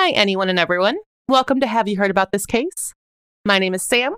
Hi, 0.00 0.10
anyone 0.10 0.48
and 0.48 0.60
everyone. 0.60 0.96
Welcome 1.26 1.58
to 1.58 1.66
Have 1.66 1.88
You 1.88 1.96
Heard 1.96 2.12
About 2.12 2.30
This 2.30 2.46
Case? 2.46 2.94
My 3.44 3.58
name 3.58 3.74
is 3.74 3.82
Sam. 3.82 4.14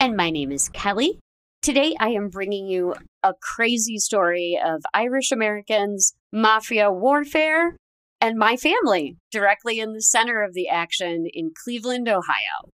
And 0.00 0.16
my 0.16 0.30
name 0.30 0.50
is 0.50 0.70
Kelly. 0.70 1.20
Today 1.60 1.94
I 2.00 2.08
am 2.08 2.30
bringing 2.30 2.66
you 2.66 2.94
a 3.22 3.34
crazy 3.42 3.98
story 3.98 4.58
of 4.64 4.82
Irish 4.94 5.30
Americans, 5.32 6.14
mafia 6.32 6.90
warfare, 6.90 7.76
and 8.22 8.38
my 8.38 8.56
family 8.56 9.18
directly 9.30 9.80
in 9.80 9.92
the 9.92 10.00
center 10.00 10.42
of 10.42 10.54
the 10.54 10.70
action 10.70 11.26
in 11.30 11.52
Cleveland, 11.62 12.08
Ohio. 12.08 12.70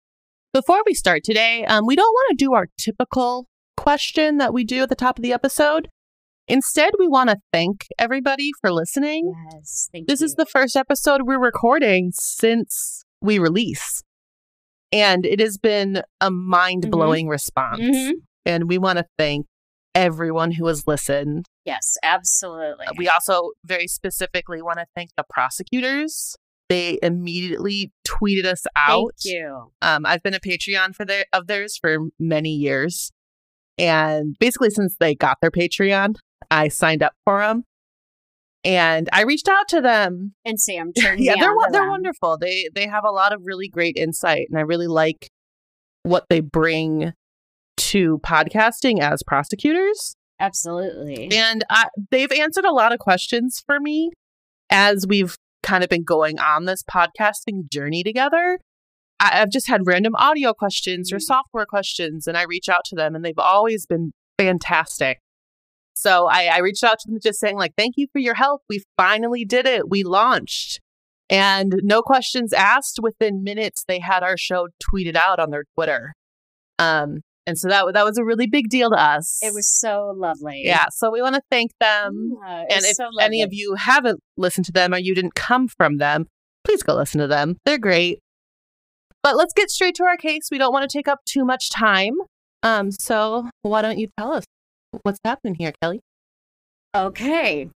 Before 0.55 0.83
we 0.87 0.95
start 0.95 1.23
today, 1.23 1.67
um, 1.67 1.85
we 1.87 1.97
don't 1.97 2.15
want 2.15 2.31
to 2.31 2.45
do 2.45 2.55
our 2.55 2.71
typical 2.79 3.47
question 3.77 4.39
that 4.39 4.55
we 4.55 4.65
do 4.65 4.85
at 4.85 4.89
the 4.89 4.97
top 4.97 5.19
of 5.19 5.23
the 5.23 5.35
episode. 5.35 5.91
Instead, 6.49 6.93
we 6.99 7.09
want 7.09 7.31
to 7.31 7.37
thank 7.53 7.87
everybody 7.99 8.51
for 8.61 8.71
listening. 8.73 9.33
Yes, 9.55 9.89
thank 9.93 10.09
This 10.09 10.21
you. 10.21 10.27
is 10.27 10.35
the 10.35 10.47
first 10.47 10.77
episode 10.77 11.23
we're 11.25 11.41
recording 11.41 12.11
since 12.15 13.05
we 13.23 13.39
release. 13.39 14.03
And 14.93 15.25
it 15.25 15.41
has 15.41 15.57
been 15.59 16.03
a 16.21 16.31
mind 16.31 16.91
blowing 16.91 17.29
response. 17.29 17.81
Mhm. 17.81 18.13
And 18.45 18.69
we 18.69 18.77
want 18.79 18.99
to 18.99 19.07
thank 19.19 19.47
everyone 19.95 20.53
who 20.53 20.67
has 20.67 20.87
listened. 20.87 21.47
Yes, 21.65 21.97
absolutely. 22.03 22.87
We 22.99 23.09
also 23.09 23.53
very 23.65 23.87
specifically 23.89 24.61
want 24.61 24.79
to 24.81 24.87
thank 24.95 25.11
the 25.17 25.25
prosecutors. 25.29 26.37
They 26.69 26.99
immediately 27.03 27.91
tweeted 28.07 28.45
us 28.45 28.65
out. 28.77 29.13
Thank 29.23 29.35
you. 29.35 29.73
Um, 29.81 30.05
I've 30.05 30.23
been 30.23 30.35
a 30.35 30.41
Patreon 30.41 30.95
for 30.95 31.05
their 31.05 31.25
of 31.33 31.47
theirs 31.47 31.79
for 31.81 31.99
many 32.19 32.51
years, 32.51 33.13
and 33.79 34.37
basically 34.39 34.71
since 34.71 34.97
they 34.99 35.15
got 35.15 35.39
their 35.41 35.51
Patreon, 35.51 36.15
I 36.51 36.69
signed 36.69 37.03
up 37.03 37.13
for 37.25 37.41
them, 37.41 37.65
and 38.65 39.09
I 39.13 39.23
reached 39.23 39.49
out 39.49 39.69
to 39.69 39.81
them. 39.81 40.35
And 40.45 40.59
Sam 40.61 40.93
turned 40.99 41.21
yeah, 41.21 41.35
they're 41.39 41.51
on 41.51 41.57
wo- 41.57 41.65
to 41.67 41.73
they're 41.73 41.83
them. 41.83 41.91
wonderful. 41.91 42.39
They 42.39 42.69
they 42.75 42.87
have 42.87 43.05
a 43.05 43.11
lot 43.11 43.33
of 43.33 43.43
really 43.45 43.69
great 43.69 43.97
insight, 43.97 44.47
and 44.51 44.59
I 44.59 44.63
really 44.63 44.87
like 44.89 45.29
what 46.03 46.25
they 46.29 46.41
bring 46.41 47.13
to 47.77 48.19
podcasting 48.19 49.01
as 49.01 49.23
prosecutors. 49.23 50.17
Absolutely. 50.41 51.31
And 51.33 51.65
I, 51.71 51.87
they've 52.11 52.31
answered 52.33 52.65
a 52.65 52.73
lot 52.73 52.93
of 52.93 52.99
questions 52.99 53.63
for 53.65 53.79
me 53.81 54.11
as 54.71 55.07
we've 55.09 55.37
kind 55.63 55.83
of 55.83 55.89
been 55.91 56.05
going 56.05 56.39
on 56.39 56.65
this 56.67 56.83
podcasting 56.83 57.71
journey 57.71 58.03
together. 58.03 58.59
I, 59.21 59.41
I've 59.41 59.51
just 59.51 59.69
had 59.69 59.87
random 59.87 60.15
audio 60.17 60.53
questions 60.53 61.13
or 61.13 61.17
Mm. 61.17 61.23
software 61.23 61.67
questions, 61.67 62.27
and 62.27 62.37
I 62.37 62.43
reach 62.43 62.69
out 62.69 62.85
to 62.87 62.97
them, 62.97 63.15
and 63.15 63.25
they've 63.25 63.39
always 63.39 63.87
been 63.87 64.13
fantastic. 64.39 65.19
So 65.95 66.27
I, 66.27 66.47
I 66.47 66.59
reached 66.59 66.85
out 66.85 66.99
to 67.01 67.11
them 67.11 67.19
just 67.23 67.41
saying, 67.41 67.57
like, 67.57 67.73
thank 67.77 67.95
you 67.97 68.07
for 68.13 68.19
your 68.19 68.35
help. 68.35 68.63
We 68.69 68.83
finally 68.97 69.45
did 69.45 69.67
it. 69.67 69.89
We 69.89 70.03
launched. 70.03 70.81
And 71.31 71.81
no 71.83 72.03
questions 72.03 72.53
asked. 72.53 72.99
Within 73.03 73.43
minutes, 73.43 73.85
they 73.87 74.01
had 74.01 74.23
our 74.23 74.37
show 74.37 74.69
tweeted 74.83 75.17
out 75.17 75.39
on 75.39 75.51
their 75.51 75.65
Twitter. 75.75 76.13
Um, 76.79 77.21
and 77.47 77.59
so 77.59 77.69
that 77.69 77.87
that 77.93 78.05
was 78.05 78.19
a 78.19 78.25
really 78.25 78.47
big 78.47 78.69
deal 78.69 78.91
to 78.91 78.97
us. 78.97 79.39
it 79.43 79.53
was 79.55 79.69
so 79.69 80.15
lovely. 80.17 80.63
Yeah, 80.65 80.87
so 80.91 81.11
we 81.11 81.21
want 81.23 81.35
to 81.35 81.43
thank 81.51 81.73
them. 81.79 82.37
Yeah, 82.43 82.61
and 82.71 82.85
if 82.85 82.97
so 82.97 83.09
any 83.21 83.43
of 83.43 83.51
you 83.53 83.75
haven't 83.75 84.21
listened 84.37 84.65
to 84.67 84.73
them 84.73 84.95
or 84.95 84.99
you 84.99 85.15
didn't 85.15 85.35
come 85.35 85.69
from 85.69 85.99
them, 85.99 86.27
please 86.65 86.83
go 86.83 86.95
listen 86.95 87.21
to 87.21 87.27
them. 87.27 87.57
They're 87.65 87.79
great. 87.79 88.21
But 89.23 89.37
let's 89.37 89.53
get 89.55 89.71
straight 89.71 89.95
to 89.97 90.05
our 90.05 90.17
case. 90.17 90.49
We 90.51 90.59
don't 90.59 90.73
want 90.73 90.89
to 90.89 90.99
take 90.99 91.09
up 91.09 91.21
too 91.25 91.45
much 91.45 91.71
time. 91.71 92.15
Um, 92.63 92.91
so 92.91 93.49
why 93.63 93.83
don't 93.83 93.99
you 93.99 94.09
tell 94.19 94.33
us 94.33 94.45
what's 95.03 95.21
happening 95.25 95.57
here, 95.59 95.73
Kelly? 95.81 96.01
Okay. 96.95 97.69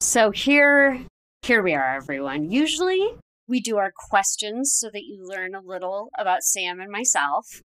So 0.00 0.30
here 0.30 1.04
here 1.42 1.62
we 1.62 1.74
are 1.74 1.96
everyone. 1.96 2.50
Usually 2.50 3.14
we 3.48 3.60
do 3.60 3.78
our 3.78 3.92
questions 3.94 4.72
so 4.72 4.90
that 4.92 5.04
you 5.04 5.26
learn 5.26 5.54
a 5.54 5.60
little 5.60 6.10
about 6.18 6.42
Sam 6.42 6.80
and 6.80 6.90
myself. 6.90 7.62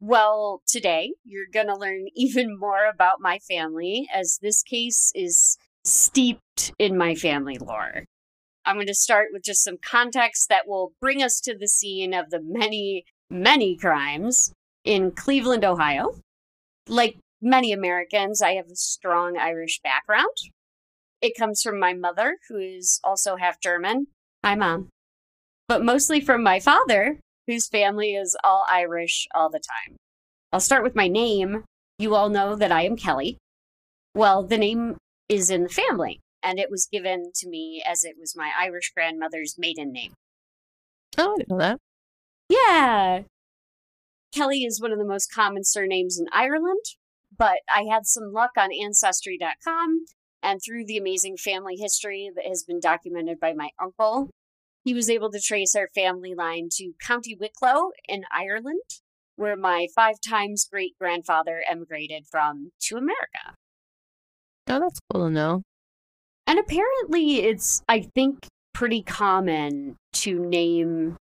Well, 0.00 0.62
today 0.66 1.14
you're 1.24 1.46
going 1.52 1.68
to 1.68 1.76
learn 1.76 2.06
even 2.14 2.58
more 2.58 2.86
about 2.86 3.20
my 3.20 3.38
family 3.38 4.08
as 4.12 4.38
this 4.42 4.62
case 4.62 5.12
is 5.14 5.56
steeped 5.84 6.72
in 6.78 6.98
my 6.98 7.14
family 7.14 7.58
lore. 7.58 8.04
I'm 8.64 8.76
going 8.76 8.86
to 8.86 8.94
start 8.94 9.28
with 9.32 9.42
just 9.42 9.64
some 9.64 9.78
context 9.78 10.48
that 10.48 10.68
will 10.68 10.92
bring 11.00 11.22
us 11.22 11.40
to 11.40 11.56
the 11.56 11.68
scene 11.68 12.14
of 12.14 12.30
the 12.30 12.40
many, 12.42 13.04
many 13.30 13.76
crimes 13.76 14.52
in 14.84 15.10
Cleveland, 15.10 15.64
Ohio. 15.64 16.14
Like 16.88 17.18
many 17.42 17.72
Americans, 17.72 18.40
I 18.40 18.52
have 18.52 18.66
a 18.66 18.76
strong 18.76 19.36
Irish 19.36 19.80
background. 19.82 20.36
It 21.20 21.36
comes 21.38 21.62
from 21.62 21.78
my 21.78 21.92
mother, 21.92 22.38
who 22.48 22.58
is 22.58 23.00
also 23.04 23.36
half 23.36 23.60
German. 23.60 24.06
Hi, 24.44 24.54
mom. 24.54 24.88
But 25.68 25.84
mostly 25.84 26.20
from 26.20 26.42
my 26.42 26.60
father, 26.60 27.18
whose 27.46 27.68
family 27.68 28.14
is 28.14 28.36
all 28.42 28.64
Irish 28.68 29.26
all 29.34 29.50
the 29.50 29.60
time. 29.60 29.96
I'll 30.52 30.60
start 30.60 30.82
with 30.82 30.94
my 30.94 31.08
name. 31.08 31.64
You 31.98 32.14
all 32.14 32.28
know 32.28 32.56
that 32.56 32.72
I 32.72 32.82
am 32.82 32.96
Kelly. 32.96 33.38
Well, 34.14 34.42
the 34.42 34.58
name 34.58 34.96
is 35.28 35.50
in 35.50 35.62
the 35.62 35.68
family, 35.68 36.20
and 36.42 36.58
it 36.58 36.70
was 36.70 36.88
given 36.90 37.30
to 37.36 37.48
me 37.48 37.82
as 37.86 38.04
it 38.04 38.16
was 38.18 38.36
my 38.36 38.50
Irish 38.58 38.92
grandmother's 38.94 39.56
maiden 39.58 39.92
name. 39.92 40.12
Oh, 41.16 41.34
I 41.34 41.36
didn't 41.36 41.48
know 41.50 41.58
that. 41.58 41.78
Yeah. 42.48 43.22
Kelly 44.34 44.64
is 44.64 44.80
one 44.80 44.92
of 44.92 44.98
the 44.98 45.04
most 45.04 45.32
common 45.32 45.64
surnames 45.64 46.18
in 46.18 46.26
Ireland, 46.32 46.84
but 47.42 47.58
I 47.74 47.86
had 47.90 48.06
some 48.06 48.32
luck 48.32 48.52
on 48.56 48.68
Ancestry.com 48.72 50.04
and 50.44 50.60
through 50.64 50.86
the 50.86 50.96
amazing 50.96 51.36
family 51.36 51.74
history 51.74 52.30
that 52.36 52.46
has 52.46 52.62
been 52.62 52.78
documented 52.78 53.40
by 53.40 53.52
my 53.52 53.70
uncle. 53.82 54.30
He 54.84 54.94
was 54.94 55.10
able 55.10 55.28
to 55.32 55.40
trace 55.40 55.74
our 55.74 55.88
family 55.92 56.36
line 56.36 56.68
to 56.74 56.92
County 57.04 57.34
Wicklow 57.34 57.90
in 58.08 58.22
Ireland, 58.32 58.78
where 59.34 59.56
my 59.56 59.88
five 59.92 60.20
times 60.24 60.68
great 60.70 60.92
grandfather 61.00 61.64
emigrated 61.68 62.26
from 62.30 62.70
to 62.82 62.96
America. 62.96 63.56
Oh, 64.68 64.78
that's 64.78 65.00
cool 65.12 65.24
to 65.24 65.30
know. 65.30 65.62
And 66.46 66.60
apparently, 66.60 67.40
it's, 67.40 67.82
I 67.88 68.06
think, 68.14 68.46
pretty 68.72 69.02
common 69.02 69.96
to 70.12 70.38
name 70.38 71.16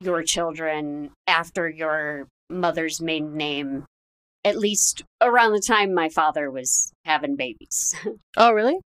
your 0.00 0.22
children 0.22 1.10
after 1.26 1.68
your 1.68 2.26
mother's 2.48 3.02
maiden 3.02 3.36
name, 3.36 3.84
at 4.44 4.58
least 4.58 5.02
around 5.20 5.52
the 5.52 5.62
time 5.66 5.94
my 5.94 6.08
father 6.08 6.50
was 6.50 6.92
having 7.04 7.36
babies. 7.36 7.94
Oh, 8.36 8.52
really? 8.52 8.78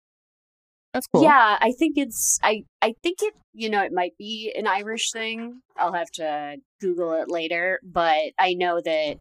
That's 0.92 1.06
cool. 1.08 1.22
Yeah, 1.22 1.58
I 1.60 1.72
think 1.78 1.98
it's, 1.98 2.38
I, 2.42 2.62
I 2.80 2.94
think 3.02 3.18
it, 3.20 3.34
you 3.52 3.68
know, 3.68 3.82
it 3.82 3.92
might 3.92 4.16
be 4.16 4.52
an 4.56 4.66
Irish 4.66 5.10
thing. 5.12 5.60
I'll 5.76 5.92
have 5.92 6.10
to 6.12 6.56
Google 6.80 7.12
it 7.14 7.28
later, 7.28 7.80
but 7.82 8.32
I 8.38 8.54
know 8.54 8.80
that 8.82 9.18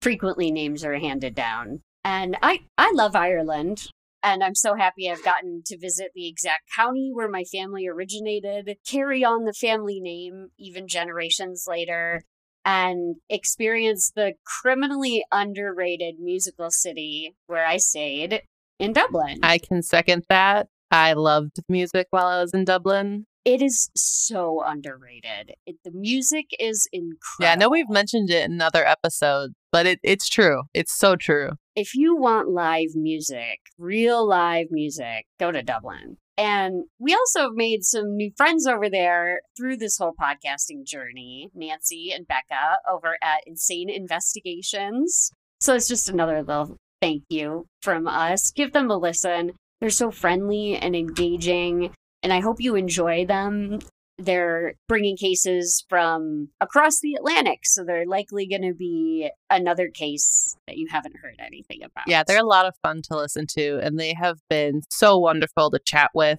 frequently 0.00 0.52
names 0.52 0.84
are 0.84 0.98
handed 0.98 1.34
down. 1.34 1.80
And 2.04 2.36
I, 2.42 2.60
I 2.78 2.92
love 2.94 3.16
Ireland. 3.16 3.88
And 4.22 4.44
I'm 4.44 4.54
so 4.54 4.74
happy 4.74 5.10
I've 5.10 5.24
gotten 5.24 5.62
to 5.66 5.78
visit 5.78 6.12
the 6.14 6.28
exact 6.28 6.62
county 6.74 7.10
where 7.12 7.28
my 7.28 7.44
family 7.44 7.86
originated, 7.86 8.76
carry 8.86 9.24
on 9.24 9.44
the 9.44 9.52
family 9.52 10.00
name 10.00 10.48
even 10.58 10.88
generations 10.88 11.66
later, 11.68 12.22
and 12.64 13.16
experience 13.28 14.10
the 14.14 14.34
criminally 14.44 15.24
underrated 15.32 16.18
musical 16.18 16.70
city 16.70 17.34
where 17.46 17.66
I 17.66 17.76
stayed 17.76 18.42
in 18.78 18.92
Dublin. 18.92 19.40
I 19.42 19.58
can 19.58 19.82
second 19.82 20.24
that. 20.28 20.68
I 20.90 21.12
loved 21.14 21.60
music 21.68 22.06
while 22.10 22.26
I 22.26 22.40
was 22.40 22.52
in 22.54 22.64
Dublin. 22.64 23.26
it 23.44 23.60
is 23.60 23.90
so 23.94 24.62
underrated. 24.64 25.52
It, 25.66 25.76
the 25.84 25.90
music 25.90 26.46
is 26.58 26.88
incredible. 26.92 27.40
Yeah, 27.40 27.52
I 27.52 27.56
know 27.56 27.68
we've 27.68 27.90
mentioned 27.90 28.30
it 28.30 28.48
in 28.48 28.60
other 28.62 28.86
episodes, 28.86 29.54
but 29.72 29.86
it, 29.86 29.98
it's 30.02 30.28
true. 30.28 30.62
It's 30.72 30.94
so 30.94 31.16
true. 31.16 31.50
if 31.76 31.94
you 31.94 32.16
want 32.16 32.48
live 32.48 32.94
music, 32.94 33.58
real 33.78 34.26
live 34.26 34.68
music, 34.70 35.26
go 35.40 35.50
to 35.52 35.62
Dublin. 35.62 36.16
And 36.36 36.84
we 36.98 37.14
also 37.14 37.50
made 37.50 37.84
some 37.84 38.16
new 38.16 38.32
friends 38.36 38.66
over 38.66 38.90
there 38.90 39.40
through 39.56 39.76
this 39.76 39.98
whole 39.98 40.14
podcasting 40.20 40.84
journey 40.84 41.50
Nancy 41.54 42.12
and 42.12 42.26
Becca 42.26 42.78
over 42.90 43.16
at 43.22 43.42
Insane 43.46 43.88
Investigations. 43.88 45.30
So 45.60 45.74
it's 45.74 45.88
just 45.88 46.08
another 46.08 46.42
little 46.42 46.76
thank 47.00 47.22
you 47.28 47.66
from 47.82 48.08
us. 48.08 48.50
Give 48.50 48.72
them 48.72 48.90
a 48.90 48.96
listen. 48.96 49.52
They're 49.80 49.90
so 49.90 50.10
friendly 50.10 50.76
and 50.76 50.96
engaging, 50.96 51.92
and 52.22 52.32
I 52.32 52.40
hope 52.40 52.60
you 52.60 52.74
enjoy 52.74 53.26
them. 53.26 53.80
They're 54.18 54.74
bringing 54.86 55.16
cases 55.16 55.84
from 55.88 56.50
across 56.60 57.00
the 57.00 57.14
Atlantic, 57.14 57.60
so 57.64 57.84
they're 57.84 58.06
likely 58.06 58.46
going 58.46 58.62
to 58.62 58.74
be 58.74 59.30
another 59.50 59.88
case 59.88 60.56
that 60.66 60.76
you 60.76 60.86
haven't 60.90 61.16
heard 61.16 61.36
anything 61.40 61.82
about. 61.82 62.04
Yeah, 62.06 62.22
they're 62.24 62.38
a 62.38 62.46
lot 62.46 62.66
of 62.66 62.74
fun 62.82 63.02
to 63.10 63.16
listen 63.16 63.46
to, 63.56 63.80
and 63.82 63.98
they 63.98 64.14
have 64.14 64.38
been 64.48 64.82
so 64.88 65.18
wonderful 65.18 65.70
to 65.72 65.80
chat 65.84 66.10
with. 66.14 66.38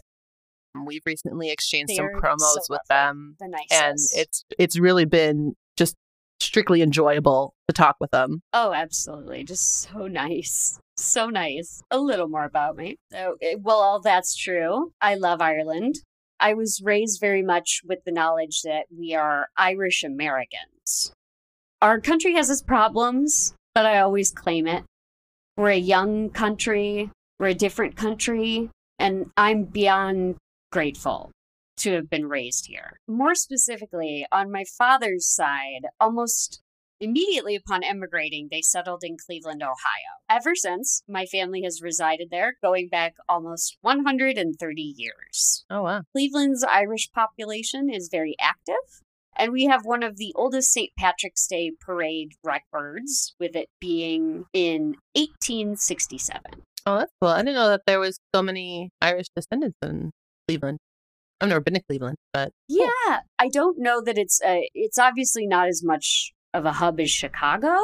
We've 0.85 1.01
recently 1.05 1.51
exchanged 1.51 1.93
some 1.95 2.05
They're 2.05 2.19
promos 2.19 2.37
so 2.39 2.61
with 2.69 2.81
them, 2.89 3.35
the 3.39 3.45
and 3.71 3.97
it's 4.13 4.43
it's 4.57 4.79
really 4.79 5.05
been 5.05 5.55
just 5.77 5.95
strictly 6.39 6.81
enjoyable 6.81 7.53
to 7.67 7.73
talk 7.73 7.95
with 7.99 8.11
them. 8.11 8.41
oh, 8.53 8.73
absolutely, 8.73 9.43
just 9.43 9.89
so 9.89 10.07
nice, 10.07 10.79
so 10.97 11.29
nice. 11.29 11.81
A 11.91 11.99
little 11.99 12.27
more 12.27 12.45
about 12.45 12.75
me. 12.77 12.97
So, 13.11 13.35
eh, 13.41 13.55
well, 13.59 13.79
all 13.79 14.01
that's 14.01 14.35
true. 14.35 14.91
I 15.01 15.15
love 15.15 15.41
Ireland. 15.41 15.95
I 16.39 16.53
was 16.53 16.81
raised 16.83 17.19
very 17.19 17.41
much 17.41 17.81
with 17.85 17.99
the 18.05 18.11
knowledge 18.11 18.61
that 18.63 18.85
we 18.95 19.13
are 19.13 19.47
Irish 19.57 20.03
Americans. 20.03 21.13
Our 21.81 21.99
country 21.99 22.33
has 22.35 22.49
its 22.49 22.61
problems, 22.61 23.53
but 23.73 23.85
I 23.85 23.99
always 23.99 24.31
claim 24.31 24.67
it. 24.67 24.83
We're 25.57 25.69
a 25.69 25.77
young 25.77 26.29
country, 26.29 27.11
we're 27.39 27.47
a 27.47 27.53
different 27.53 27.95
country, 27.95 28.69
and 28.99 29.31
I'm 29.37 29.65
beyond 29.65 30.35
grateful 30.71 31.31
to 31.77 31.93
have 31.93 32.09
been 32.09 32.27
raised 32.27 32.67
here. 32.67 32.99
More 33.07 33.35
specifically, 33.35 34.25
on 34.31 34.51
my 34.51 34.63
father's 34.77 35.27
side, 35.27 35.87
almost 35.99 36.61
Immediately 37.05 37.55
upon 37.55 37.83
emigrating, 37.83 38.47
they 38.49 38.61
settled 38.63 39.03
in 39.03 39.15
Cleveland, 39.23 39.61
Ohio. 39.61 39.75
Ever 40.27 40.55
since, 40.55 41.03
my 41.07 41.27
family 41.27 41.61
has 41.61 41.79
resided 41.79 42.29
there, 42.31 42.55
going 42.63 42.87
back 42.87 43.13
almost 43.29 43.77
130 43.81 44.81
years. 44.81 45.65
Oh, 45.69 45.83
wow. 45.83 46.01
Cleveland's 46.13 46.63
Irish 46.63 47.11
population 47.13 47.91
is 47.93 48.09
very 48.11 48.35
active, 48.41 49.03
and 49.37 49.51
we 49.51 49.65
have 49.65 49.81
one 49.85 50.01
of 50.01 50.17
the 50.17 50.33
oldest 50.35 50.73
St. 50.73 50.89
Patrick's 50.97 51.45
Day 51.45 51.73
parade 51.79 52.31
records, 52.43 53.35
with 53.39 53.55
it 53.55 53.69
being 53.79 54.45
in 54.51 54.95
1867. 55.13 56.41
Oh, 56.87 56.97
that's 56.97 57.11
cool. 57.21 57.29
I 57.29 57.43
didn't 57.43 57.53
know 57.53 57.69
that 57.69 57.83
there 57.85 57.99
was 57.99 58.17
so 58.33 58.41
many 58.41 58.89
Irish 58.99 59.27
descendants 59.35 59.77
in 59.83 60.09
Cleveland. 60.47 60.79
I've 61.39 61.49
never 61.49 61.61
been 61.61 61.75
to 61.75 61.83
Cleveland, 61.87 62.17
but 62.33 62.51
yeah, 62.67 63.19
I 63.37 63.49
don't 63.51 63.77
know 63.77 64.01
that 64.01 64.17
it's 64.17 64.41
uh, 64.41 64.61
it's 64.73 64.97
obviously 64.97 65.45
not 65.45 65.67
as 65.67 65.83
much 65.83 66.31
of 66.55 66.65
a 66.65 66.71
hub 66.71 66.99
is 66.99 67.11
Chicago, 67.11 67.77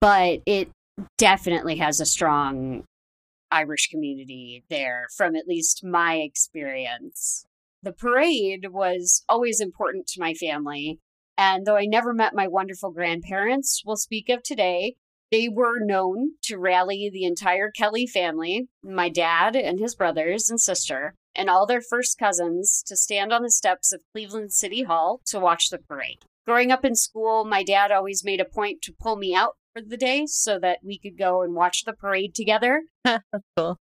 but 0.00 0.40
it 0.46 0.70
definitely 1.18 1.76
has 1.76 2.00
a 2.00 2.06
strong 2.06 2.84
Irish 3.50 3.88
community 3.88 4.64
there 4.70 5.06
from 5.16 5.36
at 5.36 5.46
least 5.46 5.84
my 5.84 6.16
experience. 6.16 7.44
The 7.82 7.92
parade 7.92 8.72
was 8.72 9.22
always 9.28 9.60
important 9.60 10.06
to 10.08 10.20
my 10.20 10.32
family, 10.34 10.98
and 11.36 11.66
though 11.66 11.76
I 11.76 11.84
never 11.84 12.14
met 12.14 12.34
my 12.34 12.48
wonderful 12.48 12.90
grandparents, 12.90 13.82
we'll 13.84 13.96
speak 13.96 14.30
of 14.30 14.42
today, 14.42 14.96
they 15.30 15.48
were 15.48 15.78
known 15.78 16.32
to 16.44 16.58
rally 16.58 17.10
the 17.12 17.24
entire 17.24 17.70
Kelly 17.70 18.06
family, 18.06 18.68
my 18.82 19.08
dad 19.08 19.54
and 19.54 19.78
his 19.78 19.94
brothers 19.94 20.48
and 20.48 20.60
sister, 20.60 21.14
and 21.34 21.50
all 21.50 21.66
their 21.66 21.82
first 21.82 22.18
cousins 22.18 22.82
to 22.86 22.96
stand 22.96 23.32
on 23.32 23.42
the 23.42 23.50
steps 23.50 23.92
of 23.92 24.00
Cleveland 24.12 24.52
City 24.52 24.84
Hall 24.84 25.20
to 25.26 25.38
watch 25.38 25.68
the 25.68 25.78
parade 25.78 26.24
growing 26.46 26.70
up 26.70 26.84
in 26.84 26.94
school, 26.94 27.44
my 27.44 27.62
dad 27.62 27.90
always 27.90 28.24
made 28.24 28.40
a 28.40 28.44
point 28.44 28.82
to 28.82 28.94
pull 28.98 29.16
me 29.16 29.34
out 29.34 29.56
for 29.72 29.82
the 29.82 29.96
day 29.96 30.26
so 30.26 30.58
that 30.58 30.78
we 30.82 30.98
could 30.98 31.18
go 31.18 31.42
and 31.42 31.54
watch 31.54 31.84
the 31.84 31.92
parade 31.92 32.34
together. 32.34 32.82
Cool. 33.56 33.78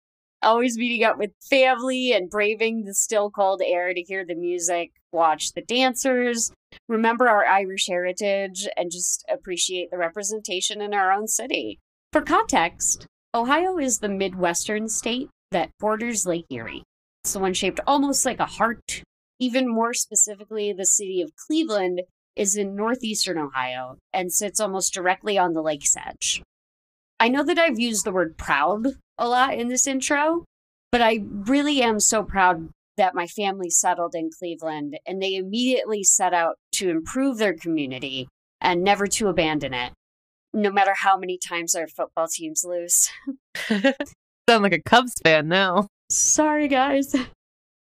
Always 0.44 0.76
meeting 0.76 1.04
up 1.04 1.20
with 1.20 1.32
family 1.48 2.12
and 2.12 2.28
braving 2.28 2.86
the 2.86 2.96
still 2.96 3.30
cold 3.30 3.62
air 3.64 3.94
to 3.94 4.02
hear 4.02 4.26
the 4.26 4.34
music, 4.34 4.90
watch 5.12 5.54
the 5.54 5.62
dancers, 5.62 6.52
remember 6.88 7.30
our 7.30 7.46
Irish 7.46 7.88
heritage, 7.88 8.68
and 8.76 8.90
just 8.90 9.24
appreciate 9.32 9.92
the 9.92 10.00
representation 10.00 10.82
in 10.82 10.96
our 10.96 11.12
own 11.12 11.28
city. 11.28 11.80
For 12.12 12.22
context, 12.22 13.06
Ohio 13.36 13.78
is 13.78 14.00
the 14.00 14.10
Midwestern 14.10 14.90
state 14.90 15.30
that 15.52 15.70
borders 15.80 16.26
Lake 16.26 16.48
Erie. 16.50 16.84
It's 17.24 17.34
the 17.34 17.40
one 17.40 17.54
shaped 17.54 17.80
almost 17.86 18.26
like 18.26 18.40
a 18.40 18.46
heart. 18.46 19.04
Even 19.40 19.72
more 19.72 19.94
specifically, 19.94 20.74
the 20.74 20.88
city 20.88 21.22
of 21.22 21.36
Cleveland 21.36 22.02
is 22.42 22.56
in 22.56 22.76
northeastern 22.76 23.38
Ohio 23.38 24.00
and 24.12 24.34
sits 24.34 24.60
almost 24.60 24.96
directly 24.96 25.38
on 25.38 25.54
the 25.54 25.62
lake's 25.62 25.96
edge. 25.96 26.42
I 27.20 27.30
know 27.30 27.44
that 27.44 27.60
I've 27.60 27.80
used 27.80 28.04
the 28.04 28.12
word 28.12 28.36
proud 28.36 28.88
a 29.20 29.28
lot 29.28 29.54
in 29.54 29.68
this 29.68 29.86
intro, 29.86 30.44
but 30.92 31.04
I 31.04 31.20
really 31.30 31.84
am 31.84 32.00
so 32.00 32.24
proud 32.24 32.70
that 32.98 33.14
my 33.14 33.28
family 33.28 33.70
settled 33.70 34.16
in 34.16 34.32
Cleveland 34.40 34.98
and 35.06 35.22
they 35.22 35.36
immediately 35.36 36.04
set 36.04 36.34
out 36.34 36.56
to 36.74 36.90
improve 36.90 37.38
their 37.38 37.54
community 37.54 38.28
and 38.60 38.84
never 38.84 39.06
to 39.06 39.28
abandon 39.28 39.76
it, 39.76 39.94
no 40.52 40.72
matter 40.72 40.96
how 40.96 41.18
many 41.18 41.38
times 41.38 41.76
our 41.76 41.88
football 41.88 42.28
teams 42.28 42.66
lose. 42.66 43.08
Sound 44.50 44.64
like 44.64 44.74
a 44.74 44.82
Cubs 44.82 45.14
fan 45.24 45.48
now. 45.48 45.88
Sorry, 46.10 46.68
guys. 46.68 47.16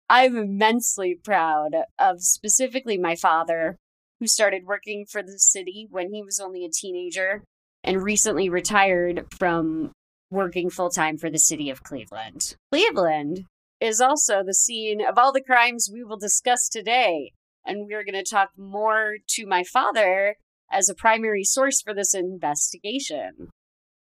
I'm 0.08 0.38
immensely 0.38 1.20
proud 1.24 1.72
of 1.98 2.22
specifically 2.22 3.00
my 3.00 3.16
father, 3.16 3.78
who 4.20 4.28
started 4.28 4.66
working 4.66 5.06
for 5.10 5.22
the 5.22 5.38
city 5.38 5.88
when 5.90 6.14
he 6.14 6.24
was 6.24 6.40
only 6.40 6.66
a 6.66 6.70
teenager 6.70 7.44
and 7.84 8.02
recently 8.02 8.50
retired 8.50 9.26
from 9.38 9.92
working 10.32 10.70
full 10.70 10.90
time 10.90 11.18
for 11.18 11.30
the 11.30 11.40
city 11.40 11.70
of 11.70 11.84
Cleveland. 11.84 12.56
Cleveland 12.72 13.46
is 13.80 14.02
also 14.02 14.44
the 14.44 14.54
scene 14.54 15.02
of 15.06 15.18
all 15.18 15.32
the 15.32 15.44
crimes 15.44 15.90
we 15.92 16.04
will 16.04 16.18
discuss 16.18 16.68
today. 16.68 17.32
And 17.66 17.88
we're 17.88 18.04
going 18.04 18.24
to 18.24 18.30
talk 18.30 18.50
more 18.58 19.16
to 19.30 19.46
my 19.46 19.64
father 19.64 20.36
as 20.72 20.90
a 20.90 20.96
primary 20.96 21.44
source 21.44 21.82
for 21.82 21.94
this 21.94 22.14
investigation. 22.14 23.50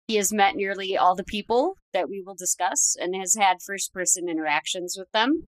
He 0.06 0.17
has 0.17 0.32
met 0.32 0.55
nearly 0.55 0.96
all 0.96 1.14
the 1.14 1.25
people 1.25 1.76
that 1.93 2.08
we 2.08 2.22
will 2.25 2.34
discuss 2.34 2.94
and 2.99 3.14
has 3.14 3.37
had 3.37 3.62
first 3.64 3.93
person 3.93 4.28
interactions 4.28 4.96
with 4.99 5.10
them 5.12 5.44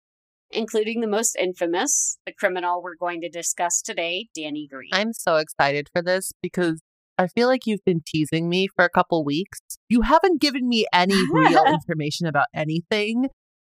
including 0.54 1.00
the 1.00 1.06
most 1.06 1.36
infamous, 1.36 2.18
the 2.26 2.32
criminal 2.32 2.82
we're 2.82 2.96
going 2.96 3.20
to 3.22 3.28
discuss 3.28 3.82
today, 3.82 4.28
Danny 4.34 4.68
Greene. 4.70 4.90
I'm 4.92 5.12
so 5.12 5.36
excited 5.36 5.88
for 5.92 6.02
this 6.02 6.32
because 6.42 6.80
I 7.18 7.28
feel 7.28 7.48
like 7.48 7.66
you've 7.66 7.84
been 7.84 8.02
teasing 8.06 8.48
me 8.48 8.68
for 8.74 8.84
a 8.84 8.90
couple 8.90 9.24
weeks. 9.24 9.60
You 9.88 10.02
haven't 10.02 10.40
given 10.40 10.68
me 10.68 10.86
any 10.92 11.16
real 11.30 11.64
information 11.66 12.26
about 12.26 12.46
anything, 12.54 13.28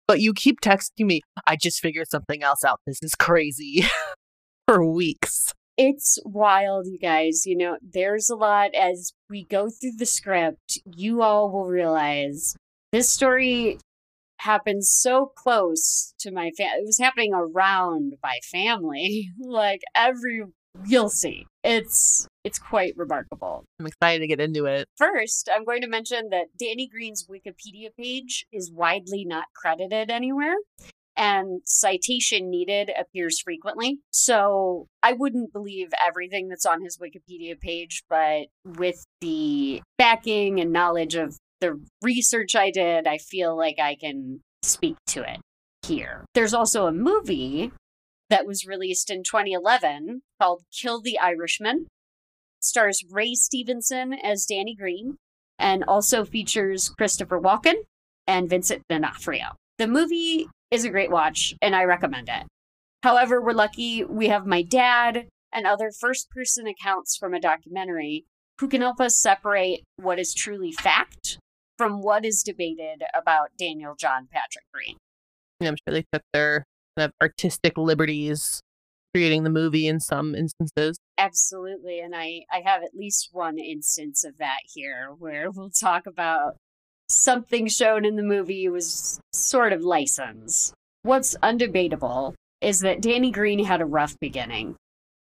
but 0.08 0.20
you 0.20 0.34
keep 0.34 0.62
texting 0.62 1.06
me, 1.06 1.22
I 1.46 1.56
just 1.56 1.80
figured 1.80 2.10
something 2.10 2.44
else 2.44 2.64
out. 2.64 2.80
This 2.86 3.00
is 3.02 3.16
crazy 3.16 3.86
for 4.68 4.86
weeks. 4.86 5.54
It's 5.78 6.20
wild, 6.26 6.88
you 6.88 7.00
guys. 7.00 7.46
You 7.46 7.56
know, 7.56 7.78
there's 7.82 8.30
a 8.30 8.36
lot 8.36 8.76
as 8.76 9.14
we 9.30 9.46
go 9.46 9.70
through 9.70 9.94
the 9.98 10.06
script, 10.06 10.80
you 10.86 11.22
all 11.22 11.50
will 11.52 11.68
realize 11.68 12.56
this 12.92 13.10
story 13.10 13.78
happened 14.40 14.86
so 14.86 15.32
close 15.36 16.14
to 16.20 16.32
my 16.32 16.52
family. 16.58 16.80
It 16.80 16.86
was 16.86 16.98
happening 16.98 17.34
around 17.34 18.16
my 18.24 18.40
family. 18.52 19.32
like 19.40 19.82
every 19.96 20.44
you'll 20.86 21.10
see. 21.10 21.46
It's 21.64 22.28
it's 22.44 22.60
quite 22.60 22.94
remarkable. 22.96 23.66
I'm 23.80 23.88
excited 23.88 24.20
to 24.20 24.28
get 24.28 24.40
into 24.40 24.66
it. 24.66 24.88
First, 24.98 25.50
I'm 25.54 25.66
going 25.66 25.82
to 25.82 25.88
mention 25.88 26.30
that 26.30 26.58
Danny 26.58 26.88
Greene's 26.88 27.28
Wikipedia 27.28 27.90
page 27.98 28.46
is 28.52 28.72
widely 28.72 29.26
not 29.26 29.46
credited 29.56 30.10
anywhere. 30.10 30.56
And 31.18 31.62
citation 31.66 32.50
needed 32.50 32.92
appears 32.98 33.42
frequently. 33.42 34.00
So 34.14 34.88
I 35.04 35.12
wouldn't 35.12 35.52
believe 35.52 35.90
everything 36.08 36.48
that's 36.48 36.66
on 36.66 36.82
his 36.82 36.98
Wikipedia 36.98 37.60
page, 37.60 38.04
but 38.10 38.44
with 38.64 39.04
the 39.20 39.82
backing 39.98 40.62
and 40.62 40.72
knowledge 40.72 41.16
of 41.16 41.38
the 41.62 41.82
research 42.02 42.56
I 42.56 42.72
did, 42.72 43.08
I 43.08 43.18
feel 43.18 43.56
like 43.56 43.80
I 43.80 43.96
can 43.96 44.42
speak 44.64 44.96
to 45.08 45.22
it 45.22 45.40
here. 45.84 46.26
There's 46.34 46.54
also 46.54 46.86
a 46.86 46.92
movie 46.92 47.72
that 48.30 48.46
was 48.46 48.66
released 48.66 49.10
in 49.10 49.24
2011 49.24 50.22
called 50.40 50.64
Kill 50.72 51.02
the 51.02 51.20
Irishman. 51.20 51.88
stars 52.62 53.04
Ray 53.10 53.34
Stevenson 53.36 54.14
as 54.14 54.46
Danny 54.46 54.76
Greene 54.76 55.18
and 55.58 55.84
also 55.88 56.26
features 56.26 56.90
Christopher 56.98 57.40
Walken 57.40 57.84
and 58.28 58.50
Vincent 58.50 58.84
D'Onofrio. 58.90 59.56
The 59.78 59.88
movie 59.88 60.48
is 60.70 60.84
a 60.84 60.90
great 60.90 61.10
watch 61.10 61.56
and 61.62 61.76
I 61.76 61.84
recommend 61.84 62.30
it. 62.30 62.46
However, 63.02 63.42
we're 63.42 63.54
lucky 63.54 64.04
we 64.04 64.28
have 64.28 64.46
my 64.46 64.62
dad 64.62 65.28
and 65.54 65.66
other 65.66 65.90
first 65.92 66.30
person 66.30 66.68
accounts 66.68 67.18
from 67.18 67.34
a 67.34 67.40
documentary 67.40 68.26
who 68.60 68.68
can 68.68 68.82
help 68.82 69.00
us 69.00 69.18
separate 69.18 69.84
what 69.96 70.20
is 70.20 70.34
truly 70.34 70.72
fact 70.72 71.40
from 71.80 72.02
what 72.02 72.26
is 72.26 72.44
debated 72.44 73.04
about 73.16 73.52
Daniel 73.58 73.96
John 73.96 74.28
Patrick 74.30 74.66
Greene. 74.74 74.98
I'm 75.62 75.78
sure 75.78 75.94
they 75.94 76.04
took 76.12 76.24
their 76.34 76.66
kind 76.98 77.06
of 77.06 77.14
artistic 77.22 77.78
liberties 77.78 78.60
creating 79.14 79.46
the 79.46 79.50
movie 79.50 79.88
in 79.88 80.02
some 80.02 80.36
instances. 80.36 80.98
Absolutely. 81.18 82.02
And 82.02 82.14
I, 82.14 82.42
I 82.52 82.62
have 82.66 82.84
at 82.84 82.94
least 82.94 83.30
one 83.32 83.58
instance 83.58 84.26
of 84.26 84.38
that 84.40 84.60
here 84.74 85.08
where 85.18 85.50
we'll 85.56 85.70
talk 85.70 86.06
about 86.06 86.58
something 87.08 87.70
shown 87.70 88.04
in 88.04 88.18
the 88.18 88.24
movie 88.24 88.68
was 88.68 89.22
sort 89.32 89.72
of 89.72 89.82
license. 89.82 90.74
What's 91.04 91.38
undebatable 91.38 92.34
is 92.60 92.82
that 92.82 93.02
Danny 93.02 93.32
Greene 93.32 93.64
had 93.64 93.80
a 93.80 93.86
rough 93.86 94.20
beginning. 94.20 94.76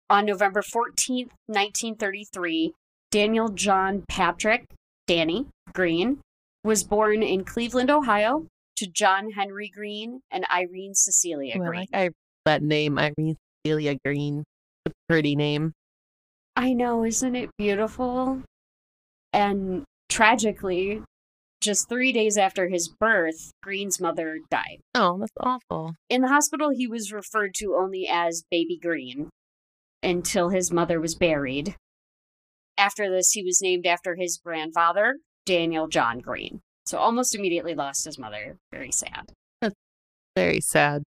On 0.08 0.24
November 0.24 0.62
14th, 0.62 1.28
1933, 1.46 2.72
Daniel 3.10 3.50
John 3.50 4.04
Patrick, 4.08 4.64
Danny 5.06 5.48
Greene, 5.74 6.20
was 6.64 6.84
born 6.84 7.22
in 7.22 7.44
Cleveland, 7.44 7.90
Ohio, 7.90 8.46
to 8.76 8.86
John 8.86 9.30
Henry 9.32 9.70
Greene 9.74 10.20
and 10.30 10.44
Irene 10.52 10.94
Cecilia 10.94 11.56
Ooh, 11.56 11.64
Greene. 11.64 11.86
I 11.92 12.04
like 12.04 12.12
that 12.44 12.62
name, 12.62 12.98
Irene 12.98 13.36
Cecilia 13.64 13.96
Greene, 14.04 14.44
A 14.86 14.90
pretty 15.08 15.34
name. 15.36 15.72
I 16.56 16.72
know, 16.72 17.04
isn't 17.04 17.36
it 17.36 17.50
beautiful? 17.56 18.42
And 19.32 19.84
tragically, 20.08 21.02
Just 21.60 21.88
three 21.88 22.12
days 22.12 22.36
after 22.36 22.68
his 22.68 22.88
birth, 22.88 23.50
Greene's 23.62 24.00
mother 24.00 24.38
died. 24.50 24.78
Oh, 24.94 25.18
that's 25.18 25.32
awful. 25.40 25.94
In 26.08 26.22
the 26.22 26.28
hospital, 26.28 26.70
he 26.70 26.86
was 26.86 27.12
referred 27.12 27.52
to 27.56 27.74
only 27.76 28.06
as 28.08 28.44
Baby 28.50 28.78
Greene 28.80 29.28
until 30.02 30.50
his 30.50 30.72
mother 30.72 31.00
was 31.00 31.16
buried. 31.16 31.74
After 32.76 33.10
this, 33.10 33.32
he 33.32 33.42
was 33.42 33.60
named 33.60 33.86
after 33.86 34.14
his 34.14 34.38
grandfather, 34.38 35.16
Daniel 35.48 35.88
John 35.88 36.18
Greene. 36.18 36.60
So 36.84 36.98
almost 36.98 37.34
immediately 37.34 37.74
lost 37.74 38.04
his 38.04 38.18
mother. 38.18 38.58
Very 38.70 38.92
sad. 38.92 39.32
That's 39.62 39.74
Very 40.36 40.60
sad. 40.60 41.04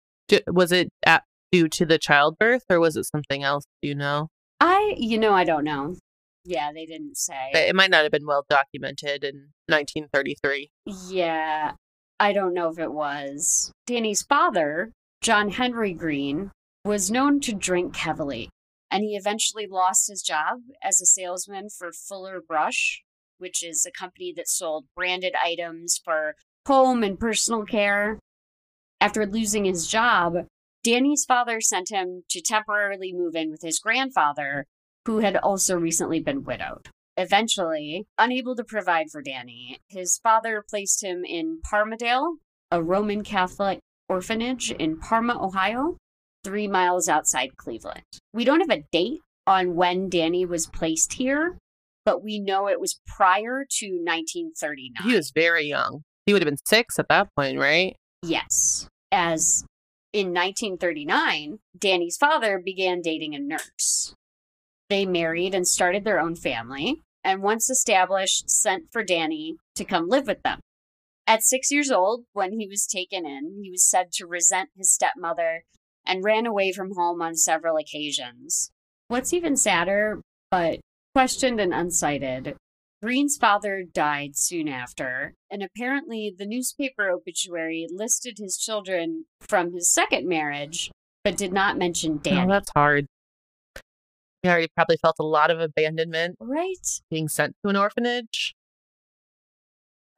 Was 0.48 0.72
it 0.72 0.88
at, 1.06 1.22
due 1.52 1.68
to 1.68 1.86
the 1.86 1.98
childbirth 1.98 2.64
or 2.68 2.80
was 2.80 2.96
it 2.96 3.06
something 3.06 3.44
else? 3.44 3.62
Do 3.80 3.88
you 3.88 3.94
know? 3.94 4.26
I, 4.58 4.96
you 4.98 5.18
know, 5.18 5.32
I 5.32 5.44
don't 5.44 5.62
know. 5.62 5.94
Yeah, 6.44 6.72
they 6.72 6.84
didn't 6.84 7.16
say. 7.16 7.50
But 7.52 7.62
It 7.62 7.76
might 7.76 7.90
not 7.90 8.02
have 8.02 8.10
been 8.10 8.26
well 8.26 8.44
documented 8.50 9.22
in 9.22 9.50
1933. 9.68 10.68
Yeah, 10.84 11.72
I 12.18 12.32
don't 12.32 12.54
know 12.54 12.70
if 12.70 12.78
it 12.80 12.92
was. 12.92 13.70
Danny's 13.86 14.22
father, 14.22 14.90
John 15.22 15.50
Henry 15.50 15.92
Greene, 15.92 16.50
was 16.84 17.08
known 17.08 17.38
to 17.42 17.54
drink 17.54 17.94
heavily, 17.96 18.50
and 18.90 19.04
he 19.04 19.14
eventually 19.16 19.68
lost 19.70 20.08
his 20.08 20.22
job 20.22 20.58
as 20.82 21.00
a 21.00 21.06
salesman 21.06 21.68
for 21.70 21.92
Fuller 21.92 22.40
Brush, 22.46 23.02
which 23.44 23.62
is 23.62 23.84
a 23.84 23.90
company 23.90 24.32
that 24.34 24.48
sold 24.48 24.86
branded 24.96 25.34
items 25.44 26.00
for 26.02 26.34
home 26.66 27.02
and 27.02 27.20
personal 27.20 27.62
care. 27.66 28.18
After 29.02 29.26
losing 29.26 29.66
his 29.66 29.86
job, 29.86 30.46
Danny's 30.82 31.26
father 31.26 31.60
sent 31.60 31.90
him 31.90 32.22
to 32.30 32.40
temporarily 32.40 33.12
move 33.12 33.36
in 33.36 33.50
with 33.50 33.60
his 33.60 33.78
grandfather, 33.78 34.64
who 35.04 35.18
had 35.18 35.36
also 35.36 35.76
recently 35.76 36.20
been 36.20 36.42
widowed. 36.42 36.88
Eventually, 37.18 38.06
unable 38.16 38.56
to 38.56 38.64
provide 38.64 39.10
for 39.12 39.20
Danny, 39.20 39.78
his 39.88 40.18
father 40.22 40.64
placed 40.66 41.04
him 41.04 41.22
in 41.22 41.60
Parmadale, 41.70 42.36
a 42.70 42.82
Roman 42.82 43.22
Catholic 43.22 43.80
orphanage 44.08 44.70
in 44.70 44.98
Parma, 44.98 45.38
Ohio, 45.38 45.98
three 46.44 46.66
miles 46.66 47.10
outside 47.10 47.58
Cleveland. 47.58 48.04
We 48.32 48.46
don't 48.46 48.60
have 48.60 48.78
a 48.78 48.84
date 48.90 49.20
on 49.46 49.74
when 49.74 50.08
Danny 50.08 50.46
was 50.46 50.66
placed 50.66 51.12
here, 51.12 51.58
but 52.04 52.22
we 52.22 52.38
know 52.38 52.68
it 52.68 52.80
was 52.80 53.00
prior 53.06 53.64
to 53.68 53.86
1939. 53.86 55.08
He 55.08 55.16
was 55.16 55.30
very 55.30 55.66
young. 55.66 56.02
He 56.26 56.32
would 56.32 56.42
have 56.42 56.48
been 56.48 56.58
six 56.64 56.98
at 56.98 57.08
that 57.08 57.28
point, 57.36 57.58
right? 57.58 57.96
Yes. 58.22 58.88
As 59.12 59.64
in 60.12 60.28
1939, 60.28 61.58
Danny's 61.78 62.16
father 62.16 62.60
began 62.64 63.00
dating 63.00 63.34
a 63.34 63.38
nurse. 63.38 64.14
They 64.88 65.06
married 65.06 65.54
and 65.54 65.66
started 65.66 66.04
their 66.04 66.20
own 66.20 66.36
family, 66.36 67.02
and 67.22 67.42
once 67.42 67.70
established, 67.70 68.50
sent 68.50 68.92
for 68.92 69.02
Danny 69.02 69.56
to 69.74 69.84
come 69.84 70.08
live 70.08 70.26
with 70.26 70.42
them. 70.42 70.60
At 71.26 71.42
six 71.42 71.70
years 71.70 71.90
old, 71.90 72.24
when 72.32 72.58
he 72.60 72.68
was 72.68 72.86
taken 72.86 73.24
in, 73.24 73.60
he 73.62 73.70
was 73.70 73.88
said 73.88 74.12
to 74.12 74.26
resent 74.26 74.68
his 74.76 74.92
stepmother 74.92 75.64
and 76.06 76.22
ran 76.22 76.44
away 76.44 76.70
from 76.70 76.94
home 76.94 77.22
on 77.22 77.34
several 77.34 77.78
occasions. 77.78 78.70
What's 79.08 79.32
even 79.32 79.56
sadder, 79.56 80.20
but 80.50 80.80
questioned 81.14 81.60
and 81.60 81.72
uncited, 81.72 82.56
Greene's 83.02 83.36
father 83.36 83.84
died 83.84 84.36
soon 84.36 84.66
after, 84.66 85.34
and 85.50 85.62
apparently 85.62 86.34
the 86.36 86.46
newspaper 86.46 87.10
obituary 87.10 87.86
listed 87.90 88.38
his 88.38 88.56
children 88.56 89.26
from 89.40 89.72
his 89.72 89.92
second 89.92 90.26
marriage, 90.26 90.90
but 91.22 91.36
did 91.36 91.52
not 91.52 91.76
mention 91.76 92.18
Danny. 92.22 92.36
Oh, 92.36 92.40
Danny. 92.40 92.52
that's 92.52 92.70
hard. 92.74 93.06
You 94.42 94.50
already 94.50 94.68
probably 94.74 94.96
felt 94.96 95.16
a 95.18 95.24
lot 95.24 95.50
of 95.50 95.60
abandonment 95.60 96.36
right? 96.40 97.00
being 97.10 97.28
sent 97.28 97.54
to 97.62 97.70
an 97.70 97.76
orphanage 97.76 98.54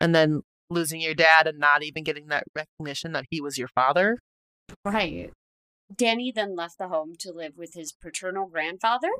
and 0.00 0.15
then 0.15 0.43
losing 0.71 1.00
your 1.00 1.15
dad 1.15 1.47
and 1.47 1.59
not 1.59 1.83
even 1.83 2.03
getting 2.05 2.26
that 2.29 2.45
recognition 2.55 3.12
that 3.12 3.25
he 3.31 3.41
was 3.41 3.59
your 3.59 3.69
father. 3.75 4.19
Right. 4.85 5.31
Danny 5.95 6.33
then 6.33 6.57
left 6.57 6.79
the 6.79 6.88
home 6.88 7.15
to 7.21 7.33
live 7.33 7.53
with 7.57 7.75
his 7.75 7.93
paternal 7.93 8.47
grandfather. 8.47 9.11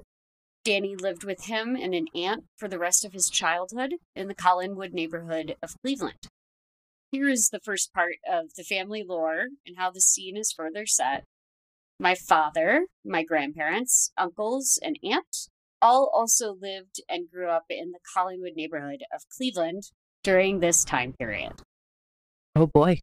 Danny 0.67 0.97
lived 0.97 1.23
with 1.23 1.45
him 1.45 1.77
and 1.77 1.95
an 1.95 2.09
aunt 2.13 2.43
for 2.57 2.67
the 2.67 2.79
rest 2.79 3.05
of 3.05 3.13
his 3.13 3.31
childhood 3.31 3.95
in 4.17 4.27
the 4.27 4.35
Collinwood 4.35 4.93
neighborhood 4.93 5.55
of 5.63 5.81
Cleveland. 5.81 6.27
Here 7.13 7.29
is 7.29 7.51
the 7.51 7.61
first 7.61 7.95
part 7.95 8.17
of 8.29 8.55
the 8.57 8.65
family 8.65 9.05
lore 9.05 9.45
and 9.65 9.77
how 9.79 9.93
the 9.93 10.01
scene 10.01 10.37
is 10.37 10.51
further 10.51 10.85
set. 10.85 11.23
My 12.01 12.17
father, 12.17 12.87
my 13.05 13.23
grandparents, 13.23 14.11
uncles, 14.19 14.77
and 14.83 14.99
aunt 15.05 15.47
all 15.81 16.11
also 16.13 16.57
lived 16.61 17.01
and 17.09 17.31
grew 17.31 17.49
up 17.49 17.67
in 17.71 17.93
the 17.93 18.01
Collinwood 18.17 18.57
neighborhood 18.57 19.05
of 19.15 19.23
Cleveland 19.29 19.93
during 20.25 20.59
this 20.59 20.85
time 20.85 21.13
period. 21.13 21.53
Oh 22.57 22.67
boy. 22.67 22.99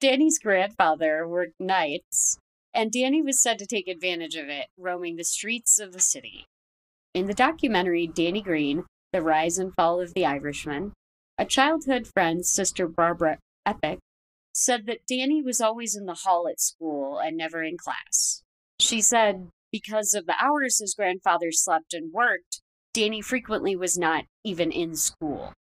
Danny's 0.00 0.38
grandfather 0.38 1.28
worked 1.28 1.60
nights, 1.60 2.38
and 2.72 2.90
Danny 2.90 3.20
was 3.20 3.42
said 3.42 3.58
to 3.58 3.66
take 3.66 3.86
advantage 3.86 4.36
of 4.36 4.48
it, 4.48 4.68
roaming 4.78 5.16
the 5.16 5.24
streets 5.24 5.78
of 5.78 5.92
the 5.92 6.00
city. 6.00 6.46
In 7.14 7.26
the 7.28 7.34
documentary 7.34 8.08
Danny 8.08 8.42
Greene, 8.42 8.84
The 9.12 9.22
Rise 9.22 9.58
and 9.58 9.72
Fall 9.72 10.00
of 10.00 10.14
the 10.14 10.26
Irishman, 10.26 10.92
a 11.38 11.44
childhood 11.44 12.08
friend, 12.08 12.44
Sister 12.44 12.88
Barbara 12.88 13.38
Epic, 13.64 14.00
said 14.52 14.86
that 14.86 15.06
Danny 15.06 15.40
was 15.40 15.60
always 15.60 15.94
in 15.94 16.06
the 16.06 16.14
hall 16.24 16.48
at 16.48 16.60
school 16.60 17.18
and 17.18 17.36
never 17.36 17.62
in 17.62 17.76
class. 17.78 18.42
She 18.80 19.00
said 19.00 19.48
because 19.70 20.14
of 20.14 20.26
the 20.26 20.34
hours 20.40 20.78
his 20.80 20.94
grandfather 20.94 21.52
slept 21.52 21.94
and 21.94 22.12
worked, 22.12 22.60
Danny 22.92 23.20
frequently 23.20 23.74
was 23.76 23.96
not 23.96 24.24
even 24.44 24.70
in 24.72 24.96
school. 24.96 25.52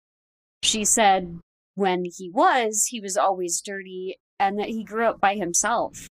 She 0.62 0.84
said 0.86 1.38
when 1.74 2.04
he 2.16 2.30
was, 2.30 2.86
he 2.90 3.00
was 3.00 3.16
always 3.16 3.60
dirty 3.60 4.16
and 4.38 4.58
that 4.58 4.68
he 4.68 4.84
grew 4.84 5.06
up 5.06 5.20
by 5.20 5.34
himself. 5.36 6.06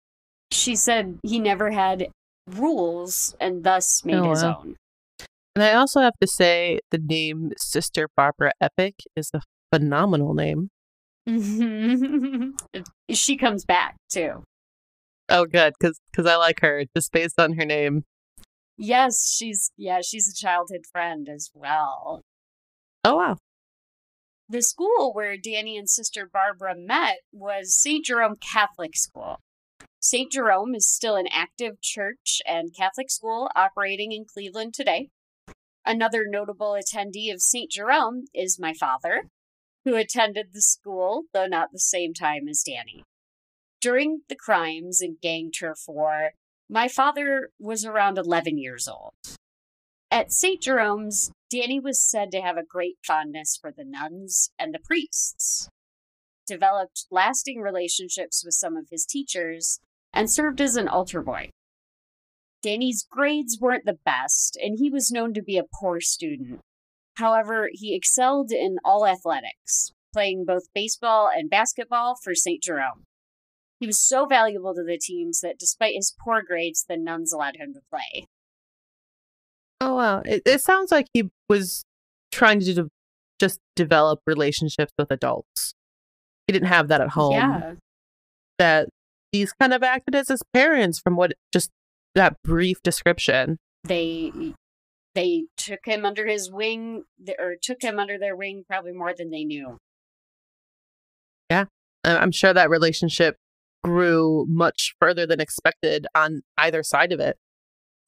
She 0.50 0.76
said 0.76 1.19
he 1.23 1.38
never 1.38 1.71
had 1.71 2.09
rules 2.47 3.35
and 3.40 3.64
thus 3.64 4.05
made 4.05 4.16
Oh, 4.16 4.31
his 4.31 4.43
wow. 4.43 4.61
own. 4.61 4.76
And 5.57 5.63
I 5.63 5.73
also 5.73 6.01
have 6.03 6.19
to 6.21 6.27
say 6.27 6.81
the 6.91 6.99
name 6.99 7.53
Sister 7.57 8.11
Barbara 8.15 8.53
Epic 8.61 8.97
is 9.17 9.31
a 9.33 9.41
phenomenal 9.73 10.35
name. 10.35 10.69
she 13.11 13.39
comes 13.39 13.65
back 13.65 13.97
too. 14.11 14.45
Oh, 15.31 15.47
good, 15.47 15.73
because 15.81 16.27
I 16.27 16.37
like 16.37 16.61
her 16.61 16.85
just 16.95 17.11
based 17.11 17.41
on 17.41 17.55
her 17.55 17.65
name. 17.65 18.05
Yes, 18.77 19.35
she's 19.35 19.71
yeah, 19.79 20.03
she's 20.05 20.29
a 20.29 20.35
childhood 20.35 20.85
friend 20.93 21.27
as 21.27 21.49
well. 21.55 22.21
Oh, 23.03 23.17
wow. 23.17 23.39
The 24.51 24.61
school 24.61 25.15
where 25.15 25.39
Danny 25.39 25.79
and 25.79 25.89
Sister 25.89 26.29
Barbara 26.31 26.75
met 26.77 27.21
was 27.33 27.75
St. 27.75 28.05
Jerome 28.05 28.37
Catholic 28.37 28.95
School. 28.95 29.39
St. 30.01 30.31
Jerome 30.31 30.75
is 30.75 30.87
still 30.87 31.17
an 31.17 31.29
active 31.33 31.81
church 31.81 32.43
and 32.47 32.77
Catholic 32.77 33.11
school 33.11 33.49
operating 33.57 34.13
in 34.13 34.27
Cleveland 34.27 34.75
today. 34.75 35.09
Another 35.87 36.25
notable 36.26 36.73
attendee 36.73 37.33
of 37.33 37.40
St. 37.40 37.71
Jerome 37.71 38.25
is 38.35 38.59
my 38.59 38.75
father, 38.75 39.28
who 39.85 39.95
attended 39.95 40.49
the 40.52 40.61
school, 40.61 41.23
though 41.33 41.47
not 41.47 41.71
the 41.71 41.78
same 41.78 42.12
time 42.12 42.49
as 42.49 42.64
Danny. 42.64 43.05
During 43.81 44.23
the 44.28 44.35
crimes 44.35 45.00
and 45.00 45.21
gang 45.21 45.52
turf 45.52 45.78
war, 45.87 46.33
my 46.69 46.88
father 46.88 47.50
was 47.61 47.85
around 47.85 48.19
11 48.19 48.59
years 48.59 48.88
old. 48.88 49.14
At 50.11 50.33
St. 50.33 50.61
Jerome's, 50.61 51.31
Danny 51.49 51.78
was 51.78 52.02
said 52.02 52.33
to 52.33 52.40
have 52.40 52.57
a 52.57 52.64
great 52.64 52.97
fondness 53.07 53.57
for 53.57 53.71
the 53.71 53.85
nuns 53.85 54.50
and 54.59 54.75
the 54.75 54.81
priests, 54.81 55.69
developed 56.49 57.07
lasting 57.12 57.61
relationships 57.61 58.45
with 58.45 58.55
some 58.55 58.76
of 58.76 58.88
his 58.90 59.07
teachers, 59.07 59.78
and 60.12 60.28
served 60.28 60.61
as 60.61 60.75
an 60.75 60.88
altar 60.88 61.23
boy. 61.23 61.50
Danny's 62.63 63.07
grades 63.11 63.59
weren't 63.61 63.85
the 63.85 63.99
best, 64.05 64.59
and 64.61 64.79
he 64.79 64.91
was 64.91 65.11
known 65.11 65.35
to 65.35 65.43
be 65.43 65.59
a 65.59 65.65
poor 65.81 66.01
student. 66.01 66.61
However, 67.17 67.69
he 67.73 67.95
excelled 67.95 68.51
in 68.51 68.77
all 68.85 69.07
athletics, 69.07 69.93
playing 70.13 70.45
both 70.47 70.65
baseball 70.75 71.31
and 71.35 71.49
basketball 71.49 72.17
for 72.23 72.35
St. 72.35 72.63
Jerome. 72.63 73.05
He 73.81 73.87
was 73.87 73.99
so 73.99 74.27
valuable 74.27 74.75
to 74.75 74.83
the 74.83 74.99
teams 74.99 75.41
that 75.41 75.59
despite 75.59 75.95
his 75.95 76.15
poor 76.25 76.43
grades, 76.43 76.85
the 76.89 76.97
nuns 76.97 77.33
allowed 77.33 77.57
him 77.57 77.75
to 77.75 77.81
play. 77.91 78.27
Oh, 79.81 79.95
wow. 79.95 80.23
It, 80.25 80.43
it 80.47 80.63
sounds 80.63 80.91
like 80.91 81.07
he 81.13 81.31
was 81.49 81.85
trying 82.33 82.61
to 82.61 82.75
de- 82.75 82.91
just 83.39 83.61
develop 83.75 84.21
relationships 84.27 84.93
with 84.99 85.11
adults. 85.11 85.75
He 86.47 86.53
didn't 86.53 86.69
have 86.69 86.89
that 86.89 87.01
at 87.01 87.11
home. 87.11 87.33
Yeah. 87.33 87.75
That 88.59 88.89
these 89.33 89.53
kind 89.53 89.75
of 89.75 89.83
acted 89.83 90.15
as 90.15 90.29
his 90.29 90.43
parents 90.55 90.99
from 90.99 91.17
what 91.17 91.33
just 91.53 91.71
that 92.17 92.37
brief 92.43 92.83
description. 92.83 93.59
they 93.85 94.33
they 95.15 95.45
took 95.57 95.81
him 95.85 96.05
under 96.05 96.27
his 96.27 96.51
wing 96.51 97.05
or 97.39 97.55
took 97.63 97.81
him 97.81 97.99
under 97.99 98.19
their 98.19 98.37
wing 98.37 98.65
probably 98.69 98.93
more 98.93 99.15
than 99.17 99.31
they 99.31 99.45
knew 99.45 99.79
Yeah. 101.51 101.67
I'm 102.05 102.33
sure 102.33 102.53
that 102.53 102.69
relationship 102.69 103.37
grew 103.83 104.45
much 104.49 104.95
further 105.01 105.27
than 105.27 105.41
expected 105.41 106.07
on 106.15 106.43
either 106.59 106.83
side 106.83 107.13
of 107.13 107.21
it. 107.21 107.37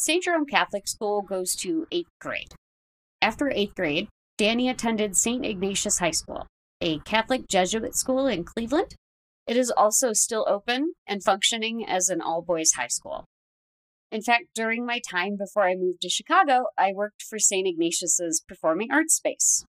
st 0.00 0.24
jerome 0.24 0.44
catholic 0.46 0.86
school 0.88 1.22
goes 1.22 1.54
to 1.54 1.86
eighth 1.92 2.10
grade 2.20 2.52
after 3.22 3.50
eighth 3.50 3.74
grade 3.74 4.08
danny 4.36 4.68
attended 4.68 5.16
st 5.16 5.44
ignatius 5.46 5.98
high 6.00 6.10
school 6.10 6.46
a 6.80 6.98
Catholic 7.00 7.48
Jesuit 7.48 7.96
school 7.96 8.28
in 8.28 8.44
Cleveland. 8.44 8.94
It 9.48 9.56
is 9.56 9.68
also 9.68 10.12
still 10.12 10.46
open 10.48 10.92
and 11.08 11.24
functioning 11.24 11.84
as 11.84 12.08
an 12.08 12.20
all 12.20 12.40
boys 12.40 12.74
high 12.74 12.86
school. 12.98 13.24
In 14.10 14.22
fact, 14.22 14.46
during 14.54 14.86
my 14.86 15.00
time 15.00 15.36
before 15.36 15.68
I 15.68 15.74
moved 15.74 16.00
to 16.02 16.08
Chicago, 16.08 16.66
I 16.78 16.92
worked 16.92 17.22
for 17.22 17.38
St. 17.38 17.66
Ignatius's 17.66 18.42
Performing 18.46 18.90
Arts 18.90 19.14
Space. 19.14 19.64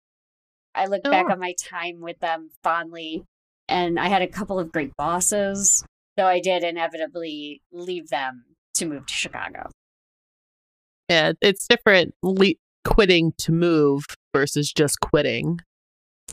I 0.75 0.85
look 0.85 1.01
oh. 1.05 1.11
back 1.11 1.29
on 1.29 1.39
my 1.39 1.53
time 1.59 2.01
with 2.01 2.19
them 2.19 2.51
fondly, 2.63 3.23
and 3.67 3.99
I 3.99 4.09
had 4.09 4.21
a 4.21 4.27
couple 4.27 4.59
of 4.59 4.71
great 4.71 4.95
bosses, 4.95 5.83
though 6.15 6.27
I 6.27 6.39
did 6.39 6.63
inevitably 6.63 7.61
leave 7.71 8.09
them 8.09 8.45
to 8.75 8.85
move 8.85 9.07
to 9.07 9.13
Chicago. 9.13 9.71
Yeah, 11.09 11.33
it's 11.41 11.67
different 11.67 12.13
le- 12.21 12.53
quitting 12.85 13.33
to 13.39 13.51
move 13.51 14.05
versus 14.35 14.71
just 14.71 14.99
quitting. 14.99 15.59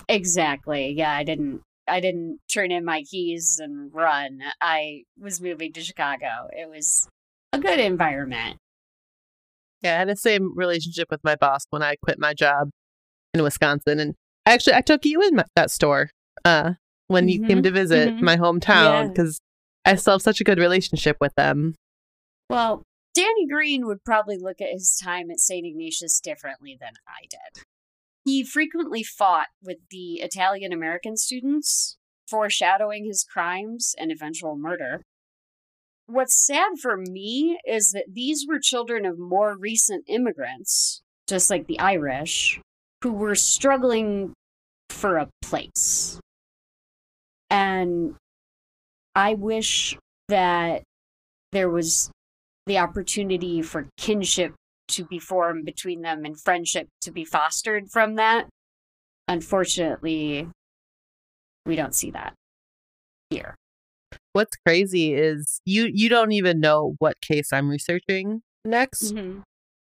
Exactly. 0.09 0.93
Yeah, 0.97 1.13
I 1.13 1.25
didn't 1.25 1.63
I 1.87 2.01
didn't 2.01 2.41
turn 2.53 2.71
in 2.71 2.85
my 2.85 3.03
keys 3.03 3.61
and 3.63 3.93
run. 3.95 4.41
I 4.61 5.03
was 5.19 5.41
moving 5.41 5.73
to 5.75 5.81
Chicago. 5.83 6.49
It 6.51 6.69
was 6.69 7.09
a 7.55 7.59
good 7.59 7.81
environment. 7.81 8.59
Yeah, 9.83 9.97
I 9.97 9.99
had 9.99 10.09
the 10.09 10.17
same 10.17 10.57
relationship 10.57 11.09
with 11.11 11.21
my 11.23 11.37
boss 11.37 11.65
when 11.71 11.83
I 11.83 11.97
quit 12.03 12.19
my 12.19 12.33
job 12.33 12.71
in 13.35 13.43
Wisconsin, 13.43 14.01
and 14.01 14.15
actually 14.47 14.75
I 14.75 14.81
took 14.81 15.05
you 15.05 15.21
in 15.23 15.37
my, 15.37 15.45
that 15.57 15.71
store 15.71 16.11
uh, 16.45 16.73
when 17.09 17.27
mm-hmm. 17.27 17.29
you 17.29 17.49
came 17.49 17.59
mm-hmm. 17.59 17.63
to 17.63 17.71
visit 17.71 18.09
mm-hmm. 18.11 18.25
my 18.25 18.37
hometown 18.37 19.09
because 19.09 19.41
yeah. 19.87 19.93
I 19.93 19.97
still 19.97 20.15
have 20.15 20.23
such 20.23 20.41
a 20.41 20.45
good 20.45 20.59
relationship 20.59 21.17
with 21.21 21.35
them. 21.35 21.75
Well, 22.49 22.83
Danny 23.15 23.47
Greene 23.47 23.87
would 23.87 24.05
probably 24.05 24.37
look 24.39 24.61
at 24.61 24.73
his 24.73 24.99
time 25.03 25.31
at 25.31 25.39
St. 25.39 25.65
Ignatius 25.65 26.21
differently 26.21 26.77
than 26.79 26.95
I 27.07 27.27
did. 27.31 27.63
He 28.25 28.43
frequently 28.43 29.03
fought 29.03 29.49
with 29.63 29.79
the 29.91 30.15
Italian 30.15 30.73
American 30.73 31.17
students, 31.17 31.97
foreshadowing 32.27 33.05
his 33.05 33.23
crimes 33.23 33.95
and 33.99 34.11
eventual 34.11 34.57
murder. 34.57 35.03
What's 36.07 36.47
sad 36.47 36.79
for 36.81 36.99
me 36.99 37.59
is 37.67 37.93
that 37.93 38.05
these 38.13 38.47
were 38.47 38.59
children 38.59 39.07
of 39.07 39.19
more 39.19 39.57
recent 39.57 40.05
immigrants, 40.07 41.03
just 41.27 41.49
like 41.49 41.67
the 41.67 41.79
Irish, 41.81 42.61
who 43.03 43.13
were 43.13 43.35
struggling 43.35 44.35
for 44.91 45.17
a 45.17 45.29
place. 45.41 46.21
And 47.49 48.17
I 49.15 49.35
wish 49.35 49.97
that 50.29 50.83
there 51.53 51.71
was 51.71 52.11
the 52.67 52.79
opportunity 52.79 53.63
for 53.63 53.89
kinship 53.97 54.55
to 54.89 55.05
be 55.05 55.19
formed 55.19 55.65
between 55.65 56.03
them 56.03 56.25
and 56.27 56.39
friendship 56.39 56.89
to 57.01 57.13
be 57.13 57.25
fostered 57.25 57.91
from 57.91 58.17
that. 58.17 58.49
Unfortunately, 59.27 60.49
we 61.65 61.77
don't 61.77 61.95
see 61.95 62.11
that 62.11 62.35
here 63.31 63.55
what's 64.35 64.57
crazy 64.67 65.15
is 65.15 65.61
you 65.65 65.91
you 65.93 66.09
don't 66.11 66.33
even 66.33 66.61
know 66.61 66.97
what 66.99 67.21
case 67.23 67.53
I'm 67.53 67.71
researching 67.71 68.43
next. 68.65 69.15
Mm-hmm. 69.15 69.41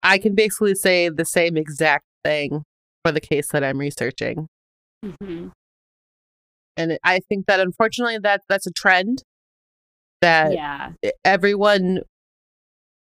I 0.03 0.17
can 0.17 0.35
basically 0.35 0.75
say 0.75 1.09
the 1.09 1.25
same 1.25 1.57
exact 1.57 2.03
thing 2.23 2.63
for 3.03 3.11
the 3.11 3.21
case 3.21 3.47
that 3.53 3.63
I'm 3.63 3.79
researching. 3.79 4.47
Mm-hmm. 5.03 5.47
And 6.75 6.97
I 7.03 7.19
think 7.29 7.45
that 7.47 7.59
unfortunately 7.59 8.19
that 8.19 8.41
that's 8.49 8.67
a 8.67 8.71
trend 8.71 9.23
that 10.21 10.53
yeah. 10.53 10.91
everyone 11.23 11.99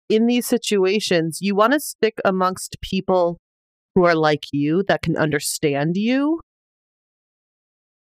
in 0.09 0.27
these 0.27 0.45
situations 0.45 1.39
you 1.41 1.55
want 1.55 1.73
to 1.73 1.79
stick 1.79 2.19
amongst 2.23 2.77
people 2.81 3.37
who 3.95 4.03
are 4.05 4.15
like 4.15 4.43
you 4.51 4.83
that 4.87 5.01
can 5.01 5.17
understand 5.17 5.95
you. 5.95 6.39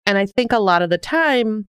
And 0.07 0.17
I 0.17 0.27
think 0.27 0.53
a 0.53 0.59
lot 0.59 0.81
of 0.81 0.91
the 0.91 0.99
time 0.99 1.67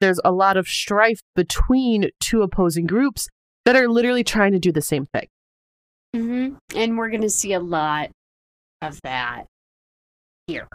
there's 0.00 0.20
a 0.24 0.32
lot 0.32 0.56
of 0.56 0.66
strife 0.66 1.20
between 1.34 2.10
two 2.20 2.42
opposing 2.42 2.86
groups 2.86 3.28
that 3.64 3.76
are 3.76 3.88
literally 3.88 4.24
trying 4.24 4.52
to 4.52 4.58
do 4.58 4.72
the 4.72 4.82
same 4.82 5.06
thing. 5.06 5.28
Mm-hmm. 6.14 6.56
And 6.76 6.96
we're 6.96 7.10
going 7.10 7.22
to 7.22 7.30
see 7.30 7.52
a 7.52 7.60
lot 7.60 8.10
of 8.80 9.00
that 9.02 9.44
here. 10.46 10.68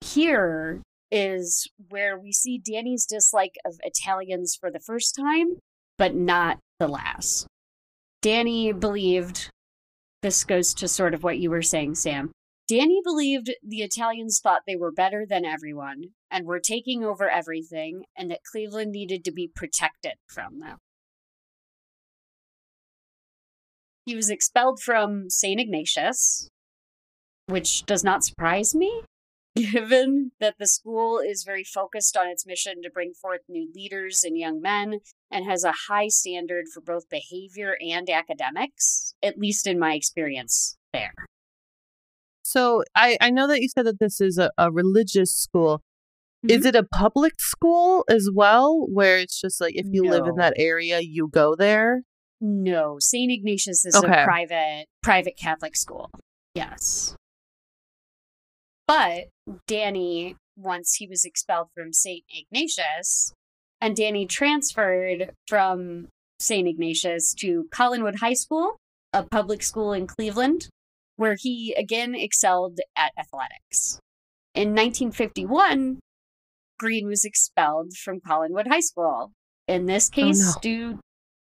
Here 0.00 0.80
is 1.10 1.68
where 1.88 2.18
we 2.18 2.32
see 2.32 2.58
Danny's 2.58 3.04
dislike 3.04 3.56
of 3.64 3.74
Italians 3.82 4.56
for 4.58 4.70
the 4.70 4.80
first 4.80 5.16
time, 5.16 5.58
but 5.98 6.14
not 6.14 6.58
the 6.78 6.88
last. 6.88 7.46
Danny 8.22 8.72
believed 8.72 9.50
this 10.22 10.44
goes 10.44 10.74
to 10.74 10.86
sort 10.86 11.14
of 11.14 11.22
what 11.22 11.38
you 11.38 11.50
were 11.50 11.62
saying, 11.62 11.94
Sam. 11.94 12.30
Danny 12.70 13.00
believed 13.02 13.50
the 13.64 13.82
Italians 13.82 14.38
thought 14.40 14.62
they 14.64 14.76
were 14.76 14.92
better 14.92 15.26
than 15.28 15.44
everyone 15.44 16.10
and 16.30 16.46
were 16.46 16.60
taking 16.60 17.02
over 17.02 17.28
everything, 17.28 18.04
and 18.16 18.30
that 18.30 18.44
Cleveland 18.48 18.92
needed 18.92 19.24
to 19.24 19.32
be 19.32 19.50
protected 19.52 20.12
from 20.28 20.60
them. 20.60 20.78
He 24.06 24.14
was 24.14 24.30
expelled 24.30 24.80
from 24.80 25.30
St. 25.30 25.60
Ignatius, 25.60 26.48
which 27.46 27.84
does 27.86 28.04
not 28.04 28.22
surprise 28.22 28.72
me, 28.72 29.02
given 29.56 30.30
that 30.38 30.54
the 30.60 30.68
school 30.68 31.18
is 31.18 31.42
very 31.42 31.64
focused 31.64 32.16
on 32.16 32.28
its 32.28 32.46
mission 32.46 32.82
to 32.82 32.90
bring 32.90 33.14
forth 33.14 33.40
new 33.48 33.68
leaders 33.74 34.22
and 34.22 34.38
young 34.38 34.60
men 34.60 35.00
and 35.28 35.44
has 35.44 35.64
a 35.64 35.74
high 35.88 36.06
standard 36.06 36.66
for 36.72 36.80
both 36.80 37.10
behavior 37.10 37.76
and 37.80 38.08
academics, 38.08 39.12
at 39.24 39.40
least 39.40 39.66
in 39.66 39.76
my 39.76 39.94
experience 39.94 40.76
there. 40.92 41.14
So 42.50 42.82
I, 42.96 43.16
I 43.20 43.30
know 43.30 43.46
that 43.46 43.60
you 43.60 43.68
said 43.68 43.86
that 43.86 44.00
this 44.00 44.20
is 44.20 44.36
a, 44.36 44.50
a 44.58 44.72
religious 44.72 45.32
school. 45.32 45.82
Mm-hmm. 46.44 46.50
Is 46.50 46.66
it 46.66 46.74
a 46.74 46.82
public 46.82 47.34
school 47.38 48.04
as 48.08 48.28
well, 48.34 48.86
where 48.92 49.18
it's 49.18 49.40
just 49.40 49.60
like 49.60 49.76
if 49.76 49.86
you 49.88 50.02
no. 50.02 50.10
live 50.10 50.26
in 50.26 50.34
that 50.34 50.54
area, 50.56 50.98
you 50.98 51.28
go 51.28 51.54
there? 51.54 52.02
No, 52.40 52.96
St. 52.98 53.30
Ignatius 53.30 53.84
is 53.84 53.94
okay. 53.94 54.22
a 54.22 54.24
private 54.24 54.86
private 55.00 55.36
Catholic 55.36 55.76
school. 55.76 56.10
Yes. 56.56 57.14
But 58.88 59.28
Danny, 59.68 60.34
once 60.56 60.94
he 60.94 61.06
was 61.06 61.24
expelled 61.24 61.68
from 61.72 61.92
St. 61.92 62.24
Ignatius, 62.34 63.32
and 63.80 63.94
Danny 63.94 64.26
transferred 64.26 65.30
from 65.46 66.08
St. 66.40 66.66
Ignatius 66.66 67.32
to 67.34 67.68
Collinwood 67.72 68.16
High 68.16 68.34
School, 68.34 68.76
a 69.12 69.22
public 69.22 69.62
school 69.62 69.92
in 69.92 70.08
Cleveland, 70.08 70.68
where 71.20 71.36
he 71.38 71.74
again 71.74 72.14
excelled 72.14 72.80
at 72.96 73.12
athletics. 73.18 74.00
In 74.54 74.70
1951, 74.70 76.00
Greene 76.78 77.06
was 77.08 77.26
expelled 77.26 77.92
from 77.92 78.20
Collinwood 78.20 78.68
High 78.68 78.80
School. 78.80 79.30
In 79.68 79.84
this 79.84 80.08
case, 80.08 80.40
oh, 80.42 80.52
no. 80.54 80.60
due, 80.62 80.98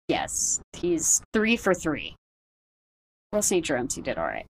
yes, 0.09 0.61
he's 0.73 1.23
three 1.33 1.57
for 1.57 1.75
three. 1.75 2.17
Well, 3.33 3.41
St. 3.41 3.65
Jerome's, 3.65 3.95
he 3.95 4.03
did 4.03 4.19
all 4.19 4.27
right. 4.27 4.47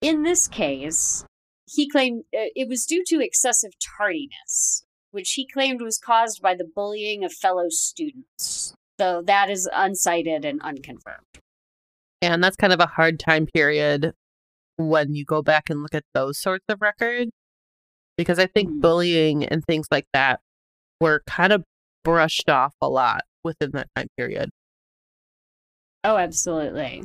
In 0.00 0.22
this 0.22 0.46
case, 0.46 1.24
he 1.68 1.90
claimed 1.90 2.22
uh, 2.32 2.54
it 2.54 2.68
was 2.68 2.86
due 2.86 3.02
to 3.08 3.20
excessive 3.20 3.72
tardiness, 3.98 4.84
which 5.10 5.32
he 5.32 5.48
claimed 5.48 5.82
was 5.82 5.98
caused 5.98 6.40
by 6.40 6.54
the 6.54 6.70
bullying 6.76 7.24
of 7.24 7.32
fellow 7.32 7.70
students, 7.70 8.72
though 8.98 9.20
that 9.22 9.50
is 9.50 9.68
uncited 9.74 10.44
and 10.44 10.60
unconfirmed. 10.62 11.40
And 12.22 12.42
that's 12.42 12.56
kind 12.56 12.72
of 12.72 12.80
a 12.80 12.86
hard 12.86 13.18
time 13.20 13.46
period 13.46 14.12
when 14.76 15.14
you 15.14 15.24
go 15.24 15.42
back 15.42 15.70
and 15.70 15.82
look 15.82 15.94
at 15.94 16.04
those 16.14 16.38
sorts 16.38 16.64
of 16.68 16.80
records. 16.80 17.30
Because 18.16 18.38
I 18.38 18.46
think 18.46 18.70
mm. 18.70 18.80
bullying 18.80 19.44
and 19.44 19.62
things 19.64 19.86
like 19.90 20.06
that 20.12 20.40
were 21.00 21.22
kind 21.26 21.52
of 21.52 21.64
brushed 22.02 22.48
off 22.48 22.74
a 22.80 22.88
lot 22.88 23.22
within 23.44 23.72
that 23.72 23.88
time 23.94 24.08
period. 24.16 24.50
Oh, 26.02 26.16
absolutely. 26.16 27.04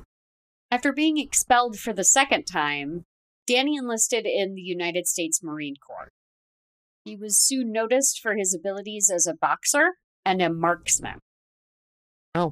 After 0.70 0.94
being 0.94 1.18
expelled 1.18 1.78
for 1.78 1.92
the 1.92 2.04
second 2.04 2.46
time, 2.46 3.04
Danny 3.46 3.76
enlisted 3.76 4.26
in 4.26 4.56
the 4.56 4.62
United 4.62 5.08
States 5.08 5.44
Marine 5.44 5.76
Corps. 5.86 6.12
He 7.04 7.18
was 7.18 7.38
soon 7.38 7.72
noticed 7.72 8.20
for 8.22 8.36
his 8.36 8.54
abilities 8.54 9.12
as 9.14 9.28
a 9.28 9.34
boxer 9.34 9.96
and 10.26 10.42
a 10.42 10.50
marksman. 10.50 11.20
Oh, 12.36 12.52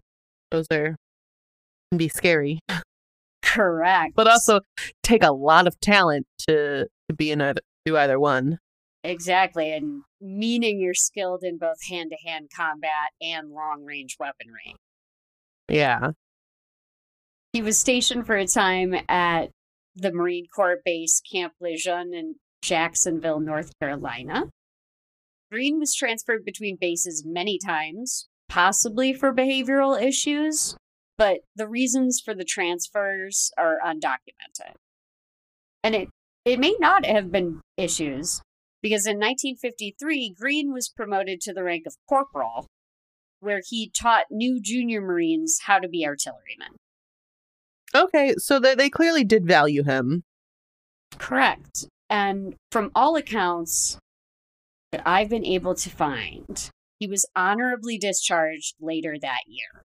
those 0.52 0.66
are 0.72 0.96
can 1.92 1.98
be 1.98 2.10
scary. 2.10 2.60
Correct. 3.42 4.14
But 4.16 4.28
also 4.28 4.62
take 5.04 5.24
a 5.24 5.32
lot 5.32 5.68
of 5.68 5.80
talent 5.80 6.28
to 6.48 6.88
to 7.08 7.16
be 7.16 7.32
in 7.32 7.42
either 7.42 7.62
do 7.86 7.98
either 7.98 8.20
one. 8.20 8.60
Exactly, 9.04 9.72
and 9.72 10.04
meaning 10.20 10.80
you're 10.80 10.94
skilled 10.94 11.44
in 11.44 11.58
both 11.58 11.78
hand 11.90 12.12
to 12.12 12.30
hand 12.30 12.50
combat 12.56 13.12
and 13.22 13.50
long 13.50 13.86
range 13.86 14.18
weaponry. 14.20 14.76
Yeah. 15.70 16.12
He 17.54 17.62
was 17.62 17.80
stationed 17.80 18.26
for 18.28 18.36
a 18.36 18.46
time 18.46 18.94
at 19.08 19.50
the 19.96 20.12
Marine 20.12 20.46
Corps 20.54 20.80
base 20.84 21.22
Camp 21.32 21.54
Lejeune 21.60 22.14
in 22.14 22.36
Jacksonville, 22.62 23.40
North 23.40 23.72
Carolina. 23.80 24.50
Greene 25.52 25.80
was 25.80 25.96
transferred 25.96 26.46
between 26.46 26.78
bases 26.80 27.24
many 27.26 27.58
times, 27.58 28.28
possibly 28.50 29.14
for 29.14 29.34
behavioral 29.34 30.00
issues, 30.00 30.76
but 31.20 31.42
the 31.54 31.68
reasons 31.68 32.22
for 32.24 32.34
the 32.34 32.46
transfers 32.46 33.52
are 33.58 33.78
undocumented. 33.86 34.74
And 35.84 35.94
it 35.94 36.10
It 36.46 36.60
may 36.60 36.76
not 36.80 37.06
have 37.06 37.30
been 37.32 37.60
issues 37.78 38.42
because 38.82 39.06
in 39.06 39.18
1953, 39.18 40.36
Greene 40.40 40.72
was 40.72 40.88
promoted 40.88 41.42
to 41.42 41.54
the 41.54 41.64
rank 41.64 41.84
of 41.86 41.96
corporal, 42.08 42.68
where 43.42 43.62
he 43.68 43.92
taught 43.92 44.26
new 44.32 44.62
junior 44.62 45.02
Marines 45.02 45.60
how 45.66 45.80
to 45.80 45.90
be 45.90 46.06
artillerymen. 46.06 46.78
Okay, 47.94 48.36
so 48.38 48.58
they, 48.58 48.74
they 48.74 48.90
clearly 48.90 49.26
did 49.26 49.46
value 49.46 49.84
him. 49.84 50.24
Correct. 51.18 51.88
And 52.10 52.56
from 52.72 52.92
all 52.96 53.18
accounts 53.18 53.98
that 54.94 55.02
I've 55.06 55.30
been 55.30 55.46
able 55.46 55.76
to 55.76 55.90
find, 55.90 56.70
he 56.98 57.08
was 57.08 57.26
honorably 57.36 57.98
discharged 57.98 58.76
later 58.80 59.18
that 59.20 59.42
year. 59.48 59.84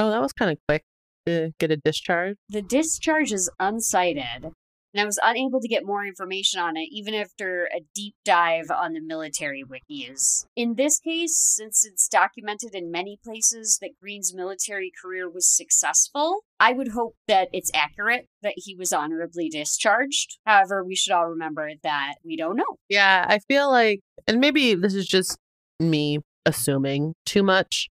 Oh, 0.00 0.10
that 0.10 0.20
was 0.20 0.32
kind 0.32 0.50
of 0.50 0.58
quick 0.68 0.82
to 1.26 1.52
get 1.58 1.70
a 1.70 1.76
discharge. 1.76 2.36
The 2.48 2.62
discharge 2.62 3.32
is 3.32 3.50
unsighted, 3.60 4.44
and 4.44 5.00
I 5.00 5.04
was 5.04 5.18
unable 5.22 5.60
to 5.60 5.68
get 5.68 5.86
more 5.86 6.04
information 6.04 6.60
on 6.60 6.76
it 6.76 6.88
even 6.90 7.14
after 7.14 7.68
a 7.74 7.80
deep 7.94 8.14
dive 8.24 8.70
on 8.70 8.92
the 8.92 9.00
military 9.00 9.64
wikis. 9.64 10.46
In 10.56 10.74
this 10.74 10.98
case, 11.00 11.36
since 11.36 11.84
it's 11.84 12.08
documented 12.08 12.74
in 12.74 12.90
many 12.90 13.18
places 13.24 13.78
that 13.80 13.90
Greene's 14.00 14.34
military 14.34 14.92
career 15.00 15.30
was 15.30 15.46
successful, 15.46 16.40
I 16.60 16.72
would 16.72 16.88
hope 16.88 17.14
that 17.26 17.48
it's 17.52 17.70
accurate 17.74 18.26
that 18.42 18.54
he 18.56 18.74
was 18.76 18.92
honorably 18.92 19.48
discharged. 19.48 20.38
However, 20.44 20.84
we 20.84 20.96
should 20.96 21.12
all 21.12 21.26
remember 21.26 21.70
that 21.82 22.14
we 22.24 22.36
don't 22.36 22.56
know. 22.56 22.76
Yeah, 22.88 23.26
I 23.28 23.38
feel 23.38 23.70
like, 23.70 24.00
and 24.26 24.40
maybe 24.40 24.74
this 24.74 24.94
is 24.94 25.06
just 25.06 25.38
me 25.80 26.18
assuming 26.46 27.14
too 27.24 27.42
much, 27.42 27.88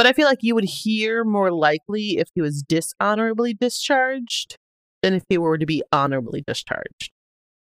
but 0.00 0.06
I 0.06 0.14
feel 0.14 0.26
like 0.26 0.38
you 0.40 0.54
would 0.54 0.64
hear 0.64 1.24
more 1.24 1.52
likely 1.52 2.16
if 2.16 2.30
he 2.34 2.40
was 2.40 2.62
dishonorably 2.62 3.52
discharged 3.52 4.56
than 5.02 5.12
if 5.12 5.24
he 5.28 5.36
were 5.36 5.58
to 5.58 5.66
be 5.66 5.82
honorably 5.92 6.40
discharged. 6.40 7.10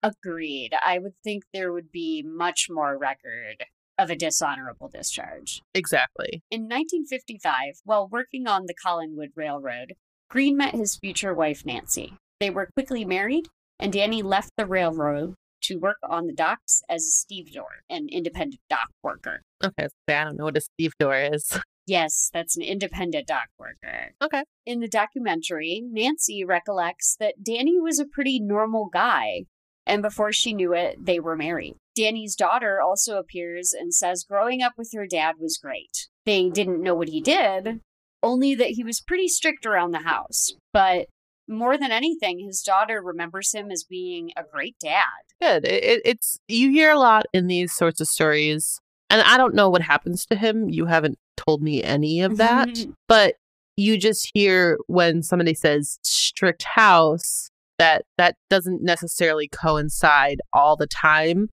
Agreed. 0.05 0.73
I 0.87 1.01
would 1.01 1.15
think 1.25 1.43
there 1.53 1.73
would 1.73 1.91
be 1.91 2.23
much 2.25 2.69
more 2.71 2.97
record 2.97 3.65
of 3.99 4.09
a 4.09 4.15
dishonorable 4.15 4.89
discharge. 4.89 5.63
Exactly. 5.75 6.45
In 6.49 6.69
1955, 6.69 7.81
while 7.83 8.07
working 8.07 8.47
on 8.47 8.67
the 8.67 8.75
Collinwood 8.87 9.33
Railroad, 9.35 9.95
Greene 10.31 10.57
met 10.57 10.77
his 10.77 10.95
future 10.95 11.35
wife, 11.35 11.67
Nancy. 11.67 12.15
They 12.39 12.51
were 12.51 12.69
quickly 12.73 13.05
married, 13.05 13.47
and 13.81 13.93
Danny 13.93 14.23
left 14.23 14.53
the 14.57 14.65
railroad 14.65 15.35
to 15.63 15.75
work 15.75 15.99
on 16.09 16.29
the 16.29 16.33
docks 16.33 16.83
as 16.89 17.03
a 17.03 17.11
stevedore, 17.11 17.83
an 17.91 18.07
independent 18.09 18.61
dock 18.71 18.91
worker. 19.03 19.43
Okay, 19.65 19.89
I 20.07 20.23
don't 20.23 20.39
know 20.39 20.45
what 20.45 20.57
a 20.57 20.61
stevedore 20.61 21.35
is. 21.35 21.59
Yes, 21.89 22.29
that's 22.35 22.55
an 22.55 22.63
independent 22.63 23.27
dock 23.27 23.49
worker. 23.59 24.13
Okay. 24.23 24.43
In 24.67 24.81
the 24.81 24.89
documentary, 24.89 25.83
Nancy 25.83 26.45
recollects 26.45 27.17
that 27.19 27.43
Danny 27.43 27.81
was 27.81 27.99
a 27.99 28.05
pretty 28.05 28.39
normal 28.39 28.91
guy, 28.93 29.45
and 29.87 30.03
before 30.03 30.31
she 30.31 30.53
knew 30.53 30.75
it, 30.75 30.97
they 31.03 31.19
were 31.19 31.35
married. 31.35 31.77
Danny's 31.97 32.37
daughter 32.37 32.79
also 32.83 33.17
appears 33.17 33.73
and 33.73 33.95
says 33.95 34.27
growing 34.29 34.63
up 34.63 34.75
with 34.77 34.91
her 34.95 35.07
dad 35.07 35.37
was 35.41 35.57
great. 35.57 36.09
They 36.27 36.51
didn't 36.51 36.83
know 36.83 36.95
what 36.95 37.09
he 37.09 37.23
did, 37.23 37.81
only 38.23 38.55
that 38.55 38.73
he 38.73 38.85
was 38.85 39.01
pretty 39.01 39.29
strict 39.29 39.65
around 39.65 39.93
the 39.93 40.01
house. 40.01 40.53
But 40.75 41.07
more 41.49 41.79
than 41.79 41.91
anything, 41.91 42.41
his 42.41 42.61
daughter 42.61 43.01
remembers 43.03 43.55
him 43.55 43.71
as 43.71 43.83
being 43.89 44.31
a 44.37 44.43
great 44.45 44.77
dad. 44.79 45.05
Good. 45.41 45.65
It, 45.65 45.83
it, 45.83 46.03
it's 46.05 46.39
you 46.49 46.71
hear 46.71 46.91
a 46.91 46.99
lot 46.99 47.25
in 47.33 47.47
these 47.47 47.73
sorts 47.73 48.03
of 48.03 48.09
stories, 48.09 48.79
and 49.11 49.23
I 49.23 49.37
don't 49.37 49.55
know 49.55 49.69
what 49.69 49.83
happens 49.83 50.27
to 50.27 50.37
him. 50.37 50.69
You 50.69 50.87
haven't 50.87 51.19
told 51.37 51.63
me 51.63 51.83
any 51.83 52.21
of 52.21 52.37
that, 52.37 52.69
mm-hmm. 52.69 52.93
but 53.09 53.37
you 53.77 53.97
just 53.97 54.31
hear 54.35 54.79
when 54.87 55.23
somebody 55.23 55.55
says 55.55 55.99
strict 56.03 56.65
house 56.65 57.51
that 57.79 58.05
that 58.17 58.37
doesn't 58.51 58.83
necessarily 58.83 59.49
coincide 59.49 60.41
all 60.53 60.77
the 60.77 60.87
time 60.87 61.49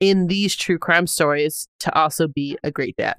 in 0.00 0.26
these 0.26 0.54
true 0.54 0.78
crime 0.78 1.06
stories 1.06 1.66
to 1.80 1.94
also 1.94 2.28
be 2.28 2.58
a 2.62 2.70
great 2.70 2.96
dad. 2.96 3.16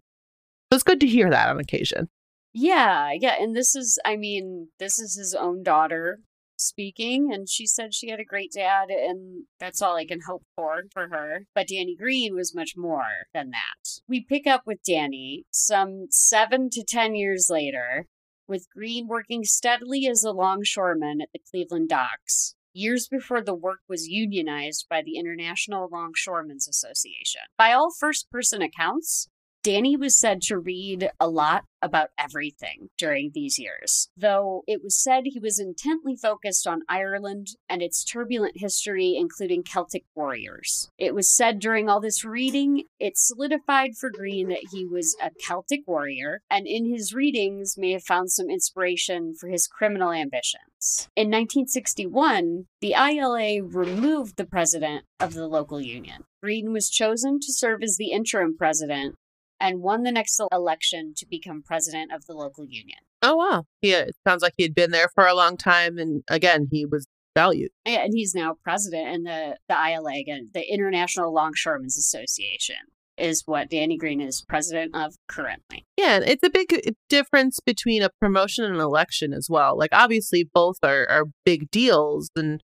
So 0.71 0.75
it's 0.75 0.83
good 0.83 0.99
to 0.99 1.07
hear 1.07 1.29
that 1.29 1.49
on 1.49 1.59
occasion. 1.59 2.09
Yeah, 2.53 3.11
yeah. 3.11 3.35
And 3.39 3.55
this 3.55 3.75
is, 3.75 3.99
I 4.05 4.15
mean, 4.15 4.69
this 4.79 4.99
is 4.99 5.15
his 5.15 5.33
own 5.33 5.63
daughter 5.63 6.19
speaking, 6.57 7.31
and 7.33 7.49
she 7.49 7.65
said 7.65 7.93
she 7.93 8.09
had 8.09 8.19
a 8.19 8.25
great 8.25 8.51
dad, 8.51 8.89
and 8.89 9.45
that's 9.59 9.81
all 9.81 9.95
I 9.95 10.05
can 10.05 10.21
hope 10.27 10.43
for 10.55 10.83
for 10.93 11.09
her. 11.09 11.45
But 11.55 11.67
Danny 11.67 11.95
Greene 11.95 12.35
was 12.35 12.55
much 12.55 12.73
more 12.75 13.27
than 13.33 13.51
that. 13.51 14.01
We 14.07 14.25
pick 14.25 14.47
up 14.47 14.63
with 14.65 14.83
Danny 14.83 15.45
some 15.51 16.07
seven 16.09 16.69
to 16.71 16.83
ten 16.83 17.15
years 17.15 17.47
later, 17.49 18.07
with 18.47 18.67
Greene 18.73 19.07
working 19.07 19.43
steadily 19.43 20.07
as 20.07 20.23
a 20.23 20.31
longshoreman 20.31 21.21
at 21.21 21.29
the 21.33 21.39
Cleveland 21.51 21.89
docks. 21.89 22.55
Years 22.73 23.07
before 23.07 23.41
the 23.41 23.55
work 23.55 23.79
was 23.89 24.07
unionized 24.07 24.85
by 24.87 25.01
the 25.01 25.17
International 25.17 25.89
Longshoremen's 25.91 26.67
Association. 26.67 27.41
By 27.57 27.73
all 27.73 27.91
first 27.99 28.29
person 28.29 28.61
accounts, 28.61 29.29
Danny 29.63 29.97
was 29.97 30.17
said 30.17 30.41
to 30.43 30.57
read 30.57 31.09
a 31.19 31.27
lot 31.27 31.65
about 31.81 32.09
everything 32.17 32.89
during 32.97 33.31
these 33.33 33.59
years, 33.59 34.09
though 34.15 34.63
it 34.67 34.81
was 34.81 34.95
said 34.95 35.23
he 35.25 35.39
was 35.39 35.59
intently 35.59 36.15
focused 36.15 36.65
on 36.65 36.83
Ireland 36.87 37.49
and 37.69 37.81
its 37.81 38.03
turbulent 38.03 38.53
history, 38.57 39.15
including 39.17 39.63
Celtic 39.63 40.03
warriors. 40.15 40.89
It 40.97 41.13
was 41.13 41.29
said 41.29 41.59
during 41.59 41.89
all 41.89 41.99
this 41.99 42.23
reading, 42.23 42.83
it 42.99 43.17
solidified 43.17 43.95
for 43.95 44.09
Greene 44.09 44.47
that 44.49 44.67
he 44.71 44.85
was 44.85 45.15
a 45.21 45.31
Celtic 45.45 45.81
warrior, 45.85 46.41
and 46.49 46.65
in 46.65 46.89
his 46.89 47.13
readings 47.13 47.77
may 47.77 47.91
have 47.91 48.03
found 48.03 48.31
some 48.31 48.49
inspiration 48.49 49.35
for 49.35 49.49
his 49.49 49.67
criminal 49.67 50.11
ambitions. 50.11 51.09
In 51.15 51.27
1961, 51.27 52.67
the 52.79 52.93
ILA 52.93 53.63
removed 53.63 54.37
the 54.37 54.45
president 54.45 55.05
of 55.19 55.33
the 55.33 55.47
local 55.47 55.81
union. 55.81 56.23
Greene 56.41 56.71
was 56.71 56.89
chosen 56.89 57.39
to 57.39 57.51
serve 57.51 57.83
as 57.83 57.97
the 57.97 58.11
interim 58.11 58.55
president 58.55 59.15
and 59.59 59.81
won 59.81 60.03
the 60.03 60.11
next 60.11 60.39
election 60.51 61.13
to 61.17 61.25
become 61.25 61.63
president 61.63 62.11
of 62.13 62.25
the 62.25 62.33
local 62.33 62.65
union. 62.65 62.99
Oh 63.21 63.35
wow. 63.35 63.65
Yeah, 63.81 64.01
it 64.01 64.15
sounds 64.27 64.41
like 64.41 64.53
he 64.57 64.63
had 64.63 64.75
been 64.75 64.91
there 64.91 65.09
for 65.13 65.25
a 65.25 65.33
long 65.33 65.57
time 65.57 65.97
and 65.97 66.23
again 66.29 66.67
he 66.71 66.85
was 66.85 67.07
valued. 67.35 67.69
Yeah, 67.85 68.03
and 68.03 68.13
he's 68.15 68.33
now 68.33 68.55
president 68.63 69.07
in 69.09 69.23
the, 69.23 69.57
the 69.69 69.75
ILA 69.75 70.19
again, 70.19 70.49
the 70.53 70.71
International 70.71 71.33
Longshoremen's 71.33 71.97
Association 71.97 72.77
is 73.17 73.43
what 73.45 73.69
Danny 73.69 73.97
Greene 73.97 74.21
is 74.21 74.43
president 74.47 74.95
of 74.95 75.15
currently. 75.27 75.85
Yeah, 75.97 76.19
it's 76.23 76.43
a 76.43 76.49
big 76.49 76.73
uh, 76.73 76.91
difference 77.09 77.59
between 77.65 78.03
a 78.03 78.09
promotion 78.21 78.63
and 78.63 78.75
an 78.75 78.81
election 78.81 79.33
as 79.33 79.47
well. 79.49 79.77
Like 79.77 79.89
obviously 79.91 80.49
both 80.51 80.77
are, 80.83 81.07
are 81.09 81.25
big 81.43 81.69
deals 81.71 82.29
and 82.35 82.61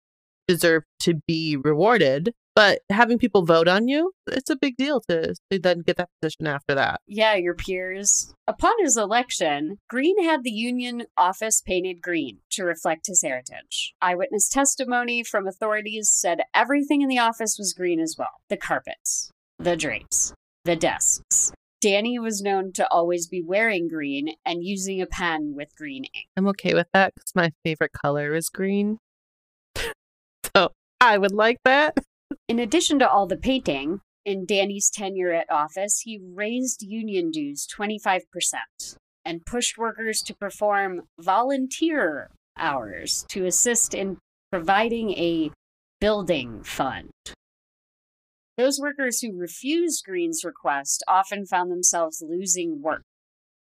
deserve 0.48 0.82
to 1.00 1.14
be 1.26 1.56
rewarded. 1.56 2.32
But 2.60 2.82
having 2.90 3.16
people 3.16 3.46
vote 3.46 3.68
on 3.68 3.88
you, 3.88 4.12
it's 4.26 4.50
a 4.50 4.54
big 4.54 4.76
deal 4.76 5.00
to, 5.08 5.34
to 5.50 5.58
then 5.58 5.80
get 5.80 5.96
that 5.96 6.10
position 6.20 6.46
after 6.46 6.74
that. 6.74 7.00
Yeah, 7.06 7.34
your 7.34 7.54
peers. 7.54 8.34
Upon 8.46 8.74
his 8.80 8.98
election, 8.98 9.78
Greene 9.88 10.22
had 10.22 10.44
the 10.44 10.50
Union 10.50 11.04
office 11.16 11.62
painted 11.62 12.02
green 12.02 12.40
to 12.50 12.64
reflect 12.64 13.06
his 13.06 13.22
heritage. 13.22 13.94
Eyewitness 14.02 14.50
testimony 14.50 15.24
from 15.24 15.46
authorities 15.46 16.10
said 16.10 16.42
everything 16.52 17.00
in 17.00 17.08
the 17.08 17.18
office 17.18 17.56
was 17.58 17.72
green 17.72 17.98
as 17.98 18.16
well 18.18 18.42
the 18.50 18.58
carpets, 18.58 19.30
the 19.58 19.74
drapes, 19.74 20.34
the 20.66 20.76
desks. 20.76 21.52
Danny 21.80 22.18
was 22.18 22.42
known 22.42 22.74
to 22.74 22.86
always 22.92 23.26
be 23.26 23.40
wearing 23.42 23.88
green 23.88 24.34
and 24.44 24.62
using 24.62 25.00
a 25.00 25.06
pen 25.06 25.54
with 25.56 25.74
green 25.76 26.04
ink. 26.04 26.26
I'm 26.36 26.48
okay 26.48 26.74
with 26.74 26.88
that 26.92 27.14
because 27.14 27.34
my 27.34 27.52
favorite 27.64 27.92
color 27.94 28.34
is 28.34 28.50
green. 28.50 28.98
so 30.54 30.72
I 31.00 31.16
would 31.16 31.32
like 31.32 31.56
that. 31.64 31.94
In 32.48 32.58
addition 32.58 32.98
to 32.98 33.08
all 33.08 33.26
the 33.26 33.36
painting, 33.36 34.00
in 34.24 34.44
Danny's 34.44 34.90
tenure 34.90 35.32
at 35.32 35.50
office, 35.50 36.00
he 36.00 36.20
raised 36.22 36.82
union 36.82 37.30
dues 37.30 37.66
25% 37.66 38.20
and 39.24 39.44
pushed 39.46 39.78
workers 39.78 40.22
to 40.22 40.34
perform 40.34 41.02
volunteer 41.18 42.30
hours 42.56 43.24
to 43.28 43.46
assist 43.46 43.94
in 43.94 44.18
providing 44.50 45.12
a 45.12 45.50
building 46.00 46.62
fund. 46.62 47.10
Those 48.56 48.78
workers 48.80 49.20
who 49.20 49.38
refused 49.38 50.04
Greene's 50.04 50.44
request 50.44 51.02
often 51.08 51.46
found 51.46 51.70
themselves 51.70 52.22
losing 52.26 52.82
work. 52.82 53.04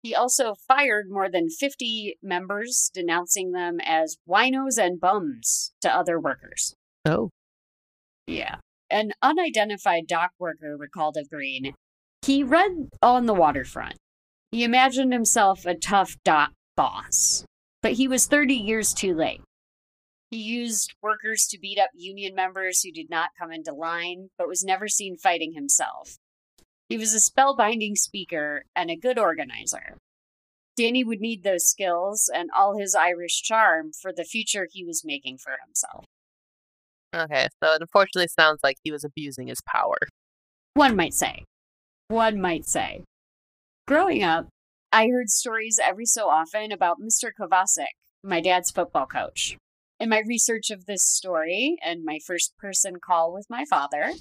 He 0.01 0.15
also 0.15 0.55
fired 0.67 1.07
more 1.09 1.29
than 1.29 1.49
50 1.49 2.17
members, 2.23 2.89
denouncing 2.93 3.51
them 3.51 3.77
as 3.83 4.17
winos 4.27 4.77
and 4.77 4.99
bums 4.99 5.73
to 5.81 5.93
other 5.93 6.19
workers. 6.19 6.73
Oh. 7.05 7.29
Yeah. 8.29 8.57
An 8.91 9.11
unidentified 9.23 10.05
dock 10.07 10.31
worker 10.37 10.77
recalled 10.77 11.17
of 11.17 11.29
Greene. 11.29 11.73
He 12.23 12.43
read 12.43 12.89
on 13.01 13.25
the 13.25 13.33
waterfront. 13.33 13.95
He 14.51 14.63
imagined 14.63 15.13
himself 15.13 15.65
a 15.65 15.73
tough 15.73 16.15
dock 16.23 16.51
boss, 16.77 17.43
but 17.81 17.93
he 17.93 18.07
was 18.07 18.27
30 18.27 18.53
years 18.53 18.93
too 18.93 19.15
late. 19.15 19.41
He 20.29 20.37
used 20.37 20.93
workers 21.01 21.47
to 21.49 21.59
beat 21.59 21.79
up 21.79 21.89
union 21.95 22.35
members 22.35 22.81
who 22.83 22.91
did 22.91 23.09
not 23.09 23.31
come 23.39 23.51
into 23.51 23.73
line, 23.73 24.29
but 24.37 24.47
was 24.47 24.63
never 24.63 24.87
seen 24.87 25.17
fighting 25.17 25.53
himself. 25.53 26.17
He 26.87 26.97
was 26.97 27.15
a 27.15 27.31
spellbinding 27.31 27.97
speaker 27.97 28.63
and 28.75 28.91
a 28.91 28.95
good 28.95 29.17
organizer. 29.17 29.97
Danny 30.77 31.03
would 31.03 31.19
need 31.19 31.43
those 31.43 31.65
skills 31.65 32.29
and 32.33 32.49
all 32.55 32.77
his 32.77 32.93
Irish 32.93 33.41
charm 33.41 33.91
for 33.91 34.13
the 34.15 34.23
future 34.23 34.67
he 34.71 34.85
was 34.85 35.03
making 35.03 35.39
for 35.39 35.53
himself. 35.65 36.05
Okay, 37.15 37.47
so 37.63 37.73
it 37.73 37.81
unfortunately 37.81 38.27
sounds 38.27 38.59
like 38.63 38.77
he 38.83 38.91
was 38.91 39.03
abusing 39.03 39.47
his 39.47 39.61
power. 39.61 39.97
One 40.75 40.95
might 40.95 41.13
say. 41.13 41.45
One 42.07 42.39
might 42.39 42.65
say. 42.65 43.03
Growing 43.87 44.23
up, 44.23 44.47
I 44.91 45.07
heard 45.07 45.29
stories 45.29 45.79
every 45.83 46.05
so 46.05 46.29
often 46.29 46.71
about 46.71 46.97
Mr. 46.99 47.29
Kovacic, 47.39 47.93
my 48.23 48.41
dad's 48.41 48.71
football 48.71 49.05
coach. 49.05 49.57
In 49.99 50.09
my 50.09 50.21
research 50.25 50.69
of 50.69 50.85
this 50.85 51.03
story 51.03 51.77
and 51.83 52.05
my 52.05 52.19
first 52.25 52.55
person 52.57 52.95
call 53.03 53.33
with 53.33 53.47
my 53.49 53.65
father, 53.69 54.13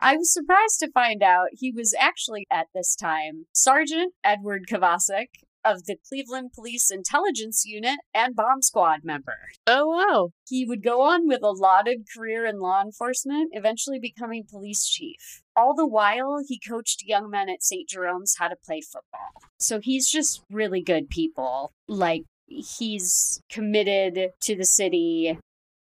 I 0.00 0.16
was 0.16 0.32
surprised 0.32 0.80
to 0.80 0.90
find 0.90 1.22
out 1.22 1.48
he 1.52 1.70
was 1.70 1.94
actually 1.98 2.44
at 2.50 2.66
this 2.74 2.96
time 2.96 3.44
Sergeant 3.52 4.14
Edward 4.24 4.64
Kovacic 4.68 5.28
of 5.64 5.84
the 5.84 5.96
Cleveland 6.08 6.52
Police 6.54 6.90
Intelligence 6.90 7.64
Unit 7.66 8.00
and 8.14 8.34
Bomb 8.34 8.62
Squad 8.62 9.00
member. 9.04 9.36
Oh, 9.66 9.88
wow. 9.88 10.30
He 10.48 10.64
would 10.64 10.82
go 10.82 11.02
on 11.02 11.26
with 11.26 11.42
a 11.42 11.50
lauded 11.50 12.06
career 12.14 12.46
in 12.46 12.60
law 12.60 12.82
enforcement, 12.82 13.50
eventually 13.52 13.98
becoming 13.98 14.44
police 14.48 14.86
chief. 14.86 15.42
All 15.56 15.74
the 15.74 15.86
while, 15.86 16.42
he 16.46 16.58
coached 16.58 17.04
young 17.04 17.30
men 17.30 17.48
at 17.48 17.62
St. 17.62 17.88
Jerome's 17.88 18.36
how 18.38 18.48
to 18.48 18.56
play 18.56 18.80
football. 18.80 19.42
So 19.58 19.80
he's 19.80 20.10
just 20.10 20.42
really 20.50 20.82
good 20.82 21.08
people. 21.08 21.72
Like, 21.88 22.22
he's 22.46 23.40
committed 23.50 24.30
to 24.40 24.56
the 24.56 24.64
city 24.64 25.38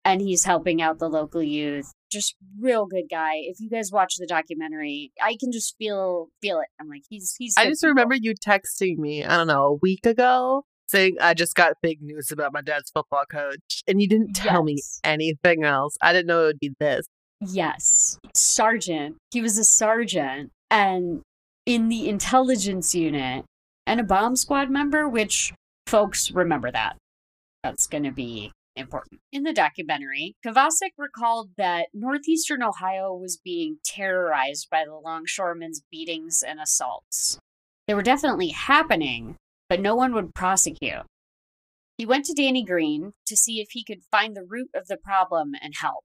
and 0.03 0.21
he's 0.21 0.43
helping 0.43 0.81
out 0.81 0.99
the 0.99 1.09
local 1.09 1.41
youth 1.41 1.91
just 2.15 2.35
real 2.59 2.85
good 2.85 3.05
guy. 3.11 3.33
If 3.35 3.59
you 3.59 3.69
guys 3.69 3.91
watch 3.91 4.15
the 4.17 4.25
documentary, 4.25 5.11
I 5.21 5.35
can 5.39 5.51
just 5.51 5.75
feel 5.77 6.29
feel 6.41 6.59
it. 6.59 6.67
I'm 6.79 6.89
like, 6.89 7.03
he's 7.09 7.35
he's. 7.37 7.55
I 7.57 7.67
just 7.67 7.81
people. 7.81 7.91
remember 7.91 8.15
you 8.15 8.33
texting 8.33 8.97
me. 8.97 9.23
I 9.23 9.37
don't 9.37 9.47
know 9.47 9.65
a 9.65 9.73
week 9.73 10.05
ago 10.05 10.63
saying 10.87 11.17
I 11.19 11.33
just 11.33 11.55
got 11.55 11.73
big 11.81 12.01
news 12.01 12.31
about 12.31 12.53
my 12.53 12.61
dad's 12.61 12.89
football 12.91 13.25
coach, 13.29 13.83
and 13.87 14.01
you 14.01 14.07
didn't 14.07 14.33
tell 14.33 14.67
yes. 14.67 14.99
me 15.03 15.09
anything 15.11 15.63
else. 15.63 15.97
I 16.01 16.13
didn't 16.13 16.27
know 16.27 16.43
it 16.43 16.47
would 16.47 16.59
be 16.59 16.73
this. 16.79 17.05
Yes, 17.41 18.17
sergeant. 18.33 19.17
He 19.31 19.41
was 19.41 19.57
a 19.57 19.63
sergeant, 19.63 20.51
and 20.71 21.21
in 21.65 21.89
the 21.89 22.07
intelligence 22.07 22.95
unit, 22.95 23.45
and 23.85 23.99
a 23.99 24.03
bomb 24.03 24.35
squad 24.35 24.69
member, 24.69 25.07
which 25.07 25.53
folks 25.85 26.31
remember 26.31 26.71
that. 26.71 26.95
That's 27.63 27.87
going 27.87 28.03
to 28.03 28.11
be 28.11 28.51
important. 28.75 29.21
In 29.31 29.43
the 29.43 29.53
documentary, 29.53 30.35
Kovacic 30.45 30.91
recalled 30.97 31.51
that 31.57 31.87
northeastern 31.93 32.63
Ohio 32.63 33.13
was 33.13 33.37
being 33.37 33.77
terrorized 33.83 34.69
by 34.69 34.83
the 34.85 34.95
longshoremen's 34.95 35.81
beatings 35.91 36.43
and 36.45 36.59
assaults. 36.59 37.39
They 37.87 37.93
were 37.93 38.01
definitely 38.01 38.49
happening, 38.49 39.35
but 39.69 39.79
no 39.79 39.95
one 39.95 40.13
would 40.13 40.33
prosecute. 40.33 41.03
He 41.97 42.05
went 42.05 42.25
to 42.25 42.33
Danny 42.33 42.63
Greene 42.63 43.13
to 43.25 43.37
see 43.37 43.61
if 43.61 43.69
he 43.71 43.83
could 43.83 44.03
find 44.11 44.35
the 44.35 44.45
root 44.47 44.69
of 44.75 44.87
the 44.87 44.97
problem 44.97 45.53
and 45.61 45.73
help. 45.79 46.03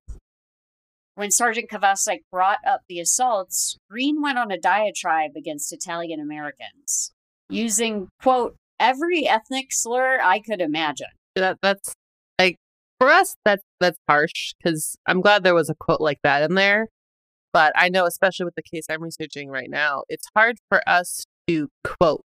When 1.16 1.30
Sergeant 1.30 1.68
Kovacic 1.68 2.20
brought 2.30 2.61
up 2.66 2.83
the 2.88 3.00
assaults, 3.00 3.76
Greene 3.90 4.22
went 4.22 4.38
on 4.38 4.50
a 4.50 4.59
diatribe 4.59 5.33
against 5.37 5.72
Italian 5.72 6.20
Americans, 6.20 7.12
using, 7.48 8.09
quote, 8.22 8.54
every 8.78 9.26
ethnic 9.26 9.66
slur 9.70 10.20
I 10.22 10.38
could 10.38 10.61
imagine. 10.61 11.09
That, 11.35 11.59
that's 11.61 11.94
for 13.01 13.09
us 13.09 13.37
that's 13.45 13.65
that's 13.81 13.99
harsh 14.09 14.55
because 14.59 14.97
i'm 15.07 15.21
glad 15.21 15.43
there 15.43 15.55
was 15.55 15.71
a 15.71 15.75
quote 15.75 16.01
like 16.01 16.19
that 16.23 16.43
in 16.43 16.55
there 16.55 16.89
but 17.53 17.73
i 17.75 17.89
know 17.89 18.05
especially 18.05 18.45
with 18.45 18.55
the 18.55 18.63
case 18.63 18.85
i'm 18.91 19.03
researching 19.03 19.49
right 19.49 19.71
now 19.71 20.03
it's 20.09 20.27
hard 20.37 20.59
for 20.69 20.87
us 20.87 21.25
to 21.49 21.69
quote 21.83 22.23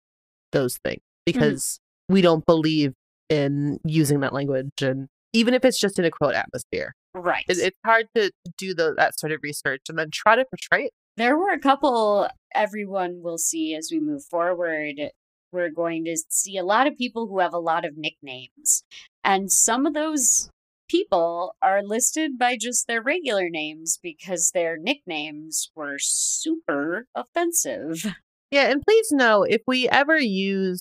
those 0.53 0.79
things 0.85 1.01
mm-hmm. 1.01 1.33
because 1.33 1.63
mm-hmm. 1.65 2.15
we 2.15 2.21
don't 2.21 2.45
believe 2.45 2.93
in 3.31 3.79
using 3.85 4.21
that 4.21 4.33
language 4.33 4.83
and 4.83 5.09
even 5.33 5.55
if 5.55 5.65
it's 5.65 5.81
just 5.81 5.99
in 5.99 6.05
a 6.05 6.11
quote 6.11 6.35
atmosphere 6.35 6.95
right 7.15 7.45
it, 7.49 7.59
it's 7.59 7.79
hard 7.85 8.07
to, 8.15 8.31
to 8.45 8.53
do 8.59 8.75
the, 8.75 8.95
that 8.97 9.19
sort 9.19 9.33
of 9.33 9.41
research 9.43 9.83
and 9.89 9.99
then 9.99 10.11
try 10.13 10.37
to 10.37 10.45
portray 10.45 10.85
it 10.85 10.93
there 11.17 11.37
were 11.37 11.51
a 11.51 11.59
couple 11.59 12.29
everyone 12.55 13.23
will 13.23 13.39
see 13.39 13.75
as 13.75 13.89
we 13.91 13.99
move 13.99 14.23
forward 14.25 15.11
we're 15.53 15.71
going 15.71 16.05
to 16.05 16.17
see 16.29 16.59
a 16.59 16.65
lot 16.65 16.87
of 16.87 16.97
people 16.97 17.27
who 17.27 17.39
have 17.39 17.55
a 17.55 17.59
lot 17.59 17.85
of 17.85 17.97
nicknames. 17.97 18.85
And 19.25 19.51
some 19.51 19.87
of 19.87 19.95
those 19.95 20.51
people 20.88 21.55
are 21.62 21.83
listed 21.83 22.38
by 22.38 22.57
just 22.57 22.87
their 22.87 23.03
regular 23.03 23.48
names 23.48 23.98
because 24.03 24.51
their 24.53 24.77
nicknames 24.77 25.70
were 25.74 25.96
super 25.98 27.07
offensive. 27.14 28.14
Yeah, 28.51 28.70
and 28.70 28.81
please 28.83 29.09
know 29.11 29.42
if 29.42 29.61
we 29.66 29.90
ever 29.90 30.18
use 30.18 30.81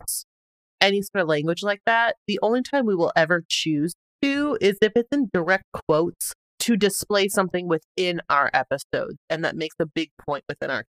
any 0.79 1.01
sort 1.01 1.23
of 1.23 1.27
language 1.27 1.63
like 1.63 1.81
that, 1.85 2.15
the 2.25 2.39
only 2.41 2.61
time 2.61 2.85
we 2.85 2.95
will 2.95 3.11
ever 3.13 3.43
choose 3.49 3.93
to 4.21 4.57
is 4.61 4.77
if 4.81 4.93
it's 4.95 5.09
in 5.11 5.29
direct 5.33 5.65
quotes 5.73 6.31
to 6.59 6.77
display 6.77 7.27
something 7.27 7.67
within 7.67 8.21
our 8.29 8.49
episode, 8.53 9.17
and 9.29 9.43
that 9.43 9.57
makes 9.57 9.75
a 9.81 9.85
big 9.85 10.11
point 10.25 10.45
within 10.47 10.71
our 10.71 10.85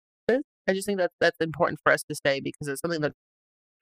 I 0.66 0.72
just 0.72 0.86
think 0.86 0.98
that 0.98 1.10
that's 1.20 1.36
important 1.40 1.80
for 1.82 1.92
us 1.92 2.02
to 2.08 2.16
say 2.26 2.40
because 2.40 2.68
it's 2.68 2.80
something 2.80 3.00
that's 3.00 3.14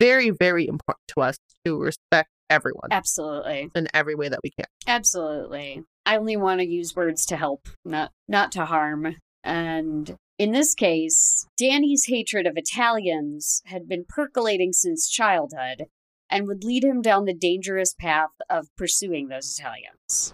very, 0.00 0.30
very 0.30 0.66
important 0.66 1.06
to 1.16 1.20
us 1.20 1.36
to 1.64 1.78
respect 1.78 2.30
everyone. 2.52 2.88
Absolutely. 2.90 3.70
In 3.74 3.88
every 3.94 4.14
way 4.14 4.28
that 4.28 4.40
we 4.42 4.50
can. 4.50 4.66
Absolutely. 4.86 5.84
I 6.04 6.16
only 6.16 6.36
want 6.36 6.60
to 6.60 6.66
use 6.66 6.96
words 6.96 7.24
to 7.26 7.36
help, 7.36 7.68
not 7.84 8.10
not 8.28 8.52
to 8.52 8.64
harm. 8.64 9.16
And 9.44 10.14
in 10.38 10.52
this 10.52 10.74
case, 10.74 11.46
Danny's 11.56 12.06
hatred 12.06 12.46
of 12.46 12.56
Italians 12.56 13.62
had 13.66 13.88
been 13.88 14.04
percolating 14.08 14.72
since 14.72 15.08
childhood 15.08 15.86
and 16.30 16.46
would 16.46 16.64
lead 16.64 16.84
him 16.84 17.02
down 17.02 17.24
the 17.24 17.34
dangerous 17.34 17.94
path 17.94 18.30
of 18.48 18.68
pursuing 18.76 19.28
those 19.28 19.58
Italians. 19.58 20.32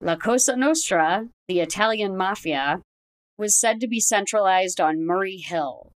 La 0.00 0.16
Cosa 0.16 0.56
Nostra, 0.56 1.28
the 1.48 1.60
Italian 1.60 2.16
mafia, 2.16 2.82
was 3.38 3.58
said 3.58 3.80
to 3.80 3.88
be 3.88 4.00
centralized 4.00 4.80
on 4.80 5.06
Murray 5.06 5.38
Hill, 5.38 5.92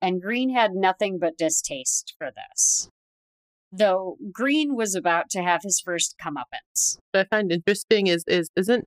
and 0.00 0.22
Greene 0.22 0.50
had 0.50 0.74
nothing 0.74 1.18
but 1.18 1.36
distaste 1.36 2.14
for 2.18 2.30
this 2.30 2.88
though 3.72 4.16
Greene 4.32 4.74
was 4.74 4.94
about 4.94 5.30
to 5.30 5.42
have 5.42 5.62
his 5.62 5.80
first 5.80 6.16
comeuppance. 6.22 6.98
What 7.12 7.26
I 7.26 7.36
find 7.36 7.52
interesting 7.52 8.06
is 8.06 8.24
is 8.26 8.50
isn't 8.56 8.84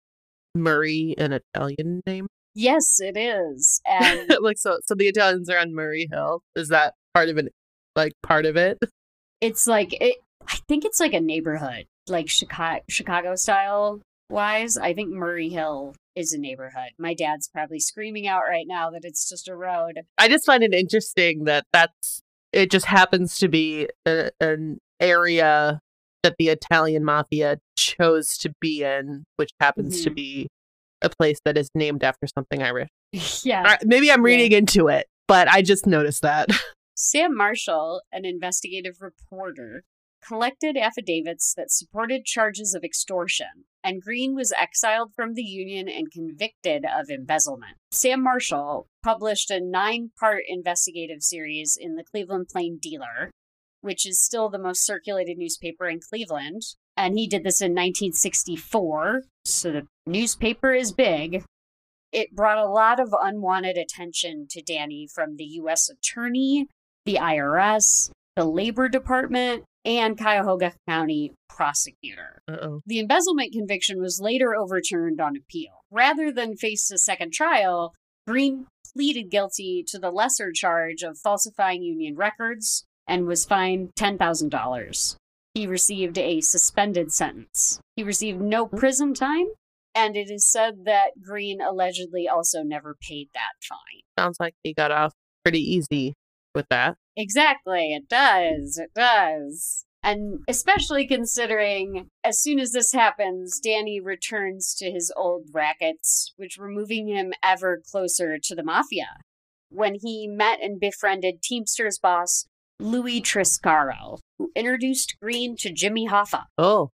Murray 0.55 1.15
an 1.17 1.33
Italian 1.33 2.01
name? 2.05 2.27
Yes, 2.53 2.99
it 2.99 3.17
is. 3.17 3.81
And 3.87 4.29
like 4.41 4.57
so 4.57 4.79
so 4.85 4.95
the 4.95 5.07
Italians 5.07 5.49
are 5.49 5.59
on 5.59 5.73
Murray 5.73 6.07
Hill. 6.11 6.41
Is 6.55 6.69
that 6.69 6.93
part 7.13 7.29
of 7.29 7.37
it 7.37 7.53
like 7.95 8.13
part 8.23 8.45
of 8.45 8.57
it? 8.57 8.77
It's 9.39 9.67
like 9.67 9.93
it 10.01 10.17
I 10.47 10.57
think 10.67 10.85
it's 10.85 10.99
like 10.99 11.13
a 11.13 11.21
neighborhood, 11.21 11.85
like 12.07 12.29
Chicago 12.29 12.81
Chicago 12.89 13.35
style 13.35 14.01
wise. 14.29 14.77
I 14.77 14.93
think 14.93 15.09
Murray 15.09 15.49
Hill 15.49 15.95
is 16.15 16.33
a 16.33 16.37
neighborhood. 16.37 16.91
My 16.97 17.13
dad's 17.13 17.47
probably 17.47 17.79
screaming 17.79 18.27
out 18.27 18.43
right 18.49 18.65
now 18.67 18.89
that 18.91 19.05
it's 19.05 19.29
just 19.29 19.47
a 19.47 19.55
road. 19.55 20.01
I 20.17 20.27
just 20.27 20.45
find 20.45 20.63
it 20.63 20.73
interesting 20.73 21.45
that 21.45 21.65
that's 21.71 22.21
it 22.53 22.71
just 22.71 22.85
happens 22.85 23.37
to 23.37 23.47
be 23.47 23.87
a, 24.05 24.31
an 24.39 24.79
area 24.99 25.79
that 26.23 26.35
the 26.37 26.49
Italian 26.49 27.03
mafia 27.03 27.59
chose 27.75 28.37
to 28.37 28.53
be 28.59 28.83
in, 28.83 29.23
which 29.37 29.51
happens 29.59 29.97
mm-hmm. 29.97 30.03
to 30.03 30.09
be 30.11 30.47
a 31.01 31.09
place 31.09 31.39
that 31.45 31.57
is 31.57 31.69
named 31.73 32.03
after 32.03 32.27
something 32.27 32.61
Irish. 32.61 32.89
Yeah. 33.43 33.77
maybe 33.83 34.11
I'm 34.11 34.23
reading 34.23 34.51
yeah. 34.51 34.59
into 34.59 34.87
it, 34.87 35.07
but 35.27 35.49
I 35.49 35.61
just 35.61 35.85
noticed 35.85 36.21
that. 36.21 36.49
Sam 36.95 37.35
Marshall, 37.35 38.01
an 38.11 38.23
investigative 38.25 39.01
reporter, 39.01 39.83
collected 40.25 40.77
affidavits 40.77 41.53
that 41.55 41.71
supported 41.71 42.25
charges 42.25 42.73
of 42.73 42.83
extortion, 42.83 43.65
and 43.83 44.01
Greene 44.01 44.35
was 44.35 44.53
exiled 44.59 45.13
from 45.15 45.33
the 45.33 45.43
Union 45.43 45.87
and 45.89 46.11
convicted 46.11 46.85
of 46.85 47.09
embezzlement. 47.09 47.77
Sam 47.91 48.23
Marshall 48.23 48.87
published 49.03 49.49
a 49.49 49.59
nine 49.59 50.11
part 50.19 50.43
investigative 50.47 51.23
series 51.23 51.77
in 51.79 51.95
the 51.95 52.03
Cleveland 52.03 52.47
Plain 52.51 52.79
Dealer, 52.81 53.31
which 53.81 54.05
is 54.05 54.19
still 54.19 54.49
the 54.49 54.59
most 54.59 54.85
circulated 54.85 55.37
newspaper 55.37 55.87
in 55.87 55.99
Cleveland. 55.99 56.61
And 56.95 57.17
he 57.17 57.27
did 57.27 57.43
this 57.43 57.61
in 57.61 57.71
1964, 57.71 59.23
so 59.45 59.71
the 59.71 59.87
newspaper 60.05 60.73
is 60.73 60.91
big. 60.91 61.43
It 62.11 62.35
brought 62.35 62.57
a 62.57 62.69
lot 62.69 62.99
of 62.99 63.15
unwanted 63.19 63.77
attention 63.77 64.47
to 64.49 64.61
Danny 64.61 65.07
from 65.07 65.37
the 65.37 65.45
U.S. 65.45 65.89
Attorney, 65.89 66.67
the 67.05 67.15
IRS, 67.15 68.11
the 68.35 68.43
Labor 68.43 68.89
Department, 68.89 69.63
and 69.85 70.17
Cuyahoga 70.17 70.73
County 70.87 71.33
prosecutor. 71.49 72.41
Uh-oh. 72.47 72.81
The 72.85 72.99
embezzlement 72.99 73.53
conviction 73.53 73.99
was 73.99 74.19
later 74.21 74.55
overturned 74.55 75.19
on 75.19 75.35
appeal. 75.35 75.83
Rather 75.91 76.31
than 76.31 76.55
face 76.55 76.89
a 76.91 76.97
second 76.97 77.33
trial, 77.33 77.93
Greene 78.27 78.67
pleaded 78.93 79.29
guilty 79.29 79.83
to 79.87 79.99
the 79.99 80.11
lesser 80.11 80.51
charge 80.51 81.01
of 81.03 81.17
falsifying 81.17 81.83
union 81.83 82.15
records 82.15 82.85
and 83.07 83.25
was 83.25 83.45
fined 83.45 83.91
$10,000. 83.97 85.15
He 85.53 85.67
received 85.67 86.17
a 86.17 86.41
suspended 86.41 87.11
sentence. 87.11 87.79
He 87.95 88.03
received 88.03 88.39
no 88.39 88.65
hmm. 88.65 88.77
prison 88.77 89.13
time, 89.13 89.47
and 89.93 90.15
it 90.15 90.29
is 90.29 90.49
said 90.49 90.85
that 90.85 91.21
Greene 91.21 91.61
allegedly 91.61 92.27
also 92.27 92.63
never 92.63 92.95
paid 93.01 93.29
that 93.33 93.53
fine. 93.67 94.01
Sounds 94.17 94.37
like 94.39 94.53
he 94.63 94.73
got 94.73 94.91
off 94.91 95.13
pretty 95.43 95.59
easy 95.59 96.13
with 96.53 96.67
that. 96.69 96.97
Exactly, 97.15 97.93
it 97.93 98.07
does. 98.09 98.77
It 98.77 98.91
does. 98.95 99.85
And 100.03 100.39
especially 100.47 101.05
considering 101.05 102.07
as 102.23 102.41
soon 102.41 102.59
as 102.59 102.71
this 102.71 102.91
happens, 102.91 103.59
Danny 103.59 103.99
returns 103.99 104.73
to 104.75 104.89
his 104.89 105.13
old 105.15 105.49
rackets, 105.53 106.33
which 106.37 106.57
were 106.57 106.69
moving 106.69 107.07
him 107.07 107.33
ever 107.43 107.81
closer 107.91 108.37
to 108.41 108.55
the 108.55 108.63
mafia. 108.63 109.17
When 109.69 109.95
he 110.01 110.27
met 110.27 110.59
and 110.61 110.79
befriended 110.79 111.43
Teamsters 111.43 111.99
boss 111.99 112.45
Louis 112.79 113.21
Triscaro, 113.21 114.19
who 114.39 114.51
introduced 114.55 115.15
Greene 115.21 115.55
to 115.57 115.71
Jimmy 115.71 116.07
Hoffa. 116.07 116.45
Oh, 116.57 116.89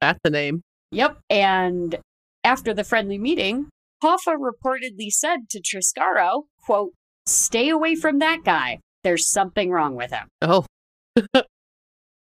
that's 0.00 0.18
the 0.24 0.30
name. 0.30 0.62
Yep. 0.92 1.18
And 1.28 1.98
after 2.42 2.72
the 2.72 2.84
friendly 2.84 3.18
meeting, 3.18 3.68
Hoffa 4.02 4.34
reportedly 4.38 5.10
said 5.10 5.50
to 5.50 5.60
Triscaro, 5.60 6.44
quote, 6.62 6.92
stay 7.30 7.68
away 7.68 7.94
from 7.94 8.18
that 8.18 8.44
guy. 8.44 8.80
There's 9.04 9.26
something 9.26 9.70
wrong 9.70 9.94
with 9.94 10.10
him. 10.10 10.28
Oh. 10.42 10.66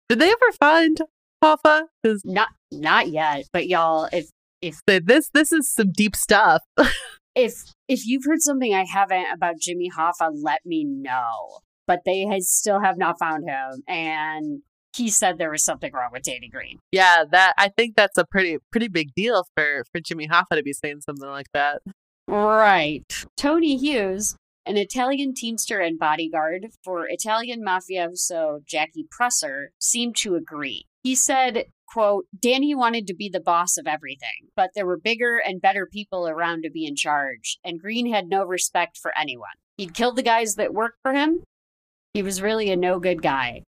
Did 0.08 0.18
they 0.18 0.28
ever 0.28 0.52
find 0.58 0.98
Hoffa? 1.42 1.84
Not 2.24 2.48
not 2.70 3.08
yet, 3.08 3.44
but 3.52 3.68
y'all, 3.68 4.08
if 4.12 4.28
if 4.60 4.80
this 4.86 5.30
this 5.32 5.52
is 5.52 5.70
some 5.70 5.92
deep 5.92 6.16
stuff. 6.16 6.62
if 7.34 7.54
if 7.88 8.06
you've 8.06 8.24
heard 8.24 8.40
something 8.42 8.74
I 8.74 8.84
haven't 8.84 9.26
about 9.32 9.58
Jimmy 9.60 9.90
Hoffa, 9.90 10.30
let 10.32 10.60
me 10.64 10.84
know. 10.84 11.58
But 11.86 12.00
they 12.06 12.22
has, 12.22 12.50
still 12.50 12.80
have 12.80 12.96
not 12.96 13.18
found 13.18 13.44
him, 13.46 13.82
and 13.86 14.62
he 14.96 15.10
said 15.10 15.36
there 15.36 15.50
was 15.50 15.64
something 15.64 15.92
wrong 15.92 16.10
with 16.12 16.22
Danny 16.22 16.48
Greene. 16.48 16.78
yeah, 16.92 17.24
that 17.30 17.54
I 17.58 17.68
think 17.68 17.94
that's 17.96 18.16
a 18.16 18.24
pretty 18.24 18.58
pretty 18.70 18.88
big 18.88 19.14
deal 19.14 19.44
for 19.56 19.84
for 19.92 20.00
Jimmy 20.00 20.28
Hoffa 20.28 20.56
to 20.56 20.62
be 20.62 20.72
saying 20.72 21.02
something 21.02 21.28
like 21.28 21.48
that. 21.52 21.82
Right. 22.26 23.26
Tony 23.36 23.76
Hughes, 23.76 24.36
an 24.66 24.76
Italian 24.76 25.34
teamster 25.34 25.80
and 25.80 25.98
bodyguard 25.98 26.68
for 26.82 27.06
Italian 27.08 27.62
mafioso 27.64 28.64
Jackie 28.66 29.06
Presser, 29.10 29.72
seemed 29.78 30.16
to 30.16 30.34
agree. 30.34 30.86
He 31.02 31.14
said, 31.14 31.66
quote, 31.86 32.26
Danny 32.38 32.74
wanted 32.74 33.06
to 33.06 33.14
be 33.14 33.28
the 33.28 33.40
boss 33.40 33.76
of 33.76 33.86
everything, 33.86 34.48
but 34.56 34.70
there 34.74 34.86
were 34.86 34.98
bigger 34.98 35.38
and 35.38 35.60
better 35.60 35.86
people 35.86 36.26
around 36.26 36.62
to 36.62 36.70
be 36.70 36.86
in 36.86 36.96
charge, 36.96 37.58
and 37.62 37.80
Greene 37.80 38.12
had 38.12 38.28
no 38.28 38.44
respect 38.44 38.96
for 38.96 39.12
anyone. 39.18 39.48
He'd 39.76 39.94
killed 39.94 40.16
the 40.16 40.22
guys 40.22 40.54
that 40.54 40.72
worked 40.72 40.98
for 41.02 41.12
him. 41.12 41.42
He 42.14 42.22
was 42.22 42.40
really 42.40 42.70
a 42.70 42.76
no 42.76 43.00
good 43.00 43.22
guy. 43.22 43.64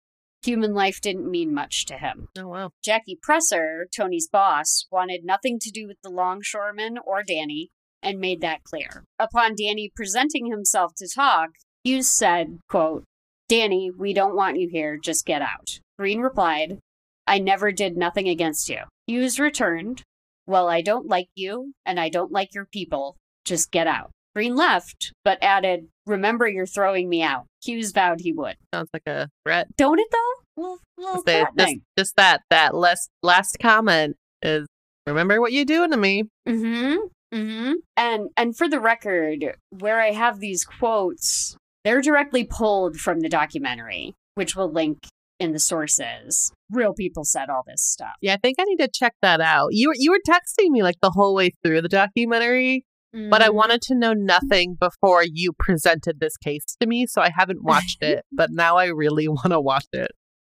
Human 0.45 0.75
life 0.75 1.01
didn't 1.01 1.31
mean 1.31 1.55
much 1.55 1.87
to 1.87 1.97
him. 1.97 2.29
Oh 2.37 2.49
wow. 2.49 2.71
Jackie 2.83 3.19
Presser, 3.23 3.87
Tony's 3.95 4.29
boss, 4.29 4.87
wanted 4.91 5.25
nothing 5.25 5.61
to 5.61 5.71
do 5.71 5.87
with 5.87 5.99
the 6.03 6.11
longshoremen 6.11 6.99
or 7.07 7.23
Danny 7.23 7.71
and 8.03 8.19
made 8.19 8.41
that 8.41 8.65
clear. 8.65 9.05
Upon 9.19 9.55
Danny 9.55 9.91
presenting 9.95 10.47
himself 10.47 10.93
to 10.97 11.09
talk, 11.09 11.51
Hughes 11.85 12.09
said, 12.11 12.59
quote, 12.69 13.05
Danny, 13.49 13.91
we 13.91 14.13
don't 14.15 14.37
want 14.37 14.59
you 14.59 14.69
here, 14.71 14.97
just 14.97 15.27
get 15.27 15.43
out. 15.43 15.81
Greene 15.99 16.21
replied, 16.21 16.79
I 17.27 17.39
never 17.39 17.71
did 17.73 17.97
nothing 17.97 18.29
against 18.29 18.69
you. 18.69 18.79
Hughes 19.07 19.39
returned, 19.39 20.03
Well, 20.47 20.69
I 20.69 20.81
don't 20.81 21.07
like 21.07 21.29
you, 21.35 21.73
and 21.85 22.01
I 22.01 22.09
don't 22.09 22.33
like 22.33 22.55
your 22.55 22.67
people. 22.67 23.17
Just 23.45 23.71
get 23.71 23.87
out. 23.87 24.11
Greene 24.35 24.57
left, 24.57 25.13
but 25.25 25.39
added, 25.43 25.89
Remember 26.07 26.49
you're 26.49 26.67
throwing 26.67 27.09
me 27.09 27.23
out. 27.23 27.47
Hughes 27.63 27.93
vowed 27.93 28.21
he 28.21 28.33
would. 28.33 28.57
Sounds 28.75 28.89
like 28.93 29.07
a 29.07 29.29
threat. 29.45 29.69
Don't 29.77 30.01
it 30.01 30.09
though? 30.11 30.63
Little, 30.63 30.79
little 30.99 31.23
Say- 31.25 31.45
just, 31.57 31.77
just 31.99 32.17
that 32.17 32.41
that 32.51 32.75
last 32.75 33.09
last 33.23 33.59
comment 33.61 34.17
is 34.43 34.67
remember 35.07 35.41
what 35.41 35.53
you're 35.53 35.65
doing 35.65 35.91
to 35.91 35.97
me. 35.97 36.25
Mm-hmm. 36.49 37.07
Mm-hmm. 37.33 37.73
And 37.97 38.29
and 38.37 38.57
for 38.57 38.69
the 38.69 38.81
record, 38.81 39.57
where 39.71 40.01
I 40.01 40.13
have 40.13 40.41
these 40.41 40.65
quotes, 40.65 41.57
they're 41.85 42.03
directly 42.03 42.45
pulled 42.45 42.97
from 42.97 43.21
the 43.21 43.29
documentary, 43.29 44.15
which 44.35 44.55
we'll 44.55 44.71
link 44.71 44.99
in 45.41 45.53
the 45.53 45.59
sources. 45.59 46.53
Real 46.71 46.93
people 46.95 47.25
said 47.25 47.49
all 47.51 47.63
this 47.67 47.83
stuff. 47.83 48.13
Yeah, 48.21 48.35
I 48.35 48.37
think 48.37 48.57
I 48.61 48.65
need 48.65 48.77
to 48.79 48.89
check 48.93 49.15
that 49.23 49.41
out. 49.41 49.69
You 49.73 49.89
were 49.89 49.95
you 49.97 50.11
were 50.11 50.21
texting 50.29 50.69
me 50.71 50.83
like 50.83 50.97
the 51.03 51.11
whole 51.11 51.35
way 51.35 51.51
through 51.65 51.83
the 51.83 51.89
documentary, 51.89 52.85
but 53.13 53.43
I 53.43 53.49
Mhm. 53.49 53.55
wanted 53.55 53.83
to 53.83 53.95
know 53.95 54.13
nothing 54.13 54.77
before 54.79 55.25
you 55.25 55.53
presented 55.59 56.21
this 56.21 56.37
case 56.37 56.65
to 56.81 56.87
me, 56.87 57.07
so 57.07 57.21
I 57.23 57.31
haven't 57.37 57.65
watched 57.65 58.03
it, 58.03 58.25
but 58.33 58.51
now 58.53 58.77
I 58.77 58.87
really 58.87 59.27
want 59.29 59.51
to 59.51 59.61
watch 59.61 59.87
it. 59.93 60.11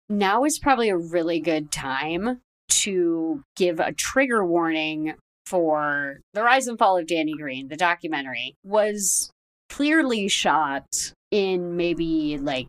now 0.09 0.45
is 0.45 0.59
probably 0.59 0.89
a 0.91 0.97
really 0.97 1.41
good 1.41 1.73
time 1.73 2.41
to 2.69 3.43
give 3.57 3.81
a 3.81 3.93
trigger 3.93 4.45
warning 4.47 5.15
for 5.47 6.19
The 6.35 6.43
Rise 6.43 6.67
and 6.67 6.79
Fall 6.79 6.99
of 6.99 7.07
Danny 7.07 7.35
Greene, 7.35 7.69
the 7.69 7.77
documentary, 7.77 8.57
was 8.63 9.31
clearly 9.69 10.29
shot 10.29 10.87
in 11.31 11.77
maybe 11.77 12.39
like 12.39 12.67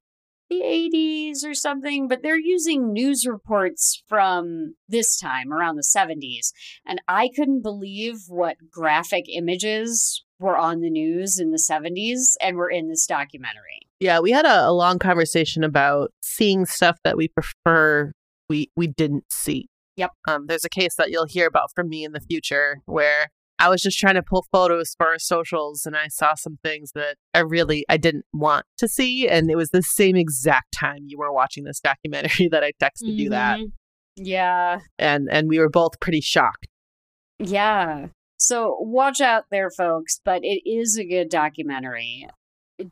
the 0.49 0.61
80s 0.61 1.43
or 1.45 1.53
something, 1.53 2.07
but 2.07 2.21
they're 2.21 2.39
using 2.39 2.93
news 2.93 3.25
reports 3.25 4.01
from 4.07 4.75
this 4.87 5.17
time 5.17 5.51
around 5.51 5.75
the 5.75 5.81
70s. 5.81 6.51
And 6.85 7.01
I 7.07 7.29
couldn't 7.35 7.61
believe 7.61 8.21
what 8.27 8.55
graphic 8.71 9.25
images 9.27 10.23
were 10.39 10.57
on 10.57 10.81
the 10.81 10.89
news 10.89 11.39
in 11.39 11.51
the 11.51 11.61
70s 11.61 12.35
and 12.41 12.55
were 12.55 12.69
in 12.69 12.87
this 12.87 13.05
documentary. 13.05 13.79
Yeah, 13.99 14.19
we 14.19 14.31
had 14.31 14.45
a, 14.45 14.67
a 14.67 14.71
long 14.71 14.99
conversation 14.99 15.63
about 15.63 16.11
seeing 16.21 16.65
stuff 16.65 16.97
that 17.03 17.17
we 17.17 17.27
prefer 17.27 18.11
we 18.49 18.71
we 18.77 18.87
didn't 18.87 19.25
see. 19.29 19.67
Yep. 19.97 20.11
Um, 20.27 20.45
there's 20.47 20.63
a 20.65 20.69
case 20.69 20.95
that 20.95 21.09
you'll 21.11 21.25
hear 21.27 21.47
about 21.47 21.71
from 21.75 21.89
me 21.89 22.03
in 22.05 22.11
the 22.13 22.19
future 22.21 22.77
where 22.85 23.29
I 23.59 23.69
was 23.69 23.81
just 23.81 23.97
trying 23.97 24.13
to 24.15 24.21
pull 24.23 24.45
photos 24.51 24.93
for 24.97 25.07
our 25.07 25.17
socials 25.19 25.85
and 25.85 25.95
I 25.97 26.07
saw 26.09 26.35
some 26.35 26.59
things 26.63 26.91
that 26.93 27.17
I 27.33 27.39
really 27.39 27.83
I 27.89 27.97
didn't 27.97 28.25
want 28.31 28.65
to 28.77 28.87
see 28.87 29.27
and 29.27 29.49
it 29.49 29.55
was 29.55 29.71
the 29.71 29.81
same 29.81 30.15
exact 30.15 30.71
time 30.73 31.05
you 31.07 31.17
were 31.17 31.33
watching 31.33 31.63
this 31.63 31.79
documentary 31.79 32.47
that 32.51 32.63
I 32.63 32.71
texted 32.81 33.15
you 33.17 33.29
that 33.31 33.57
Mhm. 33.59 33.71
Yeah. 34.15 34.79
and 34.99 35.27
and 35.31 35.49
we 35.49 35.57
were 35.59 35.69
both 35.69 35.99
pretty 35.99 36.21
shocked. 36.21 36.67
Yeah. 37.39 38.07
So 38.37 38.77
watch 38.79 39.21
out 39.21 39.45
there, 39.51 39.69
folks. 39.71 40.19
But 40.23 40.43
it 40.43 40.61
is 40.69 40.97
a 40.97 41.05
good 41.05 41.29
documentary. 41.29 42.27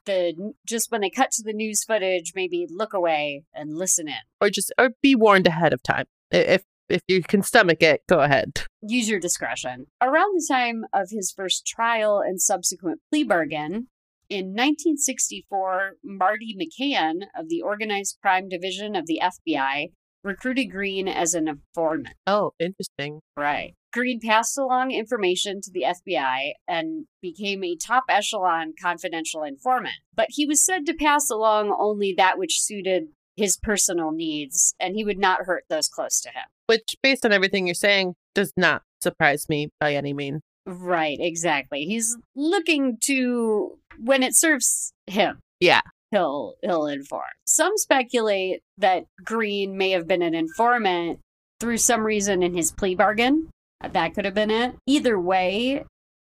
The 0.05 0.53
just 0.67 0.91
when 0.91 1.01
they 1.01 1.11
cut 1.11 1.29
to 1.31 1.43
the 1.43 1.53
news 1.53 1.83
footage, 1.83 2.33
maybe 2.35 2.65
look 2.69 2.93
away 2.93 3.43
and 3.53 3.75
listen 3.77 4.07
in. 4.07 4.15
Or 4.41 4.49
just 4.49 4.73
or 4.79 4.91
be 5.03 5.15
warned 5.15 5.45
ahead 5.47 5.73
of 5.73 5.83
time. 5.83 6.05
If 6.31 6.63
if 6.89 7.01
you 7.07 7.23
can 7.23 7.41
stomach 7.41 7.81
it, 7.81 8.01
go 8.07 8.19
ahead. 8.19 8.63
Use 8.81 9.09
your 9.09 9.19
discretion. 9.19 9.87
Around 10.01 10.35
the 10.35 10.45
time 10.49 10.85
of 10.93 11.09
his 11.11 11.33
first 11.35 11.65
trial 11.65 12.21
and 12.25 12.41
subsequent 12.41 13.01
plea 13.11 13.23
bargain, 13.23 13.87
in 14.29 14.47
1964, 14.47 15.97
Marty 16.03 16.55
McCann 16.59 17.27
of 17.37 17.47
the 17.47 17.61
Organized 17.61 18.17
Crime 18.21 18.49
Division 18.49 18.95
of 18.95 19.05
the 19.05 19.21
FBI 19.21 19.91
recruited 20.23 20.71
Greene 20.71 21.07
as 21.07 21.35
an 21.35 21.47
informant. 21.47 22.15
Oh, 22.25 22.53
interesting. 22.59 23.19
Right. 23.37 23.75
Greene 23.93 24.19
passed 24.19 24.57
along 24.57 24.91
information 24.91 25.61
to 25.61 25.71
the 25.71 25.83
FBI 25.83 26.53
and 26.67 27.05
became 27.21 27.63
a 27.63 27.77
top 27.77 28.05
echelon 28.09 28.73
confidential 28.81 29.43
informant. 29.43 29.95
But 30.13 30.27
he 30.31 30.45
was 30.45 30.65
said 30.65 30.85
to 30.87 30.93
pass 30.93 31.29
along 31.29 31.75
only 31.79 32.13
that 32.17 32.39
which 32.39 32.61
suited 32.61 33.09
his 33.35 33.57
personal 33.57 34.11
needs, 34.11 34.73
and 34.79 34.95
he 34.95 35.03
would 35.03 35.19
not 35.19 35.45
hurt 35.45 35.65
those 35.69 35.87
close 35.87 36.19
to 36.21 36.29
him. 36.29 36.45
Which 36.67 36.95
based 37.03 37.25
on 37.25 37.31
everything 37.31 37.67
you're 37.67 37.75
saying 37.75 38.15
does 38.33 38.53
not 38.57 38.81
surprise 39.01 39.47
me 39.49 39.69
by 39.79 39.93
any 39.93 40.13
means. 40.13 40.41
Right, 40.65 41.17
exactly. 41.19 41.85
He's 41.85 42.17
looking 42.35 42.97
to 43.03 43.77
when 43.99 44.23
it 44.23 44.35
serves 44.35 44.93
him. 45.05 45.39
Yeah. 45.59 45.81
He'll 46.11 46.55
he'll 46.61 46.87
inform. 46.87 47.23
Some 47.45 47.73
speculate 47.77 48.61
that 48.77 49.05
Greene 49.23 49.77
may 49.77 49.91
have 49.91 50.07
been 50.07 50.21
an 50.21 50.33
informant 50.33 51.19
through 51.59 51.77
some 51.77 52.03
reason 52.03 52.41
in 52.41 52.55
his 52.55 52.71
plea 52.71 52.95
bargain. 52.95 53.49
Uh, 53.83 53.89
that 53.89 54.13
could 54.13 54.25
have 54.25 54.33
been 54.33 54.51
it. 54.51 54.75
Either 54.87 55.19
way, 55.19 55.83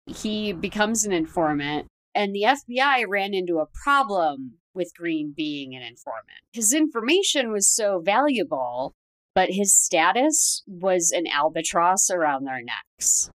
he 0.05 0.53
becomes 0.53 1.05
an 1.05 1.11
informant, 1.11 1.87
and 2.13 2.33
the 2.33 2.43
FBI 2.43 3.05
ran 3.07 3.33
into 3.33 3.59
a 3.59 3.67
problem 3.83 4.57
with 4.73 4.95
Greene 4.95 5.33
being 5.35 5.75
an 5.75 5.81
informant. 5.81 6.43
His 6.53 6.73
information 6.73 7.51
was 7.51 7.67
so 7.69 7.99
valuable, 7.99 8.93
but 9.37 9.51
his 9.51 9.71
status 9.71 10.63
was 10.65 11.11
an 11.11 11.27
albatross 11.27 12.09
around 12.09 12.45
their 12.45 12.59
necks. 12.59 13.29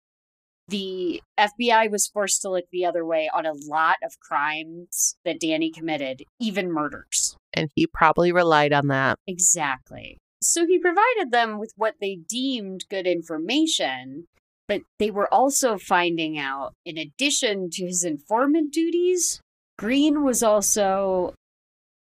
The 0.70 1.22
FBI 1.38 1.92
was 1.92 2.08
forced 2.08 2.42
to 2.44 2.50
look 2.50 2.64
the 2.72 2.86
other 2.86 3.06
way 3.06 3.30
on 3.34 3.46
a 3.46 3.52
lot 3.52 3.98
of 4.02 4.18
crimes 4.22 5.18
that 5.26 5.42
Danny 5.42 5.70
committed, 5.70 6.24
even 6.40 6.72
murders. 6.72 7.36
And 7.54 7.70
he 7.76 7.86
probably 7.86 8.32
relied 8.32 8.72
on 8.72 8.88
that. 8.88 9.18
Exactly. 9.28 10.18
So 10.42 10.66
he 10.66 10.80
provided 10.80 11.32
them 11.32 11.60
with 11.60 11.74
what 11.76 11.96
they 12.00 12.16
deemed 12.30 12.86
good 12.90 13.06
information, 13.06 14.28
but 14.70 14.84
they 15.00 15.12
were 15.12 15.28
also 15.34 15.78
finding 15.78 16.40
out, 16.40 16.76
in 16.86 16.98
addition 16.98 17.72
to 17.72 17.88
his 17.88 18.06
informant 18.06 18.72
duties, 18.72 19.42
Greene 19.78 20.24
was 20.24 20.44
also, 20.44 21.34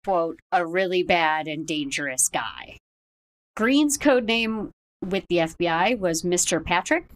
quote, 0.04 0.40
a 0.52 0.66
really 0.66 1.04
bad 1.04 1.48
and 1.48 1.68
dangerous 1.68 2.30
guy. 2.30 2.80
Greene's 3.56 3.98
code 3.98 4.26
name 4.26 4.72
with 5.02 5.26
the 5.30 5.38
FBI 5.38 5.98
was 5.98 6.24
Mr. 6.24 6.64
Patrick, 6.64 7.08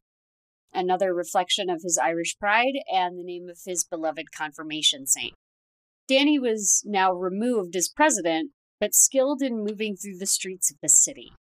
another 0.73 1.13
reflection 1.13 1.69
of 1.69 1.81
his 1.83 1.99
Irish 2.01 2.37
pride 2.39 2.75
and 2.91 3.19
the 3.19 3.23
name 3.23 3.49
of 3.49 3.59
his 3.65 3.83
beloved 3.83 4.31
confirmation 4.31 5.05
saint. 5.05 5.33
Danny 6.07 6.39
was 6.39 6.81
now 6.85 7.11
removed 7.11 7.75
as 7.75 7.89
president 7.89 8.51
but 8.79 8.95
skilled 8.95 9.41
in 9.41 9.65
moving 9.65 9.97
through 9.97 10.17
the 10.17 10.25
streets 10.25 10.71
of 10.71 10.77
the 10.81 10.87
city. 10.87 11.33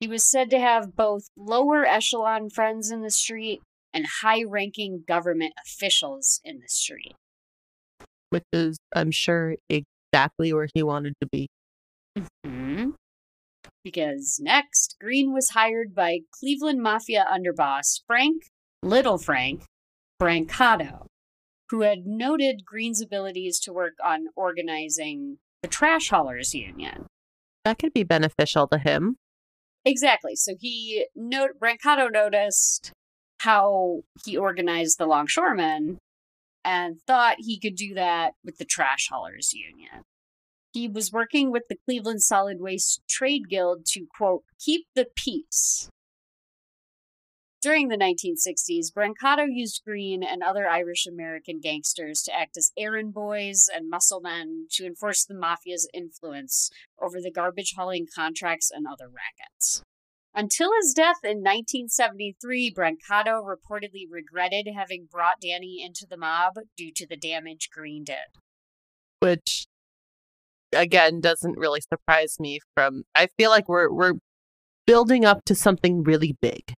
He 0.00 0.08
was 0.08 0.28
said 0.28 0.50
to 0.50 0.58
have 0.58 0.96
both 0.96 1.28
lower 1.36 1.86
echelon 1.86 2.50
friends 2.50 2.90
in 2.90 3.02
the 3.02 3.10
street 3.10 3.60
and 3.94 4.06
high 4.22 4.42
ranking 4.42 5.04
government 5.06 5.52
officials 5.64 6.40
in 6.42 6.58
the 6.58 6.68
street. 6.68 7.14
Which 8.30 8.42
is, 8.52 8.78
I'm 8.92 9.12
sure, 9.12 9.54
exactly 9.68 10.52
where 10.52 10.68
he 10.74 10.82
wanted 10.82 11.14
to 11.20 11.28
be. 11.30 11.46
Because 13.84 14.38
next, 14.40 14.96
Greene 15.00 15.32
was 15.32 15.50
hired 15.50 15.94
by 15.94 16.20
Cleveland 16.30 16.82
Mafia 16.82 17.26
underboss 17.30 18.00
Frank, 18.06 18.44
Little 18.82 19.18
Frank, 19.18 19.64
Brancato, 20.20 21.06
who 21.70 21.80
had 21.80 22.06
noted 22.06 22.64
Greene's 22.64 23.00
abilities 23.00 23.58
to 23.60 23.72
work 23.72 23.94
on 24.04 24.26
organizing 24.36 25.38
the 25.62 25.68
Trash 25.68 26.10
Haulers 26.10 26.54
Union. 26.54 27.06
That 27.64 27.78
could 27.78 27.92
be 27.92 28.04
beneficial 28.04 28.68
to 28.68 28.78
him. 28.78 29.16
Exactly. 29.84 30.36
So 30.36 30.54
he 30.58 31.06
note 31.16 31.58
Brancato 31.60 32.10
noticed 32.10 32.92
how 33.40 34.02
he 34.24 34.36
organized 34.36 34.98
the 34.98 35.06
longshoremen 35.06 35.98
and 36.64 37.00
thought 37.06 37.36
he 37.38 37.58
could 37.58 37.74
do 37.74 37.94
that 37.94 38.34
with 38.44 38.58
the 38.58 38.64
Trash 38.64 39.08
Haulers 39.10 39.52
Union. 39.52 40.02
He 40.72 40.88
was 40.88 41.12
working 41.12 41.50
with 41.50 41.64
the 41.68 41.76
Cleveland 41.84 42.22
Solid 42.22 42.60
Waste 42.60 43.02
Trade 43.08 43.48
Guild 43.48 43.84
to, 43.86 44.06
quote, 44.16 44.44
keep 44.58 44.86
the 44.94 45.06
peace. 45.14 45.90
During 47.60 47.88
the 47.88 47.96
1960s, 47.96 48.92
Brancato 48.92 49.46
used 49.48 49.82
Greene 49.86 50.24
and 50.24 50.42
other 50.42 50.68
Irish 50.68 51.06
American 51.06 51.60
gangsters 51.60 52.22
to 52.22 52.36
act 52.36 52.56
as 52.56 52.72
errand 52.76 53.14
boys 53.14 53.68
and 53.72 53.88
muscle 53.88 54.20
men 54.20 54.66
to 54.72 54.84
enforce 54.84 55.24
the 55.24 55.34
mafia's 55.34 55.88
influence 55.94 56.70
over 57.00 57.20
the 57.20 57.30
garbage 57.30 57.74
hauling 57.76 58.08
contracts 58.12 58.70
and 58.74 58.86
other 58.86 59.08
rackets. 59.08 59.82
Until 60.34 60.70
his 60.80 60.94
death 60.94 61.22
in 61.22 61.38
1973, 61.38 62.74
Brancato 62.74 63.44
reportedly 63.44 64.06
regretted 64.10 64.66
having 64.74 65.06
brought 65.08 65.40
Danny 65.40 65.84
into 65.84 66.06
the 66.08 66.16
mob 66.16 66.54
due 66.76 66.90
to 66.96 67.06
the 67.06 67.18
damage 67.18 67.68
Greene 67.70 68.04
did. 68.04 68.40
Which 69.20 69.66
again 70.72 71.20
doesn't 71.20 71.58
really 71.58 71.80
surprise 71.80 72.36
me 72.38 72.60
from 72.74 73.02
I 73.14 73.28
feel 73.38 73.50
like 73.50 73.68
we're 73.68 73.92
we're 73.92 74.14
building 74.86 75.24
up 75.24 75.44
to 75.46 75.54
something 75.54 76.02
really 76.02 76.36
big. 76.40 76.72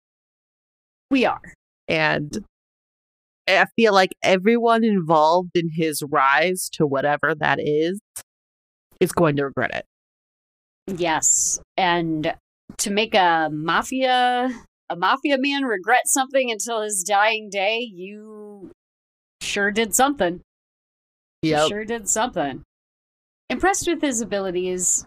We 1.11 1.25
are. 1.25 1.55
And 1.89 2.45
I 3.49 3.67
feel 3.77 3.93
like 3.93 4.13
everyone 4.23 4.85
involved 4.85 5.51
in 5.55 5.71
his 5.75 6.03
rise 6.09 6.69
to 6.75 6.87
whatever 6.87 7.35
that 7.35 7.59
is 7.61 8.01
is 9.01 9.13
going 9.13 9.37
to 9.37 9.45
regret 9.45 9.73
it. 9.75 9.85
Yes. 10.87 11.61
And 11.77 12.35
to 12.79 12.91
make 12.91 13.15
a 13.15 13.49
mafia 13.53 14.49
a 14.89 14.97
mafia 14.97 15.37
man 15.39 15.65
regret 15.65 16.03
something 16.07 16.51
until 16.51 16.83
his 16.83 17.03
dying 17.03 17.49
day, 17.51 17.79
you 17.81 18.71
sure 19.41 19.71
did 19.71 19.95
something. 19.95 20.41
Yeah. 21.43 21.67
Sure 21.67 21.85
did 21.85 22.09
something. 22.09 22.63
Impressed 23.53 23.87
with 23.87 24.01
his 24.01 24.23
abilities, 24.23 25.05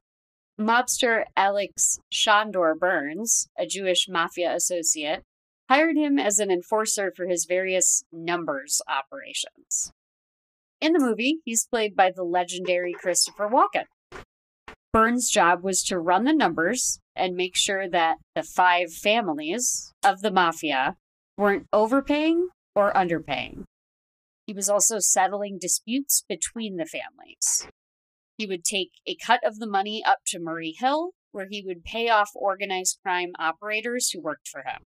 mobster 0.62 1.24
Alex 1.36 1.98
Shondor 2.14 2.78
Burns, 2.78 3.48
a 3.58 3.66
Jewish 3.66 4.08
mafia 4.08 4.54
associate, 4.54 5.24
hired 5.68 5.98
him 5.98 6.20
as 6.20 6.38
an 6.38 6.52
enforcer 6.52 7.12
for 7.18 7.26
his 7.26 7.46
various 7.46 8.04
numbers 8.12 8.84
operations. 8.88 9.92
In 10.80 10.94
the 10.94 11.00
movie, 11.00 11.40
he's 11.44 11.66
played 11.66 11.96
by 11.96 12.12
the 12.16 12.22
legendary 12.22 12.94
Christopher 12.94 13.50
Walken. 13.50 13.86
Burns' 14.94 15.32
job 15.32 15.64
was 15.64 15.82
to 15.86 15.98
run 15.98 16.26
the 16.26 16.32
numbers 16.32 17.00
and 17.16 17.36
make 17.36 17.56
sure 17.56 17.90
that 17.90 18.18
the 18.36 18.44
five 18.44 18.94
families 18.94 19.92
of 20.04 20.22
the 20.22 20.32
mafia 20.32 20.98
weren't 21.36 21.66
overpaying 21.74 22.50
or 22.76 22.94
underpaying. 22.94 23.64
He 24.46 24.54
was 24.54 24.70
also 24.70 25.00
settling 25.00 25.58
disputes 25.60 26.24
between 26.30 26.78
the 26.78 26.86
families. 26.86 27.68
He 28.38 28.46
would 28.46 28.66
take 28.66 28.92
a 29.08 29.16
cut 29.16 29.40
of 29.44 29.60
the 29.60 29.68
money 29.68 30.04
up 30.06 30.20
to 30.28 30.40
Murray 30.40 30.76
Hill, 30.78 31.12
where 31.32 31.48
he 31.50 31.64
would 31.66 31.84
pay 31.84 32.10
off 32.10 32.32
organized 32.36 33.00
crime 33.02 33.32
operators 33.40 34.10
who 34.10 34.22
worked 34.22 34.48
for 34.48 34.62
him. 34.62 34.84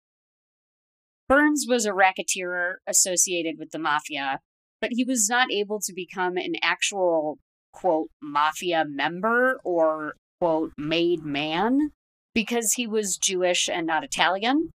Burns 1.28 1.66
was 1.68 1.86
a 1.86 1.94
racketeer 1.94 2.80
associated 2.86 3.56
with 3.58 3.70
the 3.70 3.78
mafia, 3.78 4.40
but 4.80 4.90
he 4.92 5.04
was 5.04 5.28
not 5.30 5.50
able 5.50 5.80
to 5.80 5.92
become 5.94 6.36
an 6.36 6.54
actual, 6.62 7.38
quote, 7.72 8.08
mafia 8.20 8.84
member 8.86 9.58
or, 9.64 10.14
quote, 10.40 10.72
made 10.76 11.24
man 11.24 11.92
because 12.34 12.74
he 12.74 12.86
was 12.86 13.16
Jewish 13.16 13.68
and 13.68 13.86
not 13.86 14.04
Italian. 14.04 14.70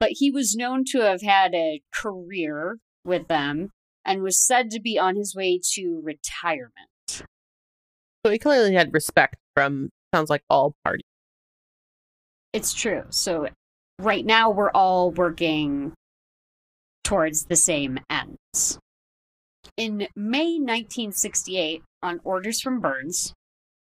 But 0.00 0.10
he 0.12 0.30
was 0.30 0.56
known 0.56 0.84
to 0.92 1.00
have 1.00 1.22
had 1.22 1.54
a 1.54 1.82
career 1.92 2.78
with 3.04 3.28
them 3.28 3.70
and 4.04 4.22
was 4.22 4.44
said 4.44 4.70
to 4.70 4.80
be 4.80 4.98
on 4.98 5.16
his 5.16 5.34
way 5.34 5.60
to 5.74 6.00
retirement. 6.02 6.88
So 8.24 8.30
he 8.30 8.38
clearly 8.38 8.74
had 8.74 8.94
respect 8.94 9.36
from 9.54 9.90
sounds 10.14 10.30
like 10.30 10.42
all 10.48 10.74
parties. 10.84 11.06
It's 12.52 12.72
true. 12.72 13.04
So 13.10 13.48
right 13.98 14.24
now 14.24 14.50
we're 14.50 14.70
all 14.70 15.10
working 15.10 15.92
towards 17.02 17.46
the 17.46 17.56
same 17.56 17.98
ends. 18.10 18.78
In 19.76 20.06
May 20.14 20.58
1968, 20.58 21.82
on 22.02 22.20
orders 22.24 22.60
from 22.60 22.80
Burns, 22.80 23.32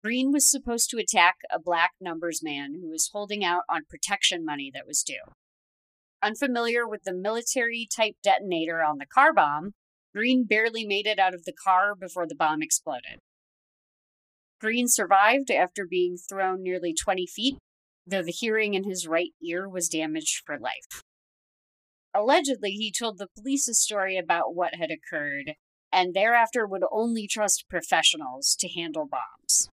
Greene 0.02 0.32
was 0.32 0.50
supposed 0.50 0.90
to 0.90 0.98
attack 0.98 1.36
a 1.52 1.58
black 1.58 1.92
numbers 2.00 2.42
man 2.42 2.74
who 2.80 2.90
was 2.90 3.10
holding 3.12 3.44
out 3.44 3.62
on 3.68 3.82
protection 3.88 4.44
money 4.44 4.70
that 4.74 4.86
was 4.86 5.02
due. 5.02 5.32
Unfamiliar 6.22 6.88
with 6.88 7.04
the 7.04 7.12
military 7.12 7.88
type 7.94 8.14
detonator 8.22 8.82
on 8.82 8.98
the 8.98 9.06
car 9.06 9.32
bomb, 9.32 9.72
Greene 10.14 10.44
barely 10.44 10.84
made 10.84 11.06
it 11.06 11.18
out 11.18 11.34
of 11.34 11.44
the 11.44 11.52
car 11.52 11.94
before 11.94 12.26
the 12.26 12.34
bomb 12.34 12.62
exploded. 12.62 13.20
Greene 14.60 14.88
survived 14.88 15.50
after 15.50 15.86
being 15.88 16.16
thrown 16.16 16.62
nearly 16.62 16.94
20 16.94 17.26
feet, 17.26 17.58
though 18.06 18.22
the 18.22 18.32
hearing 18.32 18.74
in 18.74 18.84
his 18.84 19.06
right 19.06 19.32
ear 19.42 19.68
was 19.68 19.88
damaged 19.88 20.42
for 20.44 20.58
life. 20.58 21.02
Allegedly, 22.14 22.70
he 22.70 22.90
told 22.90 23.18
the 23.18 23.28
police 23.36 23.68
a 23.68 23.74
story 23.74 24.16
about 24.16 24.54
what 24.54 24.74
had 24.74 24.90
occurred 24.90 25.54
and 25.92 26.14
thereafter 26.14 26.66
would 26.66 26.82
only 26.90 27.26
trust 27.26 27.64
professionals 27.70 28.56
to 28.60 28.68
handle 28.68 29.06
bombs. 29.06 29.68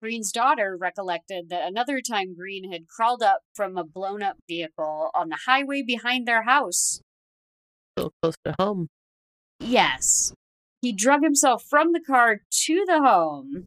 Greene's 0.00 0.30
daughter 0.30 0.76
recollected 0.80 1.48
that 1.48 1.66
another 1.66 2.00
time 2.00 2.36
Greene 2.36 2.70
had 2.70 2.86
crawled 2.86 3.22
up 3.22 3.40
from 3.52 3.76
a 3.76 3.84
blown 3.84 4.22
up 4.22 4.36
vehicle 4.48 5.10
on 5.12 5.28
the 5.28 5.38
highway 5.46 5.82
behind 5.84 6.26
their 6.26 6.44
house. 6.44 7.00
So 7.98 8.12
close 8.22 8.36
to 8.44 8.54
home. 8.60 8.88
Yes. 9.58 10.32
He 10.80 10.92
drug 10.92 11.22
himself 11.22 11.64
from 11.64 11.92
the 11.92 12.00
car 12.00 12.42
to 12.50 12.84
the 12.86 13.00
home 13.00 13.66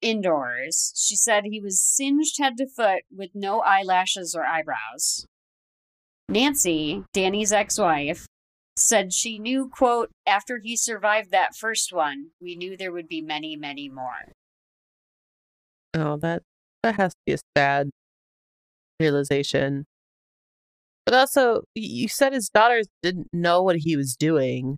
indoors. 0.00 0.92
She 0.96 1.16
said 1.16 1.44
he 1.44 1.60
was 1.60 1.80
singed 1.80 2.38
head 2.38 2.56
to 2.58 2.66
foot 2.68 3.02
with 3.14 3.30
no 3.34 3.60
eyelashes 3.60 4.34
or 4.34 4.44
eyebrows. 4.44 5.26
Nancy, 6.28 7.04
Danny's 7.12 7.52
ex 7.52 7.78
wife, 7.78 8.26
said 8.76 9.12
she 9.12 9.38
knew, 9.38 9.68
quote, 9.68 10.10
after 10.26 10.58
he 10.62 10.76
survived 10.76 11.30
that 11.30 11.54
first 11.54 11.92
one, 11.92 12.30
we 12.40 12.56
knew 12.56 12.76
there 12.76 12.92
would 12.92 13.08
be 13.08 13.20
many, 13.20 13.56
many 13.56 13.88
more. 13.88 14.32
Oh, 15.94 16.16
that 16.18 16.42
that 16.82 16.96
has 16.96 17.12
to 17.12 17.18
be 17.24 17.32
a 17.32 17.38
sad 17.56 17.90
realization. 18.98 19.84
But 21.06 21.14
also, 21.14 21.64
you 21.74 22.08
said 22.08 22.32
his 22.32 22.48
daughters 22.48 22.86
didn't 23.02 23.28
know 23.32 23.62
what 23.62 23.76
he 23.76 23.96
was 23.96 24.16
doing. 24.16 24.76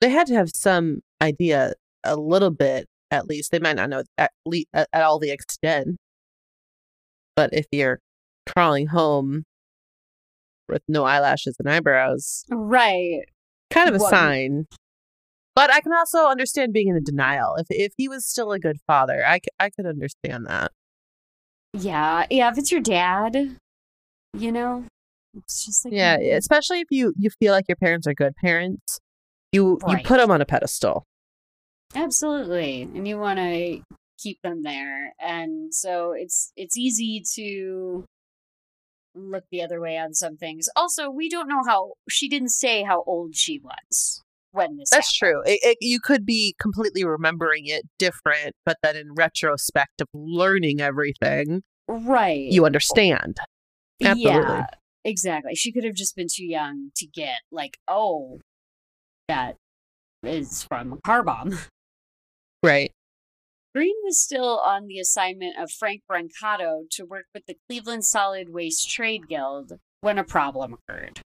They 0.00 0.10
had 0.10 0.26
to 0.28 0.34
have 0.34 0.50
some 0.50 1.00
idea, 1.22 1.74
a 2.04 2.16
little 2.16 2.50
bit 2.50 2.86
at 3.10 3.26
least. 3.26 3.50
They 3.52 3.58
might 3.58 3.76
not 3.76 3.88
know 3.90 4.02
at, 4.18 4.32
le- 4.44 4.64
at, 4.72 4.88
at 4.92 5.02
all 5.02 5.18
the 5.18 5.30
extent. 5.30 5.96
But 7.36 7.50
if 7.52 7.66
you're 7.72 8.00
crawling 8.46 8.88
home 8.88 9.44
with 10.68 10.82
no 10.88 11.04
eyelashes 11.04 11.56
and 11.58 11.68
eyebrows, 11.70 12.44
right? 12.50 13.20
Kind 13.70 13.88
of 13.88 13.96
a 13.96 13.98
What- 13.98 14.10
sign. 14.10 14.66
But 15.56 15.72
I 15.72 15.80
can 15.80 15.92
also 15.92 16.26
understand 16.26 16.72
being 16.72 16.88
in 16.88 16.96
a 16.96 17.00
denial. 17.00 17.54
If 17.56 17.66
if 17.70 17.92
he 17.96 18.08
was 18.08 18.26
still 18.26 18.50
a 18.50 18.58
good 18.58 18.78
father, 18.88 19.24
I, 19.24 19.36
c- 19.36 19.42
I 19.60 19.70
could 19.70 19.86
understand 19.86 20.46
that. 20.46 20.72
Yeah, 21.72 22.26
yeah. 22.28 22.50
If 22.50 22.58
it's 22.58 22.72
your 22.72 22.80
dad, 22.80 23.56
you 24.36 24.50
know, 24.50 24.84
it's 25.36 25.64
just 25.64 25.84
like 25.84 25.94
Yeah, 25.94 26.16
especially 26.16 26.80
if 26.80 26.88
you 26.90 27.12
you 27.16 27.30
feel 27.38 27.52
like 27.52 27.66
your 27.68 27.76
parents 27.76 28.04
are 28.08 28.14
good 28.14 28.34
parents, 28.36 28.98
you 29.54 29.78
you 29.88 29.98
put 30.04 30.18
them 30.18 30.30
on 30.30 30.40
a 30.40 30.46
pedestal. 30.46 31.04
absolutely, 31.94 32.82
and 32.82 33.06
you 33.06 33.18
want 33.18 33.38
to 33.38 33.80
keep 34.18 34.38
them 34.42 34.62
there, 34.62 35.14
and 35.20 35.74
so 35.74 36.12
it's 36.12 36.52
it's 36.56 36.76
easy 36.76 37.22
to 37.34 38.04
look 39.14 39.44
the 39.50 39.62
other 39.62 39.80
way 39.80 39.96
on 39.98 40.12
some 40.14 40.36
things. 40.36 40.68
Also, 40.74 41.08
we 41.08 41.28
don't 41.28 41.48
know 41.48 41.62
how 41.66 41.92
she 42.10 42.28
didn't 42.28 42.48
say 42.50 42.82
how 42.82 43.02
old 43.06 43.36
she 43.36 43.60
was 43.60 44.22
when 44.50 44.76
this 44.76 44.90
That's 44.90 45.18
happened. 45.20 45.44
true. 45.44 45.52
It, 45.52 45.60
it, 45.62 45.78
you 45.80 46.00
could 46.00 46.26
be 46.26 46.54
completely 46.60 47.04
remembering 47.04 47.66
it 47.66 47.82
different, 47.98 48.54
but 48.66 48.76
then 48.82 48.96
in 48.96 49.14
retrospect 49.14 50.00
of 50.00 50.08
learning 50.12 50.80
everything, 50.80 51.62
Right. 51.88 52.50
you 52.50 52.64
understand. 52.66 53.36
Absolutely. 54.02 54.30
Yeah, 54.32 54.66
exactly. 55.04 55.54
She 55.54 55.70
could 55.72 55.84
have 55.84 55.94
just 55.94 56.16
been 56.16 56.28
too 56.28 56.44
young 56.44 56.90
to 56.96 57.06
get 57.06 57.38
like, 57.52 57.78
oh, 57.86 58.40
that 59.28 59.56
is 60.22 60.62
from 60.62 60.92
a 60.92 60.96
car 60.98 61.22
bomb. 61.22 61.58
Right. 62.62 62.92
Greene 63.74 63.96
was 64.04 64.22
still 64.22 64.60
on 64.64 64.86
the 64.86 64.98
assignment 64.98 65.58
of 65.58 65.70
Frank 65.70 66.02
Brancato 66.10 66.84
to 66.92 67.04
work 67.04 67.26
with 67.34 67.44
the 67.46 67.56
Cleveland 67.68 68.04
Solid 68.04 68.50
Waste 68.50 68.88
Trade 68.88 69.28
Guild 69.28 69.72
when 70.00 70.16
a 70.16 70.24
problem 70.24 70.74
occurred. 70.74 71.20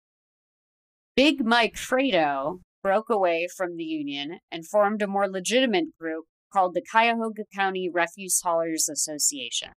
Big 1.16 1.44
Mike 1.44 1.74
Fredo 1.74 2.61
broke 2.82 3.11
away 3.11 3.49
from 3.55 3.76
the 3.76 3.84
union 3.84 4.38
and 4.53 4.66
formed 4.66 5.03
a 5.03 5.07
more 5.07 5.28
legitimate 5.28 5.86
group 5.99 6.26
called 6.53 6.74
the 6.74 6.82
Cuyahoga 6.82 7.42
County 7.55 7.90
Refuse 7.92 8.40
Haulers 8.44 8.88
Association. 8.88 9.72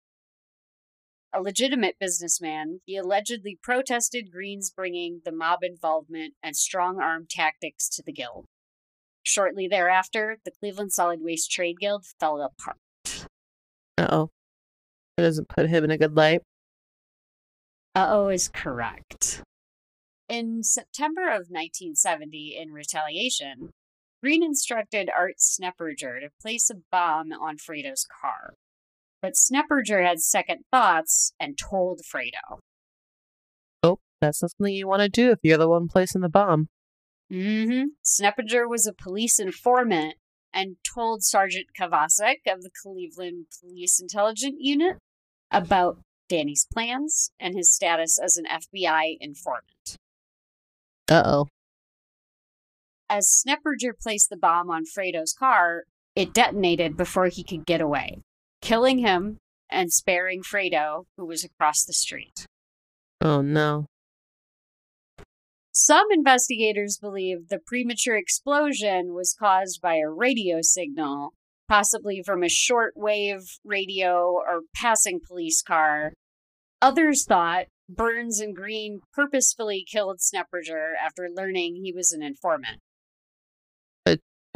A 1.31 1.41
legitimate 1.41 1.95
businessman, 1.99 2.81
he 2.85 2.97
allegedly 2.97 3.59
protested 3.61 4.31
Greene's 4.31 4.71
bringing 4.71 5.21
the 5.23 5.31
mob 5.31 5.59
involvement 5.61 6.33
and 6.41 6.55
strong 6.55 6.99
arm 6.99 7.27
tactics 7.29 7.87
to 7.89 8.03
the 8.03 8.11
guild. 8.11 8.45
Shortly 9.21 9.67
thereafter, 9.67 10.37
the 10.43 10.51
Cleveland 10.51 10.91
Solid 10.91 11.19
Waste 11.21 11.51
Trade 11.51 11.77
Guild 11.79 12.05
fell 12.19 12.41
apart. 12.41 13.27
Uh 13.97 14.07
oh. 14.09 14.29
It 15.17 15.21
doesn't 15.21 15.49
put 15.49 15.69
him 15.69 15.83
in 15.83 15.91
a 15.91 15.97
good 15.97 16.15
light. 16.15 16.41
Uh 17.93 18.07
oh 18.09 18.29
is 18.29 18.47
correct. 18.47 19.43
In 20.27 20.63
September 20.63 21.27
of 21.27 21.49
1970, 21.49 22.57
in 22.59 22.71
retaliation, 22.71 23.69
Greene 24.23 24.43
instructed 24.43 25.09
Art 25.15 25.37
Snepperger 25.37 26.21
to 26.21 26.29
place 26.41 26.69
a 26.69 26.75
bomb 26.91 27.31
on 27.33 27.57
Fredo's 27.57 28.05
car. 28.21 28.55
But 29.21 29.33
Snepperger 29.33 30.05
had 30.05 30.21
second 30.21 30.63
thoughts 30.71 31.33
and 31.39 31.57
told 31.57 32.01
Fredo. 32.01 32.59
Oh, 33.83 33.99
that's 34.21 34.41
not 34.41 34.51
something 34.51 34.73
you 34.73 34.87
want 34.87 35.01
to 35.01 35.09
do 35.09 35.31
if 35.31 35.39
you're 35.43 35.57
the 35.57 35.67
one 35.67 35.87
placing 35.87 36.21
the 36.21 36.29
bomb. 36.29 36.69
Mm-hmm. 37.31 37.89
Snepperger 38.03 38.67
was 38.67 38.87
a 38.87 38.93
police 38.93 39.39
informant 39.39 40.15
and 40.53 40.77
told 40.83 41.23
Sergeant 41.23 41.67
Kovacic 41.79 42.37
of 42.47 42.63
the 42.63 42.71
Cleveland 42.81 43.47
Police 43.61 43.99
Intelligence 43.99 44.55
Unit 44.59 44.97
about 45.51 45.99
Danny's 46.27 46.65
plans 46.71 47.31
and 47.39 47.55
his 47.55 47.73
status 47.73 48.19
as 48.19 48.37
an 48.37 48.45
FBI 48.45 49.17
informant. 49.19 49.97
Uh 51.09 51.23
oh. 51.25 51.47
As 53.09 53.27
Snepperger 53.27 53.99
placed 53.99 54.29
the 54.29 54.37
bomb 54.37 54.69
on 54.69 54.85
Fredo's 54.85 55.33
car, 55.33 55.83
it 56.15 56.33
detonated 56.33 56.95
before 56.95 57.27
he 57.27 57.43
could 57.43 57.65
get 57.65 57.81
away, 57.81 58.19
killing 58.61 58.99
him 58.99 59.37
and 59.69 59.91
sparing 59.91 60.41
Fredo, 60.41 61.05
who 61.17 61.25
was 61.25 61.43
across 61.43 61.83
the 61.83 61.93
street. 61.93 62.45
Oh 63.21 63.41
no. 63.41 63.85
Some 65.71 66.07
investigators 66.11 66.97
believe 66.97 67.47
the 67.47 67.59
premature 67.59 68.17
explosion 68.17 69.13
was 69.13 69.35
caused 69.37 69.81
by 69.81 69.95
a 69.95 70.09
radio 70.09 70.61
signal, 70.61 71.33
possibly 71.67 72.21
from 72.25 72.43
a 72.43 72.47
shortwave 72.47 73.59
radio 73.63 74.31
or 74.31 74.61
passing 74.75 75.19
police 75.25 75.61
car. 75.61 76.13
Others 76.81 77.25
thought 77.25 77.65
Burns 77.89 78.39
and 78.39 78.55
Greene 78.55 79.01
purposefully 79.13 79.85
killed 79.89 80.19
Snepperger 80.19 80.93
after 81.03 81.27
learning 81.29 81.81
he 81.83 81.91
was 81.91 82.11
an 82.11 82.23
informant. 82.23 82.79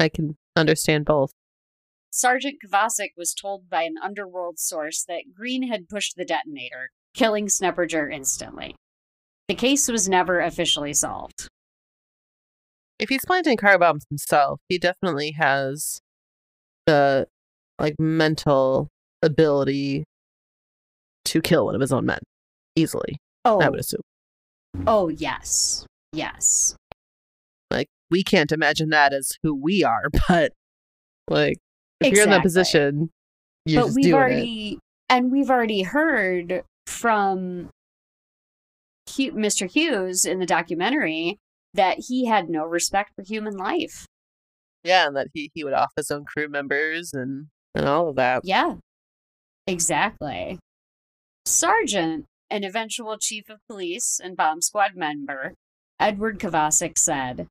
I 0.00 0.08
can 0.08 0.36
understand 0.56 1.04
both. 1.04 1.32
Sergeant 2.14 2.58
Kovacic 2.64 3.08
was 3.16 3.34
told 3.34 3.68
by 3.68 3.82
an 3.82 3.96
underworld 4.00 4.60
source 4.60 5.04
that 5.08 5.34
Greene 5.36 5.66
had 5.66 5.88
pushed 5.88 6.14
the 6.14 6.24
detonator, 6.24 6.90
killing 7.12 7.48
Snepperger 7.48 8.08
instantly. 8.14 8.76
The 9.48 9.56
case 9.56 9.88
was 9.88 10.08
never 10.08 10.38
officially 10.38 10.94
solved. 10.94 11.48
If 13.00 13.08
he's 13.08 13.24
planting 13.26 13.56
car 13.56 13.80
bombs 13.80 14.04
himself, 14.08 14.60
he 14.68 14.78
definitely 14.78 15.32
has 15.32 15.98
the 16.86 17.26
like 17.80 17.96
mental 17.98 18.90
ability 19.20 20.04
to 21.24 21.42
kill 21.42 21.64
one 21.64 21.74
of 21.74 21.80
his 21.80 21.92
own 21.92 22.06
men 22.06 22.20
easily. 22.76 23.18
Oh, 23.44 23.60
I 23.60 23.68
would 23.68 23.80
assume. 23.80 24.02
oh 24.86 25.08
yes, 25.08 25.84
yes. 26.12 26.76
Like 27.72 27.88
we 28.08 28.22
can't 28.22 28.52
imagine 28.52 28.90
that 28.90 29.12
as 29.12 29.32
who 29.42 29.52
we 29.52 29.82
are, 29.82 30.10
but 30.28 30.52
like 31.28 31.58
if 32.00 32.12
you're 32.12 32.24
in 32.24 32.30
that 32.30 32.42
position, 32.42 33.10
you're 33.64 33.82
but 33.82 33.86
just 33.88 33.96
we've 33.96 34.04
doing 34.04 34.14
it. 34.14 34.16
already 34.16 34.78
and 35.08 35.30
we've 35.30 35.50
already 35.50 35.82
heard 35.82 36.64
from 36.86 37.70
Hugh, 39.08 39.32
Mr. 39.32 39.70
Hughes 39.70 40.24
in 40.24 40.38
the 40.38 40.46
documentary 40.46 41.38
that 41.74 41.98
he 42.08 42.26
had 42.26 42.48
no 42.48 42.64
respect 42.64 43.12
for 43.14 43.22
human 43.22 43.56
life. 43.56 44.06
Yeah, 44.82 45.06
and 45.06 45.16
that 45.16 45.28
he 45.32 45.50
he 45.54 45.64
would 45.64 45.72
off 45.72 45.92
his 45.96 46.10
own 46.10 46.24
crew 46.24 46.48
members 46.48 47.12
and 47.12 47.46
and 47.74 47.86
all 47.86 48.10
of 48.10 48.16
that. 48.16 48.42
Yeah, 48.44 48.76
exactly. 49.66 50.58
Sergeant, 51.46 52.26
an 52.50 52.64
eventual 52.64 53.18
chief 53.18 53.48
of 53.48 53.58
police 53.68 54.20
and 54.22 54.36
bomb 54.36 54.62
squad 54.62 54.92
member, 54.94 55.54
Edward 56.00 56.38
Kovacic 56.38 56.98
said, 56.98 57.46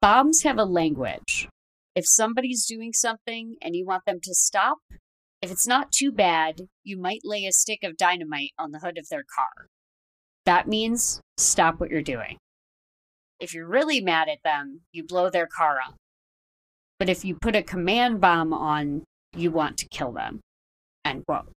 Bombs 0.00 0.42
have 0.42 0.58
a 0.58 0.64
language. 0.64 1.48
If 1.98 2.06
somebody's 2.06 2.64
doing 2.64 2.92
something 2.92 3.56
and 3.60 3.74
you 3.74 3.84
want 3.84 4.04
them 4.06 4.20
to 4.22 4.32
stop, 4.32 4.78
if 5.42 5.50
it's 5.50 5.66
not 5.66 5.90
too 5.90 6.12
bad, 6.12 6.60
you 6.84 6.96
might 6.96 7.22
lay 7.24 7.44
a 7.44 7.50
stick 7.50 7.80
of 7.82 7.96
dynamite 7.96 8.52
on 8.56 8.70
the 8.70 8.78
hood 8.78 8.98
of 8.98 9.08
their 9.08 9.24
car. 9.24 9.66
That 10.46 10.68
means 10.68 11.20
stop 11.38 11.80
what 11.80 11.90
you're 11.90 12.02
doing. 12.02 12.36
If 13.40 13.52
you're 13.52 13.66
really 13.66 14.00
mad 14.00 14.28
at 14.28 14.44
them, 14.44 14.82
you 14.92 15.02
blow 15.02 15.28
their 15.28 15.48
car 15.48 15.78
up. 15.84 15.96
But 17.00 17.08
if 17.08 17.24
you 17.24 17.34
put 17.34 17.56
a 17.56 17.64
command 17.64 18.20
bomb 18.20 18.52
on, 18.52 19.02
you 19.36 19.50
want 19.50 19.76
to 19.78 19.88
kill 19.88 20.12
them. 20.12 20.38
End 21.04 21.26
quote. 21.26 21.50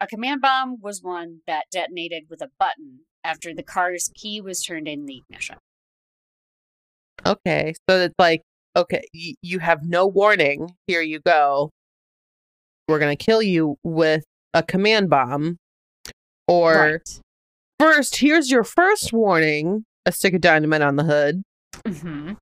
A 0.00 0.06
command 0.06 0.40
bomb 0.40 0.76
was 0.80 1.02
one 1.02 1.40
that 1.48 1.64
detonated 1.72 2.26
with 2.30 2.42
a 2.42 2.50
button 2.60 3.00
after 3.24 3.52
the 3.52 3.64
car's 3.64 4.08
key 4.14 4.40
was 4.40 4.62
turned 4.62 4.86
in 4.86 5.06
the 5.06 5.16
ignition. 5.28 5.56
Okay, 7.26 7.74
so 7.90 7.98
it's 8.02 8.14
like 8.20 8.42
okay, 8.78 9.02
y- 9.14 9.34
you 9.42 9.58
have 9.58 9.80
no 9.84 10.06
warning. 10.06 10.70
Here 10.86 11.00
you 11.02 11.20
go. 11.20 11.70
We're 12.88 12.98
gonna 12.98 13.16
kill 13.16 13.42
you 13.42 13.76
with 13.82 14.24
a 14.54 14.62
command 14.62 15.10
bomb, 15.10 15.56
or 16.46 16.72
Right. 16.74 17.20
first, 17.78 18.16
here's 18.16 18.50
your 18.50 18.64
first 18.64 19.12
warning: 19.12 19.84
a 20.06 20.12
stick 20.12 20.34
of 20.34 20.40
dynamite 20.40 20.82
on 20.82 20.96
the 20.96 21.04
hood. 21.04 21.42
hmm 21.86 22.32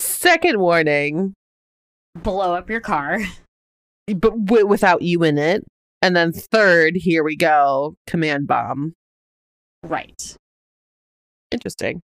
Second 0.00 0.58
warning, 0.58 1.34
Blow 2.16 2.54
up 2.54 2.68
your 2.68 2.80
car. 2.80 3.18
but 4.08 4.44
w- 4.44 4.66
without 4.66 5.02
you 5.02 5.22
in 5.22 5.38
it. 5.38 5.64
And 6.02 6.16
then 6.16 6.32
third, 6.32 6.94
here 6.96 7.22
we 7.22 7.36
go, 7.36 7.94
command 8.08 8.48
bomb. 8.48 8.94
Right. 9.84 10.36
Interesting. 11.52 12.00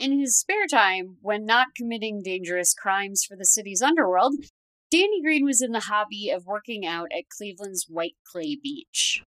In 0.00 0.18
his 0.18 0.38
spare 0.38 0.66
time, 0.66 1.18
when 1.20 1.44
not 1.44 1.74
committing 1.76 2.22
dangerous 2.22 2.72
crimes 2.72 3.22
for 3.22 3.36
the 3.36 3.44
city's 3.44 3.82
underworld, 3.82 4.32
Danny 4.90 5.20
Greene 5.20 5.44
was 5.44 5.60
in 5.60 5.72
the 5.72 5.80
hobby 5.80 6.30
of 6.30 6.46
working 6.46 6.86
out 6.86 7.08
at 7.14 7.28
Cleveland's 7.28 7.84
White 7.86 8.16
City 8.26 8.58
Beach. 8.62 9.22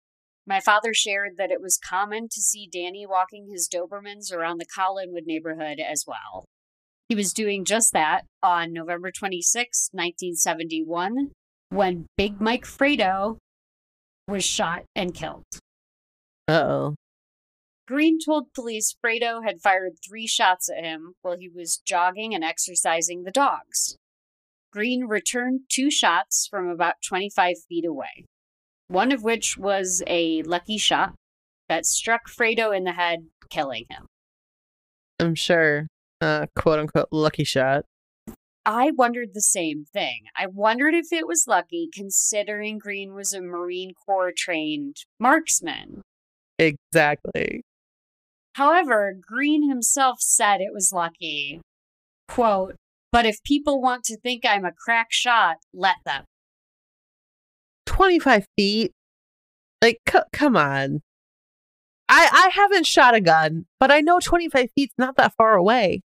My 0.47 0.59
father 0.59 0.91
shared 0.91 1.37
that 1.37 1.51
it 1.51 1.61
was 1.61 1.77
common 1.77 2.27
to 2.27 2.41
see 2.41 2.67
Danny 2.67 3.05
walking 3.05 3.49
his 3.51 3.69
Dobermans 3.69 4.33
around 4.33 4.57
the 4.57 4.65
Collinwood 4.65 5.27
neighborhood 5.27 5.79
as 5.79 6.05
well. 6.07 6.45
He 7.07 7.13
was 7.13 7.33
doing 7.33 7.65
just 7.65 7.93
that 7.93 8.23
on 8.41 8.73
November 8.73 9.11
26, 9.11 9.89
1971, 9.91 11.29
when 11.69 12.07
Big 12.17 12.41
Mike 12.41 12.65
Fredo 12.65 13.37
was 14.27 14.43
shot 14.43 14.85
and 14.95 15.13
killed. 15.13 15.43
Uh 16.47 16.51
oh. 16.51 16.95
Greene 17.85 18.17
told 18.23 18.53
police 18.53 18.95
Fredo 19.03 19.43
had 19.43 19.61
fired 19.61 19.93
three 20.07 20.25
shots 20.25 20.69
at 20.69 20.83
him 20.83 21.15
while 21.21 21.37
he 21.37 21.49
was 21.49 21.81
jogging 21.85 22.33
and 22.33 22.43
exercising 22.43 23.23
the 23.23 23.31
dogs. 23.31 23.97
Greene 24.71 25.05
returned 25.05 25.61
two 25.69 25.91
shots 25.91 26.47
from 26.49 26.67
about 26.67 26.95
25 27.05 27.55
feet 27.67 27.85
away, 27.85 28.25
one 28.87 29.11
of 29.11 29.21
which 29.21 29.57
was 29.57 30.01
a 30.07 30.41
lucky 30.43 30.77
shot 30.77 31.13
that 31.67 31.85
struck 31.85 32.29
Fredo 32.29 32.75
in 32.75 32.85
the 32.85 32.93
head, 32.93 33.27
killing 33.49 33.85
him. 33.89 34.07
I'm 35.19 35.35
sure. 35.35 35.87
Uh, 36.21 36.47
quote 36.55 36.79
unquote 36.79 37.09
lucky 37.11 37.43
shot. 37.43 37.83
I 38.65 38.91
wondered 38.91 39.33
the 39.33 39.41
same 39.41 39.83
thing. 39.91 40.21
I 40.37 40.47
wondered 40.47 40.93
if 40.93 41.11
it 41.11 41.27
was 41.27 41.47
lucky 41.47 41.89
considering 41.93 42.77
Greene 42.77 43.13
was 43.13 43.33
a 43.33 43.41
Marine 43.41 43.91
Corps 44.05 44.31
trained 44.35 44.95
marksman. 45.19 46.01
Exactly. 46.57 47.63
However, 48.53 49.13
Greene 49.19 49.67
himself 49.67 50.19
said 50.21 50.61
it 50.61 50.73
was 50.73 50.91
lucky. 50.93 51.61
quote, 52.27 52.75
but 53.11 53.25
if 53.25 53.43
people 53.43 53.81
want 53.81 54.03
to 54.05 54.17
think 54.17 54.43
I'm 54.45 54.65
a 54.65 54.71
crack 54.71 55.07
shot, 55.11 55.57
let 55.73 55.97
them. 56.05 56.23
25 57.85 58.45
feet. 58.57 58.91
Like, 59.81 59.99
c- 60.09 60.19
come 60.31 60.55
on. 60.55 61.01
I 62.09 62.29
I 62.31 62.49
haven't 62.53 62.85
shot 62.85 63.15
a 63.15 63.21
gun, 63.21 63.65
but 63.79 63.91
I 63.91 64.01
know 64.01 64.19
25 64.19 64.69
feet's 64.75 64.93
not 64.97 65.15
that 65.17 65.33
far 65.35 65.53
away. 65.53 66.01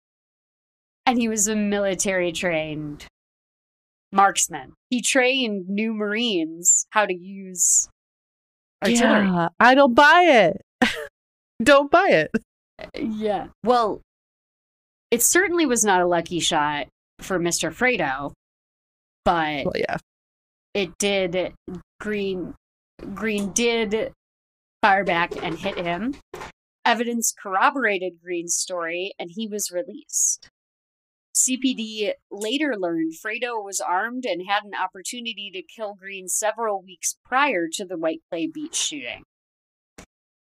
And 1.04 1.18
he 1.18 1.28
was 1.28 1.46
a 1.46 1.56
military 1.56 2.32
trained 2.32 3.06
marksman. 4.12 4.74
He 4.90 5.00
trained 5.02 5.68
new 5.68 5.92
Marines 5.94 6.86
how 6.90 7.06
to 7.06 7.14
use 7.14 7.88
artillery. 8.82 9.26
Yeah, 9.26 9.48
I 9.60 9.74
don't 9.74 9.94
buy 9.94 10.22
it. 10.22 10.62
don't 11.62 11.90
buy 11.90 12.08
it. 12.10 12.30
Yeah. 12.94 13.48
Well, 13.64 14.02
it 15.10 15.22
certainly 15.22 15.66
was 15.66 15.84
not 15.84 16.00
a 16.00 16.06
lucky 16.06 16.40
shot 16.40 16.88
for 17.20 17.38
Mr. 17.38 17.72
Fredo, 17.72 18.32
but 19.24 19.64
Well, 19.64 19.72
yeah. 19.76 19.96
it 20.74 20.98
did 20.98 21.54
Greene 22.00 22.54
Greene 23.14 23.52
did 23.52 24.12
fire 24.82 25.04
back 25.04 25.42
and 25.42 25.58
hit 25.58 25.78
him. 25.78 26.16
Evidence 26.84 27.32
corroborated 27.32 28.20
Greene's 28.22 28.54
story 28.54 29.12
and 29.18 29.30
he 29.34 29.46
was 29.46 29.70
released. 29.70 30.48
CPD 31.34 32.12
later 32.30 32.74
learned 32.78 33.12
Fredo 33.14 33.62
was 33.62 33.80
armed 33.80 34.24
and 34.24 34.42
had 34.48 34.64
an 34.64 34.72
opportunity 34.74 35.50
to 35.52 35.62
kill 35.62 35.94
Greene 35.94 36.28
several 36.28 36.80
weeks 36.82 37.16
prior 37.24 37.68
to 37.72 37.84
the 37.84 37.98
White 37.98 38.22
City 38.32 38.46
Beach 38.52 38.74
shooting. 38.74 39.24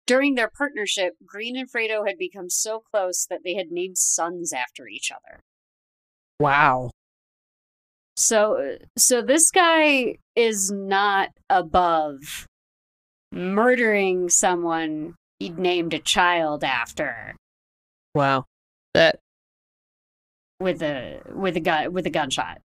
During 0.06 0.34
their 0.34 0.50
partnership, 0.50 1.14
Greene 1.24 1.56
and 1.56 1.70
Fredo 1.70 2.06
had 2.06 2.18
become 2.18 2.50
so 2.50 2.80
close 2.80 3.26
that 3.30 3.40
they 3.44 3.54
had 3.54 3.70
named 3.70 3.96
sons 3.96 4.52
after 4.52 4.86
each 4.86 5.10
other. 5.10 5.40
Wow. 6.38 6.90
So 8.16 8.76
so 8.96 9.22
this 9.22 9.50
guy 9.50 10.16
is 10.36 10.70
not 10.70 11.30
above 11.48 12.46
murdering 13.32 14.28
someone 14.28 15.14
he'd 15.38 15.58
named 15.58 15.92
a 15.94 15.98
child 15.98 16.62
after 16.62 17.34
Wow. 18.14 18.44
That 18.94 19.18
with 20.60 20.82
a 20.82 21.20
with 21.34 21.56
a 21.56 21.60
gun 21.60 21.92
with 21.92 22.06
a 22.06 22.10
gunshot. 22.10 22.58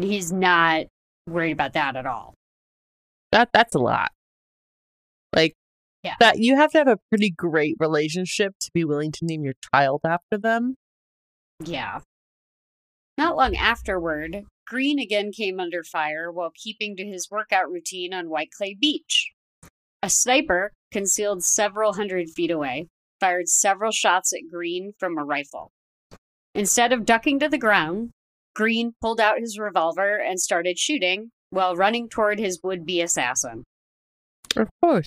He's 0.00 0.32
not 0.32 0.86
worried 1.28 1.52
about 1.52 1.72
that 1.72 1.96
at 1.96 2.06
all. 2.06 2.34
that 3.32 3.50
that's 3.52 3.74
a 3.74 3.78
lot. 3.78 4.12
Like 5.34 5.54
Yeah. 6.06 6.14
that 6.20 6.38
you 6.38 6.56
have 6.56 6.70
to 6.70 6.78
have 6.78 6.88
a 6.88 6.98
pretty 7.10 7.30
great 7.30 7.74
relationship 7.80 8.54
to 8.60 8.70
be 8.72 8.84
willing 8.84 9.10
to 9.12 9.24
name 9.24 9.42
your 9.42 9.54
child 9.74 10.02
after 10.04 10.38
them. 10.38 10.76
Yeah. 11.64 12.00
Not 13.18 13.36
long 13.36 13.56
afterward, 13.56 14.44
Greene 14.66 15.00
again 15.00 15.32
came 15.32 15.58
under 15.58 15.82
fire 15.82 16.30
while 16.30 16.52
keeping 16.54 16.96
to 16.96 17.04
his 17.04 17.28
workout 17.30 17.70
routine 17.70 18.14
on 18.14 18.30
White 18.30 18.50
City 18.54 18.76
Beach. 18.78 19.32
A 20.02 20.08
sniper, 20.08 20.72
concealed 20.92 21.42
several 21.42 21.94
hundred 21.94 22.30
feet 22.30 22.50
away, 22.50 22.86
fired 23.18 23.48
several 23.48 23.90
shots 23.90 24.32
at 24.32 24.48
Greene 24.48 24.92
from 25.00 25.18
a 25.18 25.24
rifle. 25.24 25.72
Instead 26.54 26.92
of 26.92 27.04
ducking 27.04 27.40
to 27.40 27.48
the 27.48 27.58
ground, 27.58 28.10
Greene 28.54 28.92
pulled 29.00 29.20
out 29.20 29.40
his 29.40 29.58
revolver 29.58 30.16
and 30.16 30.38
started 30.38 30.78
shooting 30.78 31.30
while 31.50 31.74
running 31.74 32.08
toward 32.08 32.38
his 32.38 32.60
would 32.62 32.86
be 32.86 33.00
assassin. 33.00 33.64
Of 34.54 34.68
course. 34.82 35.06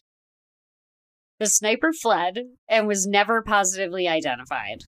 The 1.39 1.47
sniper 1.47 1.93
fled 1.93 2.39
and 2.67 2.87
was 2.87 3.07
never 3.07 3.41
positively 3.41 4.07
identified. 4.07 4.79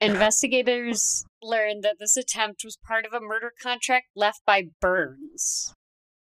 Investigators 0.00 1.24
learned 1.42 1.82
that 1.82 1.96
this 1.98 2.16
attempt 2.16 2.62
was 2.64 2.76
part 2.86 3.06
of 3.06 3.12
a 3.12 3.20
murder 3.20 3.52
contract 3.60 4.06
left 4.14 4.40
by 4.46 4.64
Burns. 4.80 5.74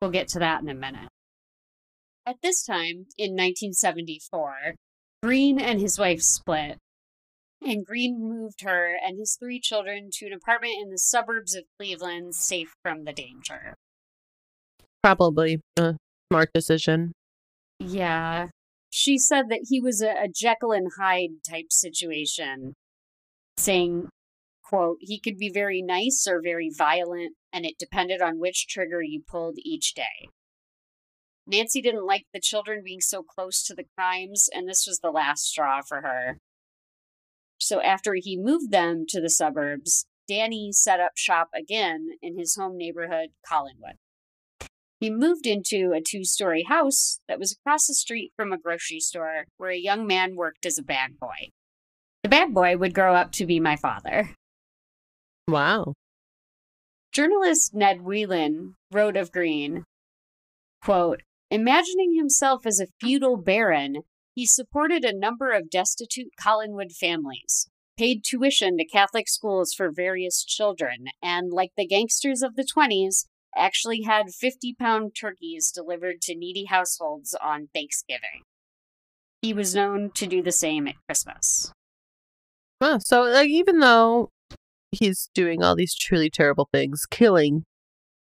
We'll 0.01 0.11
get 0.11 0.27
to 0.29 0.39
that 0.39 0.61
in 0.61 0.69
a 0.69 0.73
minute. 0.73 1.09
At 2.25 2.37
this 2.41 2.63
time, 2.63 3.07
in 3.17 3.31
1974, 3.31 4.75
Greene 5.23 5.59
and 5.59 5.81
his 5.81 5.99
wife 5.99 6.21
split, 6.21 6.77
and 7.61 7.85
Greene 7.85 8.19
moved 8.19 8.61
her 8.61 8.95
and 9.03 9.17
his 9.17 9.37
three 9.39 9.59
children 9.59 10.09
to 10.13 10.27
an 10.27 10.33
apartment 10.33 10.73
in 10.81 10.89
the 10.89 10.97
suburbs 10.97 11.55
of 11.55 11.63
Cleveland, 11.77 12.35
safe 12.35 12.73
from 12.83 13.03
the 13.03 13.13
danger. 13.13 13.75
Probably 15.03 15.61
a 15.77 15.95
smart 16.31 16.51
decision. 16.53 17.13
Yeah. 17.79 18.49
She 18.91 19.17
said 19.17 19.47
that 19.49 19.67
he 19.69 19.79
was 19.79 20.01
a, 20.01 20.11
a 20.23 20.27
Jekyll 20.27 20.73
and 20.73 20.91
Hyde 20.97 21.43
type 21.49 21.71
situation, 21.71 22.75
saying, 23.55 24.09
quote, 24.63 24.97
he 24.99 25.17
could 25.17 25.37
be 25.37 25.49
very 25.49 25.81
nice 25.81 26.27
or 26.29 26.41
very 26.41 26.69
violent, 26.69 27.35
and 27.53 27.65
it 27.65 27.79
depended 27.79 28.21
on 28.21 28.39
which 28.39 28.67
trigger 28.67 29.01
you 29.01 29.23
pulled 29.25 29.55
each 29.63 29.93
day. 29.93 30.27
Nancy 31.47 31.81
didn't 31.81 32.05
like 32.05 32.25
the 32.33 32.39
children 32.39 32.81
being 32.83 33.01
so 33.01 33.23
close 33.23 33.63
to 33.63 33.73
the 33.73 33.85
crimes, 33.97 34.49
and 34.53 34.67
this 34.67 34.85
was 34.85 34.99
the 34.99 35.09
last 35.09 35.45
straw 35.45 35.81
for 35.81 36.01
her. 36.01 36.37
So 37.57 37.81
after 37.81 38.15
he 38.15 38.37
moved 38.37 38.71
them 38.71 39.05
to 39.07 39.21
the 39.21 39.29
suburbs, 39.29 40.05
Danny 40.27 40.71
set 40.71 40.99
up 40.99 41.13
shop 41.15 41.49
again 41.55 42.09
in 42.21 42.37
his 42.37 42.55
home 42.55 42.77
neighborhood, 42.77 43.29
Collinwood. 43.49 43.97
He 45.01 45.09
moved 45.09 45.47
into 45.47 45.93
a 45.93 45.99
two 45.99 46.23
story 46.23 46.63
house 46.69 47.21
that 47.27 47.39
was 47.39 47.53
across 47.53 47.87
the 47.87 47.95
street 47.95 48.33
from 48.37 48.53
a 48.53 48.57
grocery 48.57 48.99
store 48.99 49.45
where 49.57 49.71
a 49.71 49.77
young 49.77 50.05
man 50.05 50.35
worked 50.35 50.63
as 50.63 50.77
a 50.77 50.83
bag 50.83 51.19
boy. 51.19 51.49
The 52.21 52.29
bag 52.29 52.53
boy 52.53 52.77
would 52.77 52.93
grow 52.93 53.15
up 53.15 53.31
to 53.33 53.47
be 53.47 53.59
my 53.59 53.75
father. 53.75 54.35
Wow. 55.47 55.95
Journalist 57.11 57.73
Ned 57.73 58.03
Whelan 58.03 58.75
wrote 58.91 59.17
of 59.17 59.31
Greene, 59.31 59.85
quote, 60.83 61.23
Imagining 61.49 62.15
himself 62.15 62.67
as 62.67 62.79
a 62.79 62.87
feudal 63.01 63.37
baron, 63.37 64.03
he 64.35 64.45
supported 64.45 65.03
a 65.03 65.17
number 65.17 65.51
of 65.51 65.71
destitute 65.71 66.29
Collinwood 66.39 66.91
families, 66.93 67.67
paid 67.97 68.23
tuition 68.23 68.77
to 68.77 68.85
Catholic 68.85 69.27
schools 69.27 69.73
for 69.73 69.91
various 69.91 70.45
children, 70.45 71.05
and, 71.23 71.51
like 71.51 71.71
the 71.75 71.87
gangsters 71.87 72.43
of 72.43 72.55
the 72.55 72.63
20s, 72.63 73.25
actually 73.55 74.01
had 74.03 74.33
50 74.33 74.75
pound 74.79 75.11
turkeys 75.19 75.71
delivered 75.71 76.21
to 76.23 76.35
needy 76.35 76.65
households 76.65 77.35
on 77.41 77.69
Thanksgiving. 77.73 78.43
He 79.41 79.53
was 79.53 79.73
known 79.75 80.11
to 80.15 80.27
do 80.27 80.41
the 80.41 80.51
same 80.51 80.87
at 80.87 80.95
Christmas. 81.07 81.71
Wow. 82.79 82.99
So 82.99 83.23
like 83.23 83.49
even 83.49 83.79
though 83.79 84.29
he's 84.91 85.29
doing 85.33 85.63
all 85.63 85.75
these 85.75 85.95
truly 85.95 86.29
terrible 86.29 86.67
things, 86.73 87.05
killing 87.09 87.63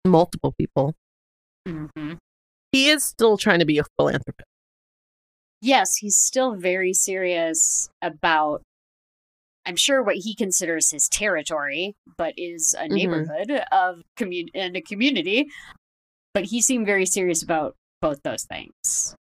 multiple 0.06 0.54
people, 0.58 0.96
Mm-hmm. 1.68 2.14
he 2.72 2.90
is 2.90 3.04
still 3.04 3.38
trying 3.38 3.60
to 3.60 3.66
be 3.66 3.78
a 3.78 3.84
philanthropist. 3.98 4.48
Yes, 5.62 5.98
he's 5.98 6.18
still 6.18 6.56
very 6.56 6.94
serious 6.94 7.90
about, 8.02 8.64
I'm 9.70 9.76
sure, 9.76 10.02
what 10.02 10.16
he 10.16 10.34
considers 10.34 10.90
his 10.90 11.08
territory, 11.08 11.96
but 12.18 12.34
is 12.38 12.76
a 12.78 12.86
Mhm. 12.86 12.92
neighborhood 12.92 13.52
of 13.72 14.02
commun- 14.18 14.50
and 14.56 14.76
a 14.76 14.82
community. 14.82 15.46
But 16.34 16.46
he 16.46 16.60
seemed 16.60 16.88
very 16.88 17.06
serious 17.06 17.44
about 17.44 17.76
both 18.02 18.24
those 18.24 18.46
things. 18.46 19.16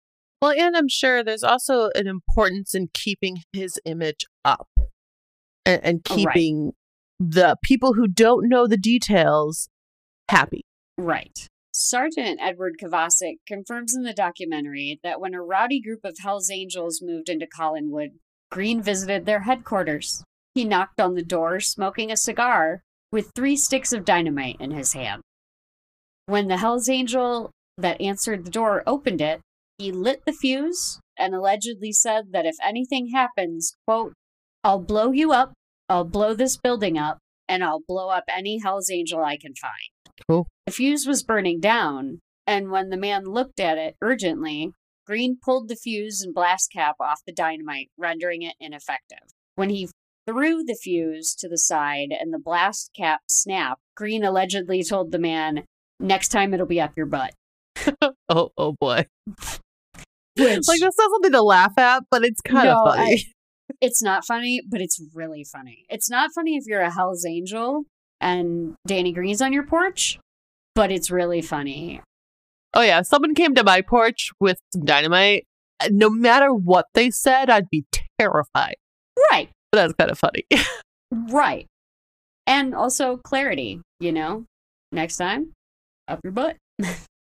Well, 0.43 0.51
and 0.51 0.77
I'm 0.77 0.87
sure 0.87 1.23
there's 1.23 1.43
also 1.43 1.89
an 1.95 2.05
importance 2.05 2.75
in 2.75 2.89
keeping 2.93 3.37
his 3.53 3.79
image 3.85 4.25
up 4.43 4.67
and, 5.65 5.83
and 5.83 6.01
Oh, 6.11 6.13
right. 6.23 6.33
keeping 6.35 6.73
the 7.19 7.55
people 7.63 7.93
who 7.95 8.07
don't 8.07 8.47
know 8.47 8.67
the 8.67 8.77
details 8.77 9.67
happy. 10.29 10.61
Right. 10.95 11.47
Sergeant 11.73 12.39
Edward 12.39 12.75
Kovacic 12.79 13.37
confirms 13.47 13.95
in 13.95 14.03
the 14.03 14.13
documentary 14.13 14.99
that 15.01 15.19
when 15.19 15.33
a 15.33 15.41
rowdy 15.41 15.81
group 15.81 16.01
of 16.03 16.17
Hell's 16.21 16.51
Angels 16.51 17.01
moved 17.01 17.29
into 17.29 17.47
Collinwood, 17.47 18.19
Greene 18.51 18.81
visited 18.83 19.25
their 19.25 19.41
headquarters. 19.41 20.23
He 20.55 20.63
knocked 20.63 21.01
on 21.01 21.15
the 21.15 21.23
door, 21.23 21.59
smoking 21.59 22.11
a 22.11 22.17
cigar, 22.17 22.81
with 23.11 23.31
three 23.35 23.57
sticks 23.57 23.91
of 23.91 24.05
dynamite 24.05 24.55
in 24.59 24.71
his 24.71 24.93
hand. 24.93 25.21
When 26.27 26.47
the 26.47 26.57
Hell's 26.57 26.89
Angel 26.89 27.51
that 27.77 27.99
answered 28.01 28.45
the 28.45 28.51
door 28.51 28.81
opened 28.87 29.21
it, 29.21 29.41
he 29.77 29.91
lit 29.91 30.23
the 30.25 30.31
fuse 30.31 30.99
and 31.19 31.35
allegedly 31.35 31.91
said 31.91 32.31
that 32.31 32.45
if 32.45 32.55
anything 32.63 33.09
happens, 33.13 33.75
quote, 33.85 34.13
I'll 34.63 34.79
blow 34.79 35.11
you 35.11 35.33
up, 35.33 35.53
I'll 35.89 36.05
blow 36.05 36.33
this 36.33 36.57
building 36.57 36.97
up, 36.97 37.19
and 37.47 37.63
I'll 37.63 37.83
blow 37.85 38.09
up 38.09 38.23
any 38.33 38.59
Hell's 38.63 38.89
Angel 38.89 39.23
I 39.23 39.37
can 39.37 39.53
find. 39.55 40.15
Cool. 40.27 40.47
The 40.65 40.71
fuse 40.71 41.05
was 41.05 41.21
burning 41.21 41.59
down, 41.59 42.19
and 42.47 42.71
when 42.71 42.89
the 42.89 42.97
man 42.97 43.25
looked 43.25 43.59
at 43.59 43.77
it 43.77 43.95
urgently, 44.01 44.71
Greene 45.05 45.37
pulled 45.43 45.67
the 45.67 45.75
fuse 45.75 46.21
and 46.21 46.33
blast 46.33 46.71
cap 46.71 46.95
off 46.99 47.19
the 47.27 47.33
dynamite, 47.33 47.89
rendering 47.97 48.41
it 48.41 48.55
ineffective. 48.59 49.19
When 49.55 49.69
he 49.69 49.89
threw 50.27 50.63
the 50.63 50.75
fuse 50.75 51.35
to 51.39 51.47
the 51.49 51.57
side 51.57 52.09
and 52.11 52.33
the 52.33 52.39
blast 52.39 52.91
cap 52.95 53.21
snapped, 53.27 53.81
Greene 53.95 54.23
allegedly 54.23 54.83
told 54.83 55.11
the 55.11 55.19
man, 55.19 55.63
Next 55.99 56.27
time 56.29 56.53
it'll 56.53 56.65
be 56.65 56.81
up 56.81 56.91
your 56.97 57.05
butt. 57.05 57.33
Oh, 58.29 58.49
oh 58.57 58.73
boy. 58.79 59.05
Which, 60.37 60.67
Like 60.67 60.79
that's 60.81 60.97
not 60.97 61.09
something 61.11 61.31
to 61.31 61.41
laugh 61.41 61.77
at, 61.77 62.03
but 62.11 62.25
it's 62.25 62.41
kind 62.41 62.65
No, 62.67 62.83
of 62.85 62.95
funny. 62.95 63.25
it's 63.81 64.01
not 64.03 64.25
funny, 64.25 64.61
but 64.67 64.81
it's 64.81 65.01
really 65.13 65.45
funny. 65.45 65.85
It's 65.89 66.09
not 66.09 66.31
funny 66.35 66.57
if 66.57 66.65
you're 66.65 66.81
a 66.81 66.91
Hell's 66.91 67.25
Angel, 67.25 67.83
and 68.19 68.75
Danny 68.85 69.13
Greene's 69.13 69.41
on 69.41 69.53
your 69.53 69.63
porch, 69.65 70.19
but 70.73 70.91
it's 70.91 71.09
really 71.09 71.41
funny. 71.41 72.01
Oh 72.73 72.81
yeah, 72.81 73.01
someone 73.03 73.33
came 73.35 73.55
to 73.55 73.63
my 73.63 73.81
porch 73.81 74.31
with 74.41 74.57
some 74.73 74.83
dynamite. 74.83 75.45
uh, 75.79 75.87
No 75.91 76.09
matter 76.09 76.53
what 76.53 76.87
they 76.93 77.09
said, 77.11 77.49
I'd 77.49 77.69
be 77.69 77.85
terrified. 78.19 78.75
Right, 79.31 79.49
that's 79.75 79.93
kind 79.93 80.11
of 80.11 80.17
funny. 80.17 80.45
right. 81.31 81.67
And 82.47 82.73
also 82.75 83.17
clarity, 83.17 83.81
you 83.99 84.11
know? 84.11 84.45
Next 84.91 85.17
time, 85.17 85.51
up 86.07 86.19
your 86.23 86.31
butt. 86.31 86.57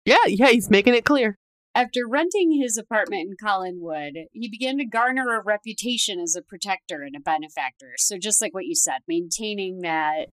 yeah, 0.05 0.17
yeah, 0.27 0.49
he's 0.49 0.71
making 0.71 0.95
it 0.95 1.05
clear. 1.05 1.37
After 1.75 2.07
renting 2.09 2.59
his 2.61 2.79
apartment 2.79 3.29
in 3.29 3.47
Collinwood, 3.47 4.27
he 4.33 4.49
began 4.49 4.79
to 4.79 4.85
garner 4.87 5.35
a 5.35 5.43
reputation 5.43 6.21
as 6.21 6.35
a 6.35 6.43
protector 6.43 7.03
and 7.03 7.15
a 7.15 7.21
benefactor. 7.21 7.93
So, 7.99 8.19
just 8.19 8.41
like 8.41 8.55
what 8.55 8.65
you 8.65 8.75
said, 8.75 9.01
maintaining 9.07 9.81
that 9.83 10.29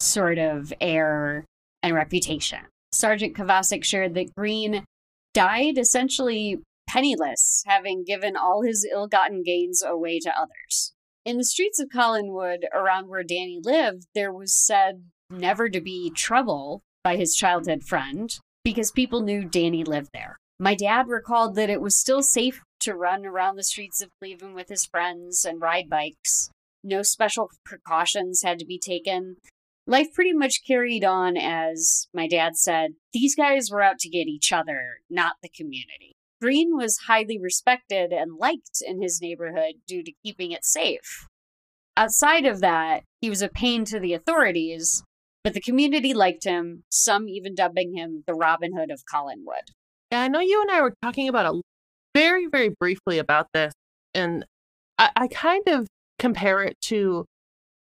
sort 0.00 0.38
of 0.38 0.72
air 0.80 1.44
and 1.82 1.94
reputation. 1.94 2.60
Sergeant 2.92 3.36
Kovacic 3.36 3.84
shared 3.84 4.14
that 4.14 4.34
Greene 4.34 4.84
died 5.32 5.78
essentially 5.78 6.58
penniless, 6.88 7.62
having 7.66 8.04
given 8.04 8.36
all 8.36 8.62
his 8.62 8.86
ill 8.90 9.06
gotten 9.06 9.42
gains 9.44 9.82
away 9.82 10.18
to 10.18 10.30
others. 10.36 10.92
In 11.24 11.36
the 11.36 11.44
streets 11.44 11.78
of 11.78 11.90
Collinwood, 11.90 12.64
around 12.72 13.08
where 13.08 13.22
Danny 13.22 13.60
lived, 13.62 14.06
there 14.14 14.32
was 14.32 14.54
said 14.54 15.04
never 15.28 15.68
to 15.68 15.80
be 15.80 16.10
trouble 16.10 16.82
by 17.04 17.16
his 17.16 17.34
childhood 17.34 17.84
friend 17.84 18.34
because 18.64 18.90
people 18.90 19.20
knew 19.20 19.44
Danny 19.44 19.84
lived 19.84 20.10
there. 20.14 20.38
My 20.58 20.74
dad 20.74 21.08
recalled 21.08 21.54
that 21.56 21.70
it 21.70 21.80
was 21.80 21.96
still 21.96 22.22
safe 22.22 22.62
to 22.80 22.94
run 22.94 23.26
around 23.26 23.56
the 23.56 23.62
streets 23.62 24.00
of 24.00 24.10
Cleveland 24.18 24.54
with 24.54 24.68
his 24.68 24.86
friends 24.86 25.44
and 25.44 25.60
ride 25.60 25.88
bikes. 25.90 26.50
No 26.82 27.02
special 27.02 27.50
precautions 27.64 28.42
had 28.42 28.58
to 28.58 28.66
be 28.66 28.78
taken. 28.78 29.36
Life 29.86 30.12
pretty 30.14 30.32
much 30.32 30.66
carried 30.66 31.04
on 31.04 31.36
as 31.36 32.06
my 32.14 32.26
dad 32.28 32.56
said, 32.56 32.92
these 33.12 33.34
guys 33.34 33.70
were 33.70 33.82
out 33.82 33.98
to 34.00 34.08
get 34.08 34.26
each 34.26 34.52
other, 34.52 35.00
not 35.10 35.36
the 35.42 35.48
community. 35.48 36.12
Greene 36.40 36.76
was 36.76 36.98
highly 37.06 37.38
respected 37.38 38.12
and 38.12 38.38
liked 38.38 38.82
in 38.86 39.02
his 39.02 39.20
neighborhood 39.20 39.74
due 39.86 40.02
to 40.02 40.12
keeping 40.24 40.52
it 40.52 40.64
safe. 40.64 41.26
Outside 41.96 42.46
of 42.46 42.60
that, 42.60 43.02
he 43.20 43.28
was 43.28 43.42
a 43.42 43.48
pain 43.48 43.84
to 43.86 44.00
the 44.00 44.14
authorities, 44.14 45.02
but 45.44 45.52
the 45.52 45.60
community 45.60 46.14
liked 46.14 46.44
him, 46.44 46.84
some 46.90 47.28
even 47.28 47.54
dubbing 47.54 47.94
him 47.94 48.24
the 48.26 48.34
Robin 48.34 48.74
Hood 48.76 48.90
of 48.90 49.02
Collinwood. 49.12 49.68
Yeah, 50.10 50.22
I 50.22 50.28
know 50.28 50.40
you 50.40 50.62
and 50.62 50.70
I 50.70 50.80
were 50.80 50.94
talking 51.02 51.28
about 51.28 51.46
a 51.46 51.60
very, 52.14 52.46
very 52.46 52.70
briefly 52.70 53.18
about 53.18 53.48
this, 53.52 53.72
and 54.14 54.44
I, 54.98 55.10
I 55.16 55.28
kind 55.28 55.68
of 55.68 55.86
compare 56.18 56.62
it 56.62 56.80
to 56.82 57.26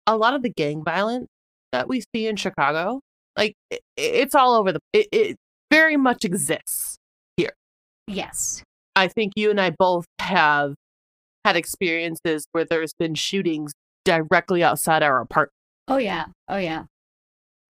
a 0.06 0.18
lot 0.18 0.34
of 0.34 0.42
the 0.42 0.50
gang 0.50 0.84
violence 0.84 1.28
that 1.72 1.88
we 1.88 2.04
see 2.14 2.28
in 2.28 2.38
Chicago. 2.38 3.02
Like 3.38 3.54
it, 3.70 3.82
it's 3.96 4.36
all 4.36 4.56
over 4.56 4.72
the. 4.72 4.80
It, 4.94 5.08
it 5.12 5.36
very 5.70 5.98
much 5.98 6.26
exists. 6.26 6.87
Yes. 8.08 8.64
I 8.96 9.08
think 9.08 9.34
you 9.36 9.50
and 9.50 9.60
I 9.62 9.70
both 9.72 10.06
have 10.20 10.74
had 11.46 11.56
experiences 11.56 12.46
where 12.52 12.66
there's 12.66 12.94
been 12.98 13.16
shootings 13.16 13.74
directly 14.06 14.64
outside 14.64 15.04
our 15.04 15.22
apartment. 15.22 15.52
Oh, 15.88 15.98
yeah. 15.98 16.26
Oh, 16.48 16.58
yeah. 16.58 16.86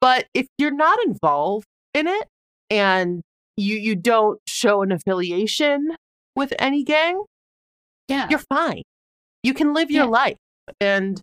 But 0.02 0.28
if 0.34 0.48
you're 0.58 0.72
not 0.76 1.00
involved 1.06 1.66
in 1.94 2.08
it 2.08 2.28
and 2.70 3.22
you 3.58 3.76
you 3.78 3.96
don't 3.96 4.40
show 4.48 4.82
an 4.82 4.92
affiliation 4.92 5.96
with 6.36 6.54
any 6.60 6.84
gang, 6.84 7.24
Yeah. 8.08 8.28
you're 8.30 8.40
fine. 8.50 8.84
You 9.44 9.54
can 9.54 9.74
live 9.74 9.90
your 9.90 10.04
Yeah. 10.06 10.10
life 10.10 10.38
and 10.82 11.20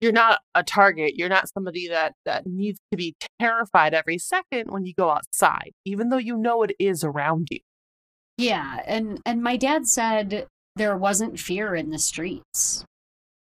you're 0.00 0.12
not 0.12 0.40
a 0.54 0.62
target. 0.62 1.14
You're 1.16 1.28
not 1.28 1.48
somebody 1.52 1.88
that 1.88 2.14
that 2.24 2.46
needs 2.46 2.78
to 2.90 2.96
be 2.96 3.14
terrified 3.38 3.94
every 3.94 4.18
second 4.18 4.70
when 4.70 4.84
you 4.86 4.94
go 4.94 5.10
outside, 5.10 5.72
even 5.84 6.08
though 6.08 6.16
you 6.18 6.36
know 6.36 6.62
it 6.62 6.72
is 6.78 7.04
around 7.04 7.48
you. 7.50 7.60
Yeah, 8.38 8.80
and 8.86 9.20
and 9.24 9.42
my 9.42 9.56
dad 9.56 9.86
said 9.88 10.46
there 10.76 10.96
wasn't 10.96 11.38
fear 11.40 11.74
in 11.74 11.90
the 11.90 11.98
streets. 11.98 12.84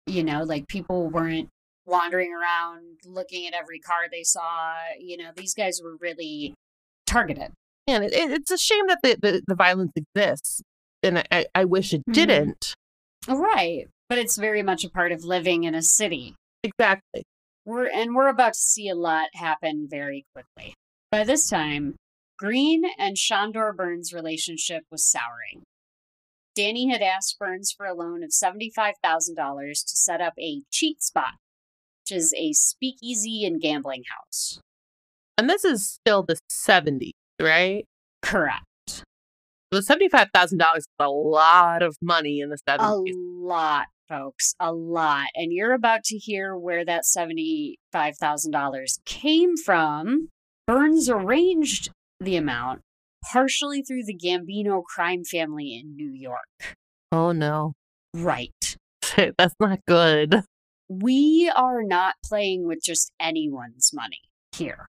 You 0.06 0.24
know, 0.24 0.44
like 0.44 0.68
people 0.68 1.10
weren't 1.10 1.50
wandering 1.86 2.34
around 2.34 3.00
looking 3.06 3.48
at 3.48 3.54
every 3.54 3.80
car 3.80 4.08
they 4.12 4.24
saw. 4.24 4.74
You 5.00 5.18
know, 5.18 5.30
these 5.36 5.54
guys 5.54 5.80
were 5.84 5.96
really 6.00 6.54
targeted. 7.06 7.52
And 7.88 8.04
it, 8.04 8.14
it- 8.14 8.32
it's 8.32 8.52
a 8.52 8.58
shame 8.58 8.88
that 8.88 9.00
the, 9.04 9.18
the, 9.22 9.42
the 9.48 9.56
violence 9.56 9.92
exists. 9.96 10.62
And 11.04 11.24
I- 11.32 11.48
I, 11.56 11.66
wish 11.66 11.94
it 11.94 12.04
Mhm. 12.08 12.14
didn't. 12.14 12.74
Right, 13.28 13.88
but 14.10 14.18
it's 14.18 14.38
very 14.38 14.62
much 14.64 14.84
a 14.84 14.90
part 14.90 15.12
of 15.12 15.24
living 15.24 15.64
in 15.64 15.74
a 15.76 15.82
city. 15.82 16.36
Exactly. 16.64 17.24
We're 17.66 17.88
and 17.90 18.16
we're 18.16 18.28
about 18.30 18.54
to 18.54 18.60
see 18.60 18.88
a 18.90 18.96
lot 18.96 19.30
happen 19.34 19.88
very 19.90 20.26
quickly. 20.36 20.74
By 21.12 21.24
this 21.24 21.50
time, 21.50 21.96
Greene 22.42 22.86
and 22.98 23.18
Shondor 23.18 23.76
Burns' 23.76 24.12
relationship 24.12 24.86
was 24.90 25.06
souring. 25.06 25.62
Danny 26.56 26.90
had 26.90 27.04
asked 27.04 27.38
Burns 27.38 27.72
for 27.72 27.86
a 27.86 27.94
loan 27.94 28.24
of 28.24 28.32
$75,000 28.32 29.86
to 29.86 29.96
set 29.96 30.22
up 30.22 30.34
a 30.40 30.64
cheat 30.72 31.04
spot, 31.04 31.36
which 32.02 32.18
is 32.18 32.34
a 32.36 32.54
speakeasy 32.54 33.46
and 33.46 33.62
gambling 33.62 34.06
house. 34.10 34.60
And 35.38 35.48
this 35.48 35.64
is 35.64 35.88
still 35.88 36.24
the 36.24 36.40
70s, 36.52 37.12
right? 37.40 37.86
Correct. 38.24 39.04
The 39.70 39.82
$75,000 39.82 40.78
is 40.78 40.88
a 40.98 41.10
lot 41.10 41.84
of 41.84 41.96
money 42.02 42.40
in 42.40 42.50
the 42.50 42.58
70s. 42.68 42.80
A 42.80 43.04
lot, 43.16 43.86
folks, 44.10 44.56
a 44.60 44.74
lot. 44.74 45.28
And 45.36 45.54
you're 45.54 45.74
about 45.74 46.06
to 46.06 46.18
hear 46.18 46.58
where 46.58 46.84
that 46.86 47.04
$75,000 47.04 49.06
came 49.06 49.58
from. 49.58 50.30
Burns 50.66 51.08
arranged 51.08 51.92
the 52.22 52.36
amount 52.36 52.82
partially 53.32 53.82
through 53.82 54.04
the 54.06 54.18
Gambino 54.18 54.84
crime 54.84 55.24
family 55.24 55.76
in 55.76 55.96
New 55.96 56.12
York. 56.12 56.76
Oh, 57.12 57.32
no. 57.32 57.74
Right. 58.14 58.78
That's 59.16 59.56
not 59.60 59.80
good. 59.88 60.44
We 60.90 61.52
are 61.56 61.84
not 61.84 62.16
playing 62.26 62.68
with 62.68 62.80
just 62.84 63.12
anyone's 63.20 63.92
money 63.94 64.22
here 64.56 64.88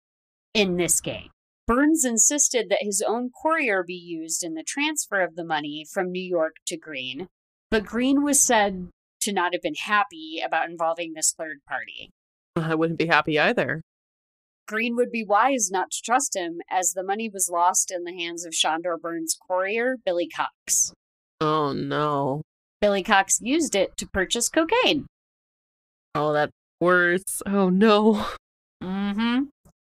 in 0.54 0.78
this 0.78 1.00
game. 1.02 1.30
Burns 1.68 2.06
insisted 2.06 2.70
that 2.70 2.84
his 2.84 3.04
own 3.06 3.32
courier 3.42 3.84
be 3.84 3.94
used 3.96 4.44
in 4.44 4.54
the 4.54 4.64
transfer 4.64 5.22
of 5.22 5.36
the 5.36 5.46
money 5.46 5.86
from 5.92 6.12
New 6.12 6.22
York 6.22 6.56
to 6.68 6.78
Greene, 6.78 7.28
but 7.72 7.86
Greene 7.86 8.24
was 8.24 8.40
said 8.40 8.90
to 9.22 9.34
not 9.34 9.54
have 9.54 9.64
been 9.64 9.76
happy 9.76 10.42
about 10.46 10.70
involving 10.70 11.14
this 11.14 11.34
third 11.36 11.58
party. 11.68 12.12
I 12.56 12.76
wouldn't 12.76 13.00
be 13.00 13.08
happy 13.08 13.40
either. 13.40 13.82
Greene 14.68 14.96
would 14.96 15.12
be 15.12 15.24
wise 15.24 15.70
not 15.72 15.92
to 15.92 16.02
trust 16.04 16.36
him, 16.36 16.60
as 16.70 16.94
the 16.94 17.04
money 17.04 17.30
was 17.30 17.50
lost 17.52 17.92
in 17.92 18.04
the 18.04 18.14
hands 18.14 18.46
of 18.46 18.54
Shondor 18.54 19.00
Burns' 19.00 19.38
courier, 19.48 19.98
Billy 20.04 20.28
Cox. 20.28 20.94
Oh, 21.40 21.72
no. 21.74 22.42
Billy 22.82 23.04
Cox 23.04 23.40
used 23.42 23.76
it 23.76 23.96
to 23.98 24.08
purchase 24.08 24.50
cocaine. 24.50 25.06
Oh, 26.14 26.34
that's 26.34 26.52
worse. 26.80 27.42
Oh, 27.46 27.70
no. 27.70 28.26
Mm-hmm. 28.84 29.44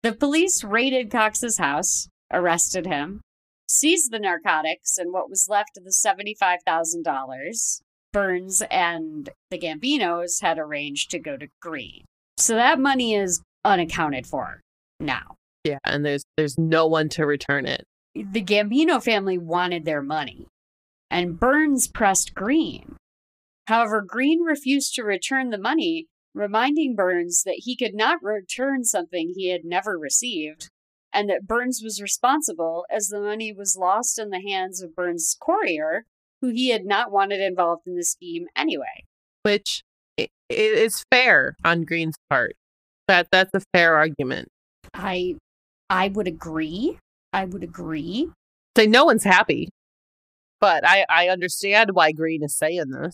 The 0.02 0.14
police 0.14 0.64
raided 0.64 1.12
Cox's 1.12 1.58
house, 1.58 2.08
arrested 2.32 2.86
him, 2.86 3.22
seized 3.68 4.12
the 4.12 4.20
narcotics 4.20 4.98
and 4.98 5.14
what 5.14 5.30
was 5.30 5.48
left 5.50 5.78
of 5.78 5.84
the 5.84 5.92
$75,000 5.92 7.82
Burns 8.12 8.62
and 8.70 9.30
the 9.50 9.58
Gambinos 9.58 10.42
had 10.42 10.60
arranged 10.60 11.10
to 11.12 11.20
go 11.20 11.36
to 11.36 11.48
Greene. 11.62 12.06
So 12.38 12.56
that 12.56 12.80
money 12.80 13.16
is 13.16 13.42
unaccounted 13.64 14.28
for 14.28 14.62
now. 15.00 15.36
Yeah, 15.64 15.80
and 15.86 16.06
there's 16.06 16.24
there's 16.38 16.58
no 16.58 16.88
one 16.88 17.10
to 17.10 17.26
return 17.26 17.66
it. 17.66 17.86
The 18.16 18.44
Gambino 18.44 19.02
family 19.02 19.38
wanted 19.38 19.86
their 19.86 20.02
money, 20.02 20.48
and 21.10 21.40
Burns 21.40 21.88
pressed 21.88 22.36
Greene. 22.36 22.98
However, 23.68 24.04
Greene 24.06 24.42
refused 24.44 24.94
to 24.96 25.04
return 25.04 25.50
the 25.50 25.58
money, 25.58 26.08
reminding 26.34 26.96
Burns 26.96 27.44
that 27.44 27.62
he 27.64 27.78
could 27.78 27.96
not 27.96 28.22
return 28.22 28.84
something 28.84 29.34
he 29.36 29.50
had 29.50 29.64
never 29.64 29.98
received, 29.98 30.70
and 31.14 31.30
that 31.30 31.48
Burns 31.48 31.82
was 31.82 32.02
responsible 32.02 32.86
as 32.92 33.08
the 33.08 33.22
money 33.22 33.54
was 33.54 33.78
lost 33.80 34.20
in 34.20 34.30
the 34.32 34.42
hands 34.42 34.82
of 34.82 34.96
Burns' 34.96 35.38
courier, 35.42 36.06
who 36.42 36.50
he 36.50 36.70
had 36.70 36.86
not 36.86 37.10
wanted 37.12 37.40
involved 37.40 37.84
in 37.88 37.96
the 37.96 38.04
scheme 38.04 38.48
anyway. 38.56 39.06
which 39.44 39.84
is 40.50 41.04
fair 41.10 41.56
on 41.64 41.84
Greene's 41.84 42.16
part. 42.30 42.56
That 43.08 43.28
that's 43.32 43.54
a 43.54 43.62
fair 43.74 43.96
argument. 43.96 44.50
I 44.94 45.36
I 45.90 46.08
would 46.10 46.28
agree. 46.28 46.98
I 47.32 47.46
would 47.46 47.64
agree. 47.64 48.30
Say 48.78 48.88
no 48.88 49.06
one's 49.06 49.24
happy, 49.24 49.70
but 50.62 50.88
I 50.88 51.06
I 51.10 51.28
understand 51.30 51.92
why 51.94 52.12
Greene 52.12 52.44
is 52.44 52.56
saying 52.58 52.90
this. 52.90 53.14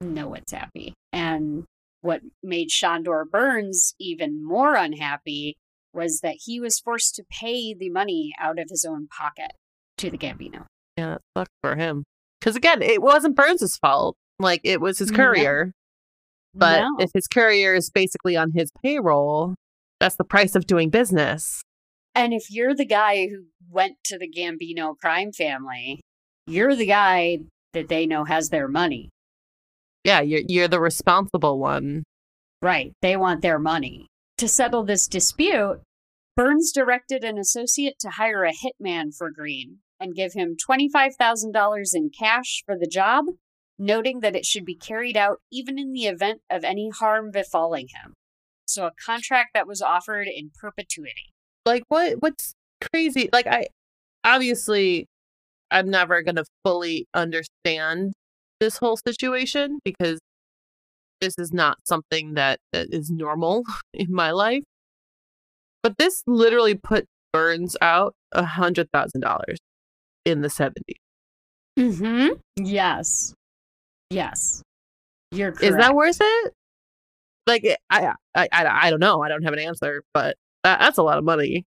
no 0.00 0.28
one's 0.28 0.52
happy. 0.52 0.94
And 1.12 1.64
what 2.02 2.20
made 2.42 2.68
Shondor 2.68 3.24
Burns 3.30 3.94
even 3.98 4.44
more 4.44 4.74
unhappy 4.74 5.56
was 5.92 6.20
that 6.20 6.36
he 6.44 6.60
was 6.60 6.78
forced 6.78 7.14
to 7.14 7.24
pay 7.30 7.72
the 7.72 7.88
money 7.90 8.32
out 8.38 8.58
of 8.58 8.66
his 8.68 8.84
own 8.84 9.06
pocket 9.08 9.52
to 9.98 10.10
the 10.10 10.18
Gambino. 10.18 10.66
Yeah, 10.98 11.14
that 11.14 11.20
sucks 11.36 11.52
for 11.62 11.76
him. 11.76 12.04
Because 12.40 12.56
again, 12.56 12.82
it 12.82 13.00
wasn't 13.00 13.36
Burns's 13.36 13.76
fault. 13.78 14.16
Like 14.38 14.60
it 14.64 14.80
was 14.80 14.98
his 14.98 15.10
courier. 15.10 15.72
But 16.54 16.80
No. 16.80 16.96
if 17.00 17.10
his 17.14 17.26
courier 17.26 17.74
is 17.74 17.90
basically 17.90 18.36
on 18.36 18.52
his 18.54 18.70
payroll, 18.82 19.54
That's 20.00 20.16
the 20.16 20.24
price 20.24 20.54
of 20.54 20.66
doing 20.66 20.90
business. 20.90 21.62
And 22.14 22.32
if 22.32 22.50
you're 22.50 22.74
the 22.74 22.84
guy 22.84 23.26
who 23.28 23.44
went 23.70 23.96
to 24.04 24.18
the 24.18 24.28
Gambino 24.30 24.96
crime 24.98 25.32
family, 25.32 26.00
you're 26.46 26.74
the 26.76 26.86
guy 26.86 27.38
that 27.72 27.88
they 27.88 28.04
know 28.06 28.24
has 28.24 28.50
their 28.50 28.68
money. 28.68 29.08
Yeah, 30.04 30.20
you're 30.20 30.42
you're 30.46 30.68
the 30.68 30.80
responsible 30.80 31.58
one. 31.58 32.02
Right. 32.60 32.92
They 33.02 33.16
want 33.16 33.40
their 33.42 33.58
money. 33.58 34.06
To 34.38 34.48
settle 34.48 34.84
this 34.84 35.06
dispute, 35.08 35.80
Burns 36.36 36.72
directed 36.72 37.24
an 37.24 37.38
associate 37.38 37.98
to 38.00 38.10
hire 38.10 38.44
a 38.44 38.52
hitman 38.52 39.14
for 39.16 39.30
Greene 39.30 39.78
and 40.00 40.14
give 40.14 40.32
him 40.34 40.56
$25,000 40.56 41.94
in 41.94 42.10
cash 42.10 42.62
for 42.66 42.76
the 42.78 42.88
job, 42.88 43.26
noting 43.78 44.20
that 44.20 44.36
it 44.36 44.44
should 44.46 44.64
be 44.64 44.74
carried 44.74 45.16
out 45.16 45.40
even 45.50 45.78
in 45.78 45.92
the 45.92 46.06
event 46.06 46.40
of 46.50 46.64
any 46.64 46.90
harm 46.90 47.30
befalling 47.30 47.88
him. 47.88 48.14
So 48.66 48.86
a 48.86 48.92
contract 49.04 49.50
that 49.54 49.66
was 49.66 49.82
offered 49.82 50.26
in 50.26 50.50
perpetuity. 50.54 51.32
Like 51.66 51.84
what 51.88 52.14
what's 52.20 52.54
crazy? 52.80 53.28
Like 53.32 53.46
I 53.46 53.66
obviously 54.24 55.06
I'm 55.70 55.90
never 55.90 56.22
going 56.22 56.36
to 56.36 56.44
fully 56.64 57.06
understand 57.14 58.12
this 58.60 58.76
whole 58.78 58.96
situation 58.96 59.80
because 59.84 60.20
this 61.20 61.34
is 61.38 61.52
not 61.52 61.78
something 61.84 62.34
that, 62.34 62.60
that 62.72 62.88
is 62.92 63.10
normal 63.10 63.64
in 63.94 64.12
my 64.12 64.30
life. 64.30 64.62
But 65.82 65.98
this 65.98 66.22
literally 66.26 66.74
put 66.74 67.06
Burns 67.32 67.76
out 67.82 68.14
a 68.30 68.44
hundred 68.44 68.88
thousand 68.92 69.22
dollars 69.22 69.58
in 70.24 70.40
the 70.40 70.48
70s. 70.48 70.72
Mm-hmm. 71.76 72.34
Yes. 72.64 73.34
Yes. 74.10 74.62
You're 75.30 75.52
correct. 75.52 75.64
Is 75.64 75.76
that 75.76 75.94
worth 75.94 76.18
it? 76.20 76.52
Like 77.46 77.66
I, 77.90 78.12
I, 78.34 78.48
I, 78.52 78.86
I 78.86 78.90
don't 78.90 79.00
know. 79.00 79.22
I 79.22 79.28
don't 79.28 79.42
have 79.42 79.52
an 79.52 79.58
answer, 79.58 80.02
but 80.14 80.36
that, 80.62 80.80
that's 80.80 80.98
a 80.98 81.02
lot 81.02 81.18
of 81.18 81.24
money. 81.24 81.66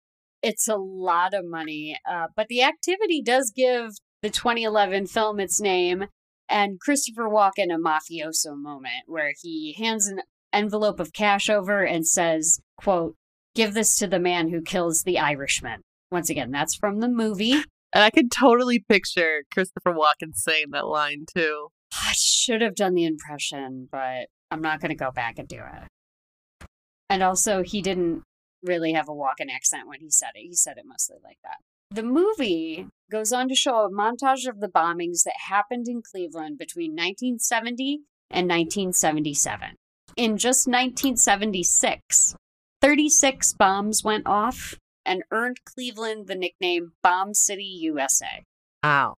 It's 0.42 0.68
a 0.68 0.76
lot 0.76 1.34
of 1.34 1.44
money, 1.44 1.98
uh, 2.08 2.28
but 2.36 2.46
the 2.48 2.62
activity 2.62 3.20
does 3.20 3.50
give 3.54 3.90
the 4.22 4.30
2011 4.30 5.08
film 5.08 5.40
its 5.40 5.60
name 5.60 6.06
and 6.48 6.80
Christopher 6.80 7.28
Walken 7.28 7.72
a 7.72 7.78
mafioso 7.78 8.56
moment 8.56 9.04
where 9.06 9.32
he 9.40 9.74
hands 9.74 10.06
an 10.06 10.22
envelope 10.52 10.98
of 10.98 11.12
cash 11.12 11.50
over 11.50 11.84
and 11.84 12.06
says, 12.06 12.60
"quote 12.76 13.16
Give 13.54 13.74
this 13.74 13.96
to 13.98 14.06
the 14.06 14.20
man 14.20 14.48
who 14.48 14.62
kills 14.62 15.02
the 15.02 15.18
Irishman." 15.18 15.82
Once 16.10 16.30
again, 16.30 16.50
that's 16.50 16.74
from 16.74 17.00
the 17.00 17.08
movie. 17.08 17.62
And 17.94 18.04
I 18.04 18.10
could 18.10 18.30
totally 18.30 18.78
picture 18.78 19.44
Christopher 19.52 19.92
Walken 19.92 20.34
saying 20.34 20.72
that 20.72 20.86
line 20.86 21.24
too. 21.26 21.68
I 21.92 22.12
should 22.14 22.62
have 22.62 22.74
done 22.74 22.94
the 22.94 23.04
impression, 23.04 23.88
but 23.90 24.28
I'm 24.50 24.62
not 24.62 24.80
going 24.80 24.90
to 24.90 24.94
go 24.94 25.10
back 25.10 25.38
and 25.38 25.48
do 25.48 25.58
it. 25.58 26.66
And 27.10 27.22
also, 27.22 27.62
he 27.62 27.80
didn't 27.80 28.22
really 28.62 28.92
have 28.92 29.08
a 29.08 29.12
Walken 29.12 29.50
accent 29.54 29.88
when 29.88 30.00
he 30.00 30.10
said 30.10 30.30
it. 30.34 30.46
He 30.46 30.54
said 30.54 30.76
it 30.76 30.84
mostly 30.86 31.16
like 31.24 31.38
that. 31.42 31.56
The 31.90 32.02
movie 32.02 32.86
goes 33.10 33.32
on 33.32 33.48
to 33.48 33.54
show 33.54 33.84
a 33.84 33.90
montage 33.90 34.46
of 34.46 34.60
the 34.60 34.68
bombings 34.68 35.22
that 35.24 35.34
happened 35.48 35.88
in 35.88 36.02
Cleveland 36.02 36.58
between 36.58 36.90
1970 36.92 38.00
and 38.30 38.46
1977. 38.46 39.76
In 40.16 40.36
just 40.36 40.66
1976, 40.66 42.34
36 42.82 43.52
bombs 43.54 44.04
went 44.04 44.26
off 44.26 44.74
and 45.06 45.22
earned 45.30 45.58
Cleveland 45.64 46.26
the 46.26 46.34
nickname 46.34 46.92
Bomb 47.02 47.32
City, 47.32 47.64
USA. 47.80 48.44
Wow. 48.84 49.14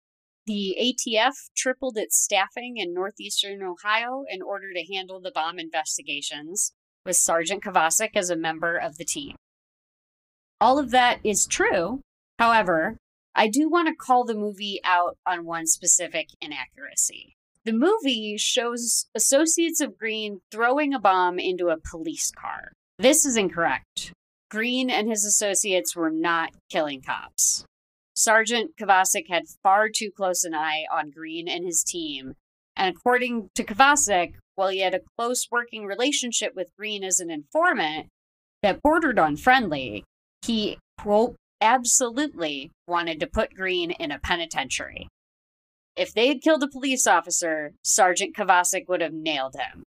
The 0.49 0.75
ATF 0.81 1.51
tripled 1.55 1.95
its 1.95 2.17
staffing 2.17 2.77
in 2.77 2.91
northeastern 2.91 3.61
Ohio 3.61 4.23
in 4.27 4.41
order 4.41 4.73
to 4.73 4.91
handle 4.91 5.21
the 5.21 5.29
bomb 5.29 5.59
investigations, 5.59 6.73
with 7.05 7.17
Sergeant 7.17 7.63
Kovacic 7.63 8.15
as 8.15 8.31
a 8.31 8.35
member 8.35 8.75
of 8.75 8.97
the 8.97 9.05
team. 9.05 9.35
All 10.59 10.79
of 10.79 10.89
that 10.89 11.19
is 11.23 11.45
true. 11.45 12.01
However, 12.39 12.97
I 13.35 13.47
do 13.47 13.69
want 13.69 13.89
to 13.89 13.93
call 13.93 14.25
the 14.25 14.33
movie 14.33 14.79
out 14.83 15.17
on 15.23 15.45
one 15.45 15.67
specific 15.67 16.29
inaccuracy. 16.41 17.35
The 17.63 17.73
movie 17.73 18.35
shows 18.39 19.05
associates 19.13 19.81
of 19.81 19.99
Greene 19.99 20.39
throwing 20.49 20.95
a 20.95 20.99
bomb 20.99 21.37
into 21.37 21.67
a 21.67 21.77
police 21.77 22.31
car. 22.31 22.71
This 22.97 23.23
is 23.23 23.37
incorrect. 23.37 24.13
Greene 24.49 24.89
and 24.89 25.07
his 25.07 25.25
associates 25.25 25.95
were 25.95 26.09
not 26.09 26.53
killing 26.71 27.03
cops. 27.03 27.65
Sergeant 28.19 28.71
Kovacic 28.77 29.29
had 29.29 29.43
far 29.63 29.87
too 29.87 30.11
close 30.11 30.43
an 30.43 30.53
eye 30.53 30.83
on 30.91 31.09
Greene 31.09 31.47
and 31.47 31.65
his 31.65 31.85
team, 31.87 32.33
and 32.75 32.93
according 32.93 33.49
to 33.55 33.63
Kovacic, 33.63 34.33
while 34.55 34.67
he 34.67 34.79
had 34.79 34.93
a 34.93 34.99
close 35.17 35.47
working 35.49 35.85
relationship 35.85 36.51
with 36.53 36.75
Greene 36.77 37.05
as 37.05 37.21
an 37.21 37.31
informant 37.31 38.07
that 38.61 38.81
bordered 38.81 39.17
on 39.17 39.37
friendly, 39.37 40.03
he, 40.45 40.77
quote, 40.97 41.37
absolutely 41.61 42.71
wanted 42.87 43.21
to 43.21 43.27
put 43.27 43.55
Greene 43.55 43.91
in 43.91 44.11
a 44.11 44.19
penitentiary. 44.19 45.07
If 45.95 46.13
they 46.13 46.27
had 46.27 46.41
killed 46.41 46.63
a 46.63 46.67
police 46.67 47.07
officer, 47.07 47.71
Sergeant 47.85 48.35
Kovacic 48.35 48.89
would 48.89 48.99
have 48.99 49.13
nailed 49.13 49.55
him. 49.55 49.83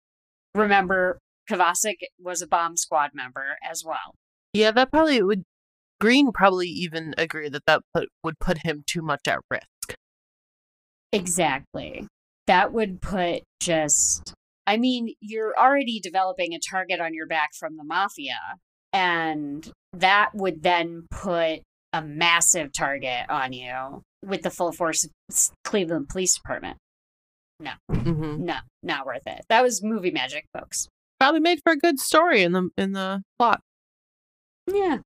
Remember, 0.53 1.17
Kovacic 1.49 1.99
was 2.19 2.41
a 2.41 2.47
bomb 2.47 2.75
squad 2.75 3.11
member 3.13 3.55
as 3.63 3.85
well. 3.85 4.15
Yeah, 4.51 4.71
that 4.71 4.91
probably 4.91 5.23
would. 5.23 5.43
Greene 5.99 6.31
probably 6.31 6.67
even 6.67 7.13
agree 7.17 7.49
that 7.49 7.63
that 7.65 7.81
put, 7.93 8.09
would 8.23 8.39
put 8.39 8.59
him 8.59 8.83
too 8.85 9.01
much 9.01 9.21
at 9.27 9.39
risk. 9.49 9.97
Exactly. 11.11 12.07
That 12.47 12.71
would 12.73 13.01
put 13.01 13.43
just. 13.61 14.33
I 14.65 14.77
mean, 14.77 15.13
you're 15.21 15.57
already 15.57 15.99
developing 15.99 16.53
a 16.53 16.59
target 16.59 16.99
on 16.99 17.13
your 17.13 17.25
back 17.27 17.49
from 17.57 17.77
the 17.77 17.83
mafia, 17.83 18.37
and 18.91 19.69
that 19.93 20.31
would 20.33 20.63
then 20.63 21.07
put 21.09 21.61
a 21.93 22.01
massive 22.01 22.73
target 22.73 23.29
on 23.29 23.53
you 23.53 24.01
with 24.25 24.41
the 24.41 24.49
full 24.49 24.73
force 24.73 25.05
of 25.05 25.11
Cleveland 25.63 26.09
Police 26.09 26.35
Department. 26.35 26.77
No, 27.59 27.71
Mm-hmm. 27.89 28.43
no, 28.45 28.57
not 28.83 29.05
worth 29.05 29.25
it. 29.25 29.45
That 29.49 29.63
was 29.63 29.81
movie 29.83 30.11
magic, 30.11 30.45
folks. 30.53 30.87
Probably 31.19 31.39
made 31.39 31.59
for 31.63 31.71
a 31.71 31.77
good 31.77 31.99
story 31.99 32.43
in 32.43 32.51
the 32.51 32.69
in 32.77 32.91
the 32.91 33.23
plot. 33.39 33.61
Yeah. 34.71 34.97